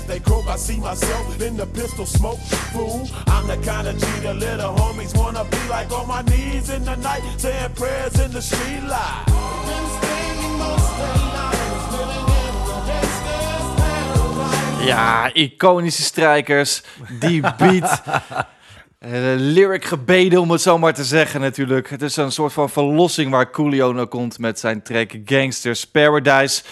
As 0.00 0.06
they 0.06 0.20
croak, 0.20 0.46
I 0.46 0.56
see 0.56 0.78
myself 0.78 1.40
in 1.42 1.56
the 1.56 1.66
pistol 1.66 2.06
smoke. 2.06 2.38
Fool, 2.72 3.06
I'm 3.26 3.46
the 3.46 3.56
kind 3.56 3.86
of 3.86 3.98
G 3.98 4.06
the 4.22 4.32
little 4.32 4.72
homies 4.74 5.14
wanna 5.14 5.44
be 5.44 5.58
like 5.68 5.92
on 5.92 6.08
my 6.08 6.22
knees 6.22 6.70
in 6.70 6.84
the 6.84 6.96
night, 6.96 7.22
saying 7.36 7.72
prayers 7.74 8.18
in 8.18 8.32
the 8.32 8.40
street 8.40 8.82
light. 8.88 9.24
Ja, 14.86 15.30
iconische 15.34 16.02
strijkers. 16.02 16.82
Die 17.20 17.40
beat. 17.40 18.02
Eh, 19.00 19.10
lyric 19.36 19.84
gebeden, 19.84 20.40
om 20.40 20.50
het 20.50 20.60
zo 20.60 20.78
maar 20.78 20.94
te 20.94 21.04
zeggen 21.04 21.40
natuurlijk. 21.40 21.90
Het 21.90 22.02
is 22.02 22.16
een 22.16 22.32
soort 22.32 22.52
van 22.52 22.70
verlossing 22.70 23.30
waar 23.30 23.50
Coolio 23.50 23.92
naar 23.92 24.06
komt 24.06 24.38
met 24.38 24.58
zijn 24.58 24.82
track 24.82 25.10
Gangsters 25.24 25.84
Paradise. 25.84 26.62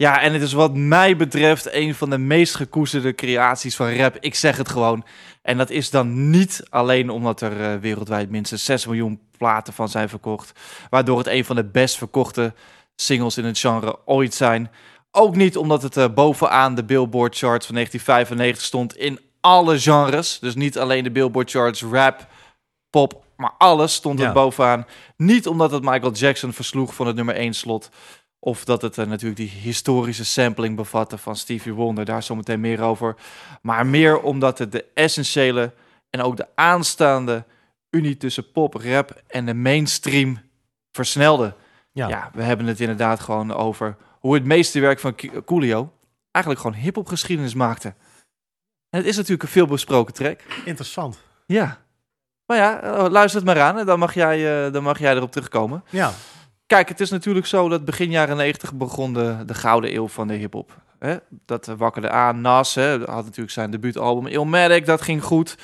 Ja, 0.00 0.20
en 0.20 0.32
het 0.32 0.42
is 0.42 0.52
wat 0.52 0.74
mij 0.76 1.16
betreft 1.16 1.72
een 1.72 1.94
van 1.94 2.10
de 2.10 2.18
meest 2.18 2.54
gekoesterde 2.54 3.14
creaties 3.14 3.76
van 3.76 3.94
rap. 3.96 4.16
Ik 4.20 4.34
zeg 4.34 4.56
het 4.56 4.68
gewoon. 4.68 5.04
En 5.42 5.56
dat 5.56 5.70
is 5.70 5.90
dan 5.90 6.30
niet 6.30 6.62
alleen 6.70 7.10
omdat 7.10 7.40
er 7.40 7.60
eh, 7.72 7.80
wereldwijd 7.80 8.30
minstens 8.30 8.64
6 8.64 8.86
miljoen 8.86 9.20
platen 9.38 9.72
van 9.72 9.88
zijn 9.88 10.08
verkocht. 10.08 10.52
Waardoor 10.90 11.18
het 11.18 11.26
een 11.26 11.44
van 11.44 11.56
de 11.56 11.64
best 11.64 11.96
verkochte 11.98 12.54
singles 12.96 13.38
in 13.38 13.44
het 13.44 13.58
genre 13.58 13.98
ooit 14.04 14.34
zijn. 14.34 14.70
Ook 15.10 15.36
niet 15.36 15.56
omdat 15.56 15.82
het 15.82 15.96
eh, 15.96 16.04
bovenaan 16.14 16.74
de 16.74 16.84
Billboard 16.84 17.36
charts 17.36 17.66
van 17.66 17.74
1995 17.74 18.64
stond 18.66 18.96
in 18.96 19.20
alle 19.40 19.78
genres. 19.78 20.38
Dus 20.38 20.54
niet 20.54 20.78
alleen 20.78 21.04
de 21.04 21.10
Billboard 21.10 21.50
charts 21.50 21.82
rap, 21.82 22.26
pop, 22.90 23.24
maar 23.36 23.52
alles 23.58 23.94
stond 23.94 24.18
er 24.20 24.26
Ja. 24.26 24.32
bovenaan. 24.32 24.86
Niet 25.16 25.46
omdat 25.46 25.70
het 25.70 25.82
Michael 25.82 26.12
Jackson 26.12 26.52
versloeg 26.52 26.94
van 26.94 27.06
het 27.06 27.16
nummer 27.16 27.34
1 27.36 27.54
slot. 27.54 27.90
Of 28.42 28.64
dat 28.64 28.82
het 28.82 28.98
eh, 28.98 29.06
natuurlijk 29.06 29.40
die 29.40 29.48
historische 29.48 30.24
sampling 30.24 30.76
bevatte 30.76 31.18
van 31.18 31.36
Stevie 31.36 31.72
Wonder. 31.72 32.04
Daar 32.04 32.22
zometeen 32.22 32.60
meer 32.60 32.80
over. 32.80 33.16
Maar 33.62 33.86
meer 33.86 34.20
omdat 34.20 34.58
het 34.58 34.72
de 34.72 34.84
essentiële 34.94 35.72
en 36.10 36.22
ook 36.22 36.36
de 36.36 36.46
aanstaande 36.54 37.44
unie 37.90 38.16
tussen 38.16 38.52
pop, 38.52 38.74
rap 38.74 39.22
en 39.26 39.46
de 39.46 39.54
mainstream 39.54 40.40
versnelde. 40.92 41.54
Ja. 41.92 42.08
Ja, 42.08 42.30
we 42.34 42.42
hebben 42.42 42.66
het 42.66 42.80
inderdaad 42.80 43.20
gewoon 43.20 43.54
over 43.54 43.96
hoe 44.20 44.34
het 44.34 44.44
meeste 44.44 44.80
werk 44.80 44.98
van 44.98 45.14
Coolio 45.44 45.92
eigenlijk 46.30 46.64
gewoon 46.64 46.82
hip-hop 46.82 47.06
geschiedenis 47.06 47.54
maakte. 47.54 47.94
En 48.90 48.98
het 48.98 49.06
is 49.06 49.16
natuurlijk 49.16 49.42
een 49.42 49.48
veelbesproken 49.48 50.14
track. 50.14 50.40
Interessant. 50.64 51.18
Ja. 51.46 51.78
Maar 52.46 52.56
ja, 52.56 52.80
eh, 52.80 53.10
luister 53.10 53.40
het 53.40 53.48
maar 53.48 53.60
aan 53.60 53.78
en 53.78 53.86
dan 53.86 53.98
mag 53.98 54.14
jij, 54.14 54.66
eh, 54.66 54.72
dan 54.72 54.82
mag 54.82 54.98
jij 54.98 55.14
erop 55.14 55.32
terugkomen. 55.32 55.84
Ja. 55.90 56.12
Kijk, 56.70 56.88
het 56.88 57.00
is 57.00 57.10
natuurlijk 57.10 57.46
zo 57.46 57.68
dat 57.68 57.84
begin 57.84 58.10
jaren 58.10 58.36
90 58.36 58.74
begon 58.74 59.12
de, 59.12 59.36
de 59.46 59.54
gouden 59.54 59.94
eeuw 59.94 60.08
van 60.08 60.28
de 60.28 60.34
hip-hop. 60.34 60.72
Dat 61.46 61.68
eh, 61.68 61.74
wakkerde 61.74 62.10
aan. 62.10 62.40
Nas 62.40 62.74
hè, 62.74 62.98
had 62.98 63.24
natuurlijk 63.24 63.50
zijn 63.50 63.70
debuutalbum 63.70 64.26
Illmatic, 64.26 64.86
dat 64.86 65.02
ging 65.02 65.22
goed. 65.22 65.56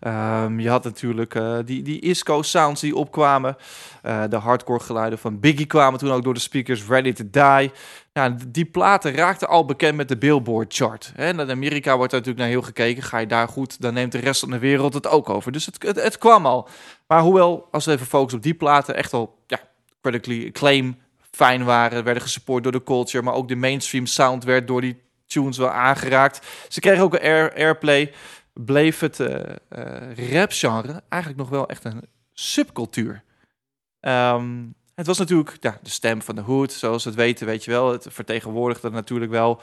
Ehm, 0.00 0.58
je 0.60 0.68
had 0.68 0.84
natuurlijk 0.84 1.34
eh, 1.34 1.58
die, 1.64 1.82
die 1.82 2.00
Isco 2.00 2.42
sounds 2.42 2.80
die 2.80 2.96
opkwamen. 2.96 3.56
Eh, 4.02 4.22
de 4.28 4.36
hardcore 4.36 4.80
geluiden 4.80 5.18
van 5.18 5.40
Biggie 5.40 5.66
kwamen 5.66 5.98
toen 5.98 6.10
ook 6.10 6.24
door 6.24 6.34
de 6.34 6.40
speakers. 6.40 6.86
Ready 6.86 7.12
to 7.12 7.24
Die. 7.30 7.72
Nou, 8.12 8.34
die 8.48 8.64
platen 8.64 9.14
raakten 9.14 9.48
al 9.48 9.64
bekend 9.64 9.96
met 9.96 10.08
de 10.08 10.16
Billboard 10.16 10.74
chart. 10.74 11.12
En 11.16 11.40
in 11.40 11.50
Amerika 11.50 11.96
wordt 11.96 12.12
er 12.12 12.18
natuurlijk 12.18 12.44
naar 12.44 12.54
heel 12.54 12.66
gekeken. 12.66 13.02
Ga 13.02 13.18
je 13.18 13.26
daar 13.26 13.48
goed, 13.48 13.80
dan 13.80 13.94
neemt 13.94 14.12
de 14.12 14.18
rest 14.18 14.40
van 14.40 14.50
de 14.50 14.58
wereld 14.58 14.94
het 14.94 15.08
ook 15.08 15.30
over. 15.30 15.52
Dus 15.52 15.66
het, 15.66 15.82
het, 15.82 16.02
het 16.02 16.18
kwam 16.18 16.46
al. 16.46 16.68
Maar 17.06 17.20
hoewel, 17.20 17.68
als 17.70 17.84
we 17.84 17.92
even 17.92 18.06
focussen 18.06 18.38
op 18.38 18.44
die 18.44 18.54
platen, 18.54 18.96
echt 18.96 19.12
al 19.12 19.38
ja, 19.46 19.60
critically 20.04 20.46
acclaim 20.46 20.96
fijn 21.30 21.64
waren, 21.64 22.04
werden 22.04 22.22
gesupport 22.22 22.62
door 22.62 22.72
de 22.72 22.82
culture, 22.82 23.24
maar 23.24 23.34
ook 23.34 23.48
de 23.48 23.56
mainstream 23.56 24.06
sound 24.06 24.44
werd 24.44 24.66
door 24.66 24.80
die 24.80 25.02
tunes 25.26 25.58
wel 25.58 25.70
aangeraakt. 25.70 26.46
Ze 26.68 26.80
kregen 26.80 27.02
ook 27.02 27.14
een 27.14 27.20
air, 27.20 27.54
airplay. 27.54 28.12
Bleef 28.52 28.98
het 28.98 29.20
eh 29.20 29.56
eh, 29.68 30.32
rap-genre 30.32 31.02
eigenlijk 31.08 31.42
nog 31.42 31.50
wel 31.50 31.68
echt 31.68 31.84
een 31.84 32.02
subcultuur. 32.32 33.22
Ehm, 34.00 34.66
het 34.94 35.06
was 35.06 35.18
natuurlijk 35.18 35.56
ja, 35.60 35.78
de 35.82 35.90
stem 35.90 36.22
van 36.22 36.34
de 36.34 36.40
hood, 36.40 36.72
zoals 36.72 37.04
we 37.04 37.10
het 37.10 37.18
weten, 37.18 37.46
weet 37.46 37.64
je 37.64 37.70
wel. 37.70 37.92
Het 37.92 38.06
vertegenwoordigde 38.10 38.90
natuurlijk 38.90 39.30
wel 39.30 39.60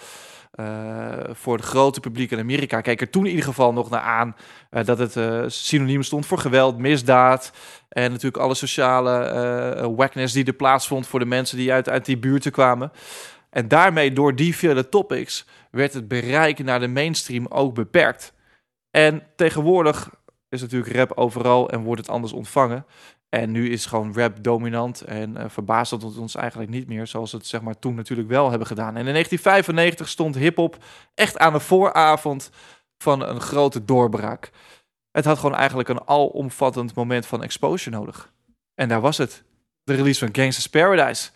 eh, 0.51 1.13
voor 1.29 1.55
het 1.55 1.65
grote 1.65 1.99
publiek 1.99 2.31
in 2.31 2.39
Amerika. 2.39 2.81
Keek 2.81 3.01
er 3.01 3.09
toen 3.09 3.23
in 3.23 3.29
ieder 3.29 3.45
geval 3.45 3.73
nog 3.73 3.89
naar 3.89 4.01
aan 4.01 4.35
eh, 4.69 4.85
dat 4.85 4.97
het 4.97 5.15
eh, 5.15 5.43
synoniem 5.47 6.03
stond 6.03 6.25
voor 6.25 6.37
geweld, 6.37 6.77
misdaad. 6.77 7.51
En 7.89 8.09
natuurlijk 8.09 8.43
alle 8.43 8.55
sociale 8.55 9.93
wackness 9.95 10.33
die 10.33 10.45
er 10.45 10.53
plaatsvond 10.53 11.07
voor 11.07 11.19
de 11.19 11.25
mensen 11.25 11.57
die 11.57 11.73
uit, 11.73 11.89
uit 11.89 12.05
die 12.05 12.17
buurten 12.17 12.51
kwamen. 12.51 12.91
En 13.49 13.67
daarmee, 13.67 14.13
door 14.13 14.35
die 14.35 14.55
vele 14.55 14.89
topics, 14.89 15.45
werd 15.71 15.93
het 15.93 16.07
bereik 16.07 16.63
naar 16.63 16.79
de 16.79 16.87
mainstream 16.87 17.45
ook 17.47 17.73
beperkt. 17.73 18.33
En 18.91 19.23
tegenwoordig 19.35 20.09
is 20.49 20.61
natuurlijk 20.61 20.95
rap 20.95 21.11
overal 21.17 21.69
en 21.69 21.83
wordt 21.83 22.01
het 22.01 22.09
anders 22.09 22.33
ontvangen. 22.33 22.85
En 23.31 23.51
nu 23.51 23.69
is 23.69 23.85
gewoon 23.85 24.13
rap 24.13 24.43
dominant 24.43 25.01
en 25.01 25.37
eh, 25.37 25.49
verbaast 25.49 25.91
het 25.91 26.17
ons 26.17 26.35
eigenlijk 26.35 26.71
niet 26.71 26.87
meer, 26.87 27.07
zoals 27.07 27.31
het 27.31 27.47
zeg 27.47 27.61
maar 27.61 27.79
toen 27.79 27.95
natuurlijk 27.95 28.29
wel 28.29 28.49
hebben 28.49 28.67
gedaan. 28.67 28.95
En 28.95 29.07
in 29.07 29.13
1995 29.13 30.07
stond 30.07 30.35
hip-hop 30.35 30.83
echt 31.13 31.37
aan 31.37 31.53
de 31.53 31.59
vooravond 31.59 32.51
van 32.97 33.21
een 33.21 33.41
grote 33.41 33.85
doorbraak. 33.85 34.51
Het 35.11 35.25
had 35.25 35.39
gewoon 35.39 35.55
eigenlijk 35.55 35.89
een 35.89 36.07
alomvattend 36.07 36.95
moment 36.95 37.25
van 37.25 37.43
exposure 37.43 37.95
nodig. 37.95 38.33
En 38.75 38.87
daar 38.87 39.01
was 39.01 39.17
het. 39.17 39.43
De 39.83 39.93
release 39.93 40.25
van 40.25 40.35
Gangsta's 40.35 40.67
Paradise. 40.67 41.29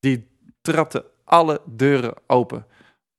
Die 0.00 0.28
trapte 0.60 1.04
alle 1.24 1.60
deuren 1.64 2.14
open. 2.26 2.66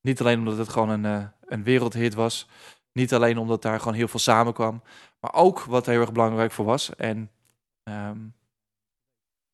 Niet 0.02 0.20
alleen 0.20 0.40
omdat 0.40 0.58
het 0.58 0.70
gewoon 0.70 0.90
een, 0.90 1.06
eh, 1.06 1.26
een 1.46 1.64
wereldhit 1.64 2.14
was. 2.14 2.48
Niet 2.92 3.14
alleen 3.14 3.38
omdat 3.38 3.62
daar 3.62 3.80
gewoon 3.80 3.94
heel 3.94 4.08
veel 4.08 4.20
samenkwam. 4.20 4.84
Maar 5.20 5.34
ook 5.34 5.60
wat 5.62 5.86
heel 5.86 6.02
erg 6.02 6.12
belangrijk 6.12 6.52
voor 6.52 6.66
was. 6.66 6.96
En 6.96 7.32
ehm, 7.90 8.20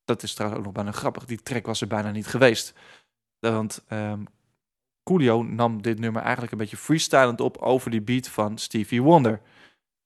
dat 0.04 0.22
is 0.22 0.34
trouwens 0.34 0.60
ook 0.60 0.66
nog 0.66 0.74
bijna 0.76 0.92
grappig. 0.92 1.24
Die 1.24 1.42
track 1.42 1.66
was 1.66 1.80
er 1.80 1.86
bijna 1.86 2.10
niet 2.10 2.26
geweest. 2.26 2.74
Want 3.38 3.84
ehm 3.88 4.22
Coolio 5.06 5.42
nam 5.42 5.82
dit 5.82 5.98
nummer 5.98 6.22
eigenlijk 6.22 6.52
een 6.52 6.58
beetje 6.58 6.76
freestylend 6.76 7.40
op 7.40 7.56
over 7.56 7.90
die 7.90 8.00
beat 8.00 8.28
van 8.28 8.58
Stevie 8.58 9.02
Wonder. 9.02 9.40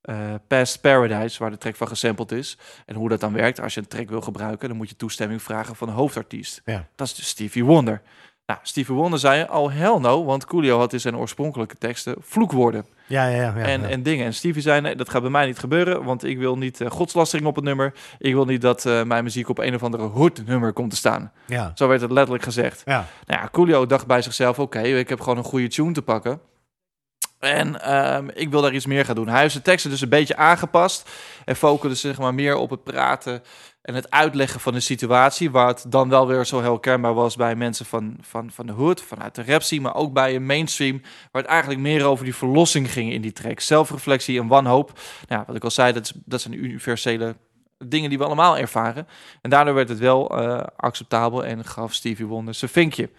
Eh, 0.01 0.35
Past 0.47 0.81
Paradise, 0.81 1.39
waar 1.39 1.51
de 1.51 1.59
track 1.59 1.76
van 1.76 1.89
gesampled 1.89 2.33
is. 2.33 2.59
En 2.87 2.95
hoe 2.95 3.09
dat 3.09 3.20
dan 3.20 3.33
werkt, 3.33 3.61
als 3.61 3.74
je 3.74 3.81
een 3.81 3.87
track 3.87 4.09
wil 4.09 4.20
gebruiken, 4.20 4.68
dan 4.68 4.76
moet 4.76 4.89
je 4.89 4.97
toestemming 4.97 5.43
vragen 5.43 5.76
van 5.76 5.89
de 5.89 5.95
hoofdartiest. 5.95 6.62
Ja. 6.64 6.89
Dat 6.95 7.07
is 7.07 7.14
dus 7.14 7.28
Stevie 7.28 7.64
Wonder. 7.64 8.03
Nou, 8.51 8.62
Stevie 8.62 8.94
Wonder 8.94 9.18
zei, 9.18 9.46
oh 9.51 9.72
hell 9.72 9.98
no, 9.98 10.24
want 10.24 10.44
Coolio 10.44 10.78
had 10.78 10.92
in 10.92 11.01
zijn 11.01 11.16
oorspronkelijke 11.16 11.76
teksten 11.78 12.16
vloekwoorden 12.20 12.86
Ja, 13.07 13.26
ja, 13.26 13.36
ja. 13.36 13.53
ja, 13.57 13.64
en, 13.64 13.80
ja. 13.80 13.88
en 13.88 14.03
dingen. 14.03 14.26
En 14.26 14.34
Stevie 14.34 14.62
zei, 14.62 14.80
nee, 14.80 14.96
dat 14.96 15.09
gaat 15.09 15.22
bij 15.22 15.30
mij 15.30 15.46
niet 15.46 15.59
gebeuren, 15.59 16.05
want 16.05 16.24
ik 16.24 16.38
wil 16.38 16.59
niet 16.59 16.80
eh, 16.80 16.90
godslastering 16.90 17.48
op 17.48 17.55
het 17.55 17.64
nummer. 17.64 17.94
Ik 18.18 18.34
wil 18.34 18.44
niet 18.44 18.61
dat 18.61 18.86
eh, 18.86 19.03
mijn 19.03 19.24
muziek 19.24 19.48
op 19.48 19.59
een 19.59 19.74
of 19.74 19.82
andere 19.82 20.03
hood 20.03 20.42
nummer 20.46 20.72
komt 20.72 20.90
te 20.90 20.96
staan. 20.96 21.32
ja. 21.46 21.72
Zo 21.74 21.88
werd 21.88 22.01
het 22.01 22.11
letterlijk 22.11 22.44
gezegd. 22.44 22.82
ja. 22.84 23.07
Nou 23.26 23.40
ja, 23.40 23.48
Coolio 23.53 23.86
dacht 23.86 24.07
bij 24.07 24.22
zichzelf, 24.22 24.59
oké, 24.59 24.80
ik 24.80 25.09
heb 25.09 25.20
gewoon 25.20 25.38
een 25.38 25.44
goede 25.44 25.68
tune 25.68 25.92
te 25.92 26.03
pakken. 26.03 26.40
En 27.40 27.82
ehm, 27.82 28.28
ik 28.34 28.51
wil 28.51 28.62
daar 28.62 28.74
iets 28.74 28.86
meer 28.86 29.05
gaan 29.05 29.14
doen. 29.14 29.28
Hij 29.28 29.40
heeft 29.40 29.53
zijn 29.53 29.64
teksten 29.64 29.90
dus 29.90 30.01
een 30.01 30.09
beetje 30.09 30.36
aangepast. 30.36 31.11
En 31.44 31.57
focusde 31.57 32.09
zeg 32.09 32.18
maar 32.18 32.34
meer 32.34 32.57
op 32.57 32.70
het 32.70 32.84
praten 32.84 33.42
en 33.83 33.95
het 33.95 34.11
uitleggen 34.11 34.61
van 34.61 34.72
de 34.72 34.81
situatie. 34.81 35.51
Waar 35.51 35.68
het 35.68 35.85
dan 35.89 36.09
wel 36.09 36.26
weer 36.26 36.47
zo 36.47 36.62
herkenbaar 36.62 37.14
was 37.14 37.37
bij 37.37 37.57
mensen 37.57 37.87
van, 37.87 38.16
van, 38.20 38.51
van 38.51 38.66
de 38.66 38.72
hood, 38.72 39.03
vanuit 39.03 39.35
de 39.35 39.45
rap 39.45 39.62
maar 39.81 39.95
ook 39.95 40.12
bij 40.12 40.35
een 40.35 40.47
mainstream. 40.47 41.01
Waar 41.31 41.43
het 41.43 41.51
eigenlijk 41.51 41.81
meer 41.81 42.05
over 42.05 42.24
die 42.24 42.35
verlossing 42.35 42.93
ging 42.93 43.12
in 43.12 43.20
die 43.20 43.33
track. 43.33 43.61
Zelfreflectie 43.61 44.41
en 44.41 44.47
wanhoop. 44.47 44.99
Nou, 45.28 45.45
wat 45.47 45.57
ik 45.57 45.64
al 45.64 45.70
zei, 45.70 45.93
dat, 45.93 46.12
dat 46.24 46.41
zijn 46.41 46.64
universele 46.64 47.37
dingen 47.85 48.09
die 48.09 48.18
we 48.18 48.24
allemaal 48.24 48.59
ervaren. 48.59 49.07
En 49.41 49.51
daardoor 49.51 49.74
werd 49.74 49.89
het 49.89 49.99
wel 49.99 50.39
eh, 50.39 50.62
acceptabel 50.76 51.45
en 51.45 51.64
gaf 51.64 51.95
Stevie 51.95 52.26
Wonder 52.26 52.55
zijn 52.55 52.70
vinkje. 52.70 53.11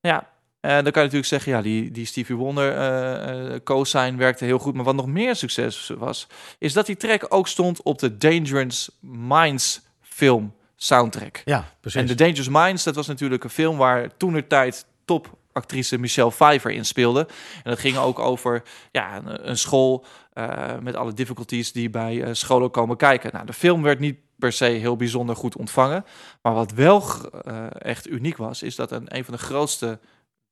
Ja, 0.00 0.32
en 0.60 0.84
dan 0.84 0.92
kan 0.92 1.02
je 1.02 1.08
natuurlijk 1.08 1.26
zeggen, 1.26 1.52
ja, 1.52 1.62
die, 1.62 1.90
die 1.90 2.06
Stevie 2.06 2.36
Wonder 2.36 2.76
eh 2.76 3.54
eh, 3.54 3.62
co-sign 3.64 4.16
werkte 4.16 4.44
heel 4.44 4.58
goed. 4.58 4.74
Maar 4.74 4.84
wat 4.84 4.94
nog 4.94 5.06
meer 5.06 5.36
succes 5.36 5.90
was, 5.98 6.26
is 6.58 6.72
dat 6.72 6.86
die 6.86 6.96
track 6.96 7.26
ook 7.28 7.48
stond 7.48 7.82
op 7.82 7.98
de 7.98 8.16
Dangerous 8.16 8.90
Minds 9.00 9.82
film 10.14 10.54
soundtrack. 10.76 11.42
ja, 11.44 11.64
precies. 11.80 12.00
En 12.00 12.06
The 12.06 12.14
Dangerous 12.14 12.48
Minds, 12.48 12.84
dat 12.84 12.94
was 12.94 13.06
natuurlijk 13.06 13.44
een 13.44 13.50
film 13.50 13.76
waar 13.76 14.16
toenertijd 14.16 14.86
topactrice 15.04 15.98
Michelle 15.98 16.30
Pfeiffer 16.30 16.70
in 16.70 16.84
speelde. 16.84 17.20
En 17.64 17.70
dat 17.70 17.78
ging 17.78 17.96
ook 17.96 18.18
over 18.18 18.62
ja, 18.90 19.16
een, 19.16 19.48
een 19.48 19.58
school 19.58 20.04
eh, 20.32 20.78
met 20.78 20.96
alle 20.96 21.12
difficulties 21.12 21.72
die 21.72 21.90
bij 21.90 22.22
eh, 22.22 22.28
scholen 22.32 22.70
komen 22.70 22.96
kijken. 22.96 23.30
Nou, 23.32 23.46
de 23.46 23.52
film 23.52 23.82
werd 23.82 23.98
niet 23.98 24.18
per 24.38 24.52
se 24.52 24.64
heel 24.64 24.96
bijzonder 24.96 25.36
goed 25.36 25.56
ontvangen. 25.56 26.04
Maar 26.42 26.54
wat 26.54 26.72
wel 26.72 27.02
eh, 27.30 27.66
echt 27.78 28.08
uniek 28.08 28.36
was, 28.36 28.62
is 28.62 28.76
dat 28.76 28.90
een, 28.90 29.16
een 29.16 29.24
van 29.24 29.34
de 29.34 29.40
grootste 29.40 29.98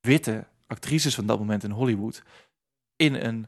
witte 0.01 0.45
actrices 0.67 1.15
van 1.15 1.27
dat 1.27 1.39
moment 1.39 1.65
in 1.65 1.71
Hollywood 1.71 2.23
in 2.97 3.15
een 3.15 3.47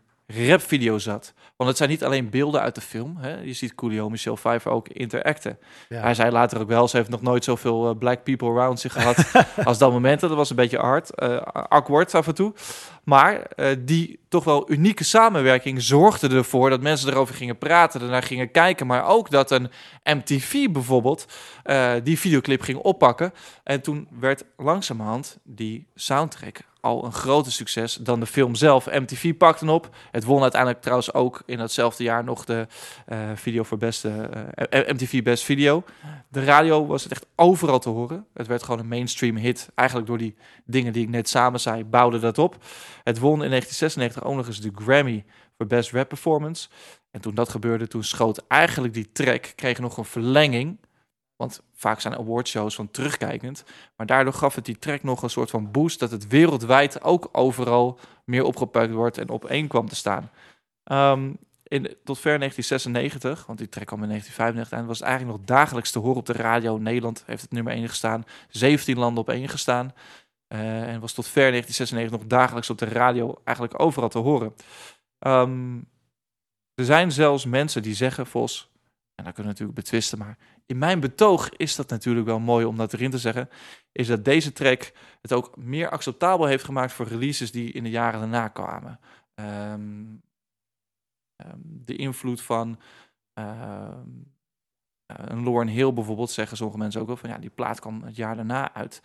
rapvideo 0.49 0.99
zat. 0.99 1.33
Want 1.57 1.69
het 1.69 1.79
zijn 1.79 1.91
niet 1.91 2.05
alleen 2.05 2.31
beelden 2.31 2.61
uit 2.61 2.75
de 2.75 2.81
film. 2.81 3.17
Hè? 3.17 3.41
Je 3.41 3.53
ziet 3.53 3.75
Coolio 3.75 4.09
Michelle 4.09 4.37
Pfeiffer 4.37 4.71
ook 4.71 4.89
interacten. 4.89 5.59
Ja. 5.89 6.01
Hij 6.01 6.15
zei 6.15 6.31
later 6.31 6.61
ook 6.61 6.69
wel, 6.69 6.89
ze 6.89 6.97
heeft 6.97 7.09
nog 7.09 7.23
nooit 7.23 7.45
zoveel 7.45 7.89
eh, 7.89 7.99
black 7.99 8.23
people 8.23 8.49
around 8.49 8.81
zich 8.81 8.93
gehad 8.93 9.17
als 9.69 9.79
dat 9.79 9.93
moment. 9.93 10.21
Dat 10.21 10.31
was 10.31 10.51
een 10.51 10.57
beetje 10.57 10.79
hard, 10.79 11.15
eh, 11.15 11.37
awkward 11.53 12.15
af 12.15 12.27
en 12.27 12.35
toe. 12.35 12.53
Maar 13.05 13.41
eh, 13.41 13.77
die 13.79 14.21
toch 14.29 14.45
wel 14.45 14.71
unieke 14.71 15.05
samenwerking 15.05 15.83
zorgde 15.83 16.29
ervoor 16.29 16.71
dat 16.71 16.81
mensen 16.81 17.11
erover 17.11 17.35
gingen 17.35 17.59
praten, 17.59 18.01
ernaar 18.01 18.23
gingen 18.23 18.51
kijken. 18.51 18.87
Maar 18.87 19.07
ook 19.07 19.31
dat 19.31 19.51
een 19.51 19.71
MTV 20.05 20.69
bijvoorbeeld 20.71 21.27
die 22.03 22.19
videoclip 22.19 22.63
ging 22.63 22.79
oppakken. 22.79 23.33
En 23.65 23.81
toen 23.81 24.09
werd 24.21 24.45
langzamerhand 24.57 25.39
die 25.43 25.87
soundtrack 25.95 26.61
al 26.85 27.05
een 27.05 27.13
groter 27.13 27.53
succes 27.53 27.95
dan 27.95 28.21
de 28.21 28.27
film 28.27 28.55
zelf. 28.55 28.87
MTV 28.87 29.37
pakte 29.37 29.65
hem 29.65 29.75
op. 29.75 29.97
Het 30.11 30.25
won 30.25 30.43
uiteindelijk 30.43 30.81
trouwens 30.81 31.13
ook 31.15 31.43
in 31.47 31.59
datzelfde 31.59 32.05
jaar 32.05 32.25
nog 32.25 32.45
de 32.45 32.67
eh, 33.07 33.19
video 33.35 33.63
voor 33.63 33.79
beste 33.79 34.09
eh, 34.55 34.93
MTV 34.93 35.23
Best 35.23 35.45
Video. 35.45 35.85
De 36.29 36.45
radio 36.45 36.87
was 36.87 37.03
het 37.03 37.13
echt 37.13 37.27
overal 37.37 37.79
te 37.79 37.89
horen. 37.89 38.27
Het 38.35 38.47
werd 38.47 38.63
gewoon 38.63 38.81
een 38.81 38.89
mainstream 38.89 39.37
hit. 39.37 39.69
Eigenlijk 39.75 40.09
door 40.09 40.19
die 40.19 40.35
dingen 40.65 40.93
die 40.93 41.03
ik 41.03 41.09
net 41.09 41.29
samen 41.29 41.61
zei, 41.61 41.85
bouwde 41.85 42.19
dat 42.19 42.39
op. 42.39 42.57
Het 43.05 43.19
won 43.19 43.43
in 43.43 43.51
1996 43.51 44.25
ook 44.25 44.37
nog 44.37 44.47
eens 44.47 44.61
de 44.61 44.71
Grammy 44.75 45.25
voor 45.57 45.67
Best 45.67 45.93
Rap 45.93 46.09
Performance. 46.09 46.69
En 47.11 47.21
toen 47.21 47.35
dat 47.35 47.49
gebeurde, 47.49 47.89
toen 47.89 48.05
schoot 48.05 48.45
eigenlijk 48.49 48.95
die 48.95 49.13
track, 49.13 49.53
kreeg 49.55 49.79
nog 49.79 49.97
een 49.97 50.05
verlenging. 50.05 50.79
Want 51.45 51.63
vaak 51.75 52.01
zijn 52.01 52.17
awardshows 52.17 52.75
van 52.75 52.91
terugkijkend. 52.91 53.65
Maar 53.97 54.07
daardoor 54.07 54.33
gaf 54.33 54.55
het 54.55 54.65
die 54.65 54.79
track 54.79 55.03
nog 55.03 55.23
een 55.23 55.31
soort 55.31 55.51
van 55.51 55.71
boost... 55.71 55.99
dat 55.99 56.11
het 56.11 56.29
wereldwijd 56.29 57.03
ook 57.03 57.29
overal 57.33 57.99
meer 58.25 58.45
opgepakt 58.45 58.93
wordt 58.93 59.19
en 59.19 59.29
op 59.29 59.51
kwam 59.69 59.89
te 59.89 59.95
staan. 59.95 60.31
Ehm, 60.85 61.33
in, 61.63 61.83
tot 62.05 62.19
ver 62.19 62.39
1996, 62.39 63.47
want 63.47 63.59
die 63.59 63.69
track 63.69 63.87
kwam 63.87 64.03
in 64.03 64.09
1995 64.09 64.79
en 64.79 64.87
was 64.87 64.99
het 64.99 65.09
eigenlijk 65.09 65.39
nog 65.39 65.47
dagelijks 65.47 65.91
te 65.91 65.99
horen 65.99 66.17
op 66.17 66.27
de 66.27 66.33
radio. 66.33 66.79
Nederland 66.79 67.23
heeft 67.27 67.43
het 67.43 67.53
nummer 67.53 67.73
1 67.73 67.89
gestaan, 67.89 68.25
17 68.49 68.99
landen 68.99 69.23
op 69.23 69.29
1 69.29 69.49
gestaan. 69.49 69.93
Eh, 70.47 70.83
en 70.83 71.01
was 71.01 71.13
tot 71.13 71.27
ver 71.27 71.51
1996 71.51 72.19
nog 72.19 72.29
dagelijks 72.29 72.71
op 72.71 72.79
de 72.79 72.89
radio 72.89 73.41
eigenlijk 73.45 73.81
overal 73.81 74.09
te 74.09 74.19
horen. 74.19 74.55
Ehm, 75.19 75.77
er 76.75 76.85
zijn 76.85 77.13
zelfs 77.13 77.45
mensen 77.45 77.83
die 77.83 77.95
zeggen, 77.95 78.27
Vos, 78.27 78.73
en 79.15 79.25
dat 79.25 79.35
kunnen 79.35 79.53
we 79.53 79.59
natuurlijk 79.59 79.79
betwisten, 79.79 80.19
maar 80.19 80.39
in 80.67 80.79
mijn 80.79 81.01
betoog 81.01 81.51
is 81.51 81.77
dat 81.77 81.89
natuurlijk 81.89 82.27
wel 82.27 82.39
mooi 82.39 82.65
om 82.65 82.77
dat 82.77 82.93
erin 82.93 83.11
te 83.11 83.19
zeggen, 83.19 83.49
is 83.93 84.07
dat 84.07 84.25
deze 84.25 84.53
track 84.53 84.93
het 85.21 85.33
ook 85.33 85.57
meer 85.57 85.91
acceptabel 85.91 86.47
heeft 86.47 86.65
gemaakt 86.65 86.93
voor 86.93 87.07
releases 87.07 87.53
die 87.53 87.73
in 87.73 87.83
de 87.83 87.91
jaren 87.91 88.21
daarna 88.21 88.49
kwamen. 88.49 89.01
Ehm, 89.35 90.05
ehm, 91.37 91.59
de 91.63 91.97
invloed 91.97 92.43
van 92.43 92.81
eh, 93.33 93.99
een 95.07 95.43
Lauren 95.43 95.69
Hill 95.69 95.93
bijvoorbeeld, 95.93 96.31
zeggen 96.31 96.57
sommige 96.57 96.79
mensen 96.79 97.01
ook 97.01 97.07
wel 97.07 97.17
van 97.17 97.31
ja, 97.31 97.39
die 97.39 97.51
plaat 97.51 97.81
kwam 97.81 98.03
het 98.03 98.17
jaar 98.17 98.37
daarna 98.37 98.75
uit. 98.75 99.03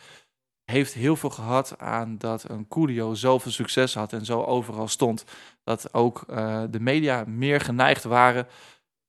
Heeft 0.71 0.93
heel 0.93 1.15
veel 1.15 1.29
gehad 1.29 1.79
aan 1.79 2.17
dat 2.17 2.49
een 2.49 2.67
Coolio 2.67 3.13
zoveel 3.13 3.51
succes 3.51 3.93
had 3.93 4.13
en 4.13 4.25
zo 4.25 4.43
overal 4.43 4.87
stond. 4.87 5.25
Dat 5.63 5.93
ook 5.93 6.21
eh, 6.21 6.63
de 6.69 6.79
media 6.79 7.23
meer 7.27 7.61
geneigd 7.61 8.03
waren 8.03 8.47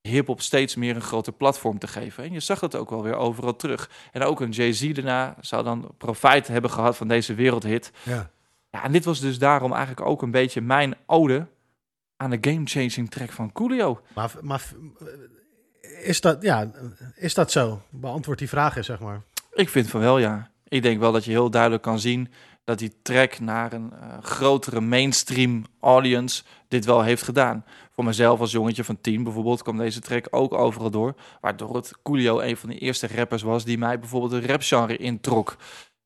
hip-hop 0.02 0.40
steeds 0.40 0.74
meer 0.76 0.94
een 0.94 1.02
groter 1.02 1.32
platform 1.32 1.78
te 1.78 1.86
geven. 1.86 2.24
En 2.24 2.32
je 2.32 2.40
zag 2.40 2.58
dat 2.58 2.76
ook 2.76 2.90
wel 2.90 3.02
weer 3.02 3.16
overal 3.16 3.56
terug. 3.56 3.90
En 4.12 4.22
ook 4.22 4.40
een 4.40 4.50
Jay-Z 4.50 4.92
daarna 4.92 5.36
zou 5.40 5.64
dan 5.64 5.94
profijt 5.98 6.48
hebben 6.48 6.70
gehad 6.70 6.96
van 6.96 7.08
deze 7.08 7.34
wereldhit. 7.34 7.92
Ja. 8.02 8.30
Ja, 8.70 8.84
en 8.84 8.92
dit 8.92 9.04
was 9.04 9.20
dus 9.20 9.38
daarom 9.38 9.72
eigenlijk 9.72 10.06
ook 10.06 10.22
een 10.22 10.30
beetje 10.30 10.60
mijn 10.60 10.94
ode 11.06 11.46
aan 12.16 12.30
de 12.30 12.38
game-changing 12.40 13.10
track 13.10 13.30
van 13.30 13.52
Coolio. 13.52 14.00
Maar, 14.14 14.32
maar 14.40 14.62
is, 16.02 16.20
dat, 16.20 16.42
ja, 16.42 16.70
is 17.14 17.34
dat 17.34 17.50
zo? 17.50 17.82
Beantwoord 17.88 18.38
die 18.38 18.48
vraag 18.48 18.76
eens, 18.76 18.86
zeg 18.86 19.00
maar. 19.00 19.22
Ik 19.52 19.68
vind 19.68 19.90
van 19.90 20.00
wel, 20.00 20.18
ja. 20.18 20.50
Ik 20.68 20.82
denk 20.82 21.00
wel 21.00 21.12
dat 21.12 21.24
je 21.24 21.30
heel 21.30 21.50
duidelijk 21.50 21.82
kan 21.82 22.00
zien 22.00 22.32
dat 22.64 22.78
die 22.78 22.92
track 23.02 23.38
naar 23.38 23.72
een 23.72 23.92
eh, 23.92 24.18
grotere 24.22 24.80
mainstream 24.80 25.64
audience 25.80 26.42
dit 26.68 26.84
wel 26.84 27.02
heeft 27.02 27.22
gedaan. 27.22 27.64
Voor 28.00 28.08
mezelf 28.08 28.40
als 28.40 28.50
jongetje 28.50 28.84
van 28.84 29.00
10 29.00 29.22
bijvoorbeeld 29.22 29.62
kwam 29.62 29.76
deze 29.76 30.00
track 30.00 30.26
ook 30.30 30.54
overal 30.54 30.90
door. 30.90 31.14
Waardoor 31.40 31.76
het 31.76 31.92
Coolio 32.02 32.40
een 32.40 32.56
van 32.56 32.68
de 32.68 32.78
eerste 32.78 33.08
rappers 33.14 33.42
was 33.42 33.64
die 33.64 33.78
mij 33.78 33.98
bijvoorbeeld 33.98 34.42
de 34.42 34.46
rapgenre 34.46 34.96
introk. 34.96 35.56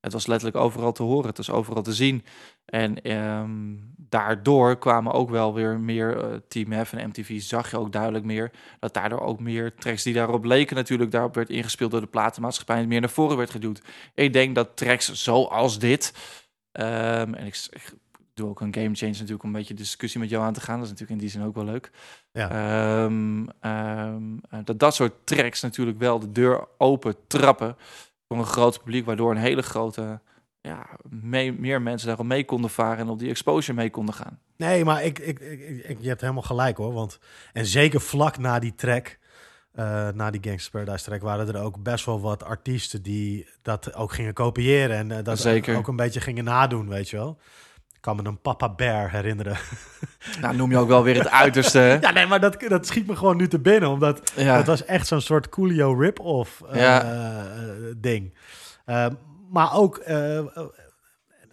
Het 0.01 0.13
was 0.13 0.27
letterlijk 0.27 0.65
overal 0.65 0.93
te 0.93 1.03
horen, 1.03 1.29
het 1.29 1.37
was 1.37 1.51
overal 1.51 1.83
te 1.83 1.93
zien. 1.93 2.25
En 2.65 3.03
ehm, 3.03 3.51
daardoor 3.97 4.79
kwamen 4.79 5.13
ook 5.13 5.31
wel 5.31 5.55
weer 5.55 5.81
meer 5.81 6.19
eh, 6.19 6.37
Team 6.49 6.85
F 6.85 6.93
en 6.93 7.09
MTV 7.09 7.41
zag 7.41 7.71
je 7.71 7.79
ook 7.79 7.93
duidelijk 7.93 8.25
meer. 8.25 8.51
Dat 8.81 8.95
daardoor 8.95 9.21
ook 9.21 9.41
meer 9.41 9.75
tracks 9.75 10.03
die 10.03 10.15
daarop 10.15 10.45
leken 10.45 10.77
natuurlijk 10.77 11.11
daarop 11.11 11.35
werd 11.35 11.51
ingespeeld 11.51 11.91
door 11.91 12.01
de 12.01 12.07
platenmaatschappij 12.07 12.77
en 12.77 12.89
meer 12.89 13.01
naar 13.01 13.11
voren 13.11 13.37
werd 13.37 13.51
geduwd. 13.51 13.83
Ik 14.15 14.33
denk 14.33 14.55
dat 14.55 14.77
tracks 14.77 15.13
zoals 15.13 15.79
dit, 15.79 16.15
ehm, 16.73 17.35
en 17.35 17.47
ik, 17.47 17.67
ik 17.71 17.95
doe 18.35 18.49
ook 18.49 18.61
een 18.61 18.75
game 18.75 18.95
change 18.95 19.13
natuurlijk 19.13 19.43
om 19.43 19.49
een 19.49 19.57
beetje 19.57 19.75
discussie 19.75 20.21
met 20.21 20.31
jou 20.31 20.45
aan 20.45 20.53
te 20.53 20.61
gaan. 20.61 20.75
Dat 20.77 20.85
is 20.85 20.91
natuurlijk 20.91 21.21
in 21.21 21.27
die 21.27 21.37
zin 21.37 21.47
ook 21.47 21.55
wel 21.55 21.65
leuk. 21.65 21.91
Ja. 22.33 22.51
Ehm, 22.51 23.47
ehm, 23.61 24.23
eh, 24.51 24.59
dat 24.65 24.79
dat 24.79 24.95
soort 24.95 25.13
tracks 25.25 25.61
natuurlijk 25.61 25.99
wel 25.99 26.19
de 26.19 26.33
deur 26.33 26.67
open 26.79 27.15
trappen 27.27 27.77
voor 28.29 28.37
een 28.39 28.45
groot 28.47 28.79
publiek, 28.79 29.05
waardoor 29.07 29.31
een 29.31 29.37
hele 29.37 29.63
grote, 29.63 30.21
ja, 30.61 30.87
mee, 31.09 31.53
meer 31.53 31.83
mensen 31.83 32.07
daarop 32.09 32.27
mee 32.27 32.45
konden 32.45 32.71
varen 32.71 32.99
en 32.99 33.09
op 33.09 33.19
die 33.19 33.29
exposure 33.31 33.77
mee 33.77 33.91
konden 33.91 34.15
gaan. 34.15 34.39
Nee, 34.57 34.85
maar 34.85 35.05
ik, 35.05 35.19
ik, 35.19 35.39
ik, 35.41 35.61
ik- 35.85 35.99
je 36.01 36.09
hebt 36.09 36.21
helemaal 36.21 36.43
gelijk 36.43 36.77
hoor. 36.77 36.93
Want, 36.93 37.19
en 37.53 37.67
zeker 37.67 38.01
vlak 38.01 38.39
na 38.39 38.59
die 38.59 38.75
track, 38.75 39.19
eh, 39.73 40.09
na 40.09 40.31
die 40.31 40.41
Gangsters 40.43 40.71
Paradise 40.71 41.05
track, 41.05 41.23
waren 41.23 41.49
er 41.55 41.61
ook 41.63 41.83
best 41.83 42.05
wel 42.05 42.21
wat 42.21 42.43
artiesten 42.45 43.03
die 43.03 43.49
dat 43.63 43.95
ook 43.95 44.13
gingen 44.13 44.33
kopiëren. 44.33 44.97
En 44.97 45.11
eh, 45.11 45.25
dat 45.25 45.39
Zeker. 45.39 45.77
ook 45.77 45.89
een 45.89 45.97
beetje 45.97 46.21
gingen 46.21 46.45
nadoen, 46.45 46.89
weet 46.89 47.11
je 47.11 47.17
wel. 47.17 47.39
Kan 48.05 48.17
me 48.17 48.25
een 48.25 48.41
Papa 48.41 48.75
Bear 48.75 49.11
herinneren. 49.11 49.57
Nou, 50.41 50.57
noem 50.57 50.71
je 50.71 50.77
ook 50.79 50.89
wel 50.89 51.03
weer 51.03 51.17
het 51.19 51.31
uiterste. 51.31 51.79
hè? 51.79 51.95
Ja, 51.95 52.11
nee, 52.11 52.27
maar 52.27 52.41
dat, 52.41 52.61
dat 52.69 52.87
schiet 52.87 53.07
me 53.07 53.17
gewoon 53.17 53.37
nu 53.37 53.49
te 53.49 53.59
binnen. 53.59 53.89
Omdat 53.91 54.33
Ja. 54.37 54.57
het 54.57 54.67
was 54.67 54.85
echt 54.85 55.07
zo'n 55.07 55.21
soort 55.21 55.49
Coolio 55.49 55.93
rip-off 55.93 56.63
eh, 56.63 56.81
Ja. 56.81 57.03
eh, 57.03 57.71
ding. 57.97 58.35
Eh, 58.85 59.07
maar 59.51 59.75
ook, 59.75 60.03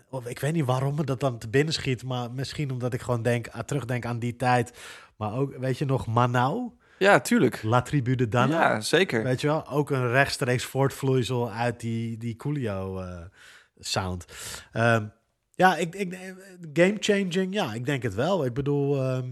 of 0.09 0.25
ik 0.25 0.39
weet 0.39 0.53
niet 0.53 0.65
waarom 0.65 0.95
me 0.95 1.03
dat 1.03 1.19
dan 1.19 1.37
te 1.37 1.49
binnen 1.49 1.73
schiet. 1.73 2.03
Maar 2.03 2.31
misschien 2.31 2.71
omdat 2.71 2.93
ik 2.93 3.01
gewoon 3.01 3.21
denk, 3.21 3.47
ah, 3.47 3.59
terugdenk 3.59 4.05
aan 4.05 4.19
die 4.19 4.35
tijd. 4.35 4.77
Maar 5.17 5.33
ook, 5.33 5.57
weet 5.57 5.77
je 5.77 5.85
nog, 5.85 6.07
Manau? 6.07 6.71
Ja, 6.97 7.19
tuurlijk. 7.19 7.63
La 7.63 7.81
Tribu 7.81 8.15
de 8.15 8.27
Dana. 8.27 8.59
Ja, 8.73 8.81
zeker. 8.81 9.23
Weet 9.23 9.41
je 9.41 9.47
wel, 9.47 9.67
ook 9.69 9.89
een 9.89 10.07
rechtstreeks 10.07 10.63
voortvloeisel 10.65 11.51
uit 11.51 11.79
die, 11.79 12.17
die 12.17 12.35
Coolio 12.35 13.03
sound. 13.79 14.25
Ehm, 14.71 15.05
ja, 15.55 15.77
ik, 15.77 15.95
ik, 15.95 16.35
game 16.73 16.97
changing, 16.99 17.53
ja, 17.53 17.73
ik 17.73 17.85
denk 17.85 18.03
het 18.03 18.13
wel. 18.13 18.45
Ik 18.45 18.53
bedoel, 18.53 19.03
ehm, 19.03 19.29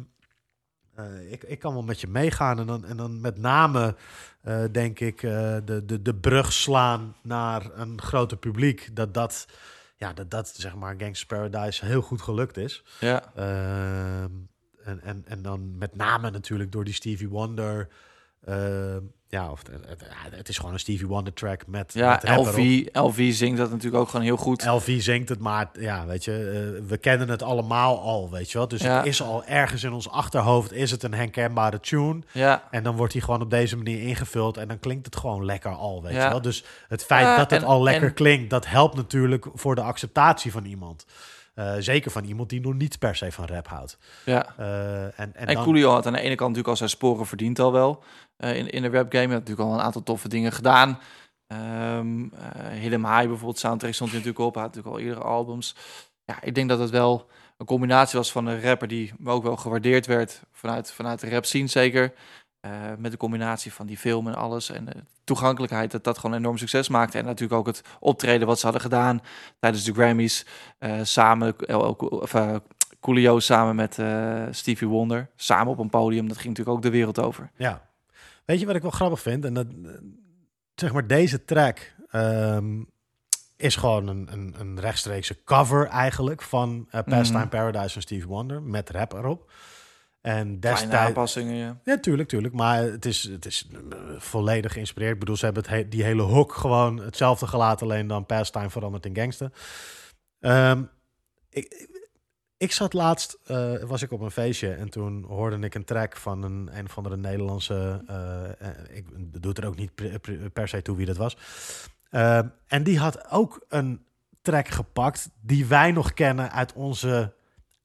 eh, 0.99 1.32
ik, 1.32 1.43
ik 1.43 1.59
kan 1.59 1.74
wel 1.74 1.84
met 1.84 2.01
je 2.01 2.07
meegaan. 2.07 2.59
En 2.59 2.67
dan, 2.67 2.86
en 2.86 2.97
dan 2.97 3.22
met 3.22 3.38
name, 3.38 3.95
eh, 4.41 4.63
denk 4.72 4.99
ik, 4.99 5.24
eh, 5.24 5.57
de, 5.65 5.86
de, 5.86 6.01
de 6.01 6.15
brug 6.15 6.53
slaan 6.53 7.15
naar 7.24 7.70
een 7.74 8.01
groter 8.01 8.38
publiek. 8.38 8.89
Dat 8.93 9.13
dat, 9.13 9.47
ja, 9.97 10.13
dat, 10.13 10.32
dat 10.32 10.47
zeg 10.47 10.76
maar, 10.76 10.95
Gangsters 10.97 11.26
Paradise 11.26 11.86
heel 11.86 12.01
goed 12.01 12.22
gelukt 12.22 12.57
is. 12.57 12.84
Ja. 12.99 13.34
Ehm, 13.36 14.32
en, 14.84 15.01
en, 15.01 15.24
en 15.26 15.41
dan 15.41 15.78
met 15.78 15.95
name 15.95 16.30
natuurlijk 16.30 16.72
door 16.72 16.84
die 16.84 16.93
Stevie 16.93 17.30
Wonder. 17.30 17.88
Ja, 19.32 19.51
of 19.51 19.61
het, 19.88 20.05
het, 20.36 20.49
is 20.49 20.57
gewoon 20.57 20.73
een 20.73 20.80
Stevie 20.80 21.07
Wonder 21.07 21.34
track 21.34 21.67
met, 21.67 21.93
Ja, 21.93 22.19
met. 22.23 22.38
LV, 22.38 22.86
LV 22.91 23.34
zingt 23.34 23.57
dat 23.57 23.69
natuurlijk 23.71 24.01
ook 24.01 24.09
gewoon 24.09 24.25
heel 24.25 24.38
goed. 24.38 24.65
LV 24.65 25.01
zingt 25.01 25.30
het, 25.30 25.39
maar 25.39 25.69
ja, 25.80 26.05
weet 26.05 26.23
je, 26.25 26.32
eh, 26.82 26.88
we 26.89 26.97
kennen 26.97 27.30
het 27.30 27.43
allemaal 27.43 27.99
al, 28.01 28.30
weet 28.30 28.51
je 28.51 28.57
wel. 28.57 28.67
Dus 28.67 28.82
Ja. 28.82 28.97
het 28.97 29.05
is 29.05 29.21
al 29.21 29.45
ergens 29.45 29.84
in 29.84 29.93
ons 29.93 30.09
achterhoofd, 30.09 30.71
is 30.73 30.91
het 30.91 31.03
een 31.03 31.13
herkenbare 31.13 31.80
tune. 31.80 32.19
Ja. 32.32 32.63
En 32.71 32.84
dan 32.84 32.95
wordt 32.95 33.13
die 33.13 33.21
gewoon 33.21 33.41
op 33.41 33.49
deze 33.49 33.77
manier 33.77 34.01
ingevuld 34.01 34.57
en 34.57 34.67
dan 34.67 34.80
klinkt 34.80 35.05
het 35.05 35.15
gewoon 35.15 35.45
lekker 35.45 35.71
al, 35.71 36.03
weet 36.03 36.13
Ja. 36.13 36.23
je 36.23 36.30
wel. 36.30 36.41
Dus 36.41 36.63
het 36.88 37.03
feit 37.05 37.38
dat 37.38 37.51
het 37.51 37.61
en- 37.61 37.67
al 37.67 37.84
lekker 37.84 38.07
en- 38.07 38.13
klinkt, 38.13 38.49
dat 38.49 38.67
helpt 38.67 38.95
natuurlijk 38.95 39.45
voor 39.53 39.75
de 39.75 39.82
acceptatie 39.82 40.51
van 40.51 40.65
iemand. 40.65 41.05
Eh, 41.60 41.74
zeker 41.80 42.12
van 42.12 42.24
iemand 42.24 42.49
die 42.49 42.62
nog 42.62 42.74
niet 42.74 42.99
per 42.99 43.16
se 43.16 43.32
van 43.32 43.45
rap 43.45 43.68
houdt. 43.68 43.97
Ja. 44.26 44.53
Eh, 44.57 45.03
en, 45.03 45.14
en, 45.16 45.36
En 45.36 45.53
dan- 45.53 45.64
Coolio 45.64 45.89
had 45.91 46.05
aan 46.05 46.14
de 46.14 46.20
ene 46.20 46.28
kant 46.36 46.39
natuurlijk 46.39 46.68
al 46.68 46.76
zijn 46.76 46.89
sporen 46.89 47.26
verdiend 47.26 47.60
al 47.60 47.72
wel. 47.72 48.03
eh, 48.38 48.55
in, 48.57 48.70
in 48.70 48.82
de 48.82 48.89
rap 48.89 49.12
game. 49.12 49.26
Hij 49.26 49.34
had 49.34 49.39
natuurlijk 49.39 49.68
al 49.70 49.74
een 49.74 49.82
aantal 49.82 50.03
toffe 50.03 50.28
dingen 50.28 50.51
gedaan. 50.51 50.99
Hidden 52.80 53.05
High 53.05 53.28
bijvoorbeeld, 53.28 53.60
soundtrack 53.60 53.93
stond 53.93 54.10
hij 54.12 54.20
natuurlijk 54.20 54.45
op. 54.47 54.53
Hij 54.53 54.64
had 54.64 54.76
natuurlijk 54.76 55.01
al 55.03 55.07
eerdere 55.10 55.28
albums. 55.28 55.76
Ja, 56.26 56.41
ik 56.41 56.55
denk 56.55 56.70
dat 56.70 56.80
het 56.80 56.89
wel 56.89 57.30
een 57.57 57.66
combinatie 57.66 58.18
was 58.18 58.32
van 58.32 58.45
een 58.45 58.62
rapper 58.62 58.88
die 58.88 59.14
ook 59.26 59.43
wel 59.43 59.57
gewaardeerd 59.57 60.05
werd 60.05 60.41
vanuit, 60.51 60.91
vanuit 60.91 61.20
de 61.20 61.30
rap 61.30 61.45
scene 61.45 61.68
zeker. 61.68 62.14
Eh, 62.60 62.72
met 62.97 63.12
de 63.12 63.18
combinatie 63.18 63.74
van 63.74 63.86
die 63.86 63.97
film 63.97 64.28
en 64.28 64.36
alles. 64.36 64.70
En 64.70 64.86
de 64.86 64.93
toegankelijkheid, 65.24 65.91
dat 65.91 66.03
dat 66.03 66.18
gewoon 66.18 66.36
enorm 66.36 66.57
succes 66.57 66.88
maakte. 66.88 67.18
En 67.18 67.26
natuurlijk 67.26 67.60
ook 67.60 67.66
het 67.66 67.82
optreden 67.99 68.47
wat 68.47 68.57
ze 68.57 68.64
hadden 68.64 68.82
gedaan 68.82 69.22
tijdens 69.60 69.84
de 69.84 69.93
Grammys. 69.93 70.45
eh, 70.80 70.99
samen, 71.03 71.70
of, 72.22 72.34
Coolio 72.99 73.39
samen 73.39 73.76
met 73.76 73.97
Stevie 74.55 74.88
Wonder. 74.88 75.30
Samen 75.36 75.72
op 75.72 75.80
een 75.80 75.89
podium. 75.89 76.28
Dat 76.28 76.38
ging 76.38 76.47
natuurlijk 76.47 76.78
ook 76.78 76.84
de 76.84 76.89
wereld 76.97 77.20
over. 77.20 77.51
Ja. 77.55 77.88
Weet 78.45 78.60
je 78.60 78.66
wat 78.66 78.76
ik 78.76 78.82
wel 78.82 78.91
grappig 78.91 79.20
vind? 79.22 79.45
En 79.45 79.53
dat, 79.53 79.68
zeg 80.76 80.93
maar, 80.93 81.07
deze 81.07 81.45
track 81.45 81.93
ehm, 82.12 82.82
is 83.57 83.76
gewoon 83.76 84.07
een, 84.07 84.28
een, 84.32 84.55
een 84.60 84.80
rechtstreekse 84.80 85.43
cover 85.43 85.88
eigenlijk 85.88 86.41
van 86.41 86.88
Pastime 87.05 87.39
Mhm. 87.39 87.47
Paradise 87.49 87.93
van 87.93 88.01
Stevie 88.01 88.28
Wonder 88.28 88.62
met 88.62 88.89
rap 88.89 89.14
erop. 89.14 89.51
En 90.22 90.59
destijds... 90.59 90.93
aanpassingen, 90.95 91.55
ja. 91.55 91.80
Ja, 91.84 91.97
tuurlijk, 91.97 92.30
tuurlijk. 92.30 92.53
Maar 92.53 92.82
het 92.84 93.05
is, 93.05 93.24
het 93.24 93.45
is 93.45 93.67
eh, 93.72 93.99
volledig 94.17 94.74
geïnspireerd. 94.74 95.13
Ik 95.13 95.20
bedoel, 95.20 95.36
ze 95.36 95.45
hebben 95.45 95.63
het 95.63 95.72
he- 95.72 95.88
die 95.88 96.03
hele 96.03 96.22
hook 96.22 96.53
gewoon 96.53 96.97
hetzelfde 96.97 97.47
gelaten, 97.47 97.86
alleen 97.86 98.07
dan 98.07 98.26
Pastime 98.26 98.70
veranderd 98.70 99.05
in 99.05 99.15
gangster. 99.15 99.51
Ehm, 100.39 100.84
ik, 101.49 101.88
ik 102.57 102.72
zat 102.72 102.93
laatst, 102.93 103.38
eh, 103.45 103.74
was 103.84 104.01
ik 104.01 104.11
op 104.11 104.22
een 104.22 104.32
feestje 104.32 104.74
en 104.74 104.89
toen 104.89 105.24
hoorde 105.24 105.59
ik 105.59 105.76
een 105.76 105.86
track 105.86 106.17
van 106.17 106.43
een, 106.43 106.70
een 106.74 106.86
of 106.86 106.97
andere 106.97 107.17
Nederlandse, 107.17 108.03
eh, 108.07 108.97
ik 108.97 109.05
doe 109.41 109.53
er 109.53 109.67
ook 109.67 109.76
niet 109.76 109.91
per 110.53 110.67
se 110.67 110.82
toe 110.82 110.95
wie 110.95 111.05
dat 111.05 111.17
was. 111.17 111.38
Ehm, 112.09 112.47
en 112.67 112.84
die 112.84 112.99
had 112.99 113.32
ook 113.32 113.65
een 113.67 114.05
track 114.41 114.67
gepakt 114.67 115.30
die 115.41 115.65
wij 115.65 115.91
nog 115.91 116.13
kennen 116.13 116.51
uit 116.51 116.74
onze 116.74 117.34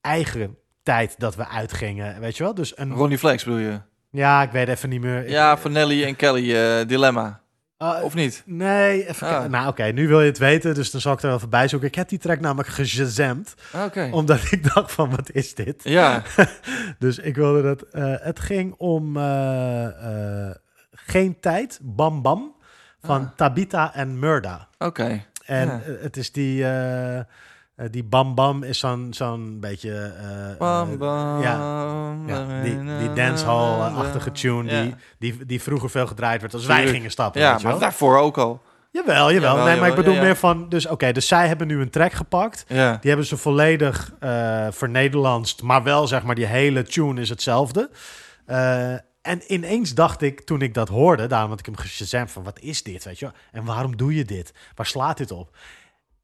eigen 0.01 0.57
tijd 0.85 1.15
dat 1.19 1.35
we 1.35 1.47
uitgingen, 1.47 2.19
weet 2.19 2.37
je 2.37 2.43
wel? 2.43 2.53
Dus 2.53 2.77
een 2.77 2.93
Ronnie 2.93 3.17
Flex 3.17 3.43
bedoel 3.43 3.59
je? 3.59 3.79
ja, 4.11 4.41
ik 4.41 4.51
weet 4.51 4.67
even 4.67 4.89
niet 4.89 5.01
meer. 5.01 5.29
Ja, 5.29 5.57
van 5.57 5.71
Nelly 5.71 6.03
en 6.03 6.15
Kelly 6.15 6.55
eh, 6.55 6.87
Dilemma. 6.87 7.41
Ah, 7.77 8.03
of 8.03 8.13
niet? 8.13 8.43
Nee, 8.45 9.07
even 9.09 9.27
Ah. 9.27 9.45
Nou, 9.45 9.67
oké, 9.67 9.83
nu 9.83 10.07
wil 10.07 10.21
je 10.21 10.27
het 10.27 10.37
weten, 10.37 10.73
dus 10.73 10.91
dan 10.91 11.01
zal 11.01 11.13
ik 11.13 11.21
er 11.21 11.27
wel 11.27 11.35
even 11.37 11.49
bij 11.49 11.67
zoeken. 11.67 11.87
Ik 11.87 11.95
heb 11.95 12.09
die 12.09 12.19
track 12.19 12.39
namelijk 12.39 12.69
gezamd. 12.69 13.53
Oké. 13.85 14.09
Omdat 14.11 14.51
ik 14.51 14.73
dacht 14.73 14.91
van, 14.91 15.09
wat 15.09 15.31
is 15.31 15.55
dit? 15.55 15.81
Ja. 15.83 16.21
dus 16.99 17.17
ik 17.19 17.35
wilde 17.35 17.61
dat... 17.61 17.81
eh, 17.81 18.13
het 18.19 18.39
ging 18.39 18.73
om 18.77 19.17
eh, 19.17 20.49
Geen 20.91 21.39
Tijd, 21.39 21.79
Bam 21.81 22.21
Bam, 22.21 22.55
van 23.01 23.21
Ah. 23.21 23.29
Tabita 23.35 23.93
en 23.93 24.19
Murda. 24.19 24.67
Oké. 24.77 25.23
En 25.45 25.67
Ja. 25.67 25.81
het 26.01 26.17
is 26.17 26.31
die... 26.31 26.65
eh, 27.75 27.87
die 27.91 28.03
Bam 28.03 28.35
Bam 28.35 28.63
is 28.63 28.79
zo'n 28.79 29.07
zo'n 29.13 29.59
beetje... 29.59 29.91
eh, 30.19 30.57
Bam, 30.57 30.91
eh, 30.91 30.97
bam, 30.97 31.41
ja, 31.41 31.55
ja, 32.27 32.61
die, 32.63 32.83
die 32.99 33.13
dancehall-achtige 33.13 34.31
tune 34.31 34.71
Ja. 34.71 34.81
die, 34.81 34.95
die, 35.19 35.45
die 35.45 35.61
vroeger 35.61 35.89
veel 35.89 36.07
gedraaid 36.07 36.41
werd 36.41 36.53
als 36.53 36.65
wij 36.65 36.87
gingen 36.87 37.11
stappen. 37.11 37.41
Ja, 37.41 37.49
weet 37.51 37.57
je 37.57 37.63
maar 37.63 37.73
wel? 37.73 37.81
daarvoor 37.81 38.17
ook 38.17 38.37
al. 38.37 38.61
Jawel, 38.91 39.31
jawel. 39.31 39.49
Jawel, 39.51 39.65
nee, 39.65 39.79
maar 39.79 39.89
ik 39.89 39.95
bedoel 39.95 40.15
meer 40.15 40.35
van... 40.35 40.69
Dus 40.69 40.87
oké, 40.87 41.11
dus 41.11 41.27
zij 41.27 41.47
hebben 41.47 41.67
nu 41.67 41.81
een 41.81 41.89
track 41.89 42.13
gepakt. 42.13 42.65
Die 42.67 42.77
hebben 43.01 43.25
ze 43.25 43.37
volledig 43.37 44.13
eh 44.19 44.67
vernederlandst. 44.71 45.61
Maar 45.61 45.83
wel, 45.83 46.07
zeg 46.07 46.23
maar, 46.23 46.35
die 46.35 46.45
hele 46.45 46.83
tune 46.83 47.21
is 47.21 47.29
hetzelfde. 47.29 47.89
En 49.21 49.53
ineens 49.53 49.93
dacht 49.93 50.21
ik, 50.21 50.41
toen 50.41 50.61
ik 50.61 50.73
dat 50.73 50.89
hoorde... 50.89 51.27
Daarom 51.27 51.49
had 51.49 51.59
ik 51.59 51.65
hem 51.65 51.75
gezegd 51.77 52.31
van, 52.31 52.43
wat 52.43 52.59
is 52.59 52.83
dit, 52.83 53.03
weet 53.03 53.19
je? 53.19 53.31
En 53.51 53.63
waarom 53.65 53.97
doe 53.97 54.15
je 54.15 54.25
dit? 54.25 54.53
Waar 54.75 54.85
slaat 54.85 55.17
dit 55.17 55.31
op? 55.31 55.57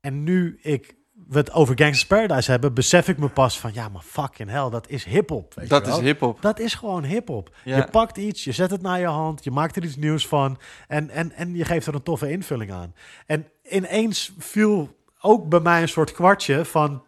En 0.02 0.24
nu 0.24 0.60
ik 0.62 0.96
we 1.28 1.38
het 1.38 1.52
over 1.52 1.78
Gangsters 1.78 2.08
Paradise 2.08 2.52
hebben... 2.52 2.74
besef 2.74 3.08
ik 3.08 3.18
me 3.18 3.30
pas 3.30 3.60
van, 3.60 3.74
ja, 3.74 3.90
maar 3.90 4.02
fucking 4.02 4.50
hell, 4.50 4.70
dat 4.70 4.90
is 4.90 5.04
hiphop. 5.04 5.54
weet 5.54 5.64
je 5.64 5.70
Dat 5.74 5.86
wel? 5.86 5.98
is 5.98 6.04
hiphop. 6.04 6.42
Dat 6.42 6.60
is 6.60 6.74
gewoon 6.74 7.04
hip-hop. 7.04 7.56
Ja. 7.64 7.76
Je 7.78 7.88
pakt 7.92 8.18
iets, 8.18 8.44
je 8.44 8.52
zet 8.52 8.72
het 8.72 8.82
naar 8.82 9.00
je 9.00 9.06
hand, 9.06 9.44
je 9.44 9.52
maakt 9.52 9.76
er 9.76 9.84
iets 9.84 9.96
nieuws 9.96 10.28
van 10.28 10.58
en, 10.88 11.10
en, 11.10 11.32
en 11.32 11.56
je 11.56 11.66
geeft 11.66 11.88
er 11.88 11.96
een 11.96 12.04
toffe 12.04 12.32
invulling 12.32 12.72
aan. 12.72 12.94
En 13.26 13.48
ineens 13.70 14.34
viel 14.38 14.96
ook 15.22 15.50
bij 15.50 15.60
mij 15.60 15.82
een 15.82 15.90
soort 15.90 16.12
kwartje 16.12 16.66
van. 16.66 17.04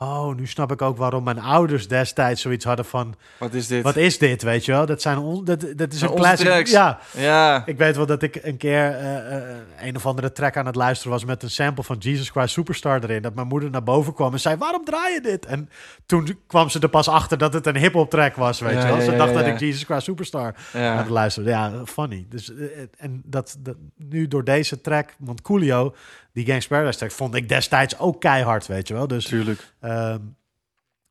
Oh, 0.00 0.34
nu 0.36 0.46
snap 0.46 0.72
ik 0.72 0.82
ook 0.82 0.96
waarom 0.96 1.24
mijn 1.24 1.40
ouders 1.40 1.88
destijds 1.88 2.42
zoiets 2.42 2.64
hadden 2.64 2.84
van. 2.84 3.14
Wat 3.38 3.54
is 3.54 3.66
dit? 3.66 3.82
Wat 3.82 3.96
is 3.96 4.18
dit, 4.18 4.42
weet 4.42 4.64
je 4.64 4.72
wel? 4.72 4.86
Dat, 4.86 5.02
zijn 5.02 5.18
on, 5.18 5.44
dat, 5.44 5.66
dat 5.76 5.92
is 5.92 6.00
een 6.00 6.14
classic. 6.14 6.66
Ja. 6.66 6.98
Ja. 7.16 7.62
Ik 7.66 7.78
weet 7.78 7.96
wel 7.96 8.06
dat 8.06 8.22
ik 8.22 8.38
een 8.42 8.56
keer 8.56 8.94
eh, 8.94 9.36
eh, 9.36 9.56
een 9.80 9.96
of 9.96 10.06
andere 10.06 10.32
track 10.32 10.56
aan 10.56 10.66
het 10.66 10.74
luisteren 10.74 11.12
was 11.12 11.24
met 11.24 11.42
een 11.42 11.50
sample 11.50 11.84
van 11.84 11.96
Jesus 11.96 12.30
Christ 12.30 12.52
Superstar 12.52 13.02
erin. 13.02 13.22
Dat 13.22 13.34
mijn 13.34 13.46
moeder 13.46 13.70
naar 13.70 13.82
boven 13.82 14.14
kwam 14.14 14.32
en 14.32 14.40
zei: 14.40 14.56
Waarom 14.56 14.84
draai 14.84 15.14
je 15.14 15.20
dit? 15.20 15.46
En 15.46 15.70
toen 16.06 16.38
kwam 16.46 16.68
ze 16.68 16.80
er 16.80 16.88
pas 16.88 17.08
achter 17.08 17.38
dat 17.38 17.52
het 17.52 17.66
een 17.66 17.76
hip-hop 17.76 18.10
track 18.10 18.36
was, 18.36 18.60
weet 18.60 18.72
Ja, 18.72 18.86
je 18.86 18.92
wel. 18.92 19.00
Ze 19.00 19.10
ja, 19.10 19.16
dacht 19.16 19.34
dat 19.34 19.46
ik 19.46 19.60
Jesus 19.60 19.82
Christ 19.82 20.04
Superstar 20.04 20.54
aan 20.72 20.96
het 20.96 21.08
luisteren. 21.08 21.50
Ja, 21.50 21.72
funny. 21.84 22.26
Dus, 22.28 22.54
eh, 22.54 22.66
en 22.98 23.22
dat, 23.24 23.56
dat 23.58 23.76
nu 23.96 24.28
door 24.28 24.44
deze 24.44 24.80
track, 24.80 25.14
want 25.18 25.42
Coolio, 25.42 25.94
die 26.38 26.46
Gangs 26.46 26.66
Paradise 26.66 26.98
track, 26.98 27.10
vond 27.10 27.34
ik 27.34 27.48
destijds 27.48 27.98
ook 27.98 28.20
keihard, 28.20 28.66
weet 28.66 28.88
je 28.88 28.94
wel. 28.94 29.06
Dus 29.06 29.24
Tuurlijk. 29.24 29.72
Ehm, 29.80 30.18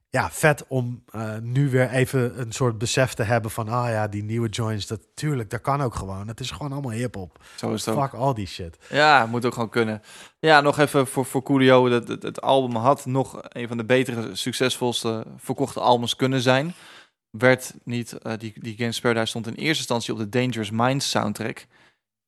ja, 0.09 0.31
vet 0.31 0.65
om 0.67 1.03
eh, 1.11 1.37
nu 1.41 1.69
weer 1.69 1.89
even 1.89 2.39
een 2.39 2.51
soort 2.51 2.77
besef 2.77 3.13
te 3.13 3.23
hebben 3.23 3.51
van, 3.51 3.69
ah 3.69 3.89
ja, 3.89 4.07
die 4.07 4.23
nieuwe 4.23 4.49
joints, 4.49 4.87
dat 4.87 4.99
tuurlijk, 5.13 5.49
dat 5.49 5.61
kan 5.61 5.81
ook 5.81 5.95
gewoon. 5.95 6.27
Het 6.27 6.39
is 6.39 6.51
gewoon 6.51 6.71
allemaal 6.71 6.91
hip-hop. 6.91 7.39
Zo 7.55 7.73
is 7.73 7.85
het. 7.85 7.95
Fuck 7.95 8.13
al 8.13 8.33
die 8.33 8.47
shit. 8.47 8.77
Ja, 8.89 9.25
moet 9.25 9.45
ook 9.45 9.53
gewoon 9.53 9.69
kunnen. 9.69 10.01
Ja, 10.39 10.61
nog 10.61 10.79
even 10.79 11.07
voor, 11.07 11.25
voor 11.25 11.43
Coolio. 11.43 11.89
Dat, 11.89 12.07
het, 12.07 12.23
het 12.23 12.41
album 12.41 12.75
had 12.75 13.05
nog 13.05 13.39
een 13.41 13.67
van 13.67 13.77
de 13.77 13.85
betere, 13.85 14.35
succesvolste 14.35 15.25
verkochte 15.37 15.79
albums 15.79 16.15
kunnen 16.15 16.41
zijn. 16.41 16.73
Werd 17.29 17.73
niet, 17.83 18.13
eh, 18.13 18.33
die, 18.37 18.53
die 18.55 18.77
Games 18.77 18.99
Paradise 18.99 19.27
stond 19.27 19.47
in 19.47 19.53
eerste 19.53 19.77
instantie 19.77 20.13
op 20.13 20.19
de 20.19 20.29
Dangerous 20.29 20.71
Minds 20.71 21.09
soundtrack. 21.09 21.65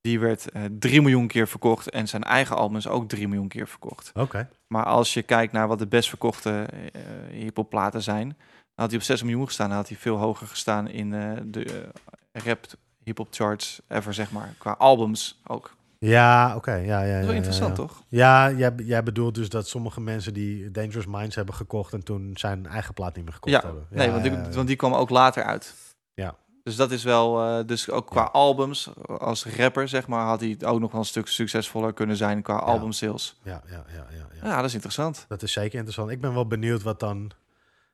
Die 0.01 0.19
werd 0.19 0.51
eh 0.51 0.61
3 0.79 1.01
miljoen 1.01 1.27
keer 1.27 1.47
verkocht 1.47 1.89
en 1.89 2.07
zijn 2.07 2.23
eigen 2.23 2.55
album 2.55 2.77
is 2.77 2.87
ook 2.87 3.09
3 3.09 3.27
miljoen 3.27 3.47
keer 3.47 3.67
verkocht. 3.67 4.11
Oké. 4.13 4.49
Maar 4.67 4.85
als 4.85 5.13
je 5.13 5.21
kijkt 5.21 5.53
naar 5.53 5.67
wat 5.67 5.79
de 5.79 5.87
best 5.87 6.09
verkochte 6.09 6.65
eh 6.93 7.01
hip-hop 7.31 7.69
platen 7.69 8.01
zijn, 8.01 8.27
dan 8.27 8.37
had 8.75 8.89
hij 8.89 8.97
op 8.97 9.03
6 9.05 9.23
miljoen 9.23 9.45
gestaan. 9.45 9.71
Had 9.71 9.87
hij 9.87 9.97
veel 9.97 10.17
hoger 10.17 10.47
gestaan 10.47 10.87
in 10.87 11.13
eh, 11.13 11.31
de 11.45 11.89
rap 12.31 12.65
hip-hop 13.03 13.27
charts 13.31 13.81
ever, 13.87 14.13
zeg 14.13 14.31
maar. 14.31 14.53
Qua 14.57 14.71
albums 14.71 15.41
ook. 15.47 15.77
Ja, 15.97 16.55
oké. 16.55 16.73
Ja, 16.73 17.01
ja, 17.01 17.19
ja, 17.19 17.25
wel 17.25 17.33
interessant, 17.35 17.69
ja. 17.69 17.83
toch? 17.83 18.03
Ja, 18.07 18.51
jij, 18.51 18.73
jij 18.77 19.03
bedoelt 19.03 19.35
dus 19.35 19.49
dat 19.49 19.67
sommige 19.67 20.01
mensen 20.01 20.33
die 20.33 20.71
Dangerous 20.71 21.05
Minds 21.05 21.35
hebben 21.35 21.55
gekocht 21.55 21.93
en 21.93 22.03
toen 22.03 22.31
zijn 22.33 22.65
eigen 22.65 22.93
plaat 22.93 23.15
niet 23.15 23.23
meer 23.25 23.33
gekocht 23.33 23.53
Ja, 23.55 23.61
hebben. 23.61 23.85
nee, 23.89 24.05
Ja, 24.07 24.11
want, 24.11 24.23
die, 24.23 24.53
want 24.55 24.67
die 24.67 24.75
kwam 24.75 24.93
ook 24.93 25.09
later 25.09 25.43
uit. 25.43 25.75
Ja. 26.13 26.35
Dus 26.69 26.77
dat 26.77 26.91
is 26.91 27.03
wel, 27.03 27.41
eh, 27.43 27.65
dus 27.65 27.89
ook 27.89 28.07
qua 28.07 28.21
albums, 28.23 28.89
als 29.07 29.45
rapper 29.45 29.87
zeg 29.87 30.07
maar, 30.07 30.25
had 30.25 30.39
hij 30.39 30.57
ook 30.65 30.79
nog 30.79 30.91
wel 30.91 30.99
een 30.99 31.05
stuk 31.05 31.27
succesvoller 31.27 31.93
kunnen 31.93 32.15
zijn 32.17 32.41
qua 32.41 32.55
albumsales. 32.55 33.39
Ja, 33.43 33.61
ja, 33.69 33.85
ja, 33.93 34.05
ja, 34.11 34.27
ja. 34.41 34.47
Ja, 34.47 34.55
dat 34.55 34.65
is 34.65 34.73
interessant. 34.73 35.25
Dat 35.27 35.41
is 35.41 35.51
zeker 35.51 35.73
interessant. 35.75 36.09
Ik 36.09 36.21
ben 36.21 36.33
wel 36.33 36.47
benieuwd 36.47 36.81
wat 36.83 36.99
dan 36.99 37.31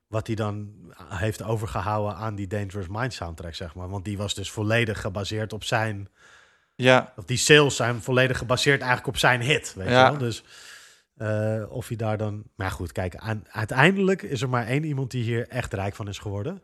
wat 0.07 0.27
hij 0.27 0.35
dan 0.35 0.73
heeft 1.09 1.43
overgehouden 1.43 2.15
aan 2.15 2.35
die 2.35 2.47
Dangerous 2.47 2.87
Mind 2.89 3.13
soundtrack, 3.13 3.55
zeg 3.55 3.75
maar. 3.75 3.89
Want 3.89 4.05
die 4.05 4.17
was 4.17 4.33
dus 4.33 4.51
volledig 4.51 5.01
gebaseerd 5.01 5.53
op 5.53 5.63
zijn... 5.63 6.07
Ja. 6.75 7.13
Of 7.15 7.23
die 7.25 7.37
sales 7.37 7.75
zijn 7.75 8.01
volledig 8.01 8.37
gebaseerd 8.37 8.79
eigenlijk 8.79 9.07
op 9.09 9.17
zijn 9.17 9.41
hit, 9.41 9.73
weet 9.75 9.89
Ja. 9.89 10.03
je 10.05 10.09
wel. 10.09 10.19
Dus 10.19 10.43
Eh, 11.17 11.63
of 11.69 11.87
hij 11.87 11.97
daar 11.97 12.17
dan... 12.17 12.43
Maar 12.55 12.71
goed, 12.71 12.91
kijk, 12.91 13.15
aan- 13.15 13.43
uiteindelijk 13.51 14.21
is 14.21 14.41
er 14.41 14.49
maar 14.49 14.65
één 14.67 14.83
iemand 14.83 15.11
die 15.11 15.23
hier 15.23 15.47
echt 15.47 15.73
rijk 15.73 15.95
van 15.95 16.07
is 16.07 16.17
geworden. 16.19 16.61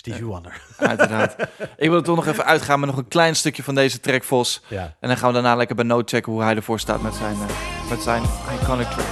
Stevie 0.00 0.24
Wonder. 0.24 0.60
Uiteraard. 0.78 1.34
Ik 1.76 1.88
wil 1.88 1.94
er 1.94 2.02
toch 2.02 2.16
nog 2.16 2.26
even 2.26 2.44
uitgaan 2.44 2.80
met 2.80 2.88
nog 2.88 2.98
een 2.98 3.08
klein 3.08 3.36
stukje 3.36 3.62
van 3.62 3.74
deze 3.74 4.00
track 4.00 4.24
Vos. 4.24 4.60
Ja. 4.68 4.94
En 5.00 5.08
dan 5.08 5.16
gaan 5.16 5.28
we 5.28 5.34
daarna 5.34 5.54
lekker 5.54 5.76
bij 5.76 5.84
Note 5.84 6.14
checken 6.14 6.32
hoe 6.32 6.42
hij 6.42 6.56
ervoor 6.56 6.80
staat 6.80 7.02
met 7.02 7.14
zijn, 7.14 7.34
eh, 7.34 7.90
met 7.90 8.02
zijn 8.02 8.22
iconic 8.60 8.86
track. 8.86 9.06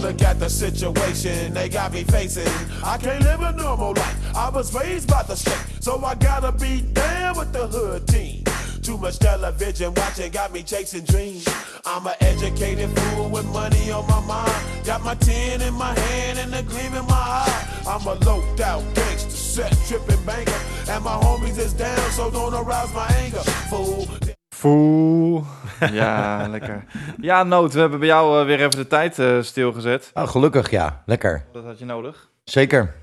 Look 0.00 0.22
at 0.22 0.38
the 0.40 0.48
situation 0.48 1.52
they 1.52 1.68
got 1.68 1.92
me 1.92 2.04
facing. 2.04 2.46
I 2.84 2.96
can't 2.98 3.22
live 3.24 3.40
a 3.40 3.52
normal 3.52 3.92
life. 3.92 4.25
I 4.36 4.50
was 4.50 4.74
raised 4.74 5.08
by 5.08 5.22
the 5.22 5.34
state, 5.34 5.82
so 5.82 6.04
I 6.04 6.14
gotta 6.14 6.52
be 6.52 6.82
down 6.92 7.38
with 7.38 7.52
the 7.52 7.66
hood 7.66 8.06
team. 8.06 8.44
Too 8.82 8.98
much 8.98 9.18
television 9.18 9.92
watching 9.94 10.30
got 10.30 10.52
me 10.52 10.62
chasing 10.62 11.04
dreams. 11.04 11.48
I'm 11.84 12.06
an 12.06 12.14
educated 12.20 12.90
fool 12.96 13.30
with 13.30 13.46
money 13.46 13.90
on 13.90 14.06
my 14.06 14.20
mind. 14.20 14.52
Got 14.84 15.02
my 15.02 15.14
tin 15.16 15.60
in 15.62 15.74
my 15.74 15.98
hand 15.98 16.38
and 16.38 16.54
a 16.54 16.62
gleam 16.62 16.94
in 16.94 17.06
my 17.06 17.14
eye. 17.14 17.64
I'm 17.88 18.06
a 18.06 18.14
loped 18.24 18.60
out 18.60 18.82
gangster, 18.94 19.30
set 19.30 19.72
tripping 19.88 20.24
banker. 20.24 20.52
And 20.88 21.02
my 21.02 21.16
homies 21.24 21.58
is 21.58 21.72
down, 21.72 22.10
so 22.12 22.30
don't 22.30 22.54
arouse 22.54 22.92
my 22.94 23.06
anger. 23.22 23.42
Fool. 23.70 24.06
Fool. 24.50 25.44
Ja, 25.92 26.46
lekker. 26.48 26.84
Ja, 27.20 27.42
Noot, 27.42 27.72
we 27.72 27.80
hebben 27.80 27.98
bij 27.98 28.08
jou 28.08 28.40
eh, 28.40 28.46
weer 28.46 28.58
even 28.58 28.70
de 28.70 28.86
tijd 28.86 29.18
eh, 29.18 29.42
stilgezet. 29.42 30.10
Oh, 30.14 30.28
gelukkig, 30.28 30.70
ja. 30.70 31.02
Lekker. 31.06 31.44
Dat 31.52 31.64
had 31.64 31.78
je 31.78 31.84
nodig. 31.84 32.30
Zeker. 32.44 32.94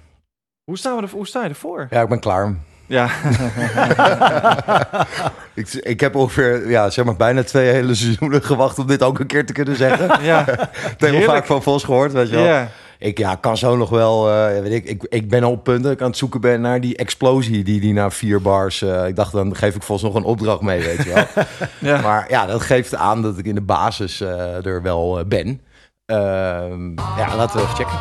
Hoe, 0.64 0.78
staan 0.78 0.96
we 0.96 1.02
er, 1.02 1.10
hoe 1.10 1.28
sta 1.28 1.44
je 1.44 1.50
ervoor? 1.50 1.88
Ja, 1.90 2.02
ik 2.02 2.10
ben 2.10 2.20
klaar. 2.20 2.56
Ja. 2.88 3.10
ik, 5.54 5.74
ik 5.74 6.00
heb 6.00 6.16
ongeveer, 6.16 6.70
ja, 6.70 6.90
zeg 6.90 7.06
maar, 7.06 7.16
bijna 7.16 7.44
twee 7.44 7.70
hele 7.70 7.96
seizoenen 7.96 8.44
gewacht 8.44 8.80
om 8.80 8.88
dit 8.88 9.04
ook 9.04 9.20
een 9.20 9.28
keer 9.28 9.46
te 9.46 9.54
kunnen 9.54 9.76
zeggen. 9.76 10.08
Ja. 10.26 10.44
Het 10.48 10.68
heel 10.98 11.10
Heerlijk. 11.10 11.26
vaak 11.26 11.46
van 11.46 11.64
Vos 11.64 11.84
gehoord, 11.84 12.12
weet 12.12 12.30
je 12.30 12.36
wel. 12.36 12.46
Ja. 12.46 12.68
Ik 13.00 13.18
ja, 13.18 13.36
kan 13.36 13.58
zo 13.58 13.78
nog 13.78 13.90
wel, 13.90 14.30
eh, 14.32 14.62
weet 14.62 14.72
ik, 14.72 14.86
ik, 14.86 15.04
ik 15.10 15.30
ben 15.30 15.44
al 15.44 15.50
op 15.50 15.56
het 15.56 15.64
punt 15.64 15.84
dat 15.84 15.92
ik 15.92 16.02
aan 16.02 16.08
het 16.08 16.18
zoeken 16.18 16.42
ben 16.42 16.62
naar 16.62 16.82
die 16.82 16.96
explosie 16.98 17.64
die 17.64 17.80
die 17.80 17.94
na 17.94 18.10
vier 18.12 18.42
bars. 18.42 18.82
eh, 18.82 19.08
ik 19.08 19.16
dacht, 19.16 19.32
dan 19.32 19.56
geef 19.56 19.76
ik 19.76 19.84
Vos 19.84 20.02
nog 20.02 20.16
een 20.16 20.24
opdracht 20.24 20.62
mee, 20.62 20.82
weet 20.84 21.04
je 21.04 21.14
wel. 21.14 21.26
Ja. 21.80 22.02
Maar 22.02 22.26
ja, 22.30 22.46
dat 22.46 22.62
geeft 22.62 22.96
aan 22.96 23.22
dat 23.22 23.38
ik 23.38 23.46
in 23.46 23.56
de 23.56 23.62
basis 23.62 24.22
eh, 24.22 24.66
er 24.66 24.82
wel 24.82 25.24
ben. 25.28 25.62
Ehm, 26.06 26.90
ja, 27.18 27.36
laten 27.36 27.56
we 27.60 27.64
even 27.64 27.76
checken. 27.76 27.98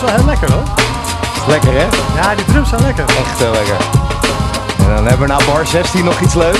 Drums 0.00 0.24
wel 0.24 0.24
heel 0.24 0.24
lekker 0.24 0.52
hoor. 0.52 1.48
Lekker 1.48 1.72
hè? 1.72 1.86
Ja, 2.20 2.34
die 2.34 2.44
drums 2.44 2.68
zijn 2.68 2.82
lekker. 2.82 3.04
Echt 3.04 3.38
heel 3.38 3.52
lekker. 3.52 3.76
En 4.78 4.94
dan 4.94 5.06
hebben 5.06 5.26
we 5.26 5.32
na 5.32 5.44
bar 5.46 5.66
16 5.66 6.04
nog 6.04 6.20
iets 6.20 6.34
leuks. 6.34 6.58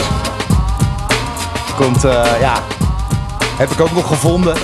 Komt, 1.77 2.05
eh, 2.05 2.41
ja, 2.41 2.63
heb 3.57 3.71
ik 3.71 3.81
ook 3.81 3.93
nog 3.93 4.07
gevonden. 4.07 4.57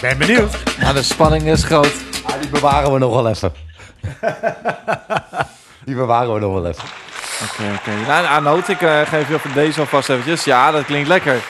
Ben 0.00 0.18
benieuwd. 0.18 0.56
Ja, 0.78 0.92
de 0.92 1.02
spanning 1.02 1.42
is 1.42 1.64
groot. 1.64 1.92
Ah, 2.24 2.40
die 2.40 2.50
bewaren 2.50 2.92
we 2.92 2.98
nog 2.98 3.14
wel 3.14 3.28
even. 3.28 3.52
die 5.84 5.94
bewaren 5.94 6.34
we 6.34 6.40
nog 6.40 6.52
wel 6.52 6.66
even. 6.66 6.84
Oké, 7.42 7.62
oké. 7.78 7.90
Nou, 8.06 8.22
nou, 8.22 8.42
Noot, 8.42 8.68
ik 8.68 8.82
eh, 8.82 9.00
geef 9.00 9.28
je 9.28 9.34
op 9.34 9.54
deze 9.54 9.80
alvast 9.80 10.08
eventjes. 10.08 10.44
Ja, 10.44 10.70
dat 10.70 10.84
klinkt 10.84 11.08
lekker. 11.08 11.42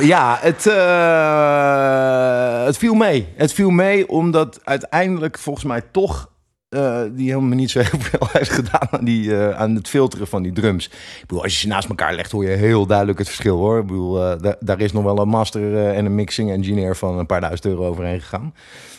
Ja, 0.00 0.38
het, 0.40 0.66
eh, 0.66 2.64
het 2.64 2.76
viel 2.78 2.94
mee. 2.94 3.26
Het 3.34 3.52
viel 3.52 3.70
mee 3.70 4.08
omdat 4.08 4.60
uiteindelijk 4.64 5.38
volgens 5.38 5.64
mij 5.64 5.82
toch 5.90 6.30
eh, 6.68 7.00
die 7.12 7.28
helemaal 7.30 7.56
niet 7.56 7.70
zo 7.70 7.78
heel 7.80 8.00
veel 8.00 8.28
heeft 8.38 8.50
gedaan 8.50 8.88
aan, 8.90 9.04
die, 9.04 9.36
eh, 9.36 9.58
aan 9.60 9.74
het 9.74 9.88
filteren 9.88 10.26
van 10.26 10.42
die 10.42 10.52
drums. 10.52 10.86
Ik 10.86 11.20
bedoel, 11.26 11.42
als 11.42 11.52
je 11.52 11.58
ze 11.58 11.66
naast 11.68 11.88
elkaar 11.88 12.14
legt, 12.14 12.30
hoor 12.32 12.44
je 12.44 12.50
heel 12.56 12.86
duidelijk 12.86 13.18
het 13.18 13.26
verschil 13.28 13.56
hoor. 13.56 13.78
Ik 13.78 13.86
bedoel, 13.86 14.12
da- 14.40 14.56
daar 14.60 14.80
is 14.80 14.92
nog 14.92 15.04
wel 15.04 15.18
een 15.18 15.28
master 15.28 15.86
en 15.88 16.04
een 16.04 16.14
mixing 16.14 16.50
engineer 16.50 16.96
van 16.96 17.18
een 17.18 17.26
paar 17.26 17.40
duizend 17.40 17.66
euro 17.66 17.86
overheen 17.86 18.20
gegaan. 18.20 18.54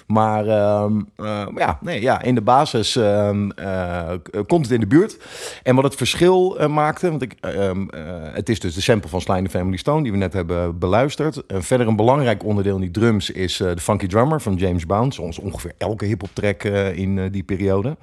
Maar 0.07 0.47
ehm, 0.47 1.01
eh, 1.15 1.47
ja, 1.55 1.77
nee, 1.81 2.01
ja, 2.01 2.21
in 2.21 2.35
de 2.35 2.41
basis 2.41 2.95
ehm, 2.95 3.49
eh, 3.49 4.11
komt 4.47 4.65
het 4.65 4.73
in 4.73 4.79
de 4.79 4.87
buurt. 4.87 5.17
En 5.63 5.75
wat 5.75 5.83
het 5.83 5.95
verschil 5.95 6.57
eh, 6.57 6.67
maakte, 6.67 7.09
want 7.09 7.21
ik, 7.21 7.35
ehm, 7.39 7.87
eh, 7.89 8.01
het 8.33 8.49
is 8.49 8.59
dus 8.59 8.75
de 8.75 8.81
sample 8.81 9.09
van 9.09 9.21
Sly 9.21 9.33
and 9.33 9.45
the 9.45 9.57
Family 9.57 9.77
Stone 9.77 10.03
die 10.03 10.11
we 10.11 10.17
net 10.17 10.33
hebben 10.33 10.79
beluisterd. 10.79 11.43
Verder 11.47 11.87
een 11.87 11.95
belangrijk 11.95 12.43
onderdeel 12.43 12.75
in 12.75 12.81
die 12.81 12.91
drums 12.91 13.29
is 13.29 13.57
de 13.57 13.79
Funky 13.79 14.07
Drummer 14.07 14.41
van 14.41 14.55
James 14.55 14.85
Brown. 14.85 15.11
Zoals 15.11 15.39
ongeveer 15.39 15.73
elke 15.77 16.05
hip-hop 16.05 16.29
track 16.33 16.63
in 16.93 17.29
die 17.31 17.43
periode. 17.43 17.97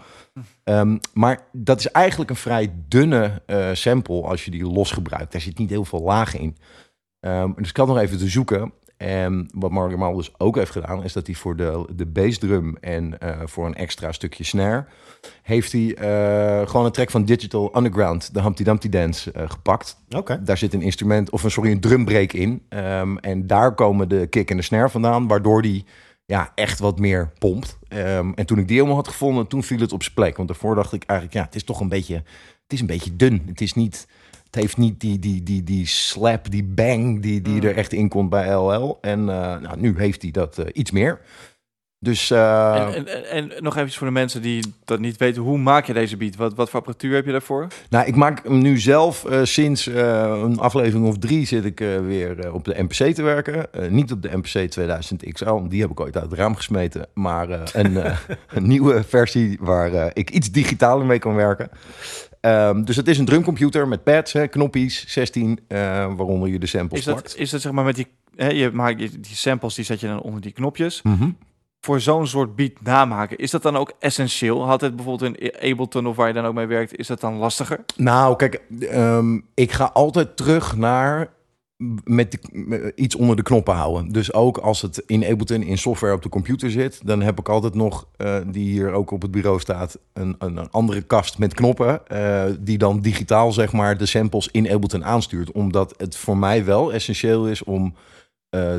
Maar 1.12 1.40
dat 1.52 1.78
is 1.78 1.90
eigenlijk 1.90 2.30
een 2.30 2.36
vrij 2.36 2.72
dunne 2.88 3.42
sample 3.72 4.22
als 4.22 4.44
je 4.44 4.50
die 4.50 4.66
los 4.66 4.90
gebruikt. 4.90 5.32
Daar 5.32 5.40
zit 5.40 5.58
niet 5.58 5.70
heel 5.70 5.84
veel 5.84 6.02
laag 6.02 6.36
in. 6.36 6.56
Dus 7.56 7.68
ik 7.68 7.76
had 7.76 7.86
nog 7.86 7.98
even 7.98 8.18
te 8.18 8.28
zoeken. 8.28 8.72
En 8.96 9.48
wat 9.54 9.70
Mark 9.70 9.96
Mal 9.96 10.16
dus 10.16 10.38
ook 10.38 10.56
heeft 10.56 10.70
gedaan, 10.70 11.04
is 11.04 11.12
dat 11.12 11.26
hij 11.26 11.34
voor 11.34 11.56
de, 11.56 11.86
de 11.96 12.06
bassdrum 12.06 12.76
en 12.80 13.20
eh, 13.20 13.40
voor 13.44 13.66
een 13.66 13.74
extra 13.74 14.12
stukje 14.12 14.44
snare, 14.44 14.86
heeft 15.42 15.72
hij 15.72 15.94
eh, 15.94 16.68
gewoon 16.68 16.86
een 16.86 16.92
track 16.92 17.10
van 17.10 17.24
Digital 17.24 17.76
Underground, 17.76 18.34
de 18.34 18.42
Humpty 18.42 18.62
Dumpty 18.62 18.88
Dance, 18.88 19.32
eh, 19.32 19.50
gepakt. 19.50 19.96
Oké. 20.16 20.42
Daar 20.42 20.58
zit 20.58 20.74
een 20.74 20.82
instrument, 20.82 21.30
of 21.30 21.42
een, 21.42 21.50
sorry, 21.50 21.70
een 21.70 21.80
drumbreak 21.80 22.32
in. 22.32 22.62
Ehm, 22.68 23.16
en 23.16 23.46
daar 23.46 23.74
komen 23.74 24.08
de 24.08 24.26
kick 24.26 24.50
en 24.50 24.56
de 24.56 24.62
snare 24.62 24.88
vandaan, 24.88 25.26
waardoor 25.26 25.62
die 25.62 25.84
ja, 26.26 26.52
echt 26.54 26.78
wat 26.78 26.98
meer 26.98 27.32
pompt. 27.38 27.78
Ehm, 27.88 28.32
en 28.34 28.46
toen 28.46 28.58
ik 28.58 28.68
die 28.68 28.76
helemaal 28.76 28.96
had 28.96 29.08
gevonden, 29.08 29.46
toen 29.46 29.62
viel 29.62 29.78
het 29.78 29.92
op 29.92 30.02
zijn 30.02 30.14
plek. 30.14 30.36
Want 30.36 30.48
daarvoor 30.48 30.74
dacht 30.74 30.92
ik 30.92 31.04
eigenlijk, 31.04 31.38
ja, 31.38 31.44
het 31.44 31.54
is 31.54 31.64
toch 31.64 31.80
een 31.80 31.88
beetje, 31.88 32.14
het 32.62 32.72
is 32.72 32.80
een 32.80 32.86
beetje 32.86 33.16
dun. 33.16 33.42
Het 33.46 33.60
is 33.60 33.74
niet, 33.74 34.08
het 34.54 34.62
heeft 34.62 34.76
niet 34.76 35.00
die, 35.00 35.18
die, 35.18 35.42
die, 35.42 35.62
die 35.62 35.86
slap, 35.86 36.50
die 36.50 36.64
bang 36.64 37.22
die, 37.22 37.40
die 37.40 37.68
er 37.68 37.76
echt 37.76 37.92
in 37.92 38.08
komt 38.08 38.30
bij 38.30 38.54
LL. 38.54 38.98
En 39.00 39.18
eh, 39.20 39.60
nou, 39.60 39.80
nu 39.80 39.94
heeft 39.98 40.22
hij 40.22 40.30
dat 40.30 40.58
eh, 40.58 40.66
iets 40.72 40.90
meer. 40.90 41.20
Dus 42.04 42.30
eh, 42.30 42.94
En, 42.94 43.06
en, 43.06 43.30
en, 43.30 43.62
nog 43.62 43.74
eventjes 43.74 43.98
voor 43.98 44.06
de 44.06 44.12
mensen 44.12 44.42
die 44.42 44.74
dat 44.84 44.98
niet 44.98 45.16
weten. 45.16 45.42
Hoe 45.42 45.58
maak 45.58 45.86
je 45.86 45.92
deze 45.92 46.16
beat? 46.16 46.36
Wat, 46.36 46.54
wat 46.54 46.70
voor 46.70 46.78
apparatuur 46.78 47.14
heb 47.14 47.24
je 47.24 47.32
daarvoor? 47.32 47.66
Nou, 47.90 48.06
ik 48.06 48.16
maak 48.16 48.44
hem 48.44 48.58
nu 48.58 48.78
zelf 48.78 49.24
eh, 49.24 49.40
sinds 49.42 49.86
eh, 49.86 50.40
een 50.42 50.58
aflevering 50.58 51.06
of 51.06 51.18
drie 51.18 51.46
zit 51.46 51.64
ik 51.64 51.78
weer 51.78 52.52
op 52.52 52.64
de 52.64 52.82
MPC 52.82 53.14
te 53.14 53.22
werken. 53.22 53.66
Niet 53.88 54.12
op 54.12 54.22
de 54.22 54.36
MPC 54.36 54.70
2000 54.70 55.32
XL, 55.32 55.68
die 55.68 55.80
heb 55.80 55.90
ik 55.90 56.00
ooit 56.00 56.16
uit 56.16 56.30
het 56.30 56.38
raam 56.38 56.56
gesmeten. 56.56 57.06
Maar 57.14 57.48
een, 57.72 57.96
een 58.56 58.66
nieuwe 58.66 59.04
versie 59.08 59.58
waar 59.60 60.10
ik 60.12 60.30
iets 60.30 60.50
digitaler 60.50 61.06
mee 61.06 61.18
kan 61.18 61.34
werken. 61.34 61.70
Ehm, 62.44 62.82
dus 62.82 62.96
het 62.96 63.08
is 63.08 63.18
een 63.18 63.24
drumcomputer 63.24 63.88
met 63.88 64.04
pads, 64.04 64.32
hè, 64.32 64.46
knoppies, 64.46 65.04
16, 65.08 65.58
eh, 65.66 65.78
waaronder 66.16 66.48
je 66.48 66.58
de 66.58 66.66
samples 66.66 66.98
Is 66.98 67.06
dat, 67.06 67.14
plakt. 67.14 67.36
is 67.36 67.50
dat 67.50 67.60
zeg 67.60 67.72
maar 67.72 67.84
met 67.84 67.96
die... 67.96 68.06
Hè, 68.36 68.48
je 68.48 68.70
maakt 68.70 68.98
die 68.98 69.36
samples, 69.36 69.74
die 69.74 69.84
zet 69.84 70.00
je 70.00 70.06
dan 70.06 70.20
onder 70.20 70.40
die 70.40 70.52
knopjes. 70.52 71.02
Mhm. 71.02 71.30
Voor 71.84 72.00
zo'n 72.00 72.26
soort 72.26 72.56
beat 72.56 72.72
namaken, 72.82 73.36
is 73.36 73.50
dat 73.50 73.62
dan 73.62 73.76
ook 73.76 73.92
essentieel? 73.98 74.66
Had 74.66 74.80
het 74.80 74.96
bijvoorbeeld 74.96 75.38
in 75.38 75.52
Ableton 75.72 76.06
of 76.06 76.16
waar 76.16 76.28
je 76.28 76.34
dan 76.34 76.44
ook 76.44 76.54
mee 76.54 76.66
werkt, 76.66 76.96
is 76.96 77.06
dat 77.06 77.20
dan 77.20 77.34
lastiger? 77.36 77.84
Nou, 77.96 78.36
kijk, 78.36 78.62
ehm, 78.80 79.40
ik 79.54 79.72
ga 79.72 79.84
altijd 79.84 80.36
terug 80.36 80.76
naar 80.76 81.32
met 82.04 82.38
iets 82.94 83.14
onder 83.14 83.36
de 83.36 83.42
knoppen 83.42 83.74
houden. 83.74 84.12
Dus 84.12 84.32
ook 84.32 84.58
als 84.58 84.82
het 84.82 85.02
in 85.06 85.24
Ableton 85.24 85.62
in 85.62 85.78
software 85.78 86.14
op 86.14 86.22
de 86.22 86.28
computer 86.28 86.70
zit, 86.70 87.00
dan 87.04 87.22
heb 87.22 87.38
ik 87.38 87.48
altijd 87.48 87.74
nog, 87.74 88.06
eh, 88.16 88.36
die 88.46 88.70
hier 88.70 88.92
ook 88.92 89.10
op 89.10 89.22
het 89.22 89.30
bureau 89.30 89.60
staat, 89.60 89.98
een, 90.12 90.36
een, 90.38 90.56
een 90.56 90.70
andere 90.70 91.02
kast 91.02 91.38
met 91.38 91.54
knoppen, 91.54 92.06
eh, 92.06 92.44
die 92.60 92.78
dan 92.78 93.00
digitaal 93.00 93.52
zeg 93.52 93.72
maar 93.72 93.98
de 93.98 94.06
samples 94.06 94.48
in 94.52 94.70
Ableton 94.70 95.04
aanstuurt. 95.04 95.52
Omdat 95.52 95.94
het 95.96 96.16
voor 96.16 96.36
mij 96.36 96.64
wel 96.64 96.92
essentieel 96.92 97.48
is 97.48 97.64
om 97.64 97.94
eh, 98.50 98.76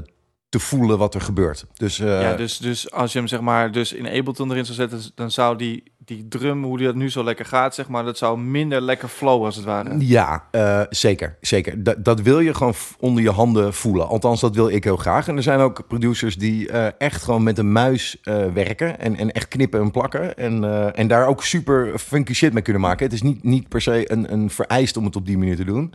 te 0.56 0.62
voelen 0.62 0.98
wat 0.98 1.14
er 1.14 1.22
gebeurt. 1.22 1.66
Dus, 1.74 2.00
eh, 2.00 2.22
ja, 2.22 2.36
dus, 2.36 2.58
dus 2.58 2.92
als 2.92 3.12
je 3.12 3.18
hem 3.18 3.28
zeg 3.28 3.42
maar 3.42 3.72
dus 3.72 3.94
in 3.94 4.08
Ableton 4.08 4.52
erin 4.52 4.66
zou 4.66 4.78
zetten, 4.78 5.12
dan 5.16 5.32
zou 5.32 5.58
die, 5.58 5.84
die 5.98 6.28
drum, 6.28 6.64
hoe 6.64 6.78
die 6.78 6.86
dat 6.86 6.96
nu 6.96 7.10
zo 7.10 7.24
lekker 7.24 7.46
gaat, 7.46 7.76
zeg 7.76 7.88
maar, 7.88 8.04
dat 8.04 8.18
zou 8.18 8.40
minder 8.40 8.82
lekker 8.82 9.08
flowen 9.08 9.46
als 9.46 9.56
het 9.56 9.66
ware. 9.66 9.96
Ja, 10.00 10.48
eh, 10.52 10.82
zeker. 10.90 11.38
zeker. 11.42 11.84
Dat, 11.84 12.06
dat 12.06 12.22
wil 12.22 12.40
je 12.40 12.54
gewoon 12.54 12.74
onder 13.00 13.24
je 13.24 13.30
handen 13.32 13.74
voelen. 13.74 14.08
Althans, 14.08 14.42
dat 14.42 14.56
wil 14.56 14.70
ik 14.70 14.84
heel 14.84 14.98
graag. 14.98 15.28
En 15.28 15.36
er 15.36 15.44
zijn 15.44 15.60
ook 15.60 15.88
producers 15.88 16.38
die 16.38 16.70
eh, 16.70 16.88
echt 16.98 17.24
gewoon 17.24 17.44
met 17.44 17.58
een 17.58 17.72
muis 17.72 18.18
werken. 18.54 19.00
En, 19.00 19.16
en 19.16 19.32
echt 19.32 19.48
knippen 19.48 19.82
en 19.82 19.92
plakken. 19.92 20.38
En, 20.38 20.64
en 20.96 21.08
daar 21.08 21.28
ook 21.28 21.44
super 21.44 22.00
funky 22.00 22.34
shit 22.34 22.54
mee 22.54 22.64
kunnen 22.64 22.82
maken. 22.82 23.06
Het 23.06 23.14
is 23.14 23.22
niet, 23.22 23.44
niet 23.44 23.70
per 23.70 23.82
se 23.82 24.12
een, 24.12 24.34
een 24.34 24.50
vereist 24.50 24.98
om 24.98 25.06
het 25.06 25.16
op 25.16 25.26
die 25.26 25.38
manier 25.38 25.56
te 25.56 25.66
doen. 25.66 25.94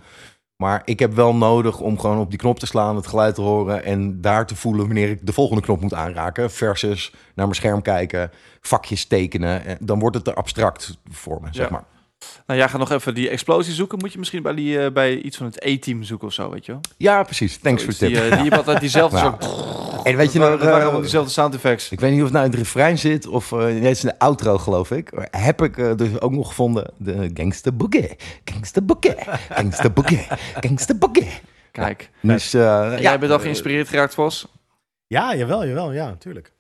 Maar 0.61 0.82
ik 0.85 0.99
heb 0.99 1.15
wel 1.15 1.35
nodig 1.35 1.81
om 1.81 1.99
gewoon 1.99 2.19
op 2.19 2.31
die 2.31 2.39
knop 2.39 2.59
te 2.59 2.66
slaan, 2.66 2.97
het 2.97 3.07
geluid 3.07 3.35
te 3.35 3.41
horen 3.41 3.85
en 3.85 4.20
daar 4.20 4.47
te 4.47 4.57
voelen 4.57 4.87
wanneer 4.87 5.11
ik 5.11 5.27
de 5.27 5.32
volgende 5.32 5.62
knop 5.62 5.81
moet 5.81 5.95
aanraken. 5.95 6.51
Versus 6.51 7.11
naar 7.11 7.47
mijn 7.47 7.55
scherm 7.55 7.82
kijken, 7.82 8.31
vakjes 8.61 9.07
tekenen. 9.07 9.65
En 9.65 9.77
Dan 9.81 9.99
wordt 9.99 10.16
het 10.16 10.24
te 10.24 10.35
abstract 10.35 10.99
voor 11.11 11.41
me, 11.41 11.49
zeg 11.51 11.70
maar. 11.70 11.85
Nou, 12.47 12.59
jij 12.59 12.68
gaat 12.68 12.78
nog 12.78 12.90
even 12.90 13.14
die 13.14 13.28
explosie 13.28 13.74
zoeken. 13.74 13.98
Moet 13.98 14.12
je 14.12 14.18
misschien 14.18 14.42
bij, 14.42 14.55
die, 14.55 14.80
eh, 14.84 14.92
bij 14.92 15.16
iets 15.20 15.36
van 15.36 15.47
het 15.47 15.64
E-team 15.64 16.02
zoeken 16.02 16.26
of 16.26 16.32
zo, 16.32 16.51
weet 16.51 16.66
je 16.66 16.72
wel? 16.72 16.80
Ja, 16.97 17.22
precies. 17.22 17.59
Thanks 17.59 17.82
voor 17.84 17.92
de 17.92 17.98
tip. 17.98 18.09
Die, 18.09 18.20
eh, 18.20 18.30
die 18.30 18.42
heeft 18.42 18.56
altijd 18.56 18.80
diezelfde 18.80 19.16
Ja. 19.16 19.22
soort... 19.22 19.68
En 20.05 20.16
weet 20.16 20.32
je 20.32 20.38
nog, 20.38 20.51
dat 20.51 20.60
waren 20.60 20.76
eh, 20.76 20.82
allemaal 20.82 21.01
diezelfde 21.01 21.30
sound 21.30 21.55
effects. 21.55 21.90
Ik 21.90 22.01
weet 22.01 22.10
niet 22.10 22.18
of 22.18 22.24
het 22.24 22.32
nou 22.32 22.44
in 22.44 22.51
het 22.51 22.60
refrein 22.60 22.98
zit 22.98 23.26
of 23.26 23.51
uh, 23.51 23.59
nee, 23.59 23.74
het 23.74 23.84
is 23.97 24.02
in 24.05 24.09
de 24.09 24.18
outro, 24.18 24.59
geloof 24.59 24.90
ik. 24.90 25.12
Maar 25.14 25.28
Heb 25.30 25.62
ik 25.62 25.78
eh, 25.78 25.97
dus 25.97 26.20
ook 26.20 26.32
nog 26.32 26.48
gevonden 26.48 26.92
de 26.97 27.30
Gangsta 27.34 27.72
Boogie. 27.72 28.16
Gangsta 28.44 28.80
Boogie. 28.80 29.14
Gangsta 29.51 29.90
Boogie. 29.90 30.26
Gangsta 30.60 30.94
Boogie. 30.94 31.30
Kijk. 31.72 32.10
Dus 32.22 32.55
eh, 32.55 32.60
ja, 32.60 33.01
jij 33.01 33.18
bent 33.18 33.32
al 33.32 33.38
geïnspireerd 33.38 33.88
geraakt, 33.88 34.14
Vos? 34.14 34.47
Ja, 35.06 35.34
jawel, 35.34 35.66
jawel, 35.66 35.92
ja, 35.92 36.06
natuurlijk. 36.06 36.52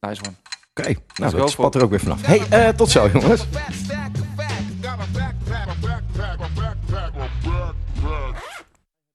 Nice 0.00 0.20
one. 0.26 0.34
Oké, 0.74 0.94
nou 1.14 1.30
dat 1.30 1.40
for 1.40 1.48
spat 1.50 1.74
er 1.74 1.82
ook 1.82 1.90
weer 1.90 2.00
vanaf. 2.00 2.26
Hey, 2.26 2.40
eh, 2.50 2.68
tot 2.68 2.90
zo 2.90 3.08
jongens. 3.12 3.46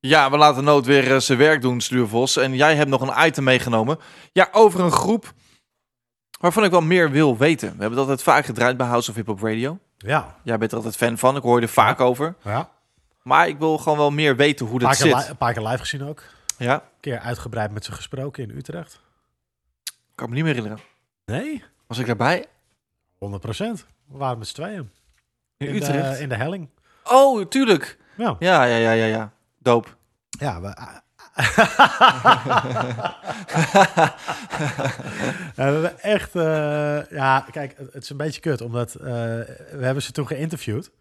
Ja, 0.01 0.31
we 0.31 0.37
laten 0.37 0.63
Nood 0.63 0.85
weer 0.85 1.11
eh, 1.13 1.19
zijn 1.19 1.37
werk 1.37 1.61
doen, 1.61 1.81
Stuurvos. 1.81 2.37
En 2.37 2.55
jij 2.55 2.75
hebt 2.75 2.89
nog 2.89 3.01
een 3.01 3.25
item 3.27 3.43
meegenomen. 3.43 3.99
Ja, 4.31 4.47
over 4.51 4.79
een 4.79 4.91
groep 4.91 5.33
waarvan 6.39 6.63
ik 6.63 6.71
wel 6.71 6.81
meer 6.81 7.11
wil 7.11 7.37
weten. 7.37 7.67
We 7.67 7.79
hebben 7.79 7.89
het 7.89 7.99
altijd 7.99 8.23
vaak 8.23 8.45
gedraaid 8.45 8.77
bij 8.77 8.87
House 8.87 9.09
of 9.09 9.15
Hip 9.15 9.25
Hop 9.27 9.41
Radio. 9.41 9.79
Ja. 9.97 10.35
Jij 10.43 10.57
bent 10.57 10.71
er 10.71 10.77
altijd 10.77 10.95
fan 10.95 11.17
van. 11.17 11.35
Ik 11.35 11.41
hoor 11.43 11.59
je 11.59 11.65
er 11.65 11.71
vaak 11.71 11.99
over. 11.99 12.35
Ja. 12.43 12.69
Maar 13.21 13.47
ik 13.47 13.57
wil 13.57 13.77
gewoon 13.77 13.97
wel 13.97 14.11
meer 14.11 14.35
weten 14.35 14.65
hoe 14.65 14.79
dat 14.79 14.95
zit. 14.95 15.27
een 15.29 15.37
paar 15.37 15.53
keer 15.53 15.63
live 15.63 15.77
gezien 15.79 16.03
ook. 16.03 16.23
Ja, 16.57 16.73
Een 16.73 16.81
keer 16.99 17.19
uitgebreid 17.19 17.71
met 17.71 17.85
ze 17.85 17.91
gesproken 17.91 18.43
in 18.43 18.57
Utrecht. 18.57 18.99
kan 20.15 20.29
me 20.29 20.35
niet 20.35 20.43
meer 20.43 20.53
herinneren. 20.53 20.83
Nee, 21.25 21.63
Was 21.87 21.97
ik 21.97 22.05
daarbij? 22.05 22.45
100 23.17 23.41
procent. 23.41 23.85
We 24.07 24.17
waren 24.17 24.37
met 24.37 24.47
z'n 24.47 24.53
tweeën. 24.53 24.91
In, 25.57 25.67
In 25.67 25.75
Utrecht? 25.75 26.17
De, 26.17 26.21
in 26.23 26.29
de 26.29 26.35
helling. 26.35 26.69
Oh, 27.03 27.45
tuurlijk. 27.45 27.97
Ja. 28.17 28.35
Ja, 28.39 28.63
ja, 28.63 28.75
ja, 28.77 28.91
ja, 28.91 29.05
ja. 29.05 29.31
Doop. 29.61 29.97
Ja, 30.29 30.61
we... 30.61 30.73
We 35.55 35.61
hebben 35.61 35.99
echt... 35.99 36.35
eh, 36.35 37.09
ja, 37.09 37.45
kijk, 37.51 37.77
het 37.77 37.93
het 37.93 38.03
is 38.03 38.09
een 38.09 38.17
beetje 38.17 38.41
kut, 38.41 38.61
omdat 38.61 38.95
eh, 38.95 39.03
we 39.03 39.77
hebben 39.79 40.03
ze 40.03 40.11
toen 40.11 40.27
geïnterviewd. 40.27 40.91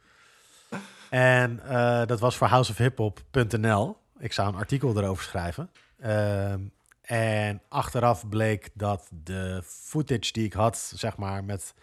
En 1.11 1.61
eh, 1.69 2.07
dat 2.07 2.20
was 2.20 2.37
voor 2.37 2.47
houseofhiphop.nl. 2.47 3.97
Ik 4.19 4.32
zou 4.32 4.49
een 4.49 4.59
artikel 4.59 4.97
erover 4.97 5.24
schrijven. 5.24 5.70
Ehm, 6.01 6.61
en 7.03 7.62
achteraf 7.69 8.28
bleek 8.28 8.69
dat 8.74 9.09
de 9.11 9.62
footage 9.65 10.32
die 10.32 10.45
ik 10.45 10.53
had, 10.53 10.93
zeg 10.95 11.16
maar, 11.16 11.45
met 11.45 11.74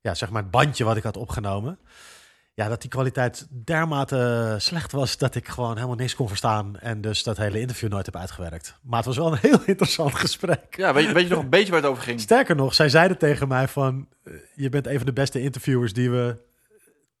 ja, 0.00 0.14
zeg 0.14 0.30
maar 0.30 0.42
het 0.42 0.50
bandje 0.50 0.84
wat 0.84 0.96
ik 0.96 1.02
had 1.02 1.16
opgenomen. 1.16 1.78
Ja, 2.58 2.68
dat 2.68 2.80
die 2.80 2.90
kwaliteit 2.90 3.46
dermate 3.64 4.54
slecht 4.58 4.92
was 4.92 5.18
dat 5.18 5.34
ik 5.34 5.48
gewoon 5.48 5.74
helemaal 5.74 5.96
niks 5.96 6.14
kon 6.14 6.28
verstaan. 6.28 6.78
En 6.78 7.00
dus 7.00 7.22
dat 7.22 7.36
hele 7.36 7.60
interview 7.60 7.90
nooit 7.90 8.06
heb 8.06 8.16
uitgewerkt. 8.16 8.74
Maar 8.82 8.96
het 8.96 9.06
was 9.06 9.16
wel 9.16 9.32
een 9.32 9.38
heel 9.40 9.60
interessant 9.66 10.14
gesprek. 10.14 10.76
Ja, 10.76 10.94
weet 10.94 11.06
je, 11.06 11.12
weet 11.12 11.28
je 11.28 11.34
nog 11.34 11.42
een 11.42 11.48
beetje 11.50 11.72
waar 11.72 11.80
het 11.80 11.90
over 11.90 12.02
ging? 12.02 12.20
Sterker 12.20 12.56
nog, 12.56 12.74
zij 12.74 12.88
zeiden 12.88 13.18
tegen 13.18 13.48
mij 13.48 13.68
van... 13.68 14.08
eh, 14.24 14.32
je 14.54 14.68
bent 14.68 14.86
een 14.86 14.96
van 14.96 15.06
de 15.06 15.12
beste 15.12 15.40
interviewers 15.40 15.92
die 15.92 16.10
we 16.10 16.36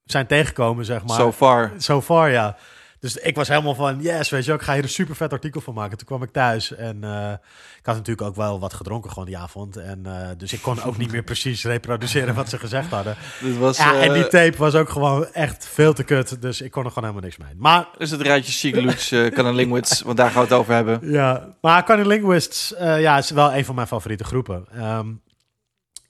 zijn 0.04 0.26
tegengekomen, 0.26 0.84
zeg 0.84 1.04
maar. 1.04 1.16
So 1.16 1.32
far. 1.32 1.72
So 1.76 2.00
far, 2.02 2.30
ja. 2.30 2.56
Dus 3.00 3.16
ik 3.16 3.36
was 3.36 3.48
helemaal 3.48 3.74
van, 3.74 4.02
yes, 4.02 4.30
weet 4.30 4.40
je 4.40 4.46
wel, 4.46 4.56
ik 4.56 4.64
ga 4.64 4.72
hier 4.72 4.82
een 4.82 4.88
super 4.88 5.16
vet 5.16 5.32
artikel 5.32 5.60
van 5.60 5.74
maken. 5.74 5.98
Toen 5.98 6.06
kwam 6.06 6.22
ik 6.22 6.30
thuis 6.30 6.74
en 6.74 7.04
eh, 7.04 7.32
ik 7.78 7.86
had 7.86 7.94
natuurlijk 7.94 8.28
ook 8.28 8.36
wel 8.36 8.60
wat 8.60 8.74
gedronken 8.74 9.10
gewoon 9.10 9.26
die 9.26 9.38
avond. 9.38 9.76
En 9.76 10.06
eh, 10.06 10.28
dus 10.36 10.52
ik 10.52 10.62
kon 10.62 10.82
ook 10.82 10.96
niet 10.96 11.12
meer 11.12 11.22
precies 11.22 11.64
reproduceren 11.64 12.34
wat 12.34 12.48
ze 12.48 12.58
gezegd 12.58 12.90
hadden. 12.90 13.16
Dit 13.42 13.58
was, 13.58 13.76
ja, 13.76 14.00
en 14.00 14.08
eh, 14.08 14.14
die 14.14 14.28
tape 14.28 14.56
was 14.56 14.74
ook 14.74 14.88
gewoon 14.88 15.26
echt 15.32 15.66
veel 15.66 15.92
te 15.92 16.04
kut. 16.04 16.42
Dus 16.42 16.60
ik 16.60 16.70
kon 16.70 16.84
er 16.84 16.90
gewoon 16.90 17.08
helemaal 17.08 17.28
niks 17.28 17.44
mee. 17.44 17.54
Maar 17.56 17.88
is 17.98 18.10
het 18.10 18.20
rijtje 18.20 18.52
Shigeluch, 18.52 19.10
uh, 19.10 19.30
Cunnilinguids, 19.30 20.02
want 20.06 20.16
daar 20.16 20.30
gaan 20.30 20.42
we 20.42 20.48
het 20.48 20.58
over 20.58 20.74
hebben. 20.74 21.10
ja, 21.10 21.56
maar 21.60 21.84
Cunning 21.84 22.08
Linguists 22.08 22.74
eh, 22.74 23.00
ja, 23.00 23.18
is 23.18 23.30
wel 23.30 23.54
een 23.54 23.64
van 23.64 23.74
mijn 23.74 23.86
favoriete 23.86 24.24
groepen. 24.24 24.66
Ehm, 24.72 25.08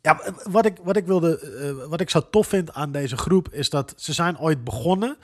ja, 0.02 0.20
wat 0.51 0.66
ik, 0.66 0.77
wat 0.82 0.97
ik 0.97 1.06
wilde, 1.06 1.39
eh, 1.39 1.89
wat 1.89 2.01
ik 2.01 2.10
zo 2.10 2.31
tof 2.31 2.47
vind 2.47 2.73
aan 2.73 2.93
deze 2.93 3.16
groep 3.16 3.48
is 3.52 3.70
dat 3.70 3.94
ze 3.97 4.12
zijn 4.12 4.39
ooit 4.39 4.65
begonnen 4.65 5.16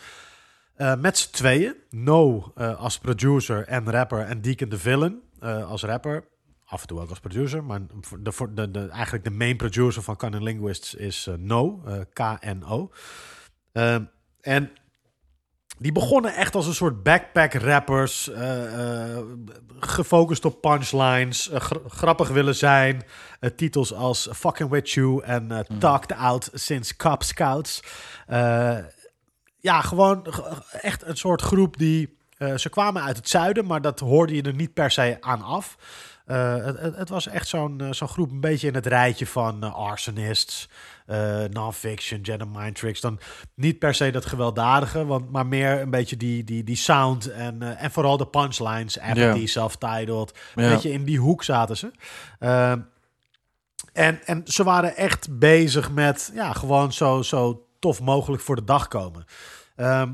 eh, 0.76 0.94
met 0.96 1.18
z'n 1.18 1.32
tweeën. 1.32 1.74
No 1.90 2.52
eh, 2.56 2.78
als 2.80 2.98
producer 2.98 3.66
en 3.66 3.90
rapper 3.90 4.20
en 4.20 4.40
Deacon 4.40 4.68
the 4.68 4.78
Villain 4.78 5.20
eh, 5.40 5.70
als 5.70 5.82
rapper. 5.82 6.24
Af 6.64 6.80
en 6.80 6.86
toe 6.86 7.00
ook 7.00 7.08
als 7.10 7.20
producer, 7.20 7.64
maar 7.64 7.80
de, 8.20 8.48
de, 8.54 8.70
de, 8.70 8.88
eigenlijk 8.88 9.24
de 9.24 9.30
main 9.30 9.56
producer 9.56 10.02
van 10.02 10.16
Cunning 10.16 10.42
Linguists 10.44 10.94
is 10.94 11.28
No, 11.36 11.82
K-N-O. 12.12 12.90
Ehm, 13.72 14.04
en 14.40 14.70
die 15.78 15.92
begonnen 15.92 16.34
echt 16.34 16.54
als 16.54 16.66
een 16.66 16.74
soort 16.74 17.02
backpack 17.02 17.52
rappers, 17.54 18.30
gefocust 19.80 20.44
op 20.44 20.60
punchlines, 20.60 21.50
gra- 21.52 21.80
grappig 21.88 22.28
willen 22.28 22.54
zijn, 22.54 23.02
titels 23.56 23.92
als 23.94 24.28
Fucking 24.32 24.70
With 24.70 24.90
You 24.90 25.22
en 25.22 25.50
eh, 25.50 25.78
Talked 25.78 26.12
Out 26.12 26.50
since 26.52 26.96
Cop 26.96 27.22
Scouts. 27.22 27.82
Ja, 29.64 29.80
gewoon 29.80 30.26
echt 30.80 31.02
een 31.06 31.16
soort 31.16 31.42
groep 31.42 31.76
die, 31.78 32.16
eh, 32.38 32.54
ze 32.56 32.68
kwamen 32.68 33.02
uit 33.02 33.16
het 33.16 33.28
zuiden, 33.28 33.66
maar 33.66 33.80
dat 33.80 34.00
hoorde 34.00 34.34
je 34.34 34.42
er 34.42 34.54
niet 34.54 34.74
per 34.74 34.90
se 34.90 35.16
aan 35.20 35.42
af. 35.42 35.76
Eh, 36.26 36.54
het, 36.64 36.96
het, 36.96 37.08
was 37.08 37.26
echt 37.28 37.48
zo'n 37.48 37.80
eh, 37.80 37.92
zo'n 37.92 38.08
groep, 38.08 38.30
een 38.30 38.40
beetje 38.40 38.66
in 38.68 38.74
het 38.74 38.86
rijtje 38.86 39.26
van 39.26 39.64
eh, 39.64 39.74
Arsonists, 39.74 40.68
Non-Fiction, 41.50 42.20
Jedi 42.20 42.44
Mind 42.52 42.76
Tricks. 42.76 43.00
Dan 43.00 43.18
niet 43.54 43.78
per 43.78 43.94
se 43.94 44.10
dat 44.10 44.26
gewelddadige, 44.26 45.06
want, 45.06 45.30
maar 45.30 45.46
meer 45.46 45.80
een 45.80 45.90
beetje 45.90 46.16
die, 46.16 46.44
die, 46.44 46.64
die 46.64 46.76
sound 46.76 47.30
en, 47.30 47.62
en 47.78 47.90
vooral 47.90 48.16
de 48.16 48.26
punchlines. 48.26 48.98
Apathy, 48.98 49.40
Ja. 49.40 49.46
self-titled. 49.46 50.38
Een 50.54 50.64
Ja. 50.64 50.70
beetje 50.70 50.92
in 50.92 51.04
die 51.04 51.18
hoek 51.18 51.42
zaten 51.42 51.76
ze. 51.76 51.90
Ehm, 52.38 52.80
en, 53.92 54.20
en 54.26 54.42
ze 54.44 54.64
waren 54.64 54.96
echt 54.96 55.38
bezig 55.38 55.90
met 55.90 56.30
ja, 56.34 56.52
gewoon 56.52 56.92
zo, 56.92 57.22
zo 57.22 57.66
tof 57.78 58.00
mogelijk 58.00 58.42
voor 58.42 58.56
de 58.56 58.64
dag 58.64 58.88
komen. 58.88 59.24
Ehm, 59.76 60.12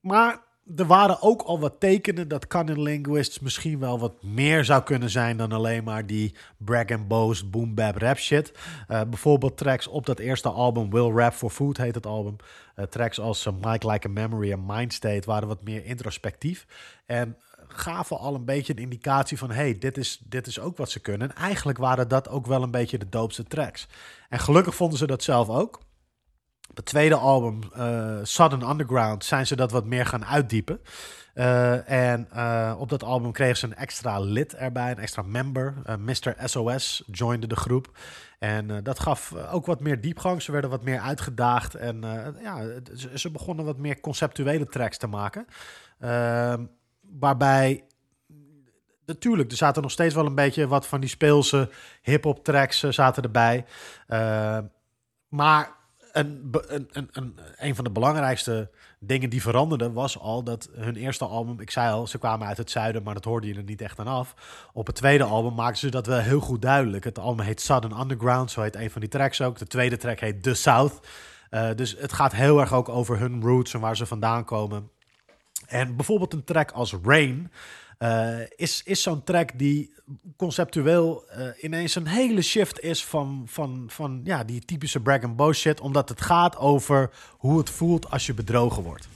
maar 0.00 0.40
er 0.76 0.86
waren 0.86 1.22
ook 1.22 1.42
al 1.42 1.60
wat 1.60 1.80
tekenen 1.80 2.28
dat 2.28 2.46
Canon 2.46 2.82
Linguists 2.82 3.40
misschien 3.40 3.78
wel 3.78 3.98
wat 3.98 4.22
meer 4.22 4.64
zou 4.64 4.82
kunnen 4.82 5.10
zijn 5.10 5.36
dan 5.36 5.52
alleen 5.52 5.84
maar 5.84 6.06
die 6.06 6.34
brag 6.56 6.90
and 6.90 7.08
boast, 7.08 7.50
boom 7.50 7.74
bap 7.74 7.96
rap 7.96 8.18
shit. 8.18 8.52
Eh, 8.88 9.00
bijvoorbeeld 9.02 9.56
tracks 9.56 9.86
op 9.86 10.06
dat 10.06 10.18
eerste 10.18 10.48
album, 10.48 10.90
Will 10.90 11.10
Rap 11.10 11.32
for 11.32 11.50
Food 11.50 11.76
heet 11.76 11.94
het 11.94 12.06
album. 12.06 12.36
Eh, 12.74 12.84
tracks 12.84 13.20
als 13.20 13.46
eh, 13.46 13.52
Mike 13.60 13.90
Like 13.90 14.08
a 14.08 14.10
Memory 14.10 14.52
en 14.52 14.66
Mindstate 14.66 15.26
waren 15.26 15.48
wat 15.48 15.64
meer 15.64 15.84
introspectief. 15.84 16.66
En 17.06 17.36
gaven 17.68 18.18
al 18.18 18.34
een 18.34 18.44
beetje 18.44 18.72
een 18.72 18.82
indicatie 18.82 19.38
van... 19.38 19.50
hey, 19.50 19.78
dit 19.78 19.98
is, 19.98 20.22
dit 20.24 20.46
is 20.46 20.60
ook 20.60 20.76
wat 20.76 20.90
ze 20.90 21.00
kunnen. 21.00 21.30
En 21.30 21.36
eigenlijk 21.36 21.78
waren 21.78 22.08
dat 22.08 22.28
ook 22.28 22.46
wel 22.46 22.62
een 22.62 22.70
beetje 22.70 22.98
de 22.98 23.08
doopste 23.08 23.44
tracks. 23.44 23.88
En 24.28 24.38
gelukkig 24.38 24.74
vonden 24.74 24.98
ze 24.98 25.06
dat 25.06 25.22
zelf 25.22 25.48
ook. 25.48 25.80
Op 26.72 26.78
het 26.78 26.86
tweede 26.86 27.14
album, 27.14 27.60
eh 27.74 28.18
Sudden 28.22 28.70
Underground, 28.70 29.24
zijn 29.24 29.46
ze 29.46 29.56
dat 29.56 29.70
wat 29.70 29.84
meer 29.84 30.06
gaan 30.06 30.24
uitdiepen. 30.24 30.80
Eh, 31.34 31.90
en 31.90 32.28
eh, 32.30 32.74
op 32.78 32.88
dat 32.88 33.02
album 33.02 33.32
kregen 33.32 33.56
ze 33.56 33.66
een 33.66 33.74
extra 33.74 34.18
lid 34.18 34.54
erbij, 34.54 34.90
een 34.90 34.98
extra 34.98 35.22
member. 35.22 35.74
Eh, 35.84 35.96
Mr. 35.96 36.34
SOS 36.44 37.02
joinde 37.10 37.46
de 37.46 37.56
groep. 37.56 37.98
En 38.38 38.82
dat 38.82 39.00
gaf 39.00 39.34
ook 39.52 39.66
wat 39.66 39.80
meer 39.80 40.00
diepgang. 40.00 40.42
Ze 40.42 40.52
werden 40.52 40.70
wat 40.70 40.82
meer 40.82 41.00
uitgedaagd. 41.00 41.74
En 41.74 42.00
ja, 42.42 42.62
ze, 42.96 43.18
ze 43.18 43.30
begonnen 43.30 43.64
wat 43.64 43.78
meer 43.78 44.00
conceptuele 44.00 44.66
tracks 44.66 44.98
te 44.98 45.06
maken. 45.06 45.46
Ehm, 45.98 46.64
waarbij 47.00 47.84
natuurlijk, 49.06 49.50
er 49.50 49.56
zaten 49.56 49.82
nog 49.82 49.90
steeds 49.90 50.14
wel 50.14 50.26
een 50.26 50.34
beetje 50.34 50.68
wat 50.68 50.86
van 50.86 51.00
die 51.00 51.08
speelse 51.08 51.70
hip-hop 52.02 52.44
tracks 52.44 52.80
zaten 52.80 53.22
erbij. 53.22 53.64
Eh, 54.06 54.58
maar 55.28 55.80
een, 56.12 57.38
een 57.56 57.74
van 57.74 57.84
de 57.84 57.90
belangrijkste 57.90 58.70
dingen 58.98 59.30
die 59.30 59.42
veranderden 59.42 59.92
was 59.92 60.18
al 60.18 60.42
dat 60.42 60.68
hun 60.72 60.96
eerste 60.96 61.24
album, 61.24 61.60
ik 61.60 61.70
zei 61.70 61.92
al, 61.92 62.06
ze 62.06 62.18
kwamen 62.18 62.46
uit 62.46 62.56
het 62.56 62.70
zuiden, 62.70 63.02
maar 63.02 63.14
dat 63.14 63.24
hoorde 63.24 63.46
je 63.46 63.54
er 63.54 63.62
niet 63.62 63.80
echt 63.80 63.98
aan 63.98 64.06
af. 64.06 64.34
Op 64.72 64.86
het 64.86 64.96
tweede 64.96 65.24
album 65.24 65.54
maakten 65.54 65.78
ze 65.78 65.90
dat 65.90 66.06
wel 66.06 66.18
heel 66.18 66.40
goed 66.40 66.62
duidelijk. 66.62 67.04
Het 67.04 67.18
album 67.18 67.44
heet 67.44 67.60
Southern 67.60 68.00
Underground, 68.00 68.50
zo 68.50 68.62
heet 68.62 68.76
een 68.76 68.90
van 68.90 69.00
die 69.00 69.10
tracks 69.10 69.40
ook. 69.40 69.58
De 69.58 69.66
tweede 69.66 69.96
track 69.96 70.20
heet 70.20 70.42
The 70.42 70.54
South. 70.54 71.00
Eh, 71.50 71.68
dus 71.76 71.96
het 71.98 72.12
gaat 72.12 72.32
heel 72.32 72.60
erg 72.60 72.72
ook 72.72 72.88
over 72.88 73.18
hun 73.18 73.42
roots 73.42 73.74
en 73.74 73.80
waar 73.80 73.96
ze 73.96 74.06
vandaan 74.06 74.44
komen. 74.44 74.90
En 75.66 75.96
bijvoorbeeld 75.96 76.32
een 76.32 76.44
track 76.44 76.70
als 76.70 76.94
Rain 77.02 77.52
eh, 78.02 78.40
is, 78.56 78.82
is 78.84 79.02
zo'n 79.02 79.24
track 79.24 79.50
die 79.58 79.92
conceptueel 80.36 81.24
eh, 81.28 81.46
ineens 81.60 81.94
een 81.94 82.06
hele 82.06 82.42
shift 82.42 82.80
is 82.80 83.04
van, 83.04 83.42
van, 83.46 83.84
van 83.88 84.20
ja, 84.24 84.44
die 84.44 84.64
typische 84.64 85.00
brag 85.00 85.22
and 85.22 85.36
boast 85.36 85.60
shit, 85.60 85.80
omdat 85.80 86.08
het 86.08 86.20
gaat 86.20 86.56
over 86.56 87.10
hoe 87.30 87.58
het 87.58 87.70
voelt 87.70 88.10
als 88.10 88.26
je 88.26 88.34
bedrogen 88.34 88.82
wordt. 88.82 89.08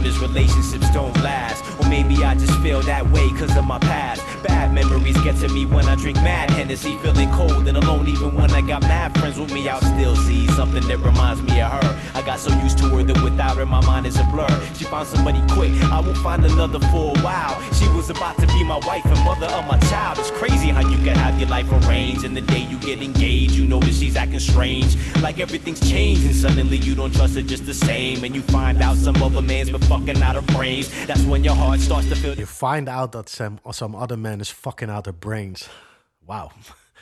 Learned 0.00 0.06
is 0.06 0.18
relationships 0.18 0.90
don't 0.92 1.14
last. 1.22 1.64
Or 1.80 1.88
maybe 1.88 2.24
I 2.24 2.34
just 2.34 2.58
feel 2.60 2.80
that 2.82 3.08
way 3.10 3.28
cause 3.30 3.56
of 3.56 3.64
my 3.64 3.78
past. 3.78 4.22
Bad 4.42 4.72
memories 4.72 5.20
get 5.22 5.36
to 5.36 5.48
me 5.48 5.66
when 5.66 5.86
I 5.86 5.96
drink 5.96 6.16
mad 6.18 6.50
Hennessy, 6.50 6.96
feeling 6.98 7.30
cold 7.32 7.68
and 7.68 7.76
alone. 7.76 8.08
Even 8.08 8.34
when 8.34 8.50
I 8.52 8.60
got 8.60 8.82
mad 8.82 9.18
friends 9.18 9.38
with 9.38 9.52
me, 9.52 9.68
I'll 9.68 9.80
still 9.80 10.16
see 10.16 10.46
something 10.48 10.86
that 10.88 10.98
reminds 10.98 11.42
me 11.42 11.60
of 11.60 11.70
her. 11.70 12.00
I 12.14 12.22
got 12.22 12.38
so 12.38 12.50
used 12.62 12.78
to 12.78 12.88
her 12.88 13.02
that 13.02 13.22
without 13.22 13.56
her, 13.56 13.66
my 13.66 13.84
mind 13.84 14.06
is 14.06 14.16
a 14.16 14.24
blur. 14.24 14.48
She 14.74 14.84
found 14.84 15.08
somebody 15.08 15.40
quick, 15.52 15.72
I 15.84 16.00
won't 16.00 16.16
find 16.18 16.44
another 16.44 16.80
for 16.88 17.16
a 17.16 17.20
while. 17.20 17.60
She 17.72 17.88
was 17.88 18.08
about 18.10 18.38
to 18.38 18.46
be 18.46 18.64
my 18.64 18.78
wife 18.86 19.04
and 19.04 19.18
mother 19.24 19.46
of 19.46 19.66
my 19.66 19.78
child. 19.90 20.18
It's 20.18 20.30
crazy 20.30 20.68
how 20.68 20.88
you 20.88 20.96
can 20.98 21.16
have 21.16 21.38
your 21.38 21.48
life 21.48 21.70
arranged, 21.72 22.24
and 22.24 22.36
the 22.36 22.40
day 22.40 22.60
you 22.60 22.78
get 22.78 23.02
engaged, 23.02 23.52
you 23.52 23.66
notice 23.66 23.98
she's 23.98 24.16
acting 24.16 24.38
strange. 24.38 24.96
Like 25.20 25.38
everything's 25.40 25.80
changed, 25.88 26.24
and 26.24 26.34
suddenly 26.34 26.78
you 26.78 26.94
don't 26.94 27.14
trust 27.14 27.34
her 27.34 27.42
just 27.42 27.66
the 27.66 27.74
same. 27.74 28.24
And 28.24 28.34
you 28.34 28.42
find 28.42 28.80
out 28.80 28.96
some 28.96 29.22
other 29.22 29.42
man's 29.42 29.70
been 29.70 29.80
fucking 29.82 30.22
out 30.22 30.36
of 30.36 30.46
brains. 30.48 30.88
That's 31.06 31.22
when 31.24 31.44
your 31.44 31.54
heart 31.54 31.80
starts 31.80 32.08
to 32.08 32.16
feel. 32.16 32.34
You 32.34 32.46
find 32.46 32.88
out 32.88 33.12
that 33.12 33.28
some, 33.28 33.60
some 33.72 33.94
other 33.94 34.16
man 34.16 34.29
is 34.38 34.50
fucking 34.50 34.90
out 34.90 35.02
their 35.02 35.16
brains. 35.16 35.70
Wauw. 36.18 36.50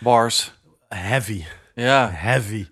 Bars. 0.01 0.53
Heavy. 0.89 1.45
Ja. 1.75 2.11
Heavy. 2.13 2.69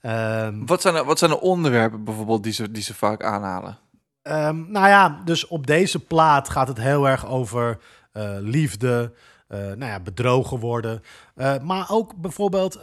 Ehm, 0.00 0.66
Wat 0.66 0.80
zijn, 0.82 0.94
de, 0.94 1.04
wat 1.04 1.18
zijn 1.18 1.30
de 1.30 1.40
onderwerpen 1.40 2.04
bijvoorbeeld 2.04 2.42
die 2.42 2.52
ze, 2.52 2.70
die 2.70 2.82
ze 2.82 2.94
vaak 2.94 3.22
aanhalen? 3.24 3.78
Ehm, 4.22 4.70
nou 4.70 4.88
ja, 4.88 5.20
dus 5.24 5.46
op 5.46 5.66
deze 5.66 5.98
plaat 5.98 6.48
gaat 6.48 6.68
het 6.68 6.78
heel 6.78 7.08
erg 7.08 7.26
over 7.26 7.78
eh, 8.12 8.36
liefde, 8.40 9.12
eh, 9.48 9.58
nou 9.58 9.84
ja, 9.84 10.00
bedrogen 10.00 10.58
worden. 10.58 11.02
Eh, 11.34 11.58
maar 11.58 11.86
ook 11.90 12.14
bijvoorbeeld 12.16 12.80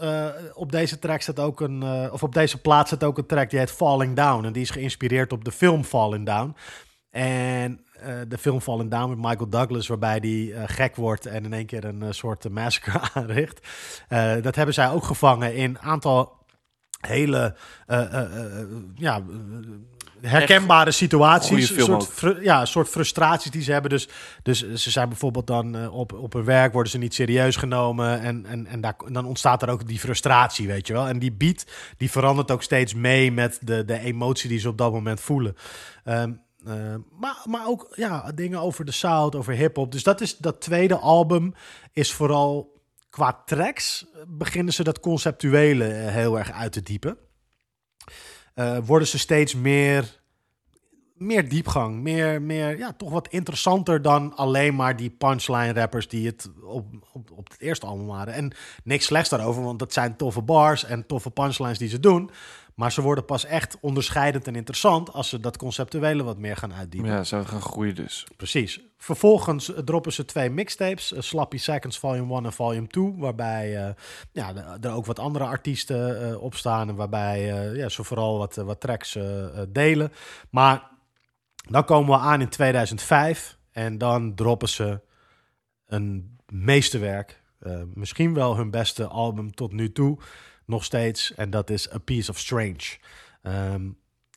op 0.54 0.72
deze 0.72 1.00
track 1.00 1.22
staat 1.22 1.40
ook 1.40 1.62
een, 1.62 2.12
of 2.12 2.24
op 2.24 2.34
deze 2.34 2.58
plaat 2.62 2.88
staat 2.88 3.04
ook 3.04 3.18
een 3.18 3.26
track 3.26 3.50
die 3.50 3.60
heet 3.60 3.72
Falling 3.72 4.16
Down. 4.16 4.46
En 4.46 4.54
die 4.54 4.62
is 4.62 4.70
geïnspireerd 4.70 5.32
op 5.32 5.46
de 5.46 5.52
film 5.52 5.84
Falling 5.84 6.26
Down. 6.26 6.56
En 7.10 7.86
eh, 8.04 8.16
de 8.28 8.38
film 8.38 8.62
Falling 8.62 8.92
Down 8.92 9.10
met 9.10 9.18
Michael 9.18 9.50
Douglas, 9.50 9.88
waarbij 9.88 10.20
die 10.20 10.54
eh, 10.54 10.64
gek 10.66 10.96
wordt 10.96 11.26
en 11.26 11.46
in 11.46 11.54
één 11.54 11.66
keer 11.66 11.86
een 11.86 12.02
eh, 12.02 12.12
soort 12.12 12.50
massacre 12.50 13.00
aanricht. 13.14 13.68
Dat 14.42 14.56
hebben 14.56 14.74
zij 14.74 14.90
ook 14.90 15.04
gevangen 15.04 15.56
in 15.56 15.70
een 15.70 15.80
aantal 15.80 16.42
hele 17.00 17.56
ja, 18.96 19.22
herkenbare 20.22 20.92
situaties. 20.92 21.70
Een 21.70 21.84
soort, 21.84 22.08
fru- 22.08 22.42
ja, 22.42 22.62
een 22.62 22.68
soort 22.68 22.90
frustraties 22.90 23.52
die 23.52 23.62
ze 23.62 23.72
hebben. 23.72 23.90
Dus, 23.90 24.08
dus 24.44 24.74
ze 24.74 24.92
zijn 24.92 25.10
bijvoorbeeld 25.10 25.48
dan 25.48 25.90
op, 25.90 26.14
op 26.14 26.34
hun 26.34 26.44
werk, 26.44 26.74
worden 26.74 26.92
ze 26.92 26.98
niet 26.98 27.14
serieus 27.14 27.56
genomen. 27.56 28.22
En, 28.22 28.46
en, 28.46 28.68
en 28.68 28.82
daar, 28.82 28.96
dan 29.12 29.26
ontstaat 29.26 29.62
er 29.62 29.70
ook 29.70 29.88
die 29.88 30.00
frustratie, 30.00 30.68
weet 30.68 30.88
je 30.88 30.94
wel. 30.94 31.08
En 31.08 31.20
die 31.20 31.32
beat, 31.32 31.66
die 31.98 32.12
verandert 32.12 32.52
ook 32.52 32.64
steeds 32.64 32.94
mee 32.94 33.32
met 33.32 33.60
de, 33.62 33.86
de 33.86 34.00
emotie 34.00 34.50
die 34.50 34.60
ze 34.60 34.70
op 34.70 34.78
dat 34.78 34.92
moment 34.92 35.22
voelen. 35.22 35.56
Ehm, 36.04 36.32
eh, 36.66 36.96
maar, 37.20 37.42
maar 37.46 37.68
ook 37.68 37.94
ja, 37.96 38.32
dingen 38.32 38.60
over 38.60 38.86
de 38.86 38.92
sound, 38.92 39.36
over 39.36 39.54
hip-hop. 39.54 39.92
Dus 39.92 40.04
dat 40.04 40.22
is 40.22 40.38
dat 40.38 40.62
tweede 40.62 40.98
album 40.98 41.54
is 41.92 42.14
vooral 42.14 42.82
qua 43.10 43.42
tracks 43.46 44.06
eh, 44.14 44.22
beginnen 44.28 44.74
ze 44.74 44.84
dat 44.84 45.00
conceptuele 45.00 45.86
eh, 45.86 46.14
heel 46.14 46.38
erg 46.38 46.52
uit 46.52 46.72
te 46.72 46.82
diepen. 46.82 47.18
Worden 48.84 49.08
ze 49.08 49.20
steeds 49.20 49.56
meer, 49.56 50.22
meer 51.14 51.50
diepgang, 51.50 52.02
meer, 52.02 52.42
meer, 52.42 52.78
ja, 52.78 52.94
toch 52.94 53.10
wat 53.10 53.28
interessanter 53.28 54.02
dan 54.02 54.36
alleen 54.36 54.76
maar 54.76 54.96
die 54.96 55.10
punchline 55.10 55.74
rappers 55.74 56.08
die 56.08 56.26
het 56.26 56.50
op, 56.62 56.86
op, 57.14 57.32
op 57.32 57.50
het 57.50 57.62
eerste 57.62 57.86
album 57.86 58.06
waren. 58.06 58.34
En 58.34 58.54
niks 58.84 59.06
slechts 59.06 59.30
daarover, 59.30 59.64
want 59.64 59.80
dat 59.80 59.94
zijn 59.94 60.16
toffe 60.16 60.42
bars 60.42 60.86
en 60.86 61.06
toffe 61.06 61.32
punchlines 61.32 61.78
die 61.78 61.90
ze 61.90 62.00
doen. 62.00 62.32
Maar 62.76 62.92
ze 62.92 63.02
worden 63.02 63.26
pas 63.26 63.46
echt 63.46 63.78
onderscheidend 63.82 64.48
en 64.48 64.56
interessant 64.56 65.12
als 65.14 65.30
ze 65.30 65.40
dat 65.40 65.58
conceptuele 65.58 66.24
wat 66.24 66.38
meer 66.38 66.56
gaan 66.58 66.74
uitdiepen. 66.74 67.10
Ja, 67.12 67.24
ze 67.24 67.46
gaan 67.46 67.62
groeien 67.62 67.96
dus. 67.96 68.28
Precies. 68.38 68.80
Vervolgens 68.98 69.72
droppen 69.86 70.14
ze 70.14 70.26
twee 70.26 70.50
mixtapes. 70.50 71.14
eh, 71.14 71.22
Slappy 71.22 71.58
Seconds 71.58 72.00
Volume 72.00 72.34
1 72.34 72.46
en 72.46 72.54
Volume 72.54 72.88
2. 72.88 73.14
Waarbij 73.18 73.86
eh, 73.88 73.94
ja, 74.32 74.54
er- 74.82 74.92
ook 74.94 75.06
wat 75.06 75.20
andere 75.20 75.46
artiesten 75.46 76.30
eh, 76.32 76.42
op 76.42 76.56
staan. 76.56 76.90
En 76.90 76.96
waarbij 76.96 77.42
ja, 77.76 77.90
ze 77.90 78.04
vooral 78.04 78.38
wat, 78.38 78.56
wat 78.56 78.80
tracks 78.80 79.18
delen. 79.70 80.12
Maar 80.50 80.92
dan 81.70 81.86
komen 81.86 82.10
we 82.20 82.22
aan 82.26 82.42
in 82.42 82.50
2005. 82.50 83.58
En 83.72 83.98
dan 83.98 84.36
droppen 84.36 84.70
ze 84.70 85.02
een 85.88 86.38
meesterwerk. 86.48 87.42
misschien 87.94 88.34
wel 88.34 88.56
hun 88.58 88.72
beste 88.72 89.08
album 89.08 89.52
tot 89.56 89.72
nu 89.74 89.92
toe. 89.92 90.18
Nog 90.74 90.84
steeds. 90.84 91.34
En 91.34 91.50
dat 91.50 91.70
is 91.70 91.94
A 91.94 91.98
Piece 91.98 92.32
of 92.32 92.40
Strange. 92.40 92.98
Ehm, 93.42 93.90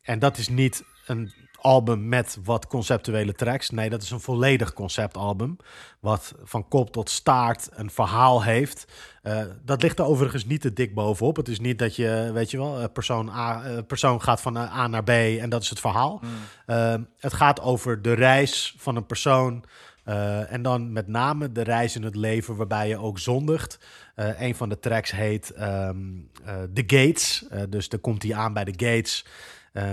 en 0.02 0.18
dat 0.18 0.38
is 0.38 0.48
niet 0.48 0.84
een 1.06 1.32
album 1.60 2.08
met 2.08 2.38
wat 2.44 2.66
conceptuele 2.66 3.32
tracks. 3.32 3.70
Nee, 3.70 3.90
dat 3.90 4.02
is 4.02 4.10
een 4.10 4.20
volledig 4.20 4.72
conceptalbum. 4.72 5.56
Wat 6.00 6.34
van 6.42 6.68
kop 6.68 6.92
tot 6.92 7.10
staart 7.10 7.68
een 7.72 7.90
verhaal 7.90 8.42
heeft. 8.42 8.86
Eh, 9.22 9.42
dat 9.64 9.82
ligt 9.82 9.98
er 9.98 10.04
overigens 10.04 10.44
niet 10.44 10.60
te 10.60 10.72
dik 10.72 10.94
bovenop. 10.94 11.36
Het 11.36 11.48
is 11.48 11.60
niet 11.60 11.78
dat 11.78 11.96
je, 11.96 12.30
weet 12.32 12.50
je 12.50 12.56
wel, 12.56 12.80
eh, 12.80 12.84
persoon 12.92 13.28
A 13.28 13.64
eh, 13.64 13.78
persoon 13.86 14.22
gaat 14.22 14.40
van 14.40 14.56
A 14.56 14.86
naar 14.86 15.04
B 15.04 15.08
en 15.08 15.48
dat 15.48 15.62
is 15.62 15.70
het 15.70 15.80
verhaal. 15.80 16.20
Eh, 16.66 16.94
het 17.18 17.34
gaat 17.34 17.60
over 17.60 18.02
de 18.02 18.12
reis 18.12 18.74
van 18.78 18.96
een 18.96 19.06
persoon. 19.06 19.64
Eh, 20.06 20.52
en 20.52 20.62
dan 20.62 20.92
met 20.92 21.08
name 21.08 21.52
de 21.52 21.62
reis 21.62 21.96
in 21.96 22.02
het 22.02 22.16
leven 22.16 22.56
waarbij 22.56 22.88
je 22.88 22.98
ook 22.98 23.18
zondigt. 23.18 23.78
Eh 24.14 24.40
een 24.40 24.54
van 24.54 24.68
de 24.68 24.78
tracks 24.78 25.10
heet 25.10 25.50
ehm, 25.50 25.96
eh, 26.44 26.54
The 26.74 26.82
Gates. 26.86 27.44
Dus 27.68 27.88
dan 27.88 28.00
komt 28.00 28.22
hij 28.22 28.34
aan 28.34 28.52
bij 28.52 28.64
de 28.64 28.86
Gates. 28.86 29.24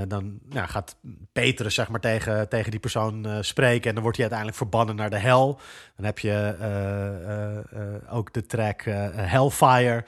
Dan 0.08 0.40
ja, 0.50 0.66
gaat 0.66 0.96
Petrus 1.32 1.74
zeg 1.74 1.90
maar, 1.90 2.00
tegen, 2.00 2.50
tegen 2.50 2.72
die 2.72 2.80
persoon 2.80 3.28
spreken. 3.42 3.88
En 3.88 3.94
dan 3.94 4.04
wordt 4.04 4.18
hij 4.18 4.30
uiteindelijk 4.30 4.58
verbannen 4.58 4.96
naar 4.96 5.10
de 5.10 5.18
hel. 5.18 5.60
Dan 5.96 6.06
heb 6.06 6.20
je 6.20 6.56
ook 8.10 8.34
de 8.34 8.46
track 8.46 8.82
Hellfire. 9.16 10.04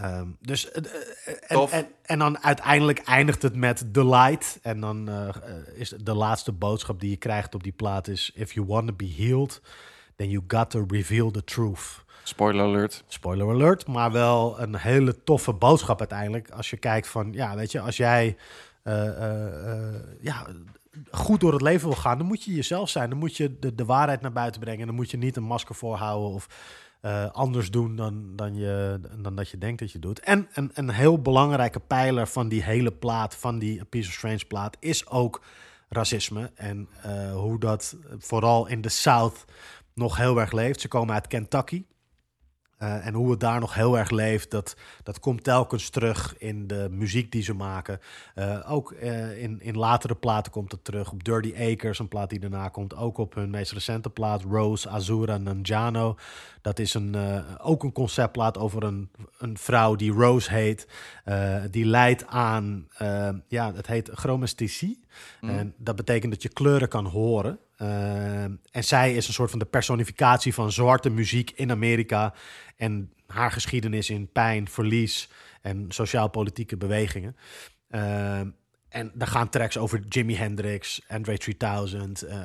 Ehm, 0.00 0.26
dus, 0.40 0.70
eh, 0.70 0.82
eh, 1.24 1.34
en, 1.46 1.70
en, 1.70 1.86
en 2.02 2.18
dan 2.18 2.42
uiteindelijk 2.42 2.98
eindigt 2.98 3.42
het 3.42 3.56
met 3.56 3.84
The 3.92 4.06
Light. 4.06 4.58
En 4.62 4.80
dan 4.80 5.08
eh, 5.08 5.28
is 5.74 5.88
de 5.88 6.14
laatste 6.14 6.52
boodschap 6.52 7.00
die 7.00 7.10
je 7.10 7.16
krijgt 7.16 7.54
op 7.54 7.62
die 7.62 7.72
plaat 7.72 8.08
is... 8.08 8.30
If 8.34 8.52
you 8.52 8.66
want 8.66 8.86
to 8.86 8.94
be 8.94 9.14
healed, 9.16 9.60
then 10.16 10.30
you 10.30 10.44
got 10.46 10.70
to 10.70 10.84
reveal 10.88 11.30
the 11.30 11.44
truth. 11.44 12.04
Spoiler 12.22 12.64
alert. 12.64 13.04
Spoiler 13.06 13.48
alert, 13.48 13.86
maar 13.86 14.12
wel 14.12 14.60
een 14.60 14.76
hele 14.76 15.24
toffe 15.24 15.52
boodschap 15.52 15.98
uiteindelijk. 15.98 16.50
Als 16.50 16.70
je 16.70 16.76
kijkt 16.76 17.08
van, 17.08 17.32
ja, 17.32 17.56
weet 17.56 17.72
je, 17.72 17.80
als 17.80 17.96
jij 17.96 18.36
ja, 20.20 20.46
goed 21.10 21.40
door 21.40 21.52
het 21.52 21.62
leven 21.62 21.88
wil 21.88 21.96
gaan, 21.96 22.18
dan 22.18 22.26
moet 22.26 22.44
je 22.44 22.54
jezelf 22.54 22.88
zijn. 22.88 23.10
Dan 23.10 23.18
moet 23.18 23.36
je 23.36 23.58
de, 23.58 23.74
de 23.74 23.84
waarheid 23.84 24.20
naar 24.20 24.32
buiten 24.32 24.60
brengen. 24.60 24.86
Dan 24.86 24.94
moet 24.94 25.10
je 25.10 25.16
niet 25.16 25.36
een 25.36 25.42
masker 25.42 25.74
voorhouden 25.74 26.30
of 26.30 26.48
eh, 27.02 27.30
anders 27.30 27.70
doen 27.70 27.96
dan, 27.96 28.36
dan, 28.36 28.54
je, 28.54 29.00
dan 29.18 29.34
dat 29.34 29.48
je 29.48 29.58
denkt 29.58 29.80
dat 29.80 29.92
je 29.92 29.98
doet. 29.98 30.20
En 30.20 30.48
een, 30.52 30.70
een 30.74 30.90
heel 30.90 31.22
belangrijke 31.22 31.80
pijler 31.80 32.26
van 32.26 32.48
die 32.48 32.62
hele 32.62 32.92
plaat, 32.92 33.34
van 33.34 33.58
die 33.58 33.84
Piece 33.84 34.08
of 34.08 34.14
Strange 34.14 34.44
plaat, 34.48 34.76
is 34.80 35.08
ook 35.08 35.42
racisme. 35.88 36.50
En 36.54 36.88
eh, 37.02 37.32
hoe 37.32 37.60
dat 37.60 37.96
vooral 38.18 38.66
in 38.66 38.80
de 38.80 38.88
South 38.88 39.44
nog 39.94 40.16
heel 40.16 40.40
erg 40.40 40.52
leeft. 40.52 40.80
Ze 40.80 40.88
komen 40.88 41.14
uit 41.14 41.26
Kentucky. 41.26 41.84
Eh, 42.76 43.06
en 43.06 43.14
hoe 43.14 43.30
het 43.30 43.40
daar 43.40 43.60
nog 43.60 43.74
heel 43.74 43.98
erg 43.98 44.10
leeft, 44.10 44.50
dat, 44.50 44.76
dat 45.02 45.20
komt 45.20 45.44
telkens 45.44 45.90
terug 45.90 46.38
in 46.38 46.66
de 46.66 46.88
muziek 46.90 47.32
die 47.32 47.42
ze 47.42 47.54
maken. 47.54 48.00
Ook 48.66 48.92
in, 48.92 49.60
in 49.60 49.76
latere 49.76 50.14
platen 50.14 50.52
komt 50.52 50.72
het 50.72 50.84
terug. 50.84 51.12
Op 51.12 51.24
Dirty 51.24 51.54
Acres, 51.58 51.98
een 51.98 52.08
plaat 52.08 52.30
die 52.30 52.40
daarna 52.40 52.68
komt. 52.68 52.96
Ook 52.96 53.18
op 53.18 53.34
hun 53.34 53.50
meest 53.50 53.72
recente 53.72 54.10
plaat, 54.10 54.42
Rose 54.42 54.88
Azura 54.88 55.38
Nanjano. 55.38 56.16
Dat 56.62 56.78
is 56.78 56.94
een, 56.94 57.14
eh, 57.14 57.44
ook 57.58 57.82
een 57.82 57.92
conceptplaat 57.92 58.58
over 58.58 58.82
een, 58.82 59.10
een 59.38 59.58
vrouw 59.58 59.94
die 59.94 60.12
Rose 60.12 60.50
heet. 60.52 60.86
eh, 61.24 61.62
die 61.70 61.84
leidt 61.84 62.26
aan, 62.26 62.88
eh, 62.96 63.28
ja, 63.48 63.74
het 63.74 63.86
heet 63.86 64.10
chromesthesie. 64.12 65.04
Mm. 65.40 65.48
En 65.50 65.74
dat 65.76 65.96
betekent 65.96 66.32
dat 66.32 66.42
je 66.42 66.48
kleuren 66.48 66.88
kan 66.88 67.06
horen. 67.06 67.58
En 68.70 68.84
zij 68.84 69.14
is 69.14 69.26
een 69.26 69.34
soort 69.34 69.50
van 69.50 69.58
de 69.58 69.64
personificatie 69.64 70.54
van 70.54 70.72
zwarte 70.72 71.10
muziek 71.10 71.50
in 71.50 71.70
Amerika. 71.70 72.34
En 72.76 73.12
haar 73.26 73.50
geschiedenis 73.50 74.10
in 74.10 74.32
pijn, 74.32 74.68
verlies 74.68 75.28
en 75.62 75.86
sociaal-politieke 75.88 76.76
bewegingen. 76.76 77.36
En 78.92 79.10
daar 79.14 79.28
gaan 79.28 79.48
tracks 79.48 79.78
over 79.78 80.00
Jimi 80.08 80.36
Hendrix, 80.36 81.02
Andre 81.08 81.38
3000. 81.38 82.22
eh, 82.22 82.38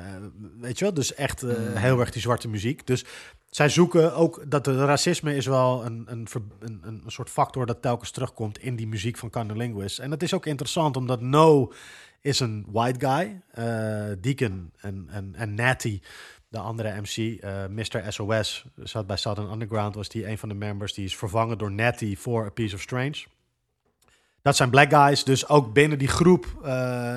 weet 0.60 0.78
je 0.78 0.84
wel? 0.84 0.94
Dus 0.94 1.14
echt 1.14 1.42
eh, 1.42 1.56
heel 1.74 2.00
erg 2.00 2.10
die 2.10 2.22
zwarte 2.22 2.48
muziek. 2.48 2.86
Dus 2.86 3.04
zij 3.50 3.68
zoeken 3.68 4.14
ook 4.14 4.50
dat 4.50 4.64
de 4.64 4.84
racisme 4.84 5.36
is 5.36 5.46
wel 5.46 5.84
een, 5.84 6.04
een, 6.06 6.26
een, 6.60 6.80
een 6.84 7.02
soort 7.06 7.30
factor 7.30 7.66
dat 7.66 7.82
telkens 7.82 8.10
terugkomt 8.10 8.58
in 8.58 8.76
die 8.76 8.86
muziek 8.86 9.16
van 9.16 9.30
Cunnilingus. 9.30 9.98
En 9.98 10.10
dat 10.10 10.22
is 10.22 10.34
ook 10.34 10.46
interessant 10.46 10.96
omdat 10.96 11.20
No 11.20 11.72
is 12.20 12.40
een 12.40 12.66
white 12.68 13.06
guy. 13.06 13.40
eh, 13.50 14.16
Deacon 14.20 14.72
en, 14.80 15.06
en, 15.10 15.34
en 15.34 15.54
Natty, 15.54 16.00
de 16.48 16.58
andere 16.58 17.00
MC, 17.00 17.40
eh 17.40 17.66
Mr. 17.66 18.12
SOS, 18.12 18.64
zat 18.76 19.06
bij 19.06 19.16
Southern 19.16 19.52
Underground, 19.52 19.94
was 19.94 20.08
die 20.08 20.28
een 20.28 20.38
van 20.38 20.48
de 20.48 20.54
members. 20.54 20.94
Die 20.94 21.04
is 21.04 21.16
vervangen 21.16 21.58
door 21.58 21.72
Natty 21.72 22.16
voor 22.16 22.44
A 22.44 22.50
Piece 22.50 22.74
of 22.74 22.80
Strange. 22.80 23.24
Dat 24.42 24.56
zijn 24.56 24.70
black 24.70 24.90
guys, 24.90 25.24
dus 25.24 25.48
ook 25.48 25.72
binnen 25.72 25.98
die 25.98 26.08
groep 26.08 26.46
eh, 26.62 26.70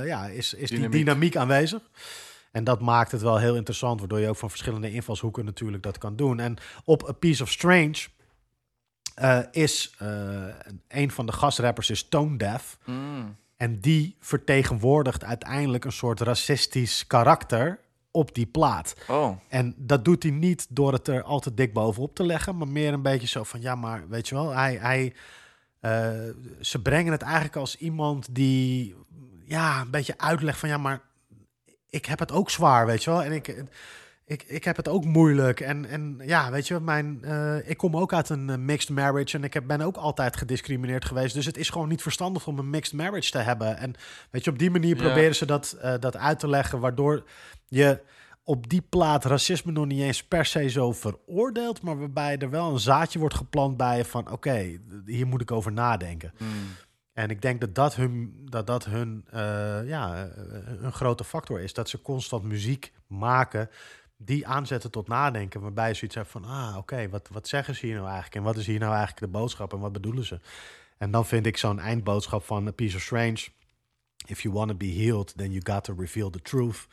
ja, 0.05 0.25
is, 0.27 0.53
is 0.53 0.69
die 0.69 0.89
dynamiek 0.89 1.35
aanwezig. 1.35 1.81
En 2.51 2.63
dat 2.63 2.81
maakt 2.81 3.11
het 3.11 3.21
wel 3.21 3.37
heel 3.37 3.55
interessant, 3.55 3.99
waardoor 3.99 4.19
je 4.19 4.29
ook 4.29 4.37
van 4.37 4.49
verschillende 4.49 4.91
invalshoeken 4.91 5.45
natuurlijk 5.45 5.83
dat 5.83 5.97
kan 5.97 6.15
doen. 6.15 6.39
En 6.39 6.57
op 6.85 7.07
A 7.09 7.11
Piece 7.11 7.43
of 7.43 7.49
Strange 7.49 8.07
eh, 9.15 9.39
is 9.51 9.95
eh, 9.97 10.45
een 10.87 11.11
van 11.11 11.25
de 11.25 11.31
gastrappers 11.31 11.89
is 11.89 12.07
Tone 12.07 12.37
Deaf. 12.37 12.77
Mm. 12.85 13.35
En 13.57 13.79
die 13.79 14.15
vertegenwoordigt 14.19 15.23
uiteindelijk 15.23 15.85
een 15.85 15.91
soort 15.91 16.19
racistisch 16.19 17.07
karakter 17.07 17.79
op 18.11 18.35
die 18.35 18.45
plaat. 18.45 18.95
Oh. 19.07 19.37
En 19.47 19.73
dat 19.77 20.05
doet 20.05 20.23
hij 20.23 20.31
niet 20.31 20.67
door 20.69 20.93
het 20.93 21.07
er 21.07 21.23
altijd 21.23 21.57
dik 21.57 21.73
bovenop 21.73 22.15
te 22.15 22.23
leggen, 22.23 22.57
maar 22.57 22.67
meer 22.67 22.93
een 22.93 23.01
beetje 23.01 23.27
zo 23.27 23.43
van 23.43 23.61
ja, 23.61 23.75
maar 23.75 24.07
weet 24.09 24.27
je 24.27 24.35
wel, 24.35 24.49
hij, 24.49 24.75
hij, 24.75 25.13
eh, 25.79 26.09
ze 26.61 26.81
brengen 26.81 27.11
het 27.11 27.21
eigenlijk 27.21 27.55
als 27.55 27.77
iemand 27.77 28.35
die 28.35 28.95
ja, 29.45 29.81
een 29.81 29.91
beetje 29.91 30.17
uitlegt 30.17 30.59
van 30.59 30.69
ja, 30.69 30.77
maar 30.77 31.01
ik 31.91 32.05
heb 32.05 32.19
het 32.19 32.31
ook 32.31 32.49
zwaar, 32.49 32.85
weet 32.85 33.03
je 33.03 33.09
wel. 33.09 33.23
En 33.23 33.31
ik, 33.31 33.63
ik, 34.25 34.43
ik 34.47 34.63
heb 34.63 34.77
het 34.77 34.87
ook 34.87 35.05
moeilijk. 35.05 35.59
En, 35.59 35.85
en 35.85 36.19
ja, 36.25 36.51
weet 36.51 36.67
je, 36.67 36.79
mijn, 36.79 37.19
eh, 37.23 37.69
ik 37.69 37.77
kom 37.77 37.97
ook 37.97 38.13
uit 38.13 38.29
een 38.29 38.49
eh, 38.49 38.57
mixed 38.57 38.89
marriage 38.89 39.37
en 39.37 39.43
ik 39.43 39.53
heb, 39.53 39.67
ben 39.67 39.81
ook 39.81 39.97
altijd 39.97 40.37
gediscrimineerd 40.37 41.05
geweest. 41.05 41.33
Dus 41.33 41.45
het 41.45 41.57
is 41.57 41.69
gewoon 41.69 41.87
niet 41.87 42.01
verstandig 42.01 42.47
om 42.47 42.59
een 42.59 42.69
mixed 42.69 42.93
marriage 42.93 43.31
te 43.31 43.37
hebben. 43.37 43.77
En 43.77 43.93
weet 44.29 44.43
je, 44.43 44.51
op 44.51 44.59
die 44.59 44.71
manier 44.71 44.95
Ja. 44.95 45.01
proberen 45.01 45.35
ze 45.35 45.45
dat, 45.45 45.71
eh, 45.81 45.93
dat 45.99 46.17
uit 46.17 46.39
te 46.39 46.47
leggen, 46.49 46.79
waardoor 46.79 47.23
je 47.67 48.01
op 48.43 48.69
die 48.69 48.81
plaat 48.81 49.25
racisme 49.25 49.71
nog 49.71 49.85
niet 49.85 50.01
eens 50.01 50.23
per 50.23 50.45
se 50.45 50.69
zo 50.69 50.91
veroordeelt, 50.91 51.81
maar 51.81 51.99
waarbij 51.99 52.37
er 52.37 52.49
wel 52.49 52.71
een 52.71 52.79
zaadje 52.79 53.19
wordt 53.19 53.35
geplant 53.35 53.77
bij 53.77 53.97
je 53.97 54.05
van 54.05 54.31
oké, 54.31 54.79
hier 55.05 55.27
moet 55.27 55.41
ik 55.41 55.51
over 55.51 55.71
nadenken. 55.71 56.33
En 57.13 57.29
ik 57.29 57.41
denk 57.41 57.61
dat 57.61 57.75
dat 57.75 57.95
hun, 57.95 58.41
dat 58.49 58.67
dat 58.67 58.85
hun, 58.85 59.25
eh, 59.29 59.87
ja, 59.87 60.25
eh, 60.25 60.81
een 60.81 60.93
grote 60.93 61.23
factor 61.23 61.59
is. 61.59 61.73
Dat 61.73 61.89
ze 61.89 62.01
constant 62.01 62.43
muziek 62.43 62.93
maken 63.07 63.69
die 64.17 64.47
aanzetten 64.47 64.91
tot 64.91 65.07
nadenken. 65.07 65.61
Waarbij 65.61 65.87
je 65.87 65.93
zoiets 65.93 66.15
hebt 66.15 66.29
van, 66.29 66.45
ah, 66.45 66.77
oké, 66.77 67.09
wat, 67.09 67.27
wat 67.31 67.47
zeggen 67.47 67.75
ze 67.75 67.85
hier 67.85 67.95
nou 67.95 68.07
eigenlijk? 68.07 68.35
En 68.35 68.43
wat 68.43 68.57
is 68.57 68.65
hier 68.65 68.79
nou 68.79 68.93
eigenlijk 68.93 69.19
de 69.19 69.39
boodschap 69.39 69.73
en 69.73 69.79
wat 69.79 69.91
bedoelen 69.91 70.25
ze? 70.25 70.39
En 70.97 71.11
dan 71.11 71.25
vind 71.25 71.45
ik 71.45 71.57
zo'n 71.57 71.79
eindboodschap 71.79 72.43
van 72.43 72.67
A 72.67 72.71
Piece 72.71 72.95
of 72.95 73.01
Strange. 73.01 73.47
If 74.25 74.41
you 74.41 74.53
want 74.53 74.69
to 74.69 74.75
be 74.75 75.03
healed, 75.03 75.37
then 75.37 75.51
you 75.51 75.61
got 75.63 75.83
to 75.83 75.93
reveal 75.97 76.29
the 76.29 76.41
truth. 76.41 76.87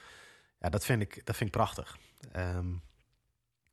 Ja, 0.60 0.68
dat 0.68 0.84
vind 0.84 1.02
ik, 1.02 1.26
dat 1.26 1.36
vind 1.36 1.50
ik 1.50 1.56
prachtig. 1.56 1.98
Ehm, 2.32 2.72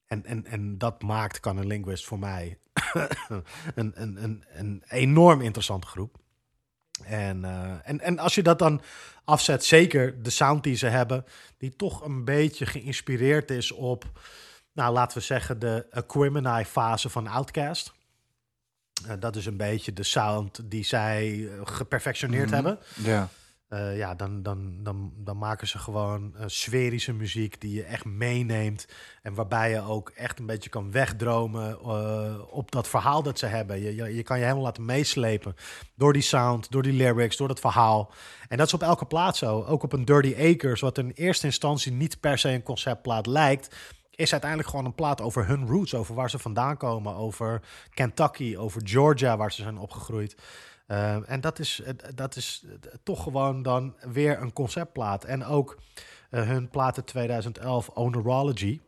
en, 0.05 0.25
en, 0.25 0.45
en 0.45 0.77
dat 0.77 1.01
maakt 1.01 1.39
Canon 1.39 1.67
Linguist 1.67 2.05
voor 2.05 2.19
mij 2.19 2.57
een, 3.75 4.01
een, 4.01 4.23
een, 4.23 4.43
een 4.53 4.83
enorm 4.87 5.41
interessante 5.41 5.87
groep. 5.87 6.23
En, 7.03 7.45
eh, 7.45 7.71
en, 7.83 7.99
en 8.01 8.19
als 8.19 8.35
je 8.35 8.43
dat 8.43 8.59
dan 8.59 8.81
afzet, 9.23 9.65
zeker 9.65 10.23
de 10.23 10.29
sound 10.29 10.63
die 10.63 10.75
ze 10.75 10.87
hebben, 10.87 11.25
die 11.57 11.75
toch 11.75 12.03
een 12.03 12.25
beetje 12.25 12.65
geïnspireerd 12.65 13.51
is 13.51 13.71
op, 13.71 14.05
nou 14.73 14.93
laten 14.93 15.17
we 15.17 15.23
zeggen, 15.23 15.59
de 15.59 15.85
Aquemini-fase 15.91 17.09
van 17.09 17.27
Outkast. 17.27 17.91
Eh, 19.07 19.13
dat 19.19 19.35
is 19.35 19.45
een 19.45 19.57
beetje 19.57 19.93
de 19.93 20.03
sound 20.03 20.59
die 20.63 20.83
zij 20.83 21.49
eh, 21.51 21.59
geperfectioneerd 21.63 22.45
Mhm. 22.45 22.53
hebben. 22.53 22.79
Ja. 22.95 23.29
Eh, 23.75 23.97
ja, 23.97 24.15
dan, 24.15 24.43
dan, 24.43 24.83
dan, 24.83 25.11
dan 25.15 25.37
maken 25.37 25.67
ze 25.67 25.77
gewoon 25.77 26.35
eh, 26.35 26.43
sferische 26.47 27.13
muziek 27.13 27.61
die 27.61 27.73
je 27.73 27.83
echt 27.83 28.05
meeneemt. 28.05 28.87
En 29.21 29.33
waarbij 29.33 29.69
je 29.69 29.81
ook 29.81 30.09
echt 30.09 30.39
een 30.39 30.45
beetje 30.45 30.69
kan 30.69 30.91
wegdromen 30.91 31.77
eh, 31.79 32.35
op 32.49 32.71
dat 32.71 32.87
verhaal 32.87 33.23
dat 33.23 33.39
ze 33.39 33.45
hebben. 33.45 33.81
Je, 33.81 33.95
je, 33.95 34.15
je 34.15 34.23
kan 34.23 34.37
je 34.37 34.43
helemaal 34.43 34.63
laten 34.63 34.85
meeslepen 34.85 35.55
door 35.95 36.13
die 36.13 36.21
sound, 36.21 36.71
door 36.71 36.81
die 36.81 36.93
lyrics, 36.93 37.37
door 37.37 37.47
dat 37.47 37.59
verhaal. 37.59 38.11
En 38.47 38.57
dat 38.57 38.67
is 38.67 38.73
op 38.73 38.81
elke 38.81 39.05
plaat 39.05 39.37
zo. 39.37 39.63
Ook 39.63 39.83
op 39.83 39.93
een 39.93 40.05
Dirty 40.05 40.35
Acres, 40.53 40.81
wat 40.81 40.97
in 40.97 41.11
eerste 41.15 41.45
instantie 41.45 41.91
niet 41.91 42.19
per 42.19 42.37
se 42.37 42.49
een 42.49 42.63
conceptplaat 42.63 43.25
lijkt 43.25 43.75
is 44.15 44.31
uiteindelijk 44.31 44.69
gewoon 44.69 44.85
een 44.85 44.95
plaat 44.95 45.21
over 45.21 45.47
hun 45.47 45.67
roots, 45.67 45.93
over 45.93 46.15
waar 46.15 46.29
ze 46.29 46.39
vandaan 46.39 46.77
komen, 46.77 47.15
over 47.15 47.61
Kentucky, 47.93 48.55
over 48.57 48.81
Georgia, 48.83 49.37
waar 49.37 49.51
ze 49.51 49.61
zijn 49.61 49.77
opgegroeid. 49.77 50.35
Uh, 50.87 51.29
en 51.29 51.41
dat 51.41 51.59
is, 51.59 51.81
uh, 51.83 51.89
dat 52.15 52.35
is 52.35 52.63
uh, 52.65 52.71
toch 53.03 53.23
gewoon 53.23 53.61
dan 53.61 53.95
weer 54.11 54.41
een 54.41 54.53
conceptplaat. 54.53 55.23
En 55.23 55.45
ook 55.45 55.77
uh, 56.31 56.47
hun 56.47 56.69
plaat 56.69 56.97
uit 56.97 57.07
2011, 57.07 57.89
Onerology. 57.93 58.81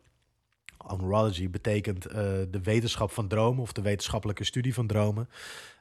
Onerology 0.86 1.50
betekent 1.50 2.06
uh, 2.06 2.12
de 2.50 2.60
wetenschap 2.62 3.10
van 3.10 3.28
dromen 3.28 3.62
of 3.62 3.72
de 3.72 3.82
wetenschappelijke 3.82 4.44
studie 4.44 4.74
van 4.74 4.86
dromen. 4.86 5.28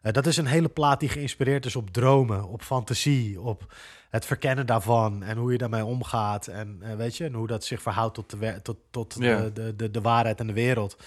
Dat 0.01 0.25
is 0.25 0.37
een 0.37 0.45
hele 0.45 0.69
plaat 0.69 0.99
die 0.99 1.09
geïnspireerd 1.09 1.65
is 1.65 1.75
op 1.75 1.89
dromen, 1.89 2.47
op 2.47 2.61
fantasie, 2.61 3.41
op 3.41 3.73
het 4.09 4.25
verkennen 4.25 4.65
daarvan 4.65 5.23
en 5.23 5.37
hoe 5.37 5.51
je 5.51 5.57
daarmee 5.57 5.85
omgaat. 5.85 6.47
En 6.47 6.97
weet 6.97 7.17
je, 7.17 7.25
en 7.25 7.33
hoe 7.33 7.47
dat 7.47 7.63
zich 7.63 7.81
verhoudt 7.81 8.13
tot, 8.13 8.29
de, 8.29 8.59
tot, 8.61 8.77
tot 8.89 9.21
de, 9.21 9.73
de, 9.75 9.91
de 9.91 10.01
waarheid 10.01 10.39
en 10.39 10.47
de 10.47 10.53
wereld. 10.53 10.97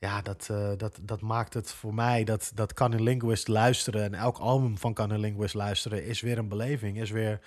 Ja, 0.00 0.22
dat, 0.22 0.48
uh, 0.50 0.70
dat, 0.76 0.98
dat 1.02 1.20
maakt 1.20 1.54
het 1.54 1.72
voor 1.72 1.94
mij 1.94 2.24
dat, 2.24 2.52
dat 2.54 2.72
Canon 2.72 3.02
Linguist 3.02 3.48
luisteren 3.48 4.02
en 4.02 4.14
elk 4.14 4.38
album 4.38 4.78
van 4.78 4.94
Canon 4.94 5.18
Linguist 5.18 5.54
luisteren 5.54 6.04
is 6.04 6.20
weer 6.20 6.38
een 6.38 6.48
beleving, 6.48 7.00
is 7.00 7.10
weer 7.10 7.40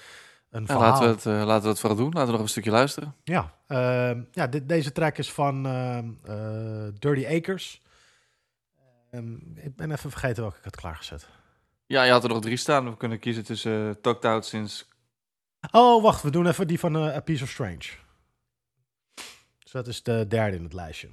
een 0.50 0.62
Ja, 0.62 0.68
verhaal. 0.68 0.90
laten, 0.90 1.08
we 1.08 1.14
het, 1.14 1.26
uh, 1.26 1.46
laten 1.46 1.64
we 1.64 1.70
het 1.70 1.80
vooral 1.80 1.98
doen. 1.98 2.12
Laten 2.12 2.26
we 2.26 2.32
nog 2.32 2.42
een 2.42 2.48
stukje 2.48 2.72
luisteren. 2.72 3.16
Ja, 3.24 3.54
uh, 3.68 4.22
ja 4.32 4.48
dit, 4.48 4.70
deze 4.70 4.92
track 4.92 5.18
is 5.18 5.32
van 5.32 5.68
uh, 5.68 6.88
Dirty 7.00 7.26
Acres. 7.28 7.82
Um, 9.12 9.54
ik 9.56 9.76
ben 9.76 9.92
even 9.92 10.12
vergeten 10.12 10.42
welke 10.42 10.58
ik 10.58 10.64
had 10.64 10.76
klaargezet. 10.76 11.28
Ja, 11.86 12.04
je 12.04 12.12
had 12.12 12.24
er 12.24 12.30
nog 12.30 12.42
drie 12.42 12.58
staan. 12.58 12.90
We 12.90 12.98
kunnen 12.98 13.20
kiezen 13.20 13.44
tussen 13.44 14.02
Talked 14.02 14.26
Out 14.26 14.46
sinds... 14.46 14.88
Oh, 15.72 16.04
wacht. 16.04 16.22
We 16.22 16.30
doen 16.30 16.48
even 16.48 16.68
die 16.68 16.80
van 16.80 16.96
A 16.96 17.20
Piece 17.20 17.44
of 17.44 17.50
Strange. 17.50 17.90
Dus 19.60 19.72
dat 19.72 19.88
is 19.88 20.04
de 20.04 20.26
derde 20.28 20.58
in 20.58 20.64
het 20.64 20.74
lijstje. 20.74 21.10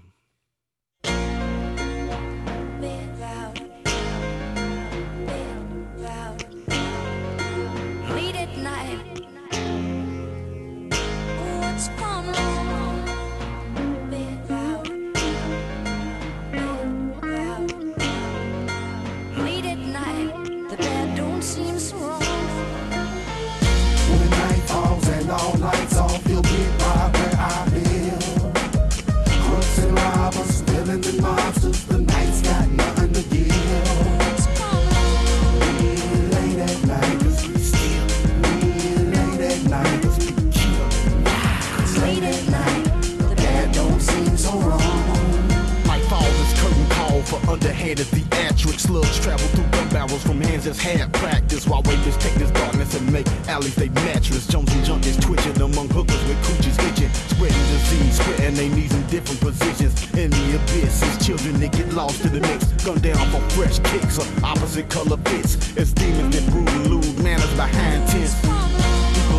Hand 47.90 48.00
is 48.00 48.10
the 48.10 48.20
theatrics. 48.20 48.80
Slugs 48.80 49.18
travel 49.20 49.46
through 49.48 49.66
gun 49.70 49.88
barrels 49.88 50.22
from 50.22 50.40
hands 50.40 50.64
that's 50.64 50.78
had 50.78 51.12
practice. 51.14 51.66
While 51.66 51.82
waiters 51.82 52.16
take 52.18 52.34
this 52.34 52.50
darkness 52.50 52.94
and 52.94 53.10
make 53.12 53.26
alleys 53.48 53.74
they 53.74 53.88
mattress. 53.88 54.46
Jones 54.46 54.72
and 54.72 54.84
junkies 54.84 55.20
twitching 55.20 55.60
among 55.60 55.88
hookers 55.88 56.22
with 56.28 56.38
coochies 56.44 56.78
itching. 56.88 57.12
Spreading 57.34 57.66
disease, 57.74 58.20
spreading 58.20 58.54
their 58.54 58.70
knees 58.70 58.94
in 58.94 59.06
different 59.08 59.40
positions. 59.40 59.94
In 60.14 60.30
the 60.30 60.56
abyss, 60.56 61.02
it's 61.02 61.26
children 61.26 61.58
that 61.60 61.72
get 61.72 61.92
lost 61.92 62.24
in 62.24 62.32
the 62.32 62.40
mix. 62.40 62.64
Gunned 62.84 63.02
down 63.02 63.26
for 63.30 63.40
fresh 63.50 63.78
kicks 63.90 64.18
or 64.18 64.26
opposite 64.44 64.88
color 64.88 65.16
fits. 65.28 65.54
It's 65.76 65.92
demons 65.92 66.34
that 66.36 66.52
rule 66.52 66.68
and 66.68 66.86
lose 66.86 67.16
manners 67.18 67.52
behind 67.56 68.06
tents. 68.08 68.59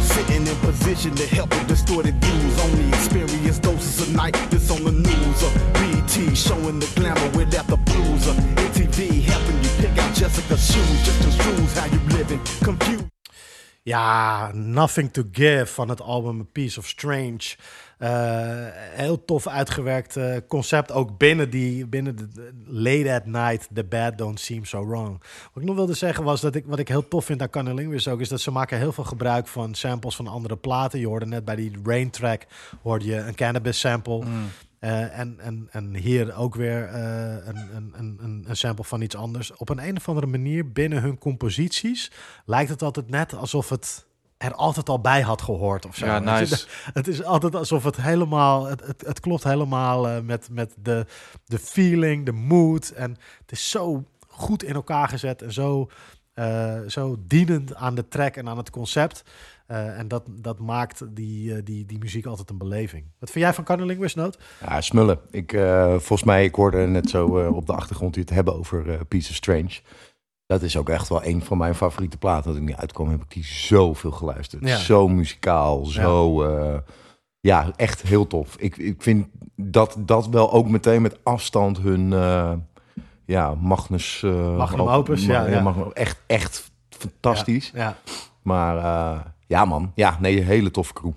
Sitting 0.01 0.47
in 0.47 0.55
position 0.57 1.15
to 1.15 1.25
help 1.27 1.49
with 1.49 1.67
distorted 1.67 2.15
views. 2.23 2.59
Only 2.59 2.87
experience 2.89 3.59
doses 3.59 4.07
of 4.07 4.15
night 4.15 4.35
this 4.49 4.69
on 4.71 4.83
the 4.83 4.91
news. 4.91 5.43
Or 5.43 5.51
BT 5.79 6.35
showing 6.35 6.79
the 6.79 6.91
glamour 6.95 7.29
without 7.37 7.67
the 7.67 7.77
blues. 7.77 8.27
Or 8.27 8.33
MTV 8.33 9.21
helping 9.23 9.57
you 9.63 9.69
pick 9.77 9.97
out 9.97 10.13
Jessica's 10.13 10.65
shoes. 10.71 11.05
Just 11.05 11.21
construes 11.21 11.77
how 11.77 11.85
you 11.85 11.99
living. 12.17 12.41
Confused. 12.63 13.05
Ja, 13.83 14.51
Nothing 14.53 15.11
to 15.11 15.23
Give 15.31 15.65
van 15.65 15.89
het 15.89 16.01
album 16.01 16.39
A 16.39 16.43
Piece 16.51 16.79
of 16.79 16.87
Strange. 16.87 17.55
Eh, 18.01 18.09
heel 18.73 19.25
tof 19.25 19.47
uitgewerkt 19.47 20.15
eh, 20.17 20.35
concept, 20.47 20.91
ook 20.91 21.17
binnen, 21.17 21.49
die, 21.49 21.87
binnen 21.87 22.15
de, 22.15 22.51
Late 22.65 23.13
at 23.13 23.25
Night, 23.25 23.67
The 23.73 23.83
Bad 23.83 24.17
Don't 24.17 24.39
Seem 24.39 24.65
So 24.65 24.85
Wrong. 24.87 25.19
Wat 25.53 25.63
ik 25.63 25.69
nog 25.69 25.75
wilde 25.75 25.93
zeggen 25.93 26.23
was 26.23 26.41
dat 26.41 26.55
ik, 26.55 26.65
wat 26.65 26.79
ik 26.79 26.87
heel 26.87 27.07
tof 27.07 27.25
vind 27.25 27.41
aan 27.41 27.49
Cunnilingus 27.49 28.07
ook, 28.07 28.19
is 28.19 28.29
dat 28.29 28.41
ze 28.41 28.51
maken 28.51 28.77
heel 28.77 28.91
veel 28.91 29.03
gebruik 29.03 29.47
van 29.47 29.73
samples 29.73 30.15
van 30.15 30.27
andere 30.27 30.57
platen. 30.57 30.99
Je 30.99 31.07
hoorde 31.07 31.25
net 31.25 31.45
bij 31.45 31.55
die 31.55 31.71
Rain 31.83 32.09
track, 32.09 32.45
hoorde 32.81 33.05
je 33.05 33.15
een 33.15 33.35
cannabis 33.35 33.79
sample. 33.79 34.23
Eh, 34.79 35.19
en, 35.19 35.35
en, 35.39 35.67
en 35.71 35.95
hier 35.95 36.35
ook 36.35 36.55
weer 36.55 36.93
een, 36.95 37.57
een, 37.75 37.93
een, 37.97 38.17
een- 38.21 38.43
een 38.47 38.55
sample 38.57 38.83
van 38.83 39.01
iets 39.01 39.15
anders. 39.15 39.55
Op 39.57 39.69
een, 39.69 39.87
een 39.87 39.97
of 39.97 40.07
andere 40.09 40.27
manier 40.27 40.71
binnen 40.71 41.01
hun 41.01 41.17
composities 41.17 42.11
lijkt 42.45 42.69
het 42.69 42.81
altijd 42.81 43.09
net 43.09 43.35
alsof 43.35 43.69
het 43.69 44.05
er 44.41 44.55
altijd 44.55 44.89
al 44.89 45.01
bij 45.01 45.21
had 45.21 45.41
gehoord 45.41 45.85
of 45.85 45.95
zo. 45.95 46.05
Ja, 46.05 46.19
nice. 46.19 46.67
Het 46.93 47.07
is 47.07 47.23
altijd 47.23 47.55
alsof 47.55 47.83
het 47.83 48.01
helemaal, 48.01 48.65
het, 48.65 48.87
het, 48.87 49.03
het 49.05 49.19
klopt 49.19 49.43
helemaal 49.43 50.07
eh, 50.07 50.21
met, 50.21 50.47
met 50.51 50.75
de, 50.77 51.05
de 51.45 51.59
feeling, 51.59 52.25
de 52.25 52.31
mood. 52.31 52.89
En 52.89 53.17
het 53.41 53.51
is 53.51 53.69
zo 53.69 54.05
goed 54.27 54.63
in 54.63 54.73
elkaar 54.73 55.07
gezet 55.07 55.41
en 55.41 55.53
zo, 55.53 55.89
eh, 56.33 56.79
zo 56.87 57.15
dienend 57.19 57.75
aan 57.75 57.95
de 57.95 58.07
track 58.07 58.35
en 58.35 58.49
aan 58.49 58.57
het 58.57 58.69
concept. 58.69 59.23
Eh, 59.71 59.99
en 59.99 60.07
dat, 60.07 60.23
dat 60.29 60.59
maakt 60.59 61.15
die, 61.15 61.63
die, 61.63 61.85
die 61.85 61.97
muziek 61.97 62.25
altijd 62.25 62.49
een 62.49 62.57
beleving. 62.57 63.03
Wat 63.19 63.31
vind 63.31 63.45
jij 63.45 63.53
van 63.53 63.63
Carne 63.63 63.85
Linguist 63.85 64.15
Note? 64.15 64.37
Ja, 64.65 64.81
smullen. 64.81 65.19
Ik, 65.29 65.53
eh, 65.53 65.89
volgens 65.89 66.23
mij, 66.23 66.43
ik 66.43 66.55
hoorde 66.55 66.77
net 66.77 67.09
zo 67.09 67.39
eh, 67.39 67.55
op 67.55 67.65
de 67.65 67.73
achtergrond 67.73 68.15
u 68.15 68.19
het 68.19 68.29
hebben 68.29 68.55
over 68.55 69.05
Piece 69.05 69.29
of 69.29 69.35
Strange. 69.35 69.79
Dat 70.51 70.61
is 70.61 70.77
ook 70.77 70.89
echt 70.89 71.09
wel 71.09 71.25
een 71.25 71.43
van 71.43 71.57
mijn 71.57 71.75
favoriete 71.75 72.17
platen. 72.17 72.51
Dat 72.51 72.61
ik 72.61 72.67
niet 72.67 72.75
uitkwam, 72.75 73.09
heb 73.09 73.21
ik 73.21 73.31
die 73.31 73.43
zoveel 73.45 74.11
geluisterd. 74.11 74.67
Ja. 74.67 74.77
Zo 74.77 75.07
muzikaal, 75.07 75.85
zo... 75.85 76.43
Ja. 76.49 76.83
ja, 77.39 77.71
echt 77.75 78.01
heel 78.01 78.27
tof. 78.27 78.55
Ik, 78.57 78.77
ik 78.77 79.01
vind 79.01 79.27
dat 79.55 79.95
dat 79.99 80.27
wel 80.27 80.51
ook 80.51 80.67
meteen 80.67 81.01
met 81.01 81.17
afstand 81.23 81.77
hun... 81.79 82.13
eh, 82.13 82.51
ja, 83.25 83.55
Magnus... 83.55 84.23
eh, 84.23 84.57
Magnum 84.57 84.79
op- 84.79 84.87
opus, 84.89 85.25
ja, 85.25 85.45
ja. 85.47 85.61
Magnum- 85.61 85.91
echt, 85.93 86.17
echt 86.27 86.71
fantastisch. 86.89 87.71
Ja. 87.73 87.95
Maar 88.41 88.77
eh, 88.77 89.19
ja, 89.47 89.65
man. 89.65 89.91
Ja, 89.95 90.17
nee, 90.19 90.37
een 90.37 90.45
hele 90.45 90.71
toffe 90.71 90.93
crew. 90.93 91.11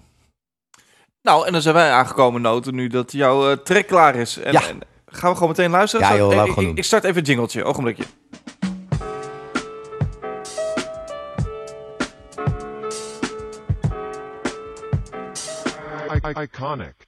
Nou, 1.22 1.46
en 1.46 1.52
dan 1.52 1.62
zijn 1.62 1.74
wij 1.74 1.90
aangekomen, 1.90 2.40
Noten, 2.42 2.74
nu 2.74 2.86
dat 2.88 3.12
jouw 3.12 3.50
eh, 3.50 3.56
track 3.56 3.86
klaar 3.86 4.14
is. 4.14 4.38
En, 4.38 4.52
Ja. 4.52 4.68
en 4.68 4.78
gaan 5.06 5.28
we 5.30 5.34
gewoon 5.36 5.48
meteen 5.48 5.70
luisteren? 5.70 6.06
Ja, 6.08 6.16
joh, 6.16 6.32
ik- 6.32 6.44
ik, 6.46 6.52
gewoon 6.52 6.76
ik, 6.76 6.84
start 6.84 7.04
even 7.04 7.18
een 7.18 7.24
jingletje, 7.24 7.64
ogenblikje. 7.64 8.04
Iconic. 16.24 17.04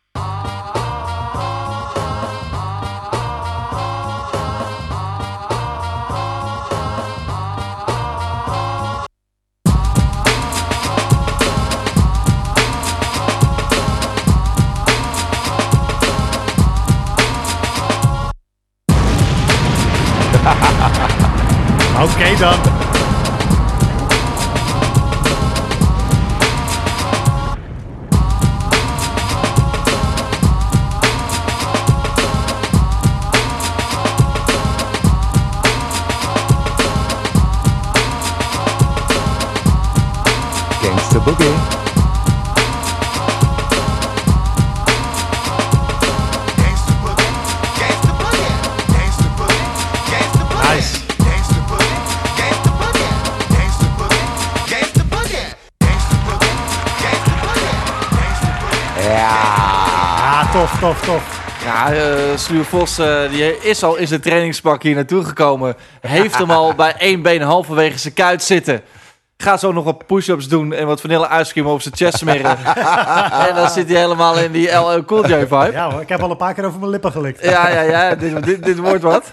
Oké 22.05 22.37
dan. 22.37 22.76
Boogie. 41.27 41.47
Ja, 59.03 60.49
tof, 60.53 60.79
tof, 60.81 61.01
tof. 61.01 61.23
Ja, 61.65 62.37
Sluwe 62.37 62.65
Vos 62.65 62.99
eh, 62.99 63.31
die 63.31 63.59
is 63.59 63.83
al 63.83 63.97
in 63.97 64.07
zijn 64.07 64.21
trainingspak 64.21 64.83
hier 64.83 64.95
naartoe 64.95 65.25
gekomen. 65.25 65.77
Heeft 66.01 66.39
hem 66.39 66.51
al 66.51 66.75
bij 66.75 66.95
één 66.99 67.23
been 67.23 67.43
halverwege 67.43 67.99
zijn 67.99 68.15
kuit 68.15 68.43
zitten. 68.43 68.83
Gaat 69.37 69.61
zo 69.61 69.73
nog 69.73 69.85
wat 69.85 70.07
push-ups 70.07 70.49
doen 70.49 70.73
en 70.73 70.87
wat 70.87 71.01
vanille 71.01 71.27
ijscream 71.27 71.67
op 71.67 71.81
zijn 71.81 71.97
chest 71.97 72.19
smeren. 72.19 72.57
en 73.49 73.55
dan 73.55 73.71
zit 73.71 73.89
hij 73.89 74.01
helemaal 74.01 74.39
in 74.39 74.53
die 74.53 74.71
LL 74.73 75.05
Cool 75.05 75.27
J 75.27 75.39
vibe. 75.39 75.71
Ja 75.73 75.91
hoor, 75.91 76.01
ik 76.01 76.09
heb 76.09 76.21
al 76.21 76.31
een 76.31 76.37
paar 76.37 76.55
keer 76.55 76.65
over 76.65 76.79
mijn 76.79 76.91
lippen 76.91 77.13
gelikt. 77.13 77.45
Ja, 77.45 77.69
ja, 77.69 77.81
ja. 77.81 78.15
Dit, 78.15 78.45
dit, 78.45 78.65
dit 78.65 78.79
wordt 78.79 79.03
wat. 79.03 79.33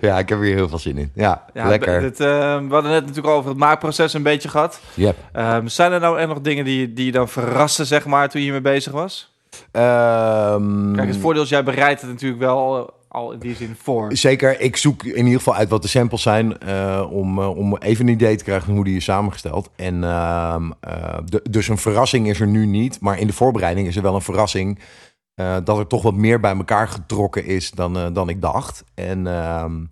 Ja, 0.00 0.18
ik 0.18 0.28
heb 0.28 0.40
hier 0.40 0.54
heel 0.54 0.68
veel 0.68 0.78
zin 0.78 0.98
in. 0.98 1.10
Ja, 1.14 1.44
Ja, 1.52 1.68
lekker. 1.68 2.00
Dit, 2.00 2.20
eh, 2.20 2.26
we 2.56 2.66
hadden 2.70 2.90
net 2.90 3.00
natuurlijk 3.00 3.26
al 3.26 3.34
over 3.34 3.50
het 3.50 3.58
maakproces 3.58 4.12
een 4.12 4.22
beetje 4.22 4.48
gehad. 4.48 4.80
Yep. 4.94 5.16
Ehm, 5.32 5.66
zijn 5.66 5.92
er 5.92 6.00
nou 6.00 6.18
echt 6.18 6.28
nog 6.28 6.40
dingen 6.40 6.64
die, 6.64 6.92
die 6.92 7.06
je 7.06 7.12
dan 7.12 7.28
verrassen, 7.28 7.86
zeg 7.86 8.04
maar, 8.04 8.28
toen 8.28 8.40
je 8.40 8.50
hiermee 8.50 8.72
bezig 8.72 8.92
was? 8.92 9.32
Ehm, 9.72 10.94
Kijk, 10.94 11.08
het 11.08 11.16
voordeel 11.16 11.42
is, 11.42 11.48
jij 11.48 11.64
bereidt 11.64 12.00
het 12.00 12.10
natuurlijk 12.10 12.40
wel 12.40 12.92
al, 13.14 13.32
in 13.32 13.38
die 13.38 13.54
zin 13.54 13.74
voor. 13.78 14.16
Zeker, 14.16 14.60
ik 14.60 14.76
zoek 14.76 15.04
in 15.04 15.24
ieder 15.24 15.38
geval 15.38 15.54
uit 15.54 15.68
wat 15.68 15.82
de 15.82 15.88
samples 15.88 16.22
zijn 16.22 16.58
eh, 16.58 17.06
om, 17.10 17.38
eh, 17.38 17.56
om 17.56 17.76
even 17.76 18.06
een 18.06 18.12
idee 18.12 18.36
te 18.36 18.44
krijgen 18.44 18.74
hoe 18.74 18.84
die 18.84 18.96
is 18.96 19.04
samengesteld. 19.04 19.70
En 19.76 20.04
ehm, 20.04 20.70
eh, 20.80 21.18
dus 21.50 21.68
een 21.68 21.78
verrassing 21.78 22.28
is 22.28 22.40
er 22.40 22.46
nu 22.46 22.66
niet, 22.66 23.00
maar 23.00 23.18
in 23.18 23.26
de 23.26 23.32
voorbereiding 23.32 23.86
is 23.86 23.96
er 23.96 24.02
wel 24.02 24.14
een 24.14 24.20
verrassing 24.22 24.78
dat 25.64 25.78
er 25.78 25.86
toch 25.86 26.02
wat 26.02 26.14
meer 26.14 26.40
bij 26.40 26.56
elkaar 26.56 26.88
getrokken 26.88 27.44
is 27.44 27.70
dan, 27.70 28.12
dan 28.12 28.28
ik 28.28 28.40
dacht. 28.40 28.84
En, 28.94 29.26
ehm, 29.26 29.84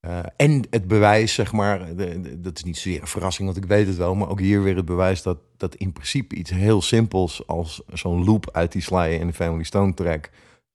eh, 0.00 0.18
en 0.36 0.66
het 0.70 0.88
bewijs, 0.88 1.34
zeg 1.34 1.52
maar, 1.52 1.96
de- 1.96 2.40
dat 2.40 2.56
is 2.56 2.64
niet 2.64 2.76
zozeer 2.76 3.00
een 3.00 3.06
verrassing, 3.06 3.46
want 3.48 3.62
ik 3.64 3.68
weet 3.68 3.86
het 3.86 3.96
wel, 3.96 4.14
maar 4.14 4.28
ook 4.28 4.40
hier 4.40 4.62
weer 4.62 4.76
het 4.76 4.84
bewijs 4.84 5.22
dat, 5.22 5.38
dat 5.56 5.74
in 5.74 5.92
principe 5.92 6.34
iets 6.34 6.50
heel 6.50 6.82
simpels 6.82 7.46
als 7.46 7.82
zo'n 7.92 8.24
loop 8.24 8.48
uit 8.52 8.72
die 8.72 8.82
Sly 8.82 9.18
en 9.20 9.26
de 9.26 9.32
Family 9.32 9.62
Stone 9.64 9.94
track 9.94 10.30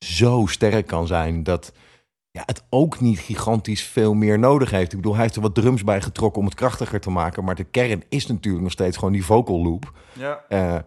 zo 0.06 0.46
sterk 0.46 0.88
kan 0.88 1.08
zijn 1.08 1.44
dat 1.44 1.74
ja, 2.32 2.44
het 2.46 2.64
ook 2.70 3.00
niet 3.00 3.20
gigantisch 3.20 3.84
veel 3.84 4.14
meer 4.14 4.40
nodig 4.40 4.72
heeft. 4.72 4.92
Ik 4.92 4.98
bedoel, 4.98 5.14
hij 5.14 5.22
heeft 5.22 5.36
er 5.36 5.42
wat 5.42 5.56
drums 5.56 5.84
bij 5.84 6.02
getrokken 6.02 6.40
om 6.40 6.48
het 6.48 6.56
krachtiger 6.56 7.00
te 7.00 7.10
maken. 7.10 7.44
Maar 7.44 7.56
de 7.56 7.64
kern 7.64 8.04
is 8.10 8.28
natuurlijk 8.28 8.64
nog 8.64 8.72
steeds 8.72 8.98
gewoon 8.98 9.14
die 9.14 9.26
vocal 9.26 9.64
loop. 9.64 9.92
Ja. 10.14 10.44
Eh, 10.50 10.76
eh, 10.76 10.82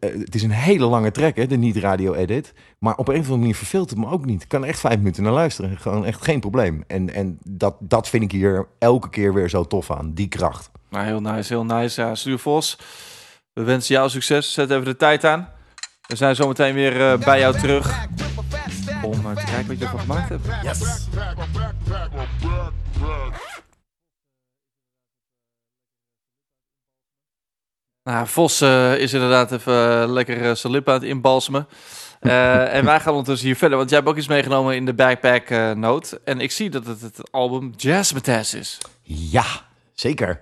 het 0.00 0.34
is 0.34 0.42
een 0.42 0.50
hele 0.50 0.86
lange 0.86 1.10
track, 1.10 1.36
hè, 1.36 1.46
de 1.46 1.56
niet-radio 1.56 2.14
edit. 2.14 2.52
Maar 2.78 2.96
op 2.96 3.08
een 3.08 3.14
of 3.14 3.20
andere 3.20 3.38
manier 3.38 3.54
verveelt 3.54 3.90
het 3.90 3.98
me 3.98 4.06
ook 4.06 4.24
niet. 4.24 4.42
Ik 4.42 4.48
kan 4.48 4.62
er 4.62 4.68
echt 4.68 4.80
vijf 4.80 4.96
minuten 4.96 5.22
naar 5.22 5.32
luisteren. 5.32 5.78
Gewoon 5.78 6.04
echt 6.04 6.24
geen 6.24 6.40
probleem. 6.40 6.84
En, 6.86 7.14
en 7.14 7.38
dat, 7.44 7.76
dat 7.80 8.08
vind 8.08 8.22
ik 8.22 8.32
hier 8.32 8.68
elke 8.78 9.10
keer 9.10 9.34
weer 9.34 9.48
zo 9.48 9.64
tof 9.64 9.90
aan. 9.90 10.14
Die 10.14 10.28
kracht. 10.28 10.70
Nou, 10.90 11.04
heel 11.04 11.20
nice, 11.20 11.52
heel 11.52 11.64
nice. 11.64 12.00
Ja, 12.00 12.14
Stuur 12.14 12.38
Vos, 12.38 12.78
we 13.52 13.62
wensen 13.62 13.94
jou 13.94 14.08
succes. 14.08 14.52
Zet 14.52 14.70
even 14.70 14.84
de 14.84 14.96
tijd 14.96 15.24
aan. 15.24 15.48
We 16.06 16.16
zijn 16.16 16.34
zometeen 16.34 16.74
weer 16.74 17.10
eh, 17.10 17.18
bij 17.18 17.38
jou 17.38 17.58
terug. 17.58 18.06
Om 19.06 19.26
eh, 19.26 19.36
te 19.36 19.44
kijken 19.44 19.66
wat 19.66 19.78
je 19.78 19.84
ervan 19.84 20.00
gemaakt 20.00 20.28
hebt. 20.28 20.46
Yes. 20.62 21.06
Nou, 28.02 28.26
Vos 28.26 28.60
eh, 28.60 28.98
is 28.98 29.12
inderdaad 29.12 29.52
even 29.52 30.02
eh, 30.02 30.08
lekker 30.10 30.56
zijn 30.56 30.72
lippen 30.72 30.92
aan 30.94 31.00
het 31.00 31.08
inbalsemen. 31.08 31.68
Eh, 32.20 32.74
en 32.76 32.84
wij 32.84 33.00
gaan 33.00 33.12
ondertussen 33.12 33.46
hier 33.46 33.56
verder, 33.56 33.76
want 33.78 33.90
jij 33.90 33.98
hebt 33.98 34.10
ook 34.10 34.16
iets 34.16 34.28
meegenomen 34.28 34.74
in 34.76 34.84
de 34.84 34.94
backpack 34.94 35.48
eh, 35.50 35.70
note. 35.70 36.20
En 36.24 36.40
ik 36.40 36.50
zie 36.50 36.70
dat 36.70 36.86
het 36.86 37.00
het 37.00 37.32
album 37.32 37.72
Jazzmatazz 37.76 38.54
is. 38.54 38.78
Ja, 39.02 39.44
zeker. 39.94 40.40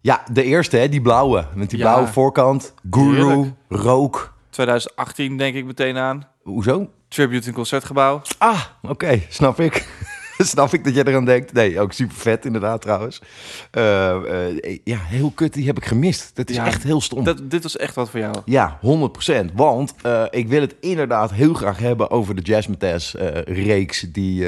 Ja, 0.00 0.22
de 0.32 0.42
eerste, 0.42 0.76
hè, 0.76 0.88
die 0.88 1.00
blauwe. 1.02 1.46
Met 1.54 1.70
die 1.70 1.78
Ja. 1.78 1.84
blauwe 1.84 2.06
voorkant. 2.12 2.74
Guru, 2.90 3.14
Heerlijk. 3.26 3.54
rook. 3.68 4.34
2018 4.50 5.36
denk 5.36 5.54
ik 5.54 5.64
meteen 5.64 5.96
aan. 5.96 6.28
Hoezo? 6.42 6.90
Tribute 7.08 7.46
in 7.46 7.54
Concertgebouw. 7.54 8.22
Ah, 8.38 8.62
oké, 8.82 9.22
snap 9.28 9.60
ik. 9.60 9.86
snap 10.38 10.72
ik 10.72 10.84
dat 10.84 10.94
jij 10.94 11.04
eraan 11.04 11.24
denkt. 11.24 11.52
Nee, 11.52 11.80
ook 11.80 11.92
super 11.92 12.16
vet 12.16 12.44
inderdaad 12.44 12.80
trouwens. 12.80 13.20
Eh, 13.70 14.48
eh, 14.48 14.78
ja, 14.84 14.98
heel 14.98 15.30
kut, 15.34 15.52
die 15.52 15.66
heb 15.66 15.76
ik 15.76 15.84
gemist. 15.84 16.30
Dat 16.34 16.50
is 16.50 16.56
Ja, 16.56 16.66
echt 16.66 16.82
heel 16.82 17.00
stom. 17.00 17.24
Dat, 17.24 17.50
dit 17.50 17.62
was 17.62 17.76
echt 17.76 17.94
wat 17.94 18.10
voor 18.10 18.20
jou. 18.20 18.36
Ja, 18.44 18.78
100%. 18.80 19.52
Want 19.54 19.94
eh, 20.02 20.24
ik 20.30 20.48
wil 20.48 20.60
het 20.60 20.74
inderdaad 20.80 21.32
heel 21.32 21.54
graag 21.54 21.78
hebben 21.78 22.10
over 22.10 22.34
de 22.34 22.42
Jazzmatazz 22.42 23.14
eh 23.14 23.42
reeks 23.42 24.00
die 24.00 24.44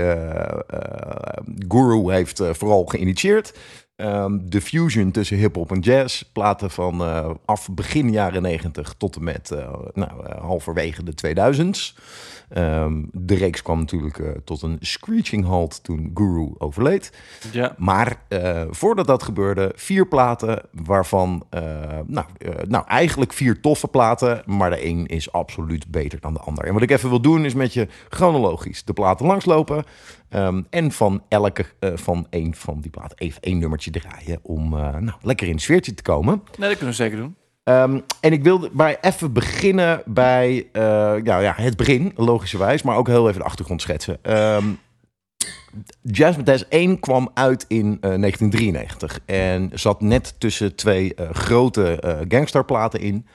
Guru 1.69 2.13
heeft 2.13 2.43
vooral 2.51 2.85
geïnitieerd. 2.85 3.53
Ehm, 3.99 4.39
de 4.43 4.61
fusion 4.61 5.11
tussen 5.11 5.37
hip-hop 5.37 5.71
en 5.71 5.81
jazz. 5.81 6.23
Platen 6.33 6.71
van 6.71 7.01
eh, 7.01 7.31
af 7.45 7.69
begin 7.71 8.11
jaren 8.11 8.43
90 8.43 8.95
tot 8.99 9.17
en 9.17 9.25
met 9.25 9.51
eh, 9.51 9.73
nou, 9.95 10.27
eh, 10.27 10.41
halverwege 10.41 11.03
de 11.03 11.15
2000s. 11.15 11.97
Ehm, 12.49 13.03
de 13.13 13.35
reeks 13.35 13.63
kwam 13.63 13.79
natuurlijk 13.79 14.41
tot 14.45 14.63
een 14.63 14.77
screeching 14.81 15.45
halt 15.45 15.85
toen 15.85 16.11
Guru 16.15 16.55
overleed. 16.59 17.13
Ja. 17.53 17.75
Maar 17.79 18.23
voordat 18.71 19.07
dat 19.07 19.23
gebeurde, 19.23 19.73
vier 19.75 20.09
platen 20.09 20.63
waarvan, 20.73 21.47
nou, 22.07 22.27
nou 22.69 22.87
eigenlijk 22.87 23.33
vier 23.33 23.61
toffe 23.61 23.89
platen, 23.89 24.43
maar 24.47 24.71
de 24.71 24.87
een 24.87 25.07
is 25.07 25.33
absoluut 25.33 25.91
beter 25.91 26.21
dan 26.21 26.33
de 26.33 26.41
ander. 26.41 26.65
En 26.65 26.73
wat 26.73 26.83
ik 26.83 26.91
even 26.91 27.09
wil 27.09 27.21
doen 27.21 27.45
is 27.45 27.55
met 27.55 27.73
je 27.73 27.89
chronologisch 28.09 28.85
de 28.85 28.93
platen 28.93 29.27
langslopen 29.27 29.85
ehm, 30.29 30.63
en 30.71 30.93
van 30.93 31.23
elke 31.29 31.65
eh, 31.79 31.91
van 31.95 32.27
één 32.31 32.55
van 32.55 32.81
die 32.81 32.91
platen 32.91 33.19
even 33.19 33.43
één 33.43 33.59
nummertje 33.59 33.91
draaien 33.91 34.39
om 34.43 34.75
eh, 34.75 34.97
nou, 34.97 35.19
lekker 35.23 35.47
in 35.47 35.53
het 35.53 35.63
sfeertje 35.63 35.95
te 35.95 36.03
komen. 36.03 36.43
Nee, 36.59 36.69
dat 36.69 36.79
kunnen 36.79 36.97
we 36.97 37.03
zeker 37.03 37.17
doen. 37.17 37.37
Ehm, 37.65 38.01
en 38.21 38.33
ik 38.33 38.43
wilde 38.43 38.71
bij 38.73 38.99
even 39.01 39.33
beginnen 39.33 40.03
bij 40.05 40.69
eh, 40.73 40.83
ja, 41.25 41.39
ja, 41.39 41.55
het 41.57 41.77
begin, 41.77 42.13
logischerwijs, 42.17 42.83
maar 42.83 42.97
ook 42.97 43.07
heel 43.07 43.29
even 43.29 43.41
de 43.41 43.47
achtergrond 43.47 43.83
schetsen. 43.83 44.19
Ehm 45.73 46.13
Jazzmatazz 46.13 46.65
1 46.69 47.01
kwam 47.01 47.31
uit 47.35 47.65
in 47.69 47.85
eh, 48.01 48.01
1993 48.01 49.19
en 49.27 49.71
zat 49.75 50.01
net 50.01 50.35
tussen 50.39 50.75
twee 50.75 51.15
eh, 51.15 51.31
grote 51.31 52.01
eh 52.01 52.17
gangsterplaten 52.29 53.01
in. 53.01 53.27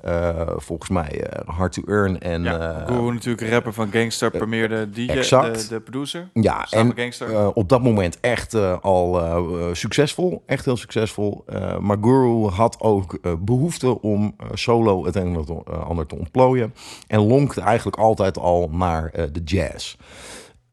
Eh, 0.00 0.48
volgens 0.56 0.90
mij 0.90 1.22
eh, 1.24 1.48
Hard 1.56 1.72
to 1.72 1.82
Earn 1.86 2.20
en... 2.20 2.42
Ja, 2.42 2.58
eh, 2.80 2.86
Guru 2.86 3.12
natuurlijk 3.12 3.50
rapper 3.50 3.72
van 3.72 3.88
Gangster, 3.92 4.30
premierde 4.30 4.90
DJ, 4.90 5.06
de, 5.06 5.66
de 5.68 5.80
producer. 5.80 6.28
Ja, 6.32 6.64
Samen 6.64 6.96
en 6.96 7.02
Gangster. 7.02 7.30
eh, 7.34 7.48
op 7.54 7.68
dat 7.68 7.82
moment 7.82 8.20
echt 8.20 8.54
eh, 8.54 8.76
al 8.80 9.20
eh, 9.20 9.36
eh, 9.36 9.74
succesvol. 9.74 10.42
Echt 10.46 10.64
heel 10.64 10.76
succesvol. 10.76 11.42
Eh, 11.46 11.78
maar 11.78 11.96
Guru 12.00 12.46
had 12.48 12.80
ook 12.80 13.18
eh, 13.22 13.32
behoefte 13.38 14.00
om 14.02 14.34
eh, 14.38 14.46
solo 14.54 15.04
het 15.04 15.16
een 15.16 15.26
en 15.26 15.34
het 15.34 15.48
eh, 15.48 15.88
ander 15.88 16.06
te 16.06 16.16
ontplooien. 16.18 16.74
En 17.06 17.26
lonkte 17.26 17.60
eigenlijk 17.60 17.96
altijd 17.96 18.38
al 18.38 18.68
naar 18.72 19.10
eh, 19.12 19.24
de 19.32 19.40
jazz. 19.44 19.96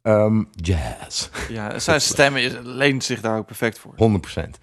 Ehm, 0.08 0.44
jazz. 0.52 1.30
ja, 1.50 1.80
zijn 1.80 2.02
stem 2.12 2.36
leent 2.64 3.04
zich 3.04 3.22
daar 3.22 3.38
ook 3.38 3.46
perfect 3.46 3.80
voor. 3.80 3.94
100%. 3.96 4.60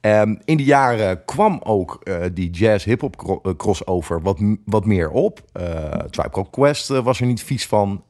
Ehm, 0.00 0.34
in 0.44 0.56
die 0.56 0.66
jaren 0.66 1.24
kwam 1.24 1.60
ook 1.62 1.98
eh, 2.02 2.24
die 2.32 2.50
jazz-hip-hop 2.50 3.40
eh, 3.42 3.52
crossover 3.56 4.22
wat, 4.22 4.38
wat 4.64 4.84
meer 4.84 5.10
op. 5.10 5.40
Eh 5.52 5.90
Tribe 6.10 6.30
Called 6.30 6.50
Quest 6.50 6.88
was 6.88 7.20
er 7.20 7.26
niet 7.26 7.42
vies 7.42 7.66
van 7.66 8.04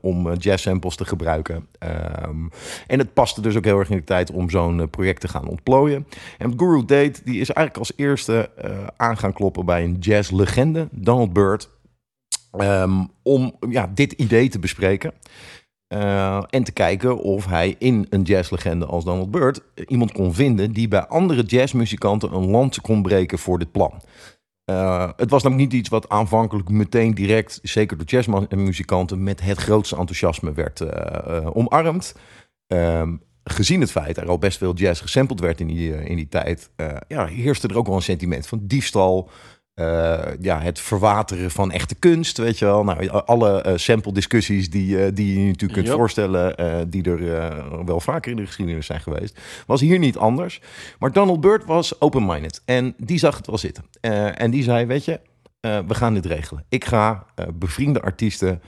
om 0.00 0.32
jazz-samples 0.32 0.96
te 0.96 1.04
gebruiken. 1.04 1.66
Ehm, 1.78 2.48
en 2.86 2.98
het 2.98 3.14
paste 3.14 3.40
dus 3.40 3.56
ook 3.56 3.64
heel 3.64 3.78
erg 3.78 3.90
in 3.90 3.96
de 3.96 4.04
tijd 4.04 4.30
om 4.30 4.50
zo'n 4.50 4.90
project 4.90 5.20
te 5.20 5.28
gaan 5.28 5.48
ontplooien. 5.48 6.06
En 6.38 6.48
wat 6.48 6.58
Guru 6.58 6.84
deed, 6.84 7.24
die 7.24 7.40
is 7.40 7.50
eigenlijk 7.50 7.76
als 7.76 7.92
eerste 7.96 8.50
aan 8.96 9.18
gaan 9.18 9.32
kloppen 9.32 9.66
bij 9.66 9.84
een 9.84 9.96
jazz-legende, 10.00 10.88
Donald 10.90 11.32
Byrd. 11.32 11.70
Om 13.22 13.56
ja, 13.68 13.90
dit 13.94 14.12
idee 14.12 14.48
te 14.48 14.58
bespreken. 14.58 15.12
Eh, 15.92 16.42
en 16.50 16.64
te 16.64 16.72
kijken 16.72 17.18
of 17.18 17.46
hij 17.46 17.76
in 17.78 18.06
een 18.10 18.22
jazzlegende 18.22 18.86
als 18.86 19.04
Donald 19.04 19.30
Byrd 19.30 19.62
eh, 19.74 19.84
iemand 19.88 20.12
kon 20.12 20.34
vinden 20.34 20.72
die 20.72 20.88
bij 20.88 21.06
andere 21.06 21.42
jazzmuzikanten 21.42 22.34
een 22.34 22.50
lans 22.50 22.80
kon 22.80 23.02
breken 23.02 23.38
voor 23.38 23.58
dit 23.58 23.72
plan. 23.72 24.02
Eh, 24.64 25.10
het 25.16 25.30
was 25.30 25.42
namelijk 25.42 25.70
niet 25.70 25.80
iets 25.80 25.88
wat 25.88 26.08
aanvankelijk 26.08 26.68
meteen 26.68 27.14
direct, 27.14 27.58
zeker 27.62 27.96
door 27.96 28.06
jazzmuzikanten, 28.06 29.22
met 29.22 29.40
het 29.40 29.58
grootste 29.58 29.96
enthousiasme 29.96 30.52
werd 30.52 30.82
omarmd. 31.54 32.14
Ehm, 32.66 33.16
gezien 33.44 33.80
het 33.80 33.90
feit 33.90 34.16
er 34.16 34.28
al 34.28 34.38
best 34.38 34.58
veel 34.58 34.74
jazz 34.74 35.00
gesampled 35.00 35.40
werd 35.40 35.60
in 35.60 35.66
die, 35.66 36.04
in 36.04 36.16
die 36.16 36.28
tijd, 36.28 36.70
ja, 37.08 37.26
heerste 37.26 37.68
er 37.68 37.76
ook 37.76 37.86
wel 37.86 37.96
een 37.96 38.02
sentiment 38.02 38.46
van 38.46 38.60
diefstal. 38.62 39.30
Eh, 39.74 40.20
ja, 40.40 40.60
het 40.60 40.80
verwateren 40.80 41.50
van 41.50 41.70
echte 41.70 41.94
kunst, 41.94 42.38
weet 42.38 42.58
je 42.58 42.64
wel. 42.64 42.84
Nou, 42.84 43.08
alle 43.08 43.62
eh, 43.62 43.76
sample 43.76 44.12
discussies 44.12 44.70
die, 44.70 45.04
eh, 45.04 45.10
die 45.14 45.26
je 45.26 45.40
je 45.40 45.46
natuurlijk 45.46 45.72
kunt 45.72 45.94
voorstellen, 45.94 46.90
die 46.90 47.04
er 47.04 47.84
wel 47.84 48.00
vaker 48.00 48.30
in 48.30 48.36
de 48.36 48.46
geschiedenis 48.46 48.86
zijn 48.86 49.00
geweest, 49.00 49.40
was 49.66 49.80
hier 49.80 49.98
niet 49.98 50.16
anders. 50.16 50.60
Maar 50.98 51.12
Donald 51.12 51.40
Byrd 51.40 51.64
was 51.64 52.00
open-minded 52.00 52.62
en 52.64 52.94
die 52.98 53.18
zag 53.18 53.36
het 53.36 53.46
wel 53.46 53.58
zitten. 53.58 53.84
En 54.34 54.50
die 54.50 54.62
zei, 54.62 54.86
weet 54.86 55.04
je, 55.04 55.20
we 55.60 55.94
gaan 55.94 56.14
dit 56.14 56.26
regelen. 56.26 56.64
Ik 56.68 56.84
ga 56.84 57.26
bevriende 57.54 58.02
artiesten, 58.02 58.62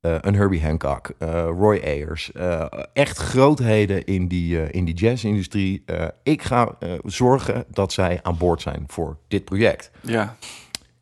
een 0.00 0.34
Herbie 0.34 0.62
Hancock, 0.62 1.10
eh, 1.18 1.28
Roy 1.58 1.80
Ayers, 1.84 2.32
eh, 2.32 2.64
echt 2.92 3.18
grootheden 3.18 4.04
in 4.04 4.28
die, 4.28 4.60
eh, 4.62 4.68
in 4.70 4.84
die 4.84 4.94
jazzindustrie. 4.94 5.82
Eh, 5.86 6.06
ik 6.22 6.42
ga 6.42 6.76
eh, 6.78 6.92
zorgen 7.04 7.64
dat 7.70 7.92
zij 7.92 8.20
aan 8.22 8.36
boord 8.36 8.62
zijn 8.62 8.84
voor 8.86 9.16
dit 9.28 9.44
project. 9.44 9.90
Ja. 10.00 10.36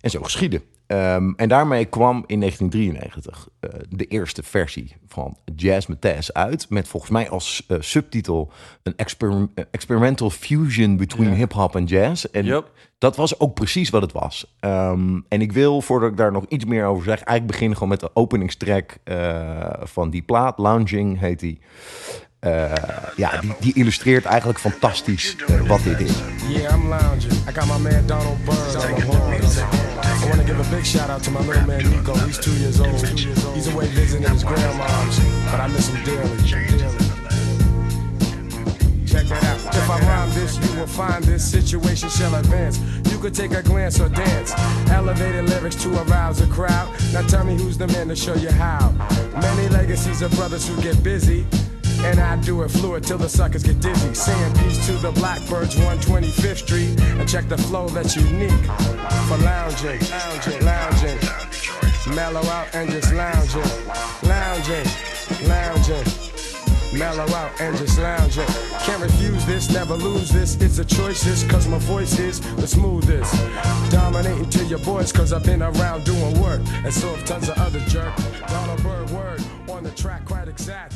En 0.00 0.10
zo 0.10 0.22
geschiedde. 0.22 0.62
Ehm, 0.86 1.32
en 1.36 1.48
daarmee 1.48 1.84
kwam 1.84 2.24
in 2.26 2.40
1993 2.40 3.48
eh, 3.60 3.70
de 3.88 4.04
eerste 4.04 4.42
versie 4.42 4.96
van 5.06 5.36
Jazzmatazz 5.56 6.30
uit. 6.30 6.70
Met 6.70 6.88
volgens 6.88 7.12
mij 7.12 7.30
als 7.30 7.64
eh, 7.68 7.76
subtitel 7.80 8.52
een 8.82 8.96
exper- 8.96 9.48
experimental 9.70 10.30
fusion 10.30 10.96
between 10.96 11.34
hip-hop 11.34 11.76
en 11.76 11.84
jazz. 11.84 12.24
En 12.24 12.44
dat 12.98 13.16
was 13.16 13.40
ook 13.40 13.54
precies 13.54 13.90
wat 13.90 14.02
het 14.02 14.12
was. 14.12 14.54
Ehm, 14.60 15.20
en 15.28 15.40
ik 15.40 15.52
wil, 15.52 15.82
voordat 15.82 16.10
ik 16.10 16.16
daar 16.16 16.32
nog 16.32 16.44
iets 16.48 16.64
meer 16.64 16.84
over 16.84 17.04
zeg, 17.04 17.14
eigenlijk 17.14 17.46
beginnen 17.46 17.74
gewoon 17.74 17.88
met 17.88 18.00
de 18.00 18.10
openingstrack 18.14 18.96
eh, 19.04 19.70
van 19.80 20.10
die 20.10 20.22
plaat. 20.22 20.58
Lounging 20.58 21.18
heet 21.18 21.40
die. 21.40 21.60
Eh, 22.40 22.72
ja, 23.16 23.40
die, 23.40 23.54
die 23.60 23.74
illustreert 23.74 24.24
eigenlijk 24.24 24.58
fantastisch 24.58 25.36
eh, 25.36 25.60
wat 25.66 25.82
dit 25.82 26.00
is. 26.00 26.12
Yeah, 26.48 26.74
I'm 26.74 26.88
lounging. 26.88 27.32
I 27.48 27.52
got 27.52 27.66
my 27.66 27.78
man 27.78 28.06
Donald 28.06 28.44
Byrd 28.44 28.76
on 28.76 28.94
the 28.94 29.06
horns. 29.06 29.58
I 29.58 30.28
want 30.28 30.40
to 30.40 30.44
give 30.44 30.60
a 30.60 30.76
big 30.76 30.84
shout 30.84 31.10
out 31.10 31.22
to 31.22 31.30
my 31.30 31.40
little 31.40 31.66
man 31.66 31.90
Nico. 31.90 32.14
He's 32.14 32.38
two 32.38 32.52
years 32.52 32.80
old. 32.80 33.00
He's 33.54 33.68
away 33.68 33.86
visiting 33.86 34.28
his 34.30 34.44
grandma's, 34.44 35.18
but 35.50 35.60
I 35.60 35.66
miss 35.68 35.88
him 35.88 36.04
dearly. 36.04 36.42
Check 39.06 39.26
that 39.28 39.44
out. 39.44 39.74
If 39.74 39.90
I 39.90 39.98
rhyme 40.00 40.30
this, 40.34 40.58
you 40.58 40.78
will 40.78 40.86
find 40.86 41.24
this 41.24 41.42
situation 41.50 42.10
shall 42.10 42.34
advance. 42.34 42.78
You 43.10 43.18
could 43.18 43.34
take 43.34 43.52
a 43.52 43.62
glance 43.62 43.98
or 43.98 44.08
dance. 44.08 44.52
Elevated 44.90 45.48
lyrics 45.48 45.76
to 45.82 45.88
arouse 46.02 46.40
a 46.42 46.46
crowd. 46.46 46.88
Now 47.12 47.22
tell 47.26 47.44
me 47.44 47.56
who's 47.56 47.78
the 47.78 47.86
man 47.88 48.08
to 48.08 48.16
show 48.16 48.34
you 48.34 48.50
how. 48.50 48.92
Many 49.40 49.68
legacies 49.68 50.22
of 50.22 50.30
brothers 50.32 50.68
who 50.68 50.80
get 50.82 51.02
busy. 51.02 51.46
And 52.04 52.20
I 52.20 52.36
do 52.42 52.62
it 52.62 52.70
fluid 52.70 53.04
till 53.04 53.18
the 53.18 53.28
suckers 53.28 53.62
get 53.62 53.80
dizzy. 53.80 54.14
Saying 54.14 54.54
peace 54.54 54.86
to 54.86 54.92
the 54.92 55.12
Blackbirds, 55.12 55.74
125th 55.76 56.58
Street. 56.58 57.00
And 57.00 57.28
check 57.28 57.48
the 57.48 57.58
flow 57.58 57.88
that's 57.88 58.16
unique 58.16 58.50
for 59.28 59.38
lounging, 59.38 60.00
lounging, 60.10 60.64
lounging. 60.64 61.18
Mellow 62.14 62.44
out 62.50 62.72
and 62.72 62.88
just 62.90 63.12
lounging, 63.12 63.62
lounging, 64.22 64.86
lounging. 65.48 66.26
Mellow 66.96 67.26
out 67.34 67.60
and 67.60 67.76
just 67.76 67.98
lounging. 67.98 68.46
Can't 68.80 69.02
refuse 69.02 69.44
this, 69.44 69.70
never 69.70 69.94
lose 69.94 70.30
this. 70.30 70.54
It's 70.60 70.78
a 70.78 70.84
choice, 70.84 71.22
this, 71.24 71.42
cause 71.50 71.66
my 71.66 71.78
voice 71.78 72.18
is 72.18 72.40
the 72.56 72.66
smoothest. 72.66 73.34
Dominating 73.90 74.48
to 74.50 74.64
your 74.66 74.78
boys, 74.78 75.12
cause 75.12 75.32
I've 75.32 75.44
been 75.44 75.62
around 75.62 76.04
doing 76.04 76.40
work. 76.40 76.60
And 76.84 76.94
so 76.94 77.14
have 77.14 77.24
tons 77.26 77.48
of 77.48 77.58
other 77.58 77.80
jerk. 77.80 78.14
Donald 78.46 78.82
Bird 78.82 79.10
word 79.10 79.42
on 79.68 79.82
the 79.82 79.90
track, 79.90 80.24
quite 80.24 80.48
exact. 80.48 80.94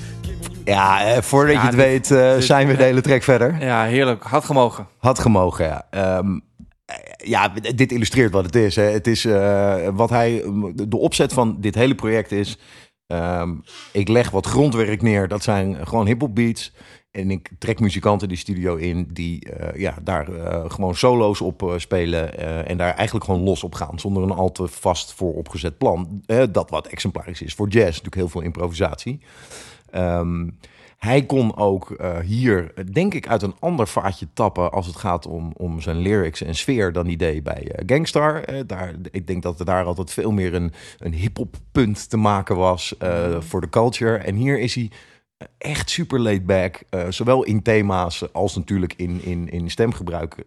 Ja, 0.65 1.05
eh, 1.15 1.23
voordat 1.23 1.55
Ja, 1.55 1.61
je 1.61 1.67
het 1.67 1.77
dit- 1.77 1.87
weet 1.87 2.11
eh, 2.11 2.35
dit- 2.35 2.45
zijn 2.45 2.67
we 2.67 2.77
de 2.77 2.83
hele 2.83 3.01
track 3.01 3.23
verder. 3.23 3.57
Ja, 3.61 3.85
heerlijk. 3.85 4.23
Had 4.23 4.45
gemogen. 4.45 4.87
Had 4.99 5.19
gemogen, 5.19 5.65
ja. 5.65 5.87
Ehm, 5.91 6.39
eh, 6.85 6.97
ja, 7.17 7.49
dit 7.75 7.93
illustreert 7.93 8.33
wat 8.33 8.45
het 8.45 8.55
is. 8.55 8.77
Hè. 8.77 8.83
Het 8.83 9.07
is 9.07 9.25
wat 9.95 10.11
hij. 10.11 10.45
De 10.75 10.97
opzet 10.97 11.33
van 11.33 11.57
dit 11.61 11.75
hele 11.75 11.95
project 11.95 12.33
is. 12.33 12.59
ehm, 13.07 13.55
ik 13.93 14.09
leg 14.09 14.31
wat 14.31 14.47
grondwerk 14.47 15.03
neer. 15.03 15.29
Dat 15.29 15.43
zijn 15.43 15.87
gewoon 15.87 16.07
hip-hop 16.07 16.35
beats. 16.35 16.73
En 17.11 17.31
ik 17.31 17.51
trek 17.59 17.81
muzikanten 17.81 18.29
die 18.29 18.37
studio 18.37 18.77
in 18.77 19.09
die 19.13 19.49
ja, 19.75 19.95
daar 20.03 20.27
gewoon 20.69 20.95
solo's 20.95 21.41
op 21.41 21.73
spelen. 21.77 22.39
en 22.67 22.77
daar 22.77 22.95
eigenlijk 22.95 23.25
gewoon 23.25 23.41
los 23.43 23.65
op 23.65 23.75
gaan. 23.75 23.99
Zonder 23.99 24.23
een 24.23 24.31
al 24.31 24.53
te 24.53 24.67
vast 24.69 25.13
vooropgezet 25.15 25.79
plan. 25.79 26.23
Dat 26.51 26.71
wat 26.71 26.87
exemplarisch 26.87 27.43
is 27.43 27.55
voor 27.55 27.69
jazz. 27.69 27.87
Natuurlijk 27.87 28.15
heel 28.15 28.29
veel 28.29 28.41
improvisatie. 28.41 29.21
Ehm, 29.91 30.49
hij 31.01 31.27
kon 31.27 31.57
ook 31.57 31.91
eh, 31.91 32.19
hier, 32.19 32.73
eh, 32.75 32.85
denk 32.93 33.15
ik, 33.15 33.29
uit 33.29 33.43
een 33.43 33.55
ander 33.59 33.89
vaatje 33.89 34.27
tappen 34.33 34.73
als 34.73 34.87
het 34.87 34.97
gaat 34.97 35.27
om, 35.27 35.53
om 35.57 35.81
zijn 35.81 35.97
lyrics 35.97 36.43
en 36.43 36.55
sfeer 36.55 36.93
dan 36.93 37.07
die 37.07 37.17
deed 37.17 37.43
bij 37.43 37.69
eh, 37.69 37.83
Gangstar. 37.87 38.45
Daar, 38.67 38.95
ik 39.11 39.27
denk 39.27 39.43
dat 39.43 39.59
er 39.59 39.65
daar 39.65 39.85
altijd 39.85 40.11
veel 40.13 40.31
meer 40.31 40.55
een, 40.55 40.73
een 40.99 41.13
hip-hop 41.13 41.57
punt 41.73 42.11
te 42.11 42.17
maken 42.17 42.57
was 42.57 42.97
eh, 42.99 43.41
voor 43.41 43.61
de 43.61 43.69
culture. 43.69 44.17
En 44.17 44.35
hier 44.35 44.59
is 44.59 44.75
hij 44.75 44.91
echt 45.59 45.91
super 45.91 46.21
laid 46.21 46.47
back. 46.47 46.83
zowel 47.09 47.43
in 47.43 47.63
thema's 47.63 48.33
als 48.33 48.57
natuurlijk 48.57 48.95
in, 48.97 49.25
in, 49.25 49.49
in 49.49 49.71
stemgebruik. 49.71 50.45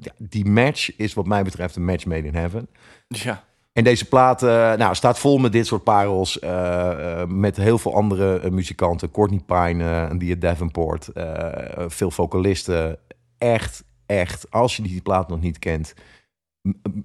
Ja, 0.00 0.12
die 0.18 0.44
match 0.44 0.96
is 0.96 1.14
wat 1.14 1.26
mij 1.26 1.42
betreft 1.42 1.76
een 1.76 1.84
match 1.84 2.04
made 2.04 2.26
in 2.26 2.34
heaven. 2.34 2.68
Ja. 3.08 3.44
En 3.72 3.84
deze 3.84 4.04
plaat 4.08 4.42
eh, 4.42 4.74
nou, 4.74 4.94
staat 4.94 5.18
vol 5.18 5.38
met 5.38 5.52
dit 5.52 5.66
soort 5.66 5.84
parels. 5.84 6.38
eh, 6.38 7.20
eh, 7.20 7.28
met 7.28 7.56
heel 7.56 7.78
veel 7.78 7.94
andere 7.94 8.50
muzikanten. 8.50 9.10
Courtney 9.10 9.40
Pine, 9.46 9.84
uh, 10.12 10.18
Dia 10.18 10.34
Davenport. 10.34 11.08
eh, 11.08 11.84
veel 11.88 12.10
vocalisten. 12.10 12.98
Echt, 13.38 13.84
echt. 14.06 14.50
Als 14.50 14.76
je 14.76 14.82
die 14.82 15.02
plaat 15.02 15.28
nog 15.28 15.40
niet 15.40 15.58
kent. 15.58 15.94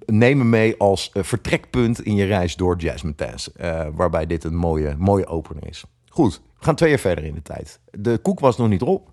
Neem 0.06 0.38
hem 0.38 0.48
mee 0.48 0.74
als 0.78 1.10
vertrekpunt 1.14 2.02
in 2.02 2.14
je 2.14 2.24
reis 2.24 2.56
door 2.56 2.76
Jasmine 2.76 3.14
eh, 3.56 3.86
waarbij 3.94 4.26
dit 4.26 4.44
een 4.44 4.56
mooie, 4.56 4.94
mooie 4.98 5.26
opener 5.26 5.66
is. 5.66 5.84
Goed, 6.08 6.40
we 6.58 6.64
gaan 6.64 6.74
twee 6.74 6.90
jaar 6.90 6.98
verder 6.98 7.24
in 7.24 7.34
de 7.34 7.42
tijd. 7.42 7.80
De 7.90 8.18
koek 8.18 8.40
was 8.40 8.56
nog 8.56 8.68
niet 8.68 8.82
op. 8.82 9.10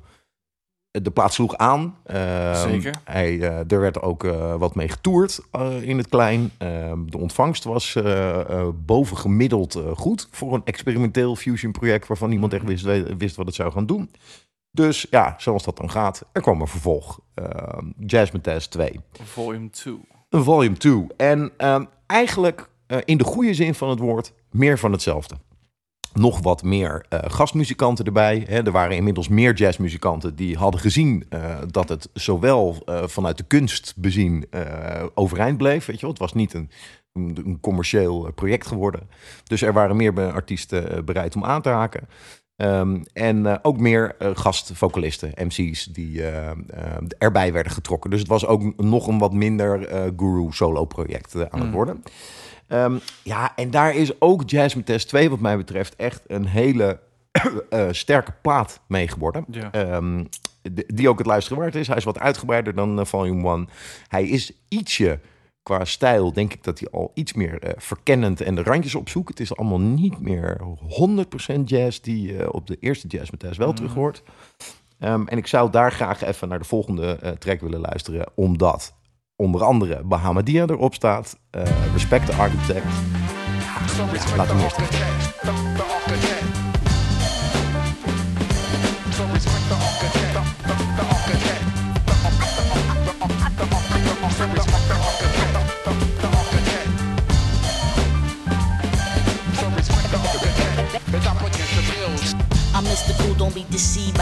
De 1.02 1.12
plaat 1.12 1.34
sloeg 1.34 1.58
aan. 1.58 1.96
Ehm, 2.04 2.70
Zeker. 2.70 2.96
Hij, 3.04 3.40
eh, 3.40 3.72
er 3.72 3.80
werd 3.80 4.02
ook 4.02 4.24
eh, 4.24 4.56
wat 4.56 4.76
mee 4.76 4.90
getoerd 4.90 5.40
eh, 5.52 5.82
in 5.82 5.98
het 5.98 6.10
klein. 6.10 6.52
Ehm, 6.58 7.06
de 7.06 7.18
ontvangst 7.18 7.64
was 7.64 7.98
bovengemiddeld 8.86 9.82
goed 9.96 10.28
voor 10.32 10.54
een 10.54 10.62
experimenteel 10.66 11.36
fusion 11.36 11.72
project 11.72 12.08
waarvan 12.08 12.30
niemand 12.30 12.54
echt 12.54 12.64
wist, 12.64 12.86
wist 13.18 13.36
wat 13.36 13.46
het 13.46 13.56
zou 13.56 13.72
gaan 13.72 13.86
doen. 13.86 14.12
Dus 14.72 15.08
ja, 15.10 15.36
zoals 15.38 15.64
dat 15.64 15.78
dan 15.78 15.92
gaat, 15.92 16.26
er 16.32 16.42
kwam 16.42 16.62
een 16.62 16.68
vervolg. 16.68 17.20
Ehm 17.34 17.86
Jasmine 18.00 18.44
Test 18.44 18.72
2. 18.72 19.00
Volume 19.24 19.70
2. 19.70 20.00
Een 20.30 20.44
volume 20.44 20.78
2. 20.78 21.08
En 21.18 21.52
eigenlijk 22.06 22.70
in 23.06 23.18
de 23.18 23.24
goede 23.24 23.54
zin 23.54 23.74
van 23.74 23.90
het 23.90 24.00
woord 24.00 24.34
meer 24.52 24.80
van 24.80 24.92
hetzelfde. 24.92 25.36
Nog 26.14 26.42
wat 26.42 26.64
meer 26.64 27.06
eh, 27.10 27.20
gastmuzikanten 27.24 28.06
erbij. 28.06 28.44
Hè. 28.48 28.66
Er 28.66 28.72
waren 28.72 28.96
inmiddels 28.96 29.28
meer 29.28 29.54
jazzmuzikanten 29.54 30.36
die 30.36 30.58
hadden 30.58 30.82
gezien 30.82 31.26
eh, 31.30 31.58
dat 31.72 31.90
het 31.90 32.10
zowel 32.14 32.82
eh, 32.86 33.04
vanuit 33.08 33.38
de 33.38 33.44
kunst 33.44 33.94
bezien 33.98 34.46
overeind 35.14 35.58
bleef. 35.58 35.86
Weet 35.86 35.96
je 35.96 36.02
wel. 36.02 36.10
Het 36.10 36.20
was 36.20 36.34
niet 36.34 36.54
een, 36.54 36.70
een, 37.14 37.38
een 37.46 37.60
commercieel 37.62 38.32
project 38.36 38.68
geworden. 38.68 39.10
Dus 39.44 39.62
er 39.62 39.74
waren 39.74 39.96
meer 39.96 40.32
artiesten 40.32 41.06
bereid 41.06 41.36
om 41.36 41.44
aan 41.46 41.62
te 41.62 41.70
haken. 41.70 42.08
Ehm, 42.56 43.02
en 43.14 43.64
ook 43.64 43.80
meer 43.80 44.16
gastvocalisten, 44.34 45.32
MC's, 45.36 45.86
die 45.86 46.24
erbij 47.18 47.54
werden 47.54 47.72
getrokken. 47.72 48.10
Dus 48.10 48.20
het 48.20 48.30
was 48.30 48.46
ook 48.46 48.84
nog 48.84 49.08
een 49.08 49.18
wat 49.20 49.34
minder 49.34 49.88
guru 50.18 50.48
solo 50.52 50.86
project 50.86 51.36
eh, 51.36 51.42
aan 51.50 51.60
het 51.60 51.68
Mm. 51.70 51.76
worden. 51.76 52.04
Ehm, 52.74 52.98
ja, 53.24 53.56
en 53.56 53.72
daar 53.72 53.96
is 53.96 54.22
ook 54.22 54.50
Jasmine 54.50 54.86
Test 54.86 55.08
2 55.08 55.30
wat 55.30 55.40
mij 55.40 55.58
betreft 55.58 55.96
echt 55.96 56.22
een 56.28 56.46
hele 56.46 57.00
eh, 57.70 57.88
sterke 57.92 58.34
plaat 58.42 58.80
mee 58.88 59.08
geworden. 59.08 59.46
Ja. 59.52 59.72
Ehm, 59.72 60.24
die 60.88 61.10
ook 61.10 61.18
het 61.18 61.28
luisteren 61.28 61.62
waard 61.62 61.76
is. 61.76 61.88
Hij 61.88 61.96
is 61.98 62.04
wat 62.04 62.20
uitgebreider 62.20 62.76
dan 62.76 63.00
eh, 63.00 63.06
Volume 63.06 63.50
1. 63.50 63.70
Hij 64.08 64.24
is 64.28 64.52
ietsje 64.68 65.20
qua 65.64 65.86
stijl, 65.86 66.34
denk 66.34 66.54
ik 66.54 66.64
dat 66.64 66.80
hij 66.80 66.88
al 66.92 67.12
iets 67.14 67.34
meer 67.34 67.60
eh, 67.60 67.74
verkennend 67.78 68.42
en 68.42 68.56
de 68.56 68.64
randjes 68.64 68.96
opzoekt. 68.96 69.30
Het 69.30 69.40
is 69.40 69.56
allemaal 69.56 69.80
niet 69.80 70.20
meer 70.20 70.62
100% 71.60 71.64
jazz 71.66 72.00
die 72.00 72.54
op 72.54 72.68
de 72.68 72.78
eerste 72.80 73.08
Jazz 73.08 73.32
Test 73.38 73.58
wel 73.58 73.68
Mhm. 73.68 73.76
terug 73.76 73.94
hoort. 73.94 74.24
Ehm, 75.00 75.28
en 75.28 75.38
ik 75.38 75.48
zou 75.48 75.72
daar 75.72 75.92
graag 75.92 76.24
even 76.24 76.48
naar 76.50 76.60
de 76.60 76.66
volgende 76.66 77.36
track 77.40 77.62
willen 77.62 77.80
luisteren, 77.80 78.26
omdat 78.36 78.94
onder 79.36 79.64
andere 79.64 80.02
Bahamadia 80.04 80.66
erop 80.68 80.94
staat. 80.94 81.38
eh, 81.52 81.62
Respect 81.94 82.26
the 82.26 82.34
Architect. 82.34 82.86
Hem 83.98 84.60
eerst 84.60 85.33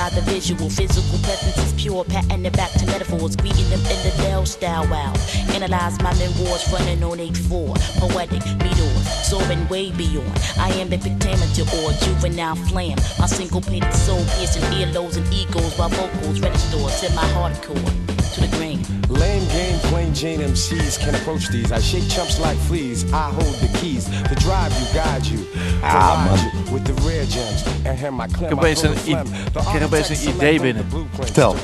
by 0.02 0.10
the 0.10 0.22
visual. 0.22 0.68
Physical 0.68 1.20
presence 1.20 1.58
is 1.58 1.74
pure, 1.74 2.04
patting 2.04 2.44
it 2.44 2.54
back 2.54 2.72
to 2.72 2.86
metaphors. 2.88 3.36
Greeting 3.36 3.70
them 3.70 3.80
in 3.82 4.00
the 4.06 4.14
Dell 4.18 4.46
style, 4.48 4.88
wow. 4.88 5.14
Analyze 5.54 6.02
my 6.02 6.14
memoirs 6.18 6.66
running 6.74 7.04
on 7.04 7.20
8-4. 7.20 7.78
Poetic 8.00 8.44
meteors, 8.64 9.06
soaring 9.30 9.68
way 9.68 9.92
beyond. 9.92 10.32
I 10.58 10.70
am 10.82 10.90
the 10.90 10.98
pentameter 10.98 11.66
or 11.78 11.92
juvenile 12.04 12.56
flame. 12.56 12.98
My 13.20 13.28
syncopated 13.28 13.94
soul 13.94 14.24
piercing 14.38 14.64
earlobes 14.74 15.18
and 15.18 15.28
egos 15.32 15.78
while 15.78 15.90
vocals 15.90 16.40
register 16.40 17.08
to 17.08 17.16
my 17.16 17.28
hardcore. 17.36 18.11
To 18.34 18.42
the 18.42 18.48
grain. 18.58 18.80
Lame 19.10 19.46
game, 19.48 19.78
plain 19.90 20.14
Jane 20.14 20.40
MCs 20.52 20.98
can 21.00 21.16
approach 21.16 21.48
these. 21.50 21.72
I 21.72 21.80
shake 21.82 22.08
chumps 22.10 22.38
like 22.40 22.58
fleas. 22.68 23.04
I 23.04 23.30
hold 23.38 23.56
the 23.60 23.78
keys 23.80 24.04
to 24.06 24.36
drive 24.36 24.72
you, 24.80 24.86
guide 24.94 25.26
you. 25.26 25.40
Ah, 25.84 26.26
man. 26.26 26.74
With 26.74 26.86
the 26.86 26.94
rare 26.94 27.26
gems. 27.26 27.64
And 27.86 28.00
hand 28.00 28.16
my 28.18 28.24
Ik 28.26 28.32
clem, 28.32 28.42
heb 28.50 28.52
I 28.52 28.56
opeens 28.56 28.82
een, 28.82 28.94
i- 29.08 29.12
ik 29.60 29.68
heb 29.68 29.84
opeens 29.84 30.10
een 30.10 30.30
idee 30.36 30.60
binnen. 30.62 30.86
Vertel. 31.20 31.56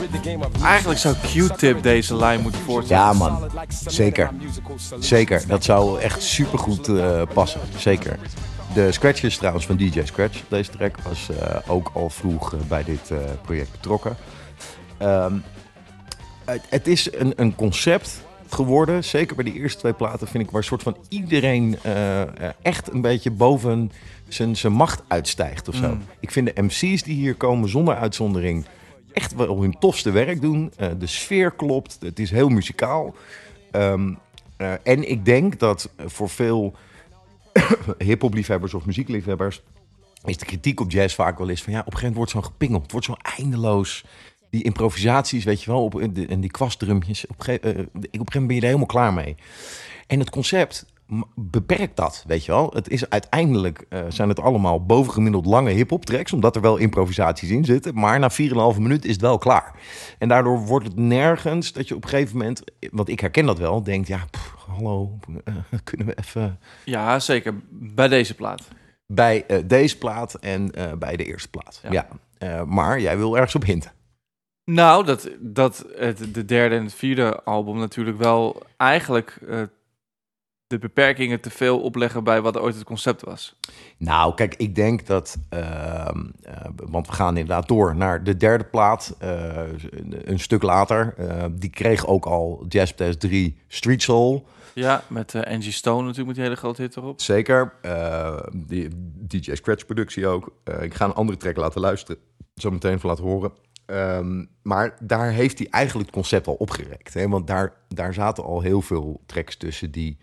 Eigenlijk 0.63 0.99
zou 0.99 1.15
Q-Tip 1.15 1.83
deze 1.83 2.15
lijn 2.15 2.41
moeten 2.41 2.61
voortzetten. 2.61 3.05
Ja, 3.05 3.13
man. 3.13 3.49
Zeker. 3.85 4.29
Zeker. 4.99 5.43
Dat 5.47 5.63
zou 5.63 5.99
echt 5.99 6.23
supergoed 6.23 6.87
eh 6.87 7.21
passen. 7.33 7.59
Zeker. 7.77 8.19
De 8.73 8.91
scratches 8.91 9.37
trouwens 9.37 9.65
van 9.65 9.77
DJ 9.77 10.01
Scratch. 10.03 10.37
Deze 10.47 10.71
track 10.71 10.95
was 11.07 11.27
eh, 11.29 11.55
ook 11.67 11.91
al 11.93 12.09
vroeg 12.09 12.53
eh, 12.53 12.59
bij 12.67 12.83
dit 12.83 13.11
eh, 13.11 13.17
project 13.41 13.71
betrokken. 13.71 14.15
Ehm, 14.97 15.33
het, 16.51 16.65
het 16.69 16.87
is 16.87 17.13
een, 17.13 17.33
een 17.35 17.55
concept 17.55 18.25
geworden. 18.49 19.03
Zeker 19.03 19.35
bij 19.35 19.45
de 19.45 19.53
eerste 19.53 19.79
twee 19.79 19.93
platen 19.93 20.27
vind 20.27 20.43
ik 20.43 20.51
waar 20.51 20.63
soort 20.63 20.83
van 20.83 20.97
iedereen 21.09 21.77
eh, 21.81 22.21
echt 22.61 22.93
een 22.93 23.01
beetje 23.01 23.31
boven 23.31 23.91
zijn, 24.27 24.55
zijn 24.55 24.73
macht 24.73 25.03
uitstijgt 25.07 25.67
of 25.67 25.75
zo. 25.75 25.89
Mm. 25.89 26.01
Ik 26.19 26.31
vind 26.31 26.55
de 26.55 26.61
MC's 26.61 27.03
die 27.03 27.15
hier 27.15 27.35
komen 27.35 27.69
zonder 27.69 27.95
uitzondering 27.95 28.65
echt 29.13 29.35
wel 29.35 29.61
hun 29.61 29.79
tofste 29.79 30.11
werk 30.11 30.41
doen. 30.41 30.71
Eh, 30.75 30.87
de 30.99 31.07
sfeer 31.07 31.51
klopt. 31.51 31.97
Het 31.99 32.19
is 32.19 32.31
heel 32.31 32.49
muzikaal. 32.49 33.15
Ehm, 33.71 34.13
eh, 34.57 34.71
en 34.83 35.09
ik 35.09 35.25
denk 35.25 35.59
dat 35.59 35.89
voor 36.05 36.29
veel 36.29 36.75
hip-hop-liefhebbers 37.97 38.73
of 38.73 38.85
muziekliefhebbers. 38.85 39.61
is 40.25 40.37
de 40.37 40.45
kritiek 40.45 40.79
op 40.79 40.91
jazz 40.91 41.15
vaak 41.15 41.37
wel 41.37 41.49
eens 41.49 41.63
van 41.63 41.73
ja, 41.73 41.79
op 41.79 41.85
een 41.85 41.91
gegeven 41.91 42.13
moment 42.13 42.31
wordt 42.33 42.45
zo'n 42.45 42.53
gepingeld. 42.53 42.91
Wordt 42.91 43.05
zo 43.05 43.15
eindeloos. 43.37 44.05
Die 44.49 44.63
improvisaties, 44.63 45.43
weet 45.43 45.63
je 45.63 45.71
wel, 45.71 45.83
op, 45.83 46.01
en 46.01 46.39
die 46.41 46.51
kwastdrumjes. 46.51 47.27
Op, 47.27 47.35
een 47.39 47.45
gege- 47.45 47.59
eh, 47.59 47.69
op 47.69 47.77
een 47.77 47.85
gegeven 48.01 48.19
moment 48.23 48.47
ben 48.47 48.55
je 48.55 48.61
er 48.61 48.65
helemaal 48.65 48.85
klaar 48.85 49.13
mee. 49.13 49.35
En 50.07 50.19
het 50.19 50.29
concept 50.29 50.85
beperkt 51.35 51.95
dat, 51.95 52.23
weet 52.27 52.45
je 52.45 52.51
wel. 52.51 52.71
Het 52.73 52.89
is 52.89 53.09
uiteindelijk 53.09 53.85
eh, 53.89 53.99
zijn 54.09 54.29
het 54.29 54.39
allemaal 54.39 54.85
bovengemiddeld 54.85 55.45
lange 55.45 55.69
hip-hop 55.71 56.05
tracks, 56.05 56.33
omdat 56.33 56.55
er 56.55 56.61
wel 56.61 56.77
improvisaties 56.77 57.49
in 57.49 57.65
zitten. 57.65 57.93
Maar 57.99 58.19
na 58.19 58.29
4,5 58.73 58.79
minuut 58.79 59.05
is 59.05 59.11
het 59.11 59.21
wel 59.21 59.37
klaar. 59.37 59.73
En 60.17 60.27
daardoor 60.27 60.59
wordt 60.59 60.87
het 60.87 60.95
nergens 60.95 61.73
dat 61.73 61.87
je 61.87 61.95
op 61.95 62.03
een 62.03 62.09
gegeven 62.09 62.37
moment, 62.37 62.61
want 62.91 63.09
ik 63.09 63.19
herken 63.19 63.45
dat 63.45 63.57
wel, 63.57 63.83
denkt 63.83 64.07
ja, 64.07 64.25
pff, 64.31 64.55
hallo, 64.67 65.17
eh, 65.43 65.53
kunnen 65.83 66.07
we 66.07 66.17
even 66.17 66.59
Ja, 66.85 67.19
zeker. 67.19 67.53
Bij 67.69 68.07
deze 68.07 68.33
plaat. 68.35 68.61
bij 69.05 69.45
deze 69.65 69.97
plaat 69.97 70.33
en 70.33 70.71
bij 70.99 71.15
de 71.15 71.23
eerste 71.25 71.49
plaat. 71.49 71.81
Ja. 71.89 72.07
Eh, 72.37 72.63
maar 72.63 72.99
jij 73.01 73.17
wil 73.17 73.35
ergens 73.35 73.55
op 73.55 73.63
hinten. 73.63 73.91
Nou, 74.71 75.05
dat, 75.05 75.29
dat 75.39 75.85
het 75.95 76.33
de 76.33 76.45
derde 76.45 76.75
en 76.75 76.83
het 76.83 76.93
vierde 76.93 77.43
album 77.43 77.77
natuurlijk 77.77 78.17
wel 78.17 78.63
eigenlijk 78.77 79.39
eh, 79.47 79.61
de 80.67 80.77
beperkingen 80.77 81.41
te 81.41 81.49
veel 81.49 81.79
opleggen 81.79 82.23
bij 82.23 82.41
wat 82.41 82.57
ooit 82.57 82.75
het 82.75 82.83
concept 82.83 83.21
was. 83.21 83.55
Nou, 83.97 84.33
kijk, 84.33 84.55
ik 84.55 84.75
denk 84.75 85.05
dat. 85.05 85.37
ehm, 85.49 86.25
eh, 86.41 86.65
want 86.75 87.07
we 87.07 87.13
gaan 87.13 87.37
inderdaad 87.37 87.67
door 87.67 87.95
naar 87.95 88.23
de 88.23 88.37
derde 88.37 88.63
plaat. 88.63 89.15
eh, 89.19 89.61
een, 90.23 90.39
stuk 90.39 90.61
later. 90.61 91.15
Die 91.51 91.69
kreeg 91.69 92.07
ook 92.07 92.25
al 92.25 92.65
Jazz 92.69 92.93
Test 92.95 93.19
3 93.19 93.57
Street 93.67 94.01
Soul. 94.01 94.47
Ja, 94.73 95.03
met 95.07 95.35
eh, 95.35 95.53
Angie 95.53 95.71
Stone 95.71 96.01
natuurlijk 96.01 96.27
met 96.27 96.35
die 96.35 96.43
hele 96.43 96.55
grote 96.55 96.81
hit 96.81 96.95
erop. 96.95 97.21
Zeker. 97.21 97.73
die 98.53 98.87
DJ 99.27 99.55
Scratch 99.55 99.85
productie 99.85 100.27
ook. 100.27 100.51
Ik 100.81 100.93
ga 100.93 101.05
een 101.05 101.13
andere 101.13 101.37
track 101.37 101.57
laten 101.57 101.81
luisteren. 101.81 102.21
Zo 102.55 102.71
meteen 102.71 102.93
even 102.93 103.09
laten 103.09 103.23
horen. 103.23 103.51
Ehm, 103.87 104.45
maar 104.61 104.95
daar 104.99 105.31
heeft 105.31 105.57
hij 105.57 105.67
eigenlijk 105.69 106.05
het 106.07 106.15
concept 106.15 106.47
al 106.47 106.53
opgerekt. 106.53 107.13
Hè? 107.13 107.29
Want 107.29 107.47
daar, 107.47 107.73
daar 107.87 108.13
zaten 108.13 108.43
al 108.43 108.61
heel 108.61 108.81
veel 108.81 109.21
tracks 109.25 109.55
tussen 109.55 109.91
die 109.91 110.17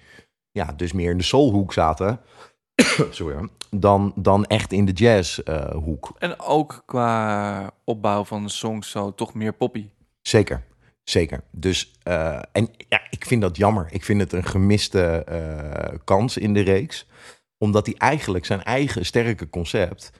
ja, 0.50 0.72
dus 0.76 0.92
meer 0.92 1.10
in 1.10 1.18
de 1.18 1.24
soulhoek 1.24 1.72
zaten. 1.72 2.20
Sorry, 3.10 3.48
dan, 3.70 4.12
dan 4.16 4.44
echt 4.44 4.72
in 4.72 4.84
de 4.84 4.92
jazzhoek. 4.92 6.12
En 6.18 6.40
ook 6.40 6.82
qua 6.86 7.70
opbouw 7.84 8.24
van 8.24 8.42
de 8.42 8.48
songs 8.48 8.90
zo 8.90 9.14
toch 9.14 9.34
meer 9.34 9.52
poppy. 9.52 9.88
Zeker, 10.22 10.62
zeker. 11.02 11.42
Dus, 11.50 11.92
eh, 12.02 12.42
en 12.52 12.68
ja, 12.88 13.00
ik 13.10 13.24
vind 13.24 13.42
dat 13.42 13.56
jammer. 13.56 13.86
Ik 13.90 14.04
vind 14.04 14.20
het 14.20 14.32
een 14.32 14.44
gemiste 14.44 15.24
eh, 15.24 15.98
kans 16.04 16.36
in 16.36 16.54
de 16.54 16.60
reeks. 16.60 17.06
Omdat 17.58 17.86
hij 17.86 17.94
eigenlijk 17.98 18.44
zijn 18.44 18.62
eigen 18.62 19.06
sterke 19.06 19.50
concept 19.50 20.12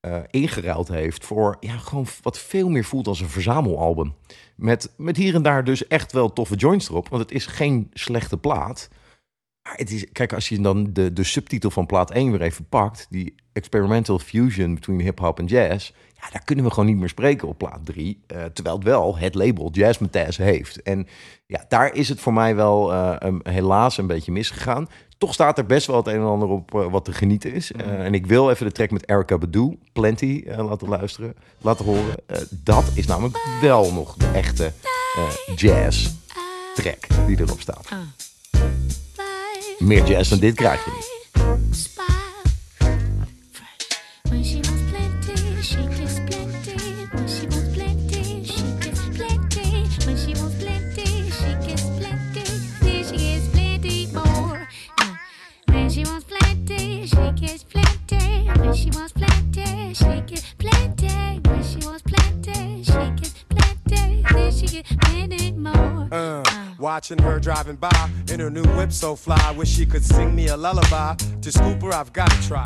eh, 0.00 0.18
ingeruild 0.30 0.88
heeft 0.88 1.24
voor 1.24 1.56
ja, 1.60 1.76
gewoon 1.76 2.06
wat 2.22 2.38
veel 2.38 2.68
meer 2.68 2.84
voelt 2.84 3.06
als 3.06 3.20
een 3.20 3.28
verzamelalbum. 3.28 4.14
Met, 4.56 4.92
met 4.96 5.16
hier 5.16 5.34
en 5.34 5.42
daar 5.42 5.64
dus 5.64 5.86
echt 5.86 6.12
wel 6.12 6.32
toffe 6.32 6.54
joints 6.54 6.88
erop. 6.88 7.08
Want 7.08 7.22
het 7.22 7.32
is 7.32 7.46
geen 7.46 7.90
slechte 7.92 8.36
plaat. 8.36 8.88
Maar 9.62 9.76
het 9.76 9.90
is, 9.90 10.12
kijk, 10.12 10.32
als 10.32 10.48
je 10.48 10.60
dan 10.60 10.92
de, 10.92 11.12
de 11.12 11.24
subtitel 11.24 11.70
van 11.70 11.86
plaat 11.86 12.10
1 12.10 12.30
weer 12.30 12.42
even 12.42 12.68
pakt, 12.68 13.06
die 13.10 13.34
experimental 13.52 14.18
fusion 14.18 14.74
between 14.74 15.00
hip-hop 15.00 15.38
en 15.38 15.44
jazz, 15.46 15.92
ja, 16.20 16.30
daar 16.30 16.44
kunnen 16.44 16.64
we 16.64 16.70
gewoon 16.70 16.86
niet 16.86 16.98
meer 16.98 17.08
spreken 17.08 17.48
op 17.48 17.58
plaat 17.58 17.86
3. 17.86 18.20
eh, 18.26 18.44
terwijl 18.44 18.76
het 18.76 18.84
wel 18.84 19.18
het 19.18 19.34
label 19.34 19.70
Jazz 19.70 19.98
Mataz 19.98 20.36
heeft. 20.36 20.82
En 20.82 21.06
ja, 21.46 21.64
daar 21.68 21.94
is 21.94 22.08
het 22.08 22.20
voor 22.20 22.32
mij 22.32 22.56
wel 22.56 22.92
eh, 22.92 23.34
helaas 23.42 23.98
een 23.98 24.06
beetje 24.06 24.32
misgegaan. 24.32 24.88
Toch 25.20 25.32
staat 25.32 25.58
er 25.58 25.66
best 25.66 25.86
wel 25.86 25.96
het 25.96 26.06
een 26.06 26.14
en 26.14 26.22
ander 26.22 26.48
op 26.48 26.74
eh, 26.74 26.90
wat 26.90 27.04
te 27.04 27.12
genieten 27.12 27.52
is. 27.52 27.72
Eh, 27.72 28.04
en 28.04 28.14
ik 28.14 28.26
wil 28.26 28.50
even 28.50 28.66
de 28.66 28.72
track 28.72 28.90
met 28.90 29.08
Erica 29.08 29.38
Badu, 29.38 29.78
Plenty, 29.92 30.44
eh, 30.46 30.68
laten 30.68 30.88
luisteren, 30.88 31.34
laten 31.58 31.84
horen. 31.84 32.14
Dat 32.50 32.84
is 32.94 33.06
namelijk 33.06 33.38
wel 33.60 33.92
nog 33.92 34.14
de 34.14 34.26
echte 34.26 34.72
jazz 35.56 36.10
track 36.74 37.26
die 37.26 37.40
erop 37.40 37.60
staat. 37.60 37.88
Meer 39.78 40.06
jazz 40.06 40.30
dan 40.30 40.38
dit 40.38 40.54
krijg 40.54 40.84
je 40.84 40.90
niet. 40.94 41.08
When 44.22 44.44
she 44.44 44.54
wants 44.54 44.82
plenty, 44.90 45.62
she 45.62 45.88
gets 45.90 46.14
plenty. 46.24 47.08
When 47.12 47.28
she 47.28 47.46
wants 47.48 47.59
watching 67.10 67.32
her 67.32 67.40
driving 67.40 67.78
by 67.78 68.32
in 68.32 68.40
her 68.40 68.50
new 68.50 68.76
whip 68.76 68.92
so 68.92 69.16
fly. 69.16 69.54
Wish 69.56 69.76
she 69.76 69.86
could 69.86 70.04
sing 70.04 70.34
me 70.34 70.48
a 70.48 70.56
lullaby. 70.56 71.14
To 71.40 71.50
scoop 71.50 71.82
her, 71.82 71.92
I've 71.92 72.12
got 72.12 72.30
to 72.30 72.46
try. 72.48 72.64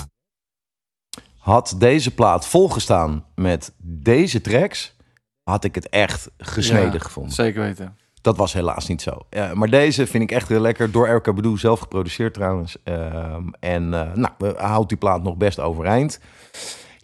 Had 1.38 1.74
deze 1.78 2.10
plaat 2.14 2.46
volgestaan 2.46 3.24
met 3.34 3.72
deze 3.82 4.40
tracks, 4.40 4.96
had 5.42 5.64
ik 5.64 5.74
het 5.74 5.88
echt 5.88 6.30
gesneden 6.38 6.92
Ja, 6.92 6.98
gevonden. 6.98 7.32
Zeker 7.32 7.62
weten. 7.62 7.96
Dat 8.20 8.36
was 8.36 8.52
helaas 8.52 8.86
niet 8.86 9.02
zo. 9.02 9.18
Ja, 9.30 9.54
maar 9.54 9.68
deze 9.70 10.06
vind 10.06 10.22
ik 10.22 10.32
echt 10.32 10.48
heel 10.48 10.60
lekker. 10.60 10.90
Door 10.90 11.06
Erika 11.08 11.32
Badu 11.32 11.58
zelf 11.58 11.80
geproduceerd 11.80 12.34
trouwens. 12.34 12.76
Ehm, 12.84 13.48
en 13.60 13.94
eh, 13.94 14.14
nou, 14.14 14.56
houdt 14.56 14.88
die 14.88 14.98
plaat 14.98 15.22
nog 15.22 15.36
best 15.36 15.60
overeind. 15.60 16.20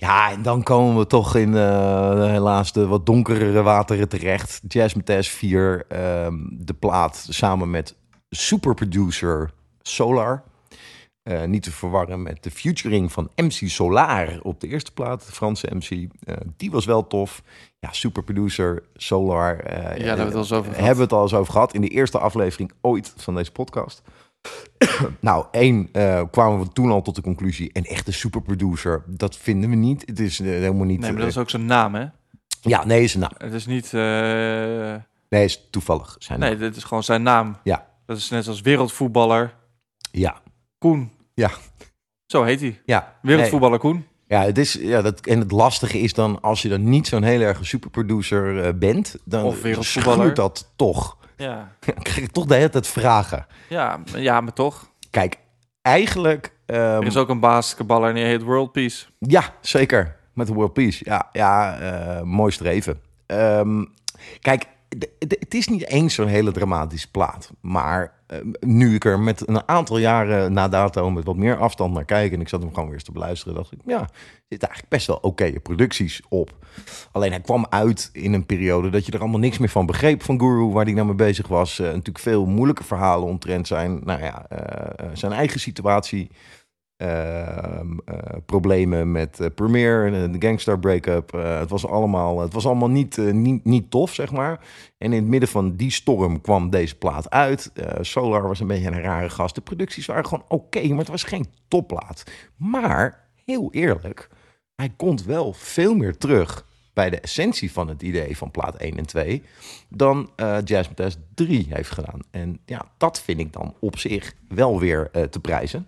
Ja, 0.01 0.31
en 0.31 0.43
dan 0.43 0.63
komen 0.63 0.99
we 0.99 1.07
toch 1.07 1.37
in 1.37 1.57
eh, 1.57 2.25
helaas 2.25 2.73
de 2.73 2.87
wat 2.87 3.07
donkerere 3.07 3.63
wateren 3.63 4.09
terecht. 4.09 4.61
Jazz 4.69 4.95
Mataz 4.95 5.29
4, 5.29 5.85
ehm, 5.89 6.35
de 6.51 6.75
plaat 6.75 7.27
samen 7.29 7.71
met 7.71 7.97
superproducer 8.31 9.51
Solar. 9.83 10.43
Eh, 11.23 11.45
niet 11.45 11.63
te 11.63 11.71
verwarren 11.73 12.23
met 12.23 12.43
de 12.43 12.51
featuring 12.51 13.13
van 13.13 13.31
MC 13.37 13.69
Solar 13.69 14.39
op 14.43 14.61
de 14.61 14.69
eerste 14.69 14.93
plaat, 14.93 15.27
de 15.27 15.33
Franse 15.33 15.69
MC. 15.75 15.91
Eh, 16.25 16.37
die 16.57 16.71
was 16.71 16.85
wel 16.85 17.07
tof. 17.07 17.43
Ja, 17.79 17.93
superproducer 17.93 18.83
Solar. 18.95 19.61
eh, 19.61 19.83
daar 19.83 19.99
hebben 19.99 20.17
we 20.17 20.23
het 20.23 20.35
al 20.35 20.41
eens 20.41 20.53
over 20.53 20.71
gehad. 20.73 20.77
Hebben 20.87 20.97
we 20.97 21.03
het 21.03 21.13
al 21.13 21.23
eens 21.23 21.35
over 21.35 21.53
gehad 21.53 21.75
in 21.75 21.81
de 21.81 21.89
eerste 21.89 22.19
aflevering 22.19 22.73
ooit 22.81 23.13
van 23.17 23.35
deze 23.35 23.53
podcast. 23.53 24.03
nou, 25.21 25.47
één, 25.51 25.89
eh, 25.93 26.23
kwamen 26.31 26.61
we 26.61 26.73
toen 26.73 26.91
al 26.91 27.03
tot 27.03 27.15
de 27.15 27.23
conclusie. 27.23 27.71
Een 27.73 27.85
echte 27.85 28.13
superproducer, 28.13 29.03
dat 29.07 29.37
vinden 29.37 29.71
we 29.71 29.77
niet. 29.77 30.03
Het 30.07 30.21
is 30.21 30.41
eh, 30.41 30.47
helemaal 30.47 30.87
niet... 30.87 31.01
Nee, 31.01 31.11
maar 31.11 31.21
dat 31.21 31.29
is 31.29 31.35
eh, 31.37 31.41
ook 31.43 31.51
zijn 31.51 31.67
naam, 31.67 31.95
hè? 31.95 32.05
Ja, 32.63 32.85
nee, 32.85 33.03
is 33.03 33.15
een 33.15 33.21
naam. 33.21 33.33
Het 33.37 33.53
is 33.53 33.67
niet... 33.67 33.95
eh, 33.95 34.95
Nee, 35.29 35.45
is 35.45 35.67
toevallig 35.71 36.17
zijn 36.19 36.41
Nee, 36.41 36.51
naam. 36.51 36.59
dit 36.59 36.77
is 36.77 36.85
gewoon 36.85 37.03
zijn 37.03 37.23
naam. 37.23 37.57
Ja. 37.65 37.87
Dat 38.07 38.17
is 38.17 38.29
net 38.31 38.49
als 38.49 38.61
wereldvoetballer 38.61 39.55
Ja. 40.11 40.41
Koen. 40.79 41.11
Ja. 41.35 41.51
Zo 42.27 42.43
heet 42.43 42.61
hij. 42.61 42.81
Ja. 42.85 43.19
Wereldvoetballer 43.23 43.79
Koen. 43.79 44.07
Ja, 44.27 44.43
het 44.45 44.59
is, 44.59 44.73
ja 44.73 45.03
dat, 45.03 45.27
en 45.27 45.39
het 45.39 45.51
lastige 45.51 45.99
is 45.99 46.15
dan, 46.15 46.41
als 46.41 46.63
je 46.63 46.69
dan 46.69 46.89
niet 46.89 47.07
zo'n 47.07 47.23
heel 47.23 47.41
erg 47.41 47.67
superproducer 47.67 48.65
eh, 48.65 48.73
bent, 48.75 49.17
dan 49.25 49.45
Of 49.45 49.67
schuurt 49.81 50.37
dat 50.37 50.73
toch. 50.77 51.19
Ja. 51.41 51.69
Dan 51.87 51.97
ik 52.17 52.31
toch 52.31 52.45
de 52.47 52.55
hele 52.55 52.69
tijd 52.69 52.87
vragen. 52.87 53.47
Ja, 53.69 54.01
ja, 54.05 54.41
maar 54.41 54.53
toch. 54.53 54.91
Kijk, 55.11 55.37
eigenlijk... 55.83 56.53
ehm, 56.67 56.79
Er 56.81 57.07
is 57.07 57.17
ook 57.17 57.29
een 57.29 57.41
basketballer 57.41 58.09
en 58.09 58.15
die 58.15 58.25
heet 58.25 58.43
World 58.43 58.73
Peace. 58.73 59.07
Ja, 59.19 59.43
zeker. 59.61 60.17
Met 60.35 60.49
World 60.49 60.73
Peace. 60.73 61.05
Ja, 61.05 61.29
ja 61.33 61.79
eh, 61.79 62.23
mooi 62.23 62.53
streven. 62.53 63.01
Ehm, 63.27 63.85
kijk, 64.41 64.67
het 65.19 65.55
is 65.55 65.69
niet 65.69 65.87
eens 65.87 66.15
zo'n 66.15 66.27
hele 66.27 66.53
dramatische 66.53 67.11
plaat. 67.11 67.51
Maar 67.61 68.13
eh, 68.27 68.39
nu 68.61 68.95
ik 68.95 69.05
er 69.05 69.21
met 69.21 69.49
een 69.49 69.69
aantal 69.69 69.99
jaren 69.99 70.53
na 70.53 70.69
dato 70.69 71.11
met 71.11 71.25
wat 71.25 71.37
meer 71.37 71.57
afstand 71.57 71.95
naar 71.95 72.05
kijk... 72.05 72.33
en 72.33 72.41
ik 72.41 72.49
zat 72.49 72.61
hem 72.61 72.69
gewoon 72.69 72.85
weer 72.85 72.95
eens 72.95 73.05
te 73.05 73.13
beluisteren... 73.13 73.55
dacht 73.55 73.73
ik, 73.73 73.79
ja, 73.87 74.01
er 74.01 74.09
eigenlijk 74.49 74.89
best 74.89 75.07
wel 75.07 75.17
oké 75.17 75.61
producties 75.61 76.21
op. 76.29 76.67
Alleen 77.13 77.31
hij 77.31 77.41
kwam 77.41 77.67
uit 77.69 78.11
in 78.13 78.33
een 78.33 78.47
periode 78.47 78.91
dat 78.91 79.07
je 79.07 79.13
er 79.13 79.21
allemaal 79.21 79.41
niks 79.41 79.59
meer 79.59 79.69
van 79.69 79.87
begreep 79.87 80.23
van 80.23 80.41
Guru... 80.41 80.65
waar 80.65 80.85
hij 80.85 80.95
nou 80.95 81.07
mee 81.07 81.15
bezig 81.15 81.49
was. 81.49 81.79
Eh, 81.79 81.87
natuurlijk 81.87 82.19
veel 82.19 82.47
moeilijke 82.47 82.85
verhalen 82.85 83.29
omtrent 83.29 83.67
zijn, 83.67 84.01
nou 84.05 84.23
ja, 84.23 84.47
eh, 84.49 85.09
zijn 85.13 85.33
eigen 85.33 85.61
situatie... 85.61 86.31
Ehm, 87.01 87.99
eh, 88.05 88.17
problemen 88.47 89.13
met 89.13 89.41
eh, 89.41 89.47
Premiere, 89.55 90.23
eh, 90.23 90.33
de 90.33 90.47
Gangstar 90.47 90.79
breakup. 90.79 91.33
Het 91.33 91.71
was 91.71 91.87
allemaal, 91.87 92.41
het 92.41 92.53
was 92.53 92.67
allemaal 92.67 92.91
niet, 92.91 93.17
niet, 93.17 93.65
niet 93.65 93.91
tof, 93.91 94.15
zeg 94.15 94.33
maar. 94.33 94.61
En 94.99 95.13
in 95.13 95.21
het 95.21 95.31
midden 95.31 95.49
van 95.49 95.77
die 95.77 95.91
storm 95.91 96.41
kwam 96.41 96.71
deze 96.71 96.97
plaat 96.97 97.31
uit. 97.31 97.73
Solar 98.01 98.49
was 98.49 98.61
een 98.61 98.67
beetje 98.67 98.91
een 98.91 99.01
rare 99.01 99.31
gast. 99.31 99.55
De 99.55 99.61
producties 99.61 100.07
waren 100.07 100.27
gewoon 100.27 100.45
oké, 100.49 100.89
maar 100.89 100.99
het 100.99 101.09
was 101.09 101.23
geen 101.23 101.47
topplaat. 101.69 102.25
Maar, 102.57 103.29
heel 103.45 103.73
eerlijk, 103.73 104.29
hij 104.75 104.93
komt 104.97 105.25
wel 105.25 105.53
veel 105.53 105.95
meer 105.95 106.17
terug 106.17 106.67
bij 106.93 107.11
de 107.11 107.21
essentie 107.21 107.73
van 107.73 107.89
het 107.89 108.03
idee 108.03 108.37
van 108.37 108.51
plaat 108.51 108.77
1 108.77 108.97
en 108.97 109.07
2 109.07 109.43
dan 109.89 110.31
eh 110.37 110.59
Jazz 110.65 110.89
Mataz 110.89 111.15
3 111.35 111.67
heeft 111.71 111.91
gedaan. 111.91 112.21
En 112.31 112.61
ja, 112.65 112.93
dat 112.97 113.21
vind 113.21 113.41
ik 113.41 113.53
dan 113.53 113.75
op 113.79 113.99
zich 113.99 114.35
wel 114.49 114.81
weer 114.81 115.11
te 115.31 115.41
prijzen. 115.41 115.87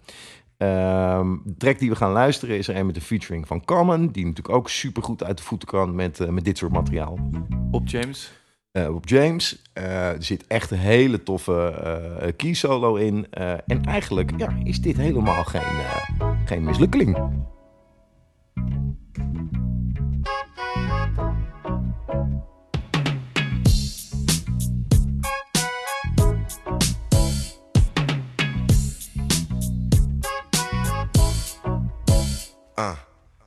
Ehm, 0.63 1.37
de 1.45 1.55
track 1.57 1.79
die 1.79 1.91
we 1.91 1.97
gaan 1.97 2.13
luisteren 2.13 2.59
is 2.59 2.69
er 2.69 2.77
een 2.77 2.87
met 2.87 2.95
de 2.95 3.01
featuring 3.01 3.47
van 3.47 3.65
Common, 3.65 4.09
die 4.09 4.27
natuurlijk 4.27 4.55
ook 4.55 4.69
super 4.69 5.03
goed 5.03 5.25
uit 5.25 5.37
de 5.37 5.43
voeten 5.43 5.69
kan 5.69 5.95
met, 5.95 6.21
eh, 6.21 6.29
met 6.29 6.45
dit 6.45 6.59
soort 6.59 6.73
materiaal. 6.73 7.19
Op 7.71 7.89
James. 7.89 8.33
Eh, 8.71 8.95
op 8.95 9.09
James. 9.09 9.63
Eh, 9.73 10.09
er 10.09 10.23
zit 10.23 10.47
echt 10.47 10.71
een 10.71 10.79
hele 10.79 11.23
toffe 11.23 12.35
key 12.37 12.53
solo 12.53 12.95
in. 12.95 13.27
En 13.67 13.85
eigenlijk 13.85 14.33
ja, 14.37 14.57
is 14.65 14.81
dit 14.81 14.97
helemaal 14.97 15.45
geen, 15.45 15.63
geen 16.45 16.65
mislukkeling. 16.65 17.17
Uh, 32.77 32.97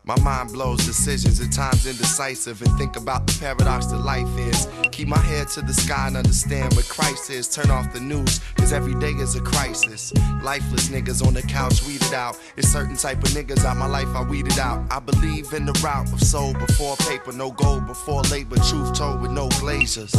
my 0.04 0.20
mind 0.22 0.54
blows 0.54 0.86
decisions 0.86 1.42
at 1.42 1.52
times 1.52 1.88
indecisive 1.88 2.62
and 2.62 2.78
think 2.78 2.96
about 2.96 3.26
the 3.26 3.36
paradox 3.40 3.88
that 3.88 3.98
life 3.98 4.28
is. 4.38 4.68
Keep 4.92 5.08
my 5.08 5.18
head 5.18 5.48
to 5.50 5.62
the 5.62 5.74
sky 5.74 6.08
and 6.08 6.16
understand 6.16 6.76
what 6.76 6.88
Christ 6.88 7.32
is. 7.32 7.48
Turn 7.48 7.72
off 7.72 7.92
the 7.92 8.00
news, 8.00 8.40
cause 8.56 8.72
every 8.72 8.94
day 8.96 9.14
is 9.14 9.36
a 9.36 9.42
crisis. 9.42 10.14
Lifeless 10.44 10.90
niggas 10.90 11.26
on 11.26 11.34
the 11.34 11.42
couch 11.42 11.82
weeded 11.88 12.14
out. 12.14 12.38
It's 12.56 12.68
certain 12.68 12.96
type 12.96 13.18
of 13.18 13.30
niggas 13.30 13.66
out 13.66 13.78
my 13.78 13.88
life 13.88 14.08
I 14.10 14.22
weeded 14.22 14.60
out. 14.60 14.86
I 14.92 15.00
believe 15.00 15.52
in 15.54 15.66
the 15.66 15.74
route 15.84 16.14
of 16.14 16.22
soul 16.22 16.54
before 16.54 16.96
paper, 16.98 17.32
no 17.32 17.50
gold 17.50 17.88
before 17.88 18.22
labor, 18.24 18.58
truth 18.58 18.94
told 18.94 19.22
with 19.22 19.32
no 19.32 19.50
glazers. 19.50 20.14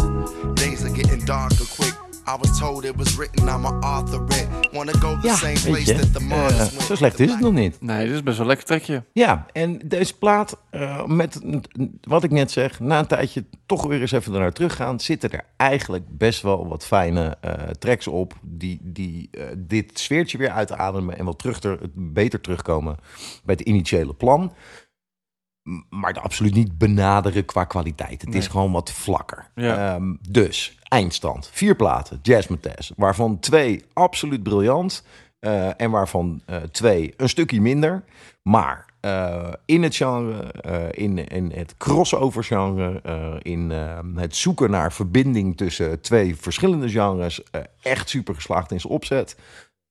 Days 0.57 0.85
are 0.85 0.91
getting 0.91 1.24
darker 1.24 1.65
quick. 1.77 1.95
I 2.28 2.36
was 2.40 2.59
told 2.59 2.85
it 2.85 2.97
was 2.97 3.16
written, 3.16 3.48
I'm 3.48 3.65
an 3.65 3.85
author 3.85 4.24
it. 4.28 4.73
Wanna 4.73 4.93
go 4.93 5.16
the 5.20 5.27
Ja, 5.27 5.35
same 5.35 5.53
weet 5.53 5.62
place 5.62 5.85
je, 5.85 5.94
that 5.94 6.12
the 6.12 6.82
zo 6.86 6.94
slecht 6.94 7.20
is 7.20 7.31
het 7.31 7.40
nog 7.40 7.53
niet. 7.53 7.81
Nee, 7.81 8.07
dit 8.07 8.15
is 8.15 8.23
best 8.23 8.36
wel 8.36 8.47
een 8.47 8.47
lekker 8.47 8.66
trekje. 8.66 9.05
Ja, 9.12 9.47
en 9.53 9.78
deze 9.85 10.19
plaat, 10.19 10.59
eh, 10.70 11.05
met 11.05 11.40
wat 12.01 12.24
ik 12.24 12.31
net 12.31 12.51
zeg, 12.51 12.81
na 12.81 12.98
een 12.98 13.07
tijdje 13.07 13.44
toch 13.66 13.86
weer 13.86 14.01
eens 14.01 14.12
even 14.12 14.32
naar 14.32 14.53
terug 14.53 14.77
gaan, 14.77 15.01
zitten 15.01 15.31
er 15.31 15.44
eigenlijk 15.57 16.05
best 16.09 16.43
wel 16.43 16.69
wat 16.69 16.86
fijne 16.86 17.36
eh, 17.40 17.53
tracks 17.78 18.07
op 18.07 18.35
die, 18.43 18.81
die 18.82 19.28
eh, 19.31 19.44
dit 19.57 19.98
sfeertje 19.98 20.39
weer 20.39 20.51
uitademen 20.51 21.19
en 21.19 21.24
wat 21.24 21.39
terug 21.39 21.59
ter, 21.59 21.78
beter 21.94 22.40
terugkomen 22.40 22.97
bij 23.44 23.55
het 23.59 23.66
initiële 23.66 24.15
plan. 24.15 24.53
Maar 25.91 26.21
absoluut 26.21 26.55
niet 26.55 26.79
benaderen 26.79 27.45
qua 27.45 27.65
kwaliteit. 27.65 28.23
Het 28.23 28.35
is 28.35 28.47
gewoon 28.47 28.73
wat 28.73 28.93
vlakker. 28.93 29.51
Ja. 29.55 29.95
Ehm, 29.95 30.15
dus, 30.31 30.79
eindstand. 30.89 31.51
Vier 31.53 31.77
platen, 31.77 32.19
Jazz 32.23 32.47
Mathes. 32.49 32.93
Waarvan 32.97 33.39
twee 33.39 33.85
absoluut 33.93 34.43
briljant. 34.43 35.05
eh, 35.39 35.81
en 35.81 35.91
waarvan 35.91 36.43
eh, 36.47 36.57
twee 36.57 37.15
een 37.17 37.29
stukje 37.29 37.61
minder. 37.61 38.05
Maar 38.43 38.85
eh, 39.01 39.53
in 39.65 39.83
het 39.83 39.97
genre, 39.97 40.53
in, 40.91 41.29
in 41.29 41.53
het 41.55 41.75
crossover 41.77 42.45
genre, 42.45 43.01
in 43.43 43.71
eh, 43.73 43.99
het 44.15 44.37
zoeken 44.37 44.71
naar 44.71 44.93
verbinding 44.93 45.57
tussen 45.57 46.01
twee 46.01 46.37
verschillende 46.37 46.89
genres, 46.89 47.43
echt 47.83 48.09
super 48.09 48.35
geslaagd 48.35 48.73
in 48.73 48.81
zijn 48.81 48.93
opzet. 48.93 49.37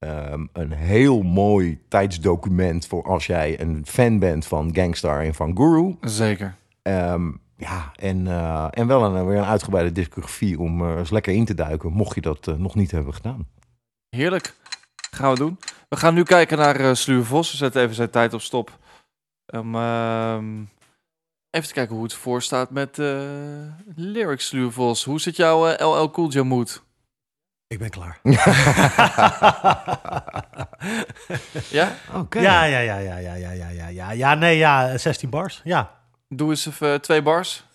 Ehm, 0.05 0.45
een 0.53 0.71
heel 0.71 1.21
mooi 1.21 1.79
tijdsdocument 1.87 2.87
voor 2.87 3.03
als 3.03 3.25
jij 3.25 3.59
een 3.61 3.85
fan 3.85 4.19
bent 4.19 4.47
van 4.47 4.69
Gangstar 4.75 5.21
en 5.21 5.33
van 5.33 5.57
Guru. 5.57 5.95
Zeker. 6.01 6.55
Ehm, 6.81 7.31
ja, 7.57 7.91
en, 7.95 8.27
eh, 8.27 8.67
en 8.69 8.87
wel 8.87 9.03
een, 9.03 9.25
weer 9.25 9.37
een 9.37 9.45
uitgebreide 9.45 9.91
discografie 9.91 10.59
om 10.59 10.81
er 10.81 10.97
eens 10.97 11.09
lekker 11.09 11.33
in 11.33 11.45
te 11.45 11.53
duiken, 11.53 11.91
mocht 11.91 12.15
je 12.15 12.21
dat 12.21 12.47
eh, 12.47 12.55
nog 12.55 12.75
niet 12.75 12.91
hebben 12.91 13.13
gedaan. 13.13 13.47
Heerlijk. 14.09 14.53
Gaan 15.11 15.31
we 15.31 15.37
doen. 15.37 15.59
We 15.89 15.95
gaan 15.97 16.13
nu 16.13 16.23
kijken 16.23 16.57
naar 16.57 16.75
eh 16.79 16.93
Sluwe 16.93 17.23
Vos. 17.23 17.51
We 17.51 17.57
zetten 17.57 17.81
even 17.81 17.95
zijn 17.95 18.09
tijd 18.09 18.33
op 18.33 18.41
stop. 18.41 18.77
Om, 19.45 19.75
ehm, 19.75 20.59
even 21.49 21.67
te 21.67 21.73
kijken 21.73 21.95
hoe 21.95 22.03
het 22.03 22.13
voor 22.13 22.41
staat 22.41 22.69
met 22.69 22.99
eh 22.99 23.21
lyrics 23.95 24.47
Sluwe 24.47 24.71
Vos. 24.71 25.03
Hoe 25.03 25.19
zit 25.19 25.35
jouw 25.35 25.67
eh, 25.67 25.87
LL 25.87 26.09
Cool 26.11 26.31
J 26.31 26.39
mood? 26.39 26.83
Ik 27.67 27.79
ben 27.79 27.89
klaar. 27.89 28.19
Ja? 31.69 31.95
Oké. 32.13 32.39
Ja, 32.39 32.63
ja, 32.63 32.79
ja, 32.79 32.97
ja, 32.97 33.17
ja, 33.17 33.33
ja, 33.33 33.51
ja, 33.51 33.69
ja, 33.69 33.87
ja. 33.87 34.11
Ja, 34.11 34.33
nee, 34.35 34.57
ja, 34.57 34.97
16 34.97 35.29
bars. 35.29 35.61
Ja. 35.63 35.99
Doe 36.27 36.49
eens 36.49 36.65
even 36.67 36.93
eh, 36.93 36.99
twee 36.99 37.21
bars. 37.21 37.65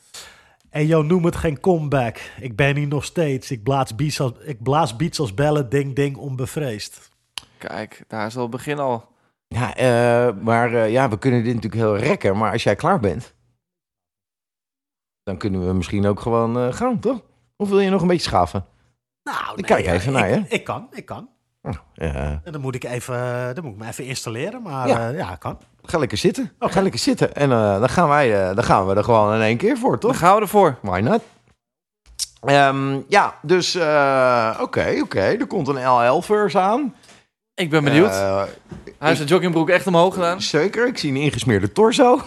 En 0.71 0.87
joh, 0.87 1.05
noem 1.05 1.25
het 1.25 1.37
geen 1.37 1.61
comeback. 1.61 2.21
Ik 2.41 2.57
ben 2.57 2.77
hier 2.77 2.87
nog 2.87 3.05
steeds. 3.05 3.51
Ik 3.51 3.63
blaas 3.63 3.95
beats 3.95 4.21
als, 4.21 4.33
ik 4.43 4.63
blaas 4.63 4.97
beats 4.97 5.21
als 5.21 5.35
bellen, 5.35 5.69
ding, 5.69 5.95
ding, 5.95 6.17
onbevreesd. 6.17 7.11
Kijk, 7.59 8.05
daar 8.09 8.27
is 8.27 8.37
al 8.37 8.43
het 8.43 8.51
begin 8.51 8.79
al. 8.79 9.09
Ja, 9.55 9.75
eh, 9.75 10.35
maar 10.43 10.75
eh, 10.75 10.91
ja, 10.91 11.09
we 11.09 11.19
kunnen 11.19 11.45
dit 11.45 11.55
natuurlijk 11.55 11.83
heel 11.83 11.97
rekken, 11.97 12.37
maar 12.37 12.53
als 12.53 12.63
jij 12.63 12.77
klaar 12.77 13.01
bent, 13.01 13.35
dan 15.23 15.37
kunnen 15.37 15.67
we 15.67 15.73
misschien 15.73 16.07
ook 16.07 16.21
gewoon 16.21 16.59
eh, 16.59 16.73
gaan, 16.73 17.01
toch? 17.01 17.23
Of 17.57 17.69
wil 17.69 17.81
je 17.81 17.91
nog 17.91 18.03
een 18.03 18.09
beetje 18.09 18.29
schaven? 18.29 18.67
Nou, 19.25 19.57
Ik 19.57 19.65
kijk 19.65 19.87
even 19.87 20.13
naar 20.13 20.29
ik, 20.31 20.35
je. 20.35 20.45
Ik 20.55 20.65
kan, 20.65 20.89
ik 20.93 21.05
kan. 21.07 21.29
Ja. 21.95 22.41
En 22.45 22.53
dan 22.53 22.61
moet 22.61 22.75
ik 22.75 22.85
even, 22.85 23.55
dan 23.55 23.65
moet 23.65 23.73
ik 23.73 23.79
me 23.79 23.87
even 23.87 24.05
installeren, 24.05 24.63
maar 24.63 24.89
Ja. 24.89 24.99
ja, 24.99 25.09
ja 25.09 25.37
kan. 25.37 25.59
Ga 25.83 25.99
lekker 25.99 26.19
zitten. 26.19 26.53
Ga 26.59 26.81
lekker 26.83 27.01
zitten. 27.01 27.35
En 27.35 27.53
eh, 27.53 27.79
dan, 27.81 27.89
gaan 27.89 28.09
wij, 28.09 28.41
eh, 28.49 28.55
dan 28.55 28.65
gaan 28.65 28.87
we 28.87 28.95
er 28.95 29.05
gewoon 29.05 29.35
in 29.35 29.41
één 29.41 29.57
keer 29.57 29.79
voor, 29.79 29.99
toch? 29.99 30.11
Dan 30.11 30.21
gaan 30.21 30.35
we 30.35 30.41
ervoor. 30.41 30.79
Why 30.83 31.01
not? 31.01 31.23
Ehm, 32.41 33.01
ja, 33.09 33.35
dus 33.43 33.75
eh, 33.75 34.59
oké, 34.61 34.99
oké. 35.03 35.21
Er 35.21 35.47
komt 35.47 35.69
een 35.69 35.87
LL-verse 35.89 36.59
aan. 36.59 36.95
Ik 37.55 37.71
ben 37.71 37.85
benieuwd. 37.85 38.11
Eh, 38.11 38.43
Hij 38.85 38.95
heeft 38.99 39.17
zijn 39.17 39.29
joggingbroek 39.29 39.69
echt 39.69 39.87
omhoog 39.87 40.15
gedaan. 40.15 40.41
Zeker, 40.43 40.87
ik 40.87 40.99
zie 40.99 41.11
een 41.11 41.17
ingesmeerde 41.21 41.73
torso. 41.73 42.21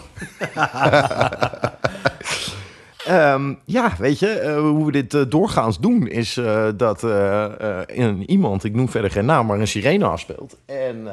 Ehm, 3.04 3.54
ja, 3.64 3.92
weet 3.98 4.18
je, 4.18 4.28
eh, 4.28 4.58
hoe 4.58 4.86
we 4.86 4.92
dit 4.92 5.14
eh, 5.14 5.22
doorgaans 5.28 5.78
doen 5.78 6.08
is 6.08 6.36
eh, 6.36 6.68
dat 6.76 7.02
een, 7.02 8.30
iemand, 8.30 8.64
ik 8.64 8.74
noem 8.74 8.88
verder 8.88 9.10
geen 9.10 9.24
naam, 9.24 9.46
maar 9.46 9.60
een 9.60 9.68
sirene 9.68 10.04
afspeelt. 10.04 10.56
En, 10.66 11.08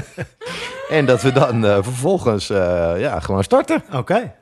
en 0.98 1.06
dat 1.06 1.22
we 1.22 1.32
dan 1.32 1.62
vervolgens 1.62 2.46
ja, 2.96 3.20
gewoon 3.20 3.44
starten. 3.44 3.82
Oké. 3.92 4.34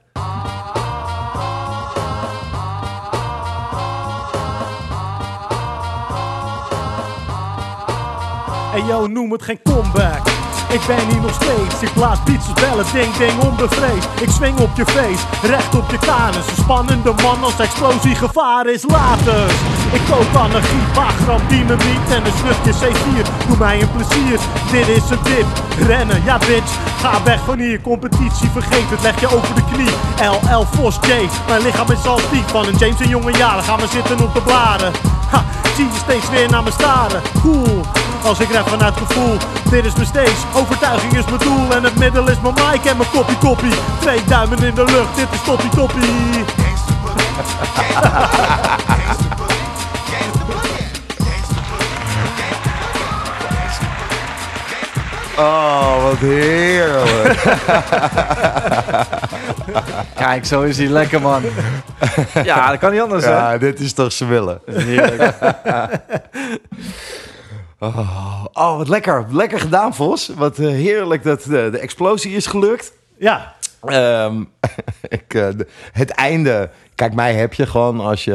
En 8.75 8.87
yo, 8.87 9.07
noem 9.07 9.33
het 9.33 9.43
geen 9.43 9.61
comeback. 9.63 10.36
Ik 10.69 10.81
ben 10.87 11.09
hier 11.09 11.21
nog 11.21 11.35
steeds. 11.35 11.81
Ik 11.81 11.93
blaas 11.93 12.19
als 12.27 12.53
bellen, 12.53 12.85
ding 12.93 13.17
ding 13.17 13.39
onbevreesd. 13.41 14.09
Ik 14.21 14.31
swing 14.31 14.59
op 14.59 14.71
je 14.77 14.87
face, 14.87 15.25
recht 15.43 15.75
op 15.75 15.91
je 15.91 15.99
kanus. 15.99 16.47
Een 16.47 16.63
spannende 16.63 17.13
man 17.23 17.45
als 17.45 17.59
explosie 17.59 18.15
gevaar 18.15 18.67
is 18.67 18.85
later. 18.87 19.51
Ik 19.93 20.01
kook 20.11 20.41
anarchie, 20.43 20.87
bagram, 20.95 21.41
dynamiet 21.49 22.07
en 22.09 22.25
een 22.25 22.33
stukje 22.43 22.73
C4. 22.73 23.47
Doe 23.49 23.57
mij 23.59 23.81
een 23.83 23.91
plezier, 23.91 24.39
dit 24.71 24.89
is 24.89 25.11
een 25.11 25.23
tip. 25.23 25.47
Rennen, 25.87 26.23
ja 26.25 26.39
bitch, 26.39 26.73
ga 27.01 27.23
weg 27.25 27.41
van 27.45 27.59
hier. 27.59 27.81
Competitie, 27.81 28.51
vergeet 28.51 28.91
het, 28.91 29.03
leg 29.03 29.21
je 29.21 29.27
over 29.27 29.55
de 29.55 29.65
knie. 29.73 29.91
LL 30.31 30.67
Vos 30.75 30.99
J, 31.01 31.29
mijn 31.47 31.63
lichaam 31.63 31.91
is 31.91 32.07
al 32.07 32.21
diep. 32.31 32.49
Van 32.49 32.67
een 32.67 32.77
James 32.77 33.01
en 33.01 33.09
jonge 33.09 33.33
jaren, 33.33 33.63
gaan 33.63 33.81
we 33.81 33.87
zitten 33.87 34.21
op 34.21 34.35
de 34.35 34.43
bladen. 34.43 34.93
Ha, 35.31 35.45
zie 35.77 35.85
je 35.85 35.99
steeds 36.05 36.31
weer 36.31 36.51
naar 36.51 36.63
me 36.63 36.71
staren. 36.71 37.23
Cool, 37.43 37.85
als 38.27 38.41
ik 38.41 38.53
rap 38.53 38.69
vanuit 38.69 38.97
gevoel. 38.97 39.37
Dit 39.71 39.85
is 39.85 39.95
mijn 39.95 40.07
stage, 40.07 40.47
overtuiging 40.55 41.17
is 41.17 41.25
mijn 41.25 41.39
doel. 41.39 41.75
En 41.75 41.85
het 41.85 41.99
middel 41.99 42.29
is 42.29 42.41
mijn 42.41 42.55
mic 42.55 42.85
en 42.85 42.97
mijn 42.97 43.11
koppie 43.11 43.39
koppie. 43.39 43.73
Twee 44.01 44.25
duimen 44.25 44.63
in 44.63 44.75
de 44.75 44.85
lucht, 44.85 45.17
dit 45.17 45.27
is 45.33 45.43
toppie 45.43 45.71
toppie. 45.71 46.45
Oh, 55.39 56.03
wat 56.03 56.19
heerlijk. 56.19 57.43
Kijk, 60.15 60.45
zo 60.45 60.63
is 60.63 60.79
hij 60.79 60.87
lekker, 60.87 61.21
man. 61.21 61.43
Ja, 62.45 62.71
dat 62.71 62.79
kan 62.79 62.93
niet 62.93 63.01
anders, 63.01 63.25
hè? 63.25 63.31
Ja, 63.31 63.59
dit 63.59 63.81
is 63.81 63.93
toch 63.93 64.13
ze 64.13 64.25
willen. 64.27 64.61
Heerlijk. 64.67 65.35
Oh, 67.79 68.45
oh, 68.53 68.77
wat 68.77 68.89
lekker. 68.89 69.27
Lekker 69.31 69.61
gedaan, 69.61 69.95
Vos. 69.95 70.29
Wat 70.37 70.59
eh, 70.59 70.67
heerlijk 70.67 71.23
dat 71.23 71.43
de, 71.43 71.69
de 71.71 71.79
explosie 71.79 72.33
is 72.33 72.47
gelukt. 72.47 72.93
Ja. 73.19 73.55
Ehm, 73.85 74.41
ik, 75.19 75.35
eh, 75.35 75.49
de- 75.57 75.67
het 75.93 76.11
einde. 76.11 76.71
Kijk, 76.95 77.15
mij 77.15 77.35
heb 77.35 77.55
je 77.55 77.67
gewoon 77.67 78.01
als 78.01 78.25
je... 78.25 78.35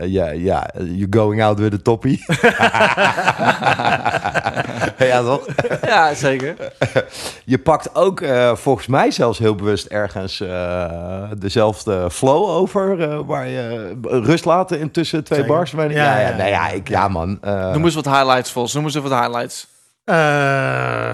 eh, 0.00 0.12
ja, 0.12 0.30
ja, 0.30 0.70
you're 0.74 1.06
going 1.18 1.42
out 1.42 1.58
with 1.58 1.74
a 1.74 1.78
toppie. 1.82 2.24
ja, 4.98 5.22
toch? 5.22 5.46
Ja, 5.86 6.14
zeker. 6.14 6.56
Je 7.44 7.58
pakt 7.58 7.94
ook 7.94 8.20
eh, 8.20 8.56
volgens 8.56 8.86
mij 8.86 9.10
zelfs 9.10 9.38
heel 9.38 9.54
bewust 9.54 9.86
ergens 9.86 10.40
eh, 10.40 11.22
dezelfde 11.38 12.10
flow 12.10 12.48
over... 12.48 13.02
eh, 13.10 13.18
waar 13.26 13.48
je 13.48 13.96
rust 14.02 14.44
laten 14.44 14.78
in 14.80 14.90
tussen 14.90 15.24
twee 15.24 15.38
Zeker. 15.40 15.54
bars. 15.54 15.70
Ja, 15.70 15.82
Ja, 15.82 15.90
ja, 15.90 16.18
ja, 16.28 16.36
nee, 16.36 16.50
ja, 16.50 16.68
ja. 16.68 16.74
ik, 16.74 16.88
ja 16.88 17.08
man. 17.08 17.38
eh, 17.42 17.72
Noem 17.72 17.84
eens 17.84 17.94
wat 17.94 18.04
highlights, 18.04 18.52
Vos. 18.52 18.72
Noem 18.74 18.84
eens 18.84 18.94
even 18.94 19.10
wat 19.10 19.20
highlights. 19.20 19.66
Eh, 20.04 21.10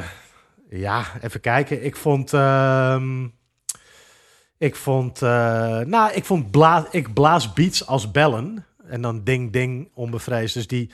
ja, 0.71 1.03
even 1.21 1.41
kijken. 1.41 1.85
Ik 1.85 1.97
vond. 1.97 2.33
ehm, 2.33 3.27
ik 4.63 4.77
vond. 4.77 5.23
eh, 5.23 5.79
nou, 5.79 6.13
ik 6.13 6.25
vond. 6.25 6.51
Bla, 6.51 6.87
ik 6.91 7.15
blaas 7.15 7.53
beats 7.53 7.87
als 7.87 8.11
bellen. 8.11 8.65
En 8.87 9.03
dan 9.03 9.25
ding, 9.25 9.53
ding, 9.53 9.89
onbevreesd. 9.95 10.55
Dus 10.55 10.67
die. 10.67 10.91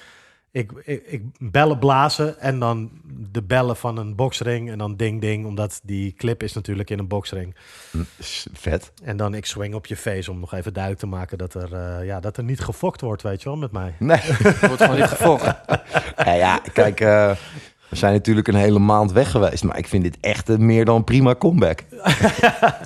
Ik, 0.51 0.73
ik, 0.85 1.03
ik 1.07 1.23
bellen 1.39 1.79
blazen 1.79 2.41
en 2.41 2.59
dan 2.59 2.91
de 3.31 3.43
bellen 3.43 3.77
van 3.77 3.97
een 3.97 4.15
boxring 4.15 4.71
en 4.71 4.79
dan 4.79 4.97
ding 4.97 5.21
ding, 5.21 5.47
omdat 5.47 5.81
die 5.85 6.13
clip 6.13 6.43
is 6.43 6.53
natuurlijk 6.53 6.91
in 6.91 6.99
een 6.99 7.09
boxring. 7.09 7.55
Vet. 8.53 8.93
En 9.03 9.17
dan 9.17 9.35
ik 9.35 9.47
swing 9.47 9.75
op 9.75 9.87
je 9.87 9.97
face 9.97 10.31
om 10.31 10.41
nog 10.41 10.53
even 10.55 10.73
duidelijk 10.73 11.03
te 11.03 11.09
maken 11.09 11.39
dat 11.39 11.55
er, 11.55 11.75
eh, 11.75 12.07
ja, 12.07 12.21
dat 12.21 12.37
er 12.37 12.45
niet 12.45 12.61
gefokt 12.61 13.01
wordt, 13.01 13.23
weet 13.23 13.43
je 13.43 13.49
wel, 13.49 13.59
met 13.59 13.73
mij. 13.73 13.95
Nee. 13.99 14.21
Wordt 14.69 14.83
gewoon 14.83 14.97
niet 14.97 15.09
gevolgd. 15.09 15.45
Ja, 16.25 16.33
ja 16.33 16.61
kijk, 16.73 17.01
eh, 17.01 17.31
we 17.89 17.97
zijn 17.97 18.13
natuurlijk 18.13 18.49
een 18.49 18.55
hele 18.55 18.79
maand 18.79 19.13
weg 19.13 19.31
geweest. 19.31 19.65
Maar 19.65 19.79
ik 19.79 19.89
vind 19.89 20.03
dit 20.03 20.17
echt 20.21 20.49
een 20.49 20.67
meer 20.67 20.85
dan 20.85 21.05
prima 21.05 21.35
comeback. 21.35 21.81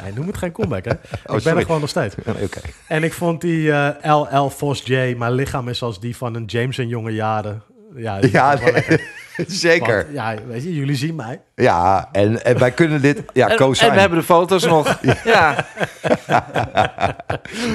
Nee, 0.03 0.13
noem 0.15 0.27
het 0.27 0.37
geen 0.37 0.53
comeback, 0.53 0.85
hè? 0.85 0.91
ik 0.93 0.99
ben 1.25 1.41
sorry. 1.41 1.59
er 1.59 1.65
gewoon 1.65 1.81
nog 1.81 1.89
steeds. 1.89 2.15
Oké. 2.43 2.61
En 2.87 3.05
ik 3.05 3.13
vond 3.13 3.41
die 3.41 3.73
eh, 3.73 4.23
LL 4.33 4.49
Vos 4.49 4.83
J, 4.85 5.15
mijn 5.19 5.33
lichaam 5.33 5.69
is 5.69 5.83
als 5.83 6.01
die 6.01 6.17
van 6.17 6.35
een 6.35 6.45
James 6.45 6.79
in 6.79 6.89
jonge 6.89 7.11
jaren. 7.11 7.63
Ja, 7.97 8.19
Ja, 8.33 8.55
nee, 8.55 8.99
zeker. 9.47 9.97
Want, 9.97 10.15
ja, 10.15 10.35
weet 10.47 10.63
je, 10.63 10.75
jullie 10.75 10.97
zien 10.97 11.15
mij. 11.15 11.41
Ja, 11.55 12.09
en, 12.13 12.45
en 12.45 12.59
wij 12.59 12.71
kunnen 12.71 13.03
dit... 13.03 13.23
Ja, 13.33 13.49
En, 13.49 13.59
en 13.59 13.93
we 13.93 14.01
hebben 14.01 14.19
de 14.19 14.25
foto's 14.25 14.65
nog. 14.65 14.99
Ja. 15.25 15.67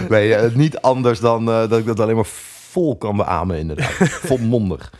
Nee, 0.10 0.36
eh, 0.36 0.56
niet 0.56 0.78
anders 0.78 1.20
dan 1.20 1.49
eh, 1.49 1.70
dat 1.70 1.80
ik 1.80 1.86
dat 1.86 1.99
alleen 1.99 2.16
maar 2.16 2.26
vol 2.70 2.98
kan 2.98 3.18
beamen, 3.18 3.58
inderdaad. 3.58 3.91
Volmondig. 3.99 4.91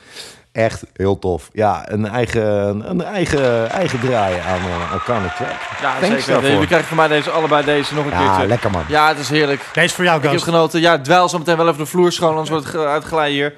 Echt 0.58 0.84
heel 0.94 1.20
tof. 1.20 1.50
Ja, 1.54 1.92
een 1.92 2.08
eigen, 2.08 2.44
een 2.90 3.02
eigen, 3.04 3.70
eigen 3.70 4.00
draai 4.00 4.36
aan 4.40 4.60
uh, 4.68 4.92
Arcana 4.92 5.34
Track. 5.38 5.50
Ja, 5.82 6.00
Thanks 6.00 6.26
zeker. 6.26 6.42
daarvoor. 6.42 6.60
We 6.60 6.66
krijgen 6.66 6.88
van 6.88 6.98
mij 6.98 7.08
deze, 7.08 7.30
allebei 7.32 7.66
deze 7.66 7.94
nog 7.96 8.06
een 8.06 8.12
Ja, 8.12 8.26
keertje. 8.28 8.48
lekker, 8.48 8.72
man. 8.72 8.84
Ja, 8.88 9.08
het 9.08 9.20
is 9.20 9.30
heerlijk. 9.30 9.66
Deze 9.74 9.96
voor 9.96 10.04
jou, 10.04 10.24
Ik 10.24 10.30
heb 10.30 10.40
genoten. 10.40 10.80
Ja, 10.82 11.00
dweil 11.02 11.30
zo 11.30 11.38
meteen 11.38 11.58
wel 11.58 11.68
even 11.68 11.78
de 11.80 11.86
vloer 11.86 12.12
schoon, 12.12 12.30
anders 12.32 12.50
wordt 12.50 12.66
het 12.66 12.76
ge- 12.76 12.86
uitglijden 12.88 13.34
hier. 13.34 13.54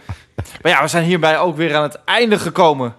Maar 0.62 0.72
ja, 0.72 0.82
we 0.82 0.88
zijn 0.88 1.04
hierbij 1.04 1.40
ook 1.40 1.56
weer 1.56 1.76
aan 1.76 1.84
het 1.84 2.00
einde 2.06 2.40
gekomen 2.40 2.96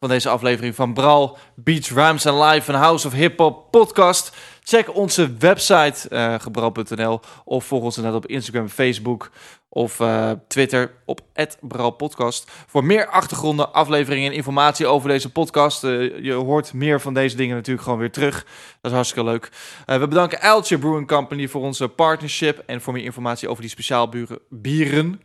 van 0.00 0.08
deze 0.08 0.28
aflevering 0.28 0.74
van 0.74 0.94
Bral, 0.94 1.38
Beats, 1.54 1.90
Rhymes 1.90 2.26
and 2.26 2.42
Live, 2.52 2.72
een 2.72 2.78
House 2.78 3.06
of 3.06 3.12
Hip 3.12 3.38
Hop 3.38 3.70
podcast. 3.70 4.36
Check 4.68 4.94
onze 4.94 5.36
website, 5.38 6.08
eh 6.08 6.34
gebral.nl, 6.38 7.20
of 7.44 7.64
volg 7.64 7.82
ons 7.82 7.96
net 7.96 8.14
op 8.14 8.26
Instagram, 8.26 8.68
Facebook 8.68 9.30
of 9.68 10.00
eh, 10.00 10.30
Twitter 10.48 10.90
op 11.04 11.20
@bralpodcast 11.60 12.50
voor 12.66 12.84
meer 12.84 13.06
achtergronden, 13.06 13.72
afleveringen 13.72 14.30
en 14.30 14.36
informatie 14.36 14.86
over 14.86 15.08
deze 15.08 15.32
podcast. 15.32 15.84
Eh, 15.84 16.24
je 16.24 16.32
hoort 16.32 16.72
meer 16.72 17.00
van 17.00 17.14
deze 17.14 17.36
dingen 17.36 17.56
natuurlijk 17.56 17.84
gewoon 17.84 17.98
weer 17.98 18.10
terug. 18.10 18.44
Dat 18.80 18.90
is 18.90 18.92
hartstikke 18.92 19.30
leuk. 19.30 19.50
We 19.86 20.08
bedanken 20.08 20.40
Uiltje 20.40 20.78
Brewing 20.78 21.06
Company 21.06 21.48
voor 21.48 21.62
onze 21.62 21.88
partnership 21.88 22.62
en 22.66 22.80
voor 22.80 22.92
meer 22.92 23.04
informatie 23.04 23.48
over 23.48 23.62
die 23.62 23.70
speciaal 23.70 24.08
buren, 24.08 24.38
bieren. 24.48 25.20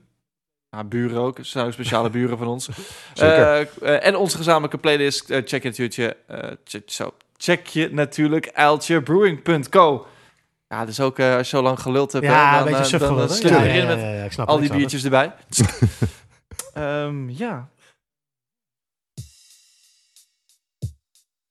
Ja, 0.69 0.83
buren 0.83 1.21
ook. 1.21 1.37
Ze 1.37 1.43
zijn 1.43 1.65
ook 1.65 1.73
speciale 1.73 2.09
buren 2.19 2.37
van 2.37 2.47
ons. 2.47 2.69
Zeker. 3.13 3.83
En 3.83 4.15
onze 4.15 4.37
gezamenlijke 4.37 4.77
playlist. 4.77 5.25
check 5.25 5.63
je 5.63 5.69
natuurlijk, 5.69 6.17
eh, 6.27 6.51
check, 6.63 6.91
zo, 6.91 7.13
check 7.43 7.67
je 7.67 7.89
natuurlijk 7.91 8.51
uiltjebrewing.co. 8.53 10.07
Ja, 10.67 10.85
dus 10.85 10.99
ook 10.99 11.19
eh, 11.19 11.35
als 11.35 11.49
je 11.49 11.55
zo 11.55 11.63
lang 11.63 11.79
geluld 11.79 12.11
hebt, 12.11 12.25
Ja, 12.25 12.51
hè, 12.51 12.57
een 12.57 12.63
dan, 12.63 12.63
beetje 12.63 12.83
eh, 12.83 12.89
suf 12.89 12.99
dan, 12.99 13.17
dan 13.17 13.29
slip 13.29 13.51
je 13.51 13.57
Ja, 13.57 13.63
erin 13.63 13.81
ja, 13.81 13.87
met 13.87 13.99
ja, 13.99 14.09
ja, 14.09 14.23
ik 14.23 14.31
snap 14.31 14.47
al 14.47 14.59
die 14.59 14.71
biertjes 14.71 15.03
erbij. 15.03 15.33
Ehm, 16.73 17.29
ja. 17.29 17.69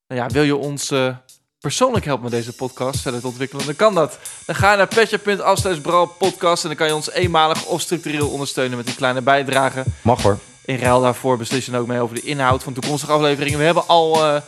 Nou 0.07 0.21
ja, 0.21 0.27
wil 0.27 0.43
je 0.43 0.57
ons 0.57 0.91
eh, 0.91 1.17
persoonlijk 1.61 2.05
helpen 2.05 2.25
met 2.25 2.33
deze 2.33 2.53
podcast 2.53 3.01
verder 3.01 3.21
te 3.21 3.27
ontwikkelen, 3.27 3.67
dan 3.67 3.77
kan 3.77 3.95
dat. 3.95 4.19
Dan 4.47 4.55
ga 4.55 4.71
je 4.71 4.77
naar 4.77 6.07
podcast 6.19 6.63
en 6.63 6.69
dan 6.69 6.79
kan 6.79 6.87
je 6.87 6.95
ons 6.95 7.11
eenmalig 7.11 7.65
of 7.65 7.81
structureel 7.81 8.29
ondersteunen 8.29 8.77
met 8.77 8.87
een 8.87 8.95
kleine 8.95 9.23
bijdrage. 9.23 9.85
Mag 10.03 10.23
hoor. 10.23 10.39
In 10.65 10.77
ruil 10.77 11.01
daarvoor 11.01 11.37
beslis 11.37 11.65
je 11.65 11.71
dan 11.71 11.81
ook 11.81 11.87
mee 11.87 12.01
over 12.01 12.15
de 12.15 12.23
inhoud 12.23 12.63
van 12.63 12.73
toekomstige 12.73 13.13
afleveringen. 13.13 13.59
We 13.59 13.65
hebben 13.65 13.87
al 13.87 14.25
eh, 14.25 14.43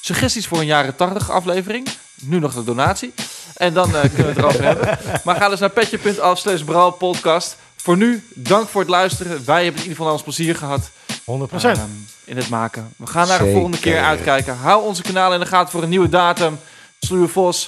suggesties 0.00 0.46
voor 0.46 0.58
een 0.58 0.66
jaren 0.66 0.96
80 0.96 1.30
aflevering. 1.30 1.88
Nu 2.20 2.38
nog 2.38 2.54
de 2.54 2.64
donatie. 2.64 3.14
En 3.56 3.72
dan 3.74 3.94
eh, 3.96 4.00
kunnen 4.00 4.16
we 4.22 4.28
het 4.28 4.38
erover 4.38 4.64
hebben. 4.64 4.98
Maar 5.24 5.36
ga 5.36 5.48
dus 5.48 5.60
naar 5.60 5.70
petje.af 5.70 6.38
slash 6.38 6.62
podcast. 6.98 7.56
Voor 7.76 7.96
nu, 7.96 8.24
dank 8.34 8.68
voor 8.68 8.80
het 8.80 8.90
luisteren. 8.90 9.42
Wij 9.44 9.64
hebben 9.64 9.82
in 9.82 9.88
ieder 9.88 9.96
geval 9.96 10.12
ons 10.12 10.22
plezier 10.22 10.56
gehad. 10.56 10.90
100%. 11.24 11.78
ehm, 11.78 11.80
in 12.24 12.36
het 12.36 12.48
maken. 12.48 12.92
We 12.96 13.06
gaan 13.06 13.28
naar 13.28 13.38
de 13.44 13.50
volgende 13.52 13.78
keer 13.78 14.02
uitkijken. 14.02 14.56
Hou 14.56 14.84
onze 14.84 15.02
kanaal 15.02 15.34
in 15.34 15.40
de 15.40 15.46
gaten 15.46 15.70
voor 15.70 15.82
een 15.82 15.88
nieuwe 15.88 16.08
datum. 16.08 16.58
Sluwe 17.00 17.28
Vos. 17.28 17.66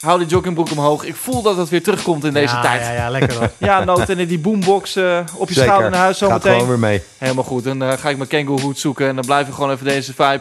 Hou 0.00 0.18
die 0.18 0.28
joggingbroek 0.28 0.70
omhoog. 0.70 1.04
Ik 1.04 1.16
voel 1.16 1.42
dat 1.42 1.56
het 1.56 1.68
weer 1.68 1.82
terugkomt 1.82 2.24
in 2.24 2.32
deze 2.32 2.54
Ja, 2.54 2.60
tijd. 2.60 2.80
ja, 2.80 2.92
ja, 2.92 3.10
lekker 3.10 3.38
hoor. 3.38 3.50
Ja, 3.68 3.84
nood 3.84 4.08
en 4.08 4.26
die 4.26 4.38
boombox 4.38 4.96
eh, 4.96 5.18
op 5.34 5.48
je 5.48 5.54
Zeker. 5.54 5.68
schouder 5.68 5.90
naar 5.90 6.00
huis 6.00 6.18
Gaat 6.18 6.28
zometeen. 6.28 6.52
gewoon 6.52 6.68
weer 6.68 6.78
mee. 6.78 7.02
Helemaal 7.18 7.44
goed. 7.44 7.64
Dan 7.64 7.82
eh, 7.82 7.98
ga 7.98 8.08
ik 8.08 8.16
mijn 8.16 8.28
kangaroo 8.28 8.60
hoed 8.60 8.78
zoeken 8.78 9.08
en 9.08 9.14
dan 9.14 9.24
blijven 9.24 9.48
we 9.48 9.54
gewoon 9.54 9.70
even 9.70 9.84
deze 9.84 10.12
vibe. 10.14 10.40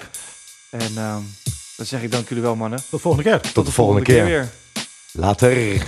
En 0.78 0.98
ehm, 0.98 1.22
dan 1.76 1.86
zeg 1.86 2.02
ik 2.02 2.12
dank 2.12 2.28
jullie 2.28 2.44
wel, 2.44 2.56
mannen. 2.56 2.80
Tot 2.80 2.90
de 2.90 2.98
volgende 2.98 3.30
keer. 3.30 3.52
Tot 3.52 3.66
de 3.66 3.72
volgende 3.72 4.02
keer. 4.02 4.26
weer. 4.26 4.50
Later. 5.12 5.84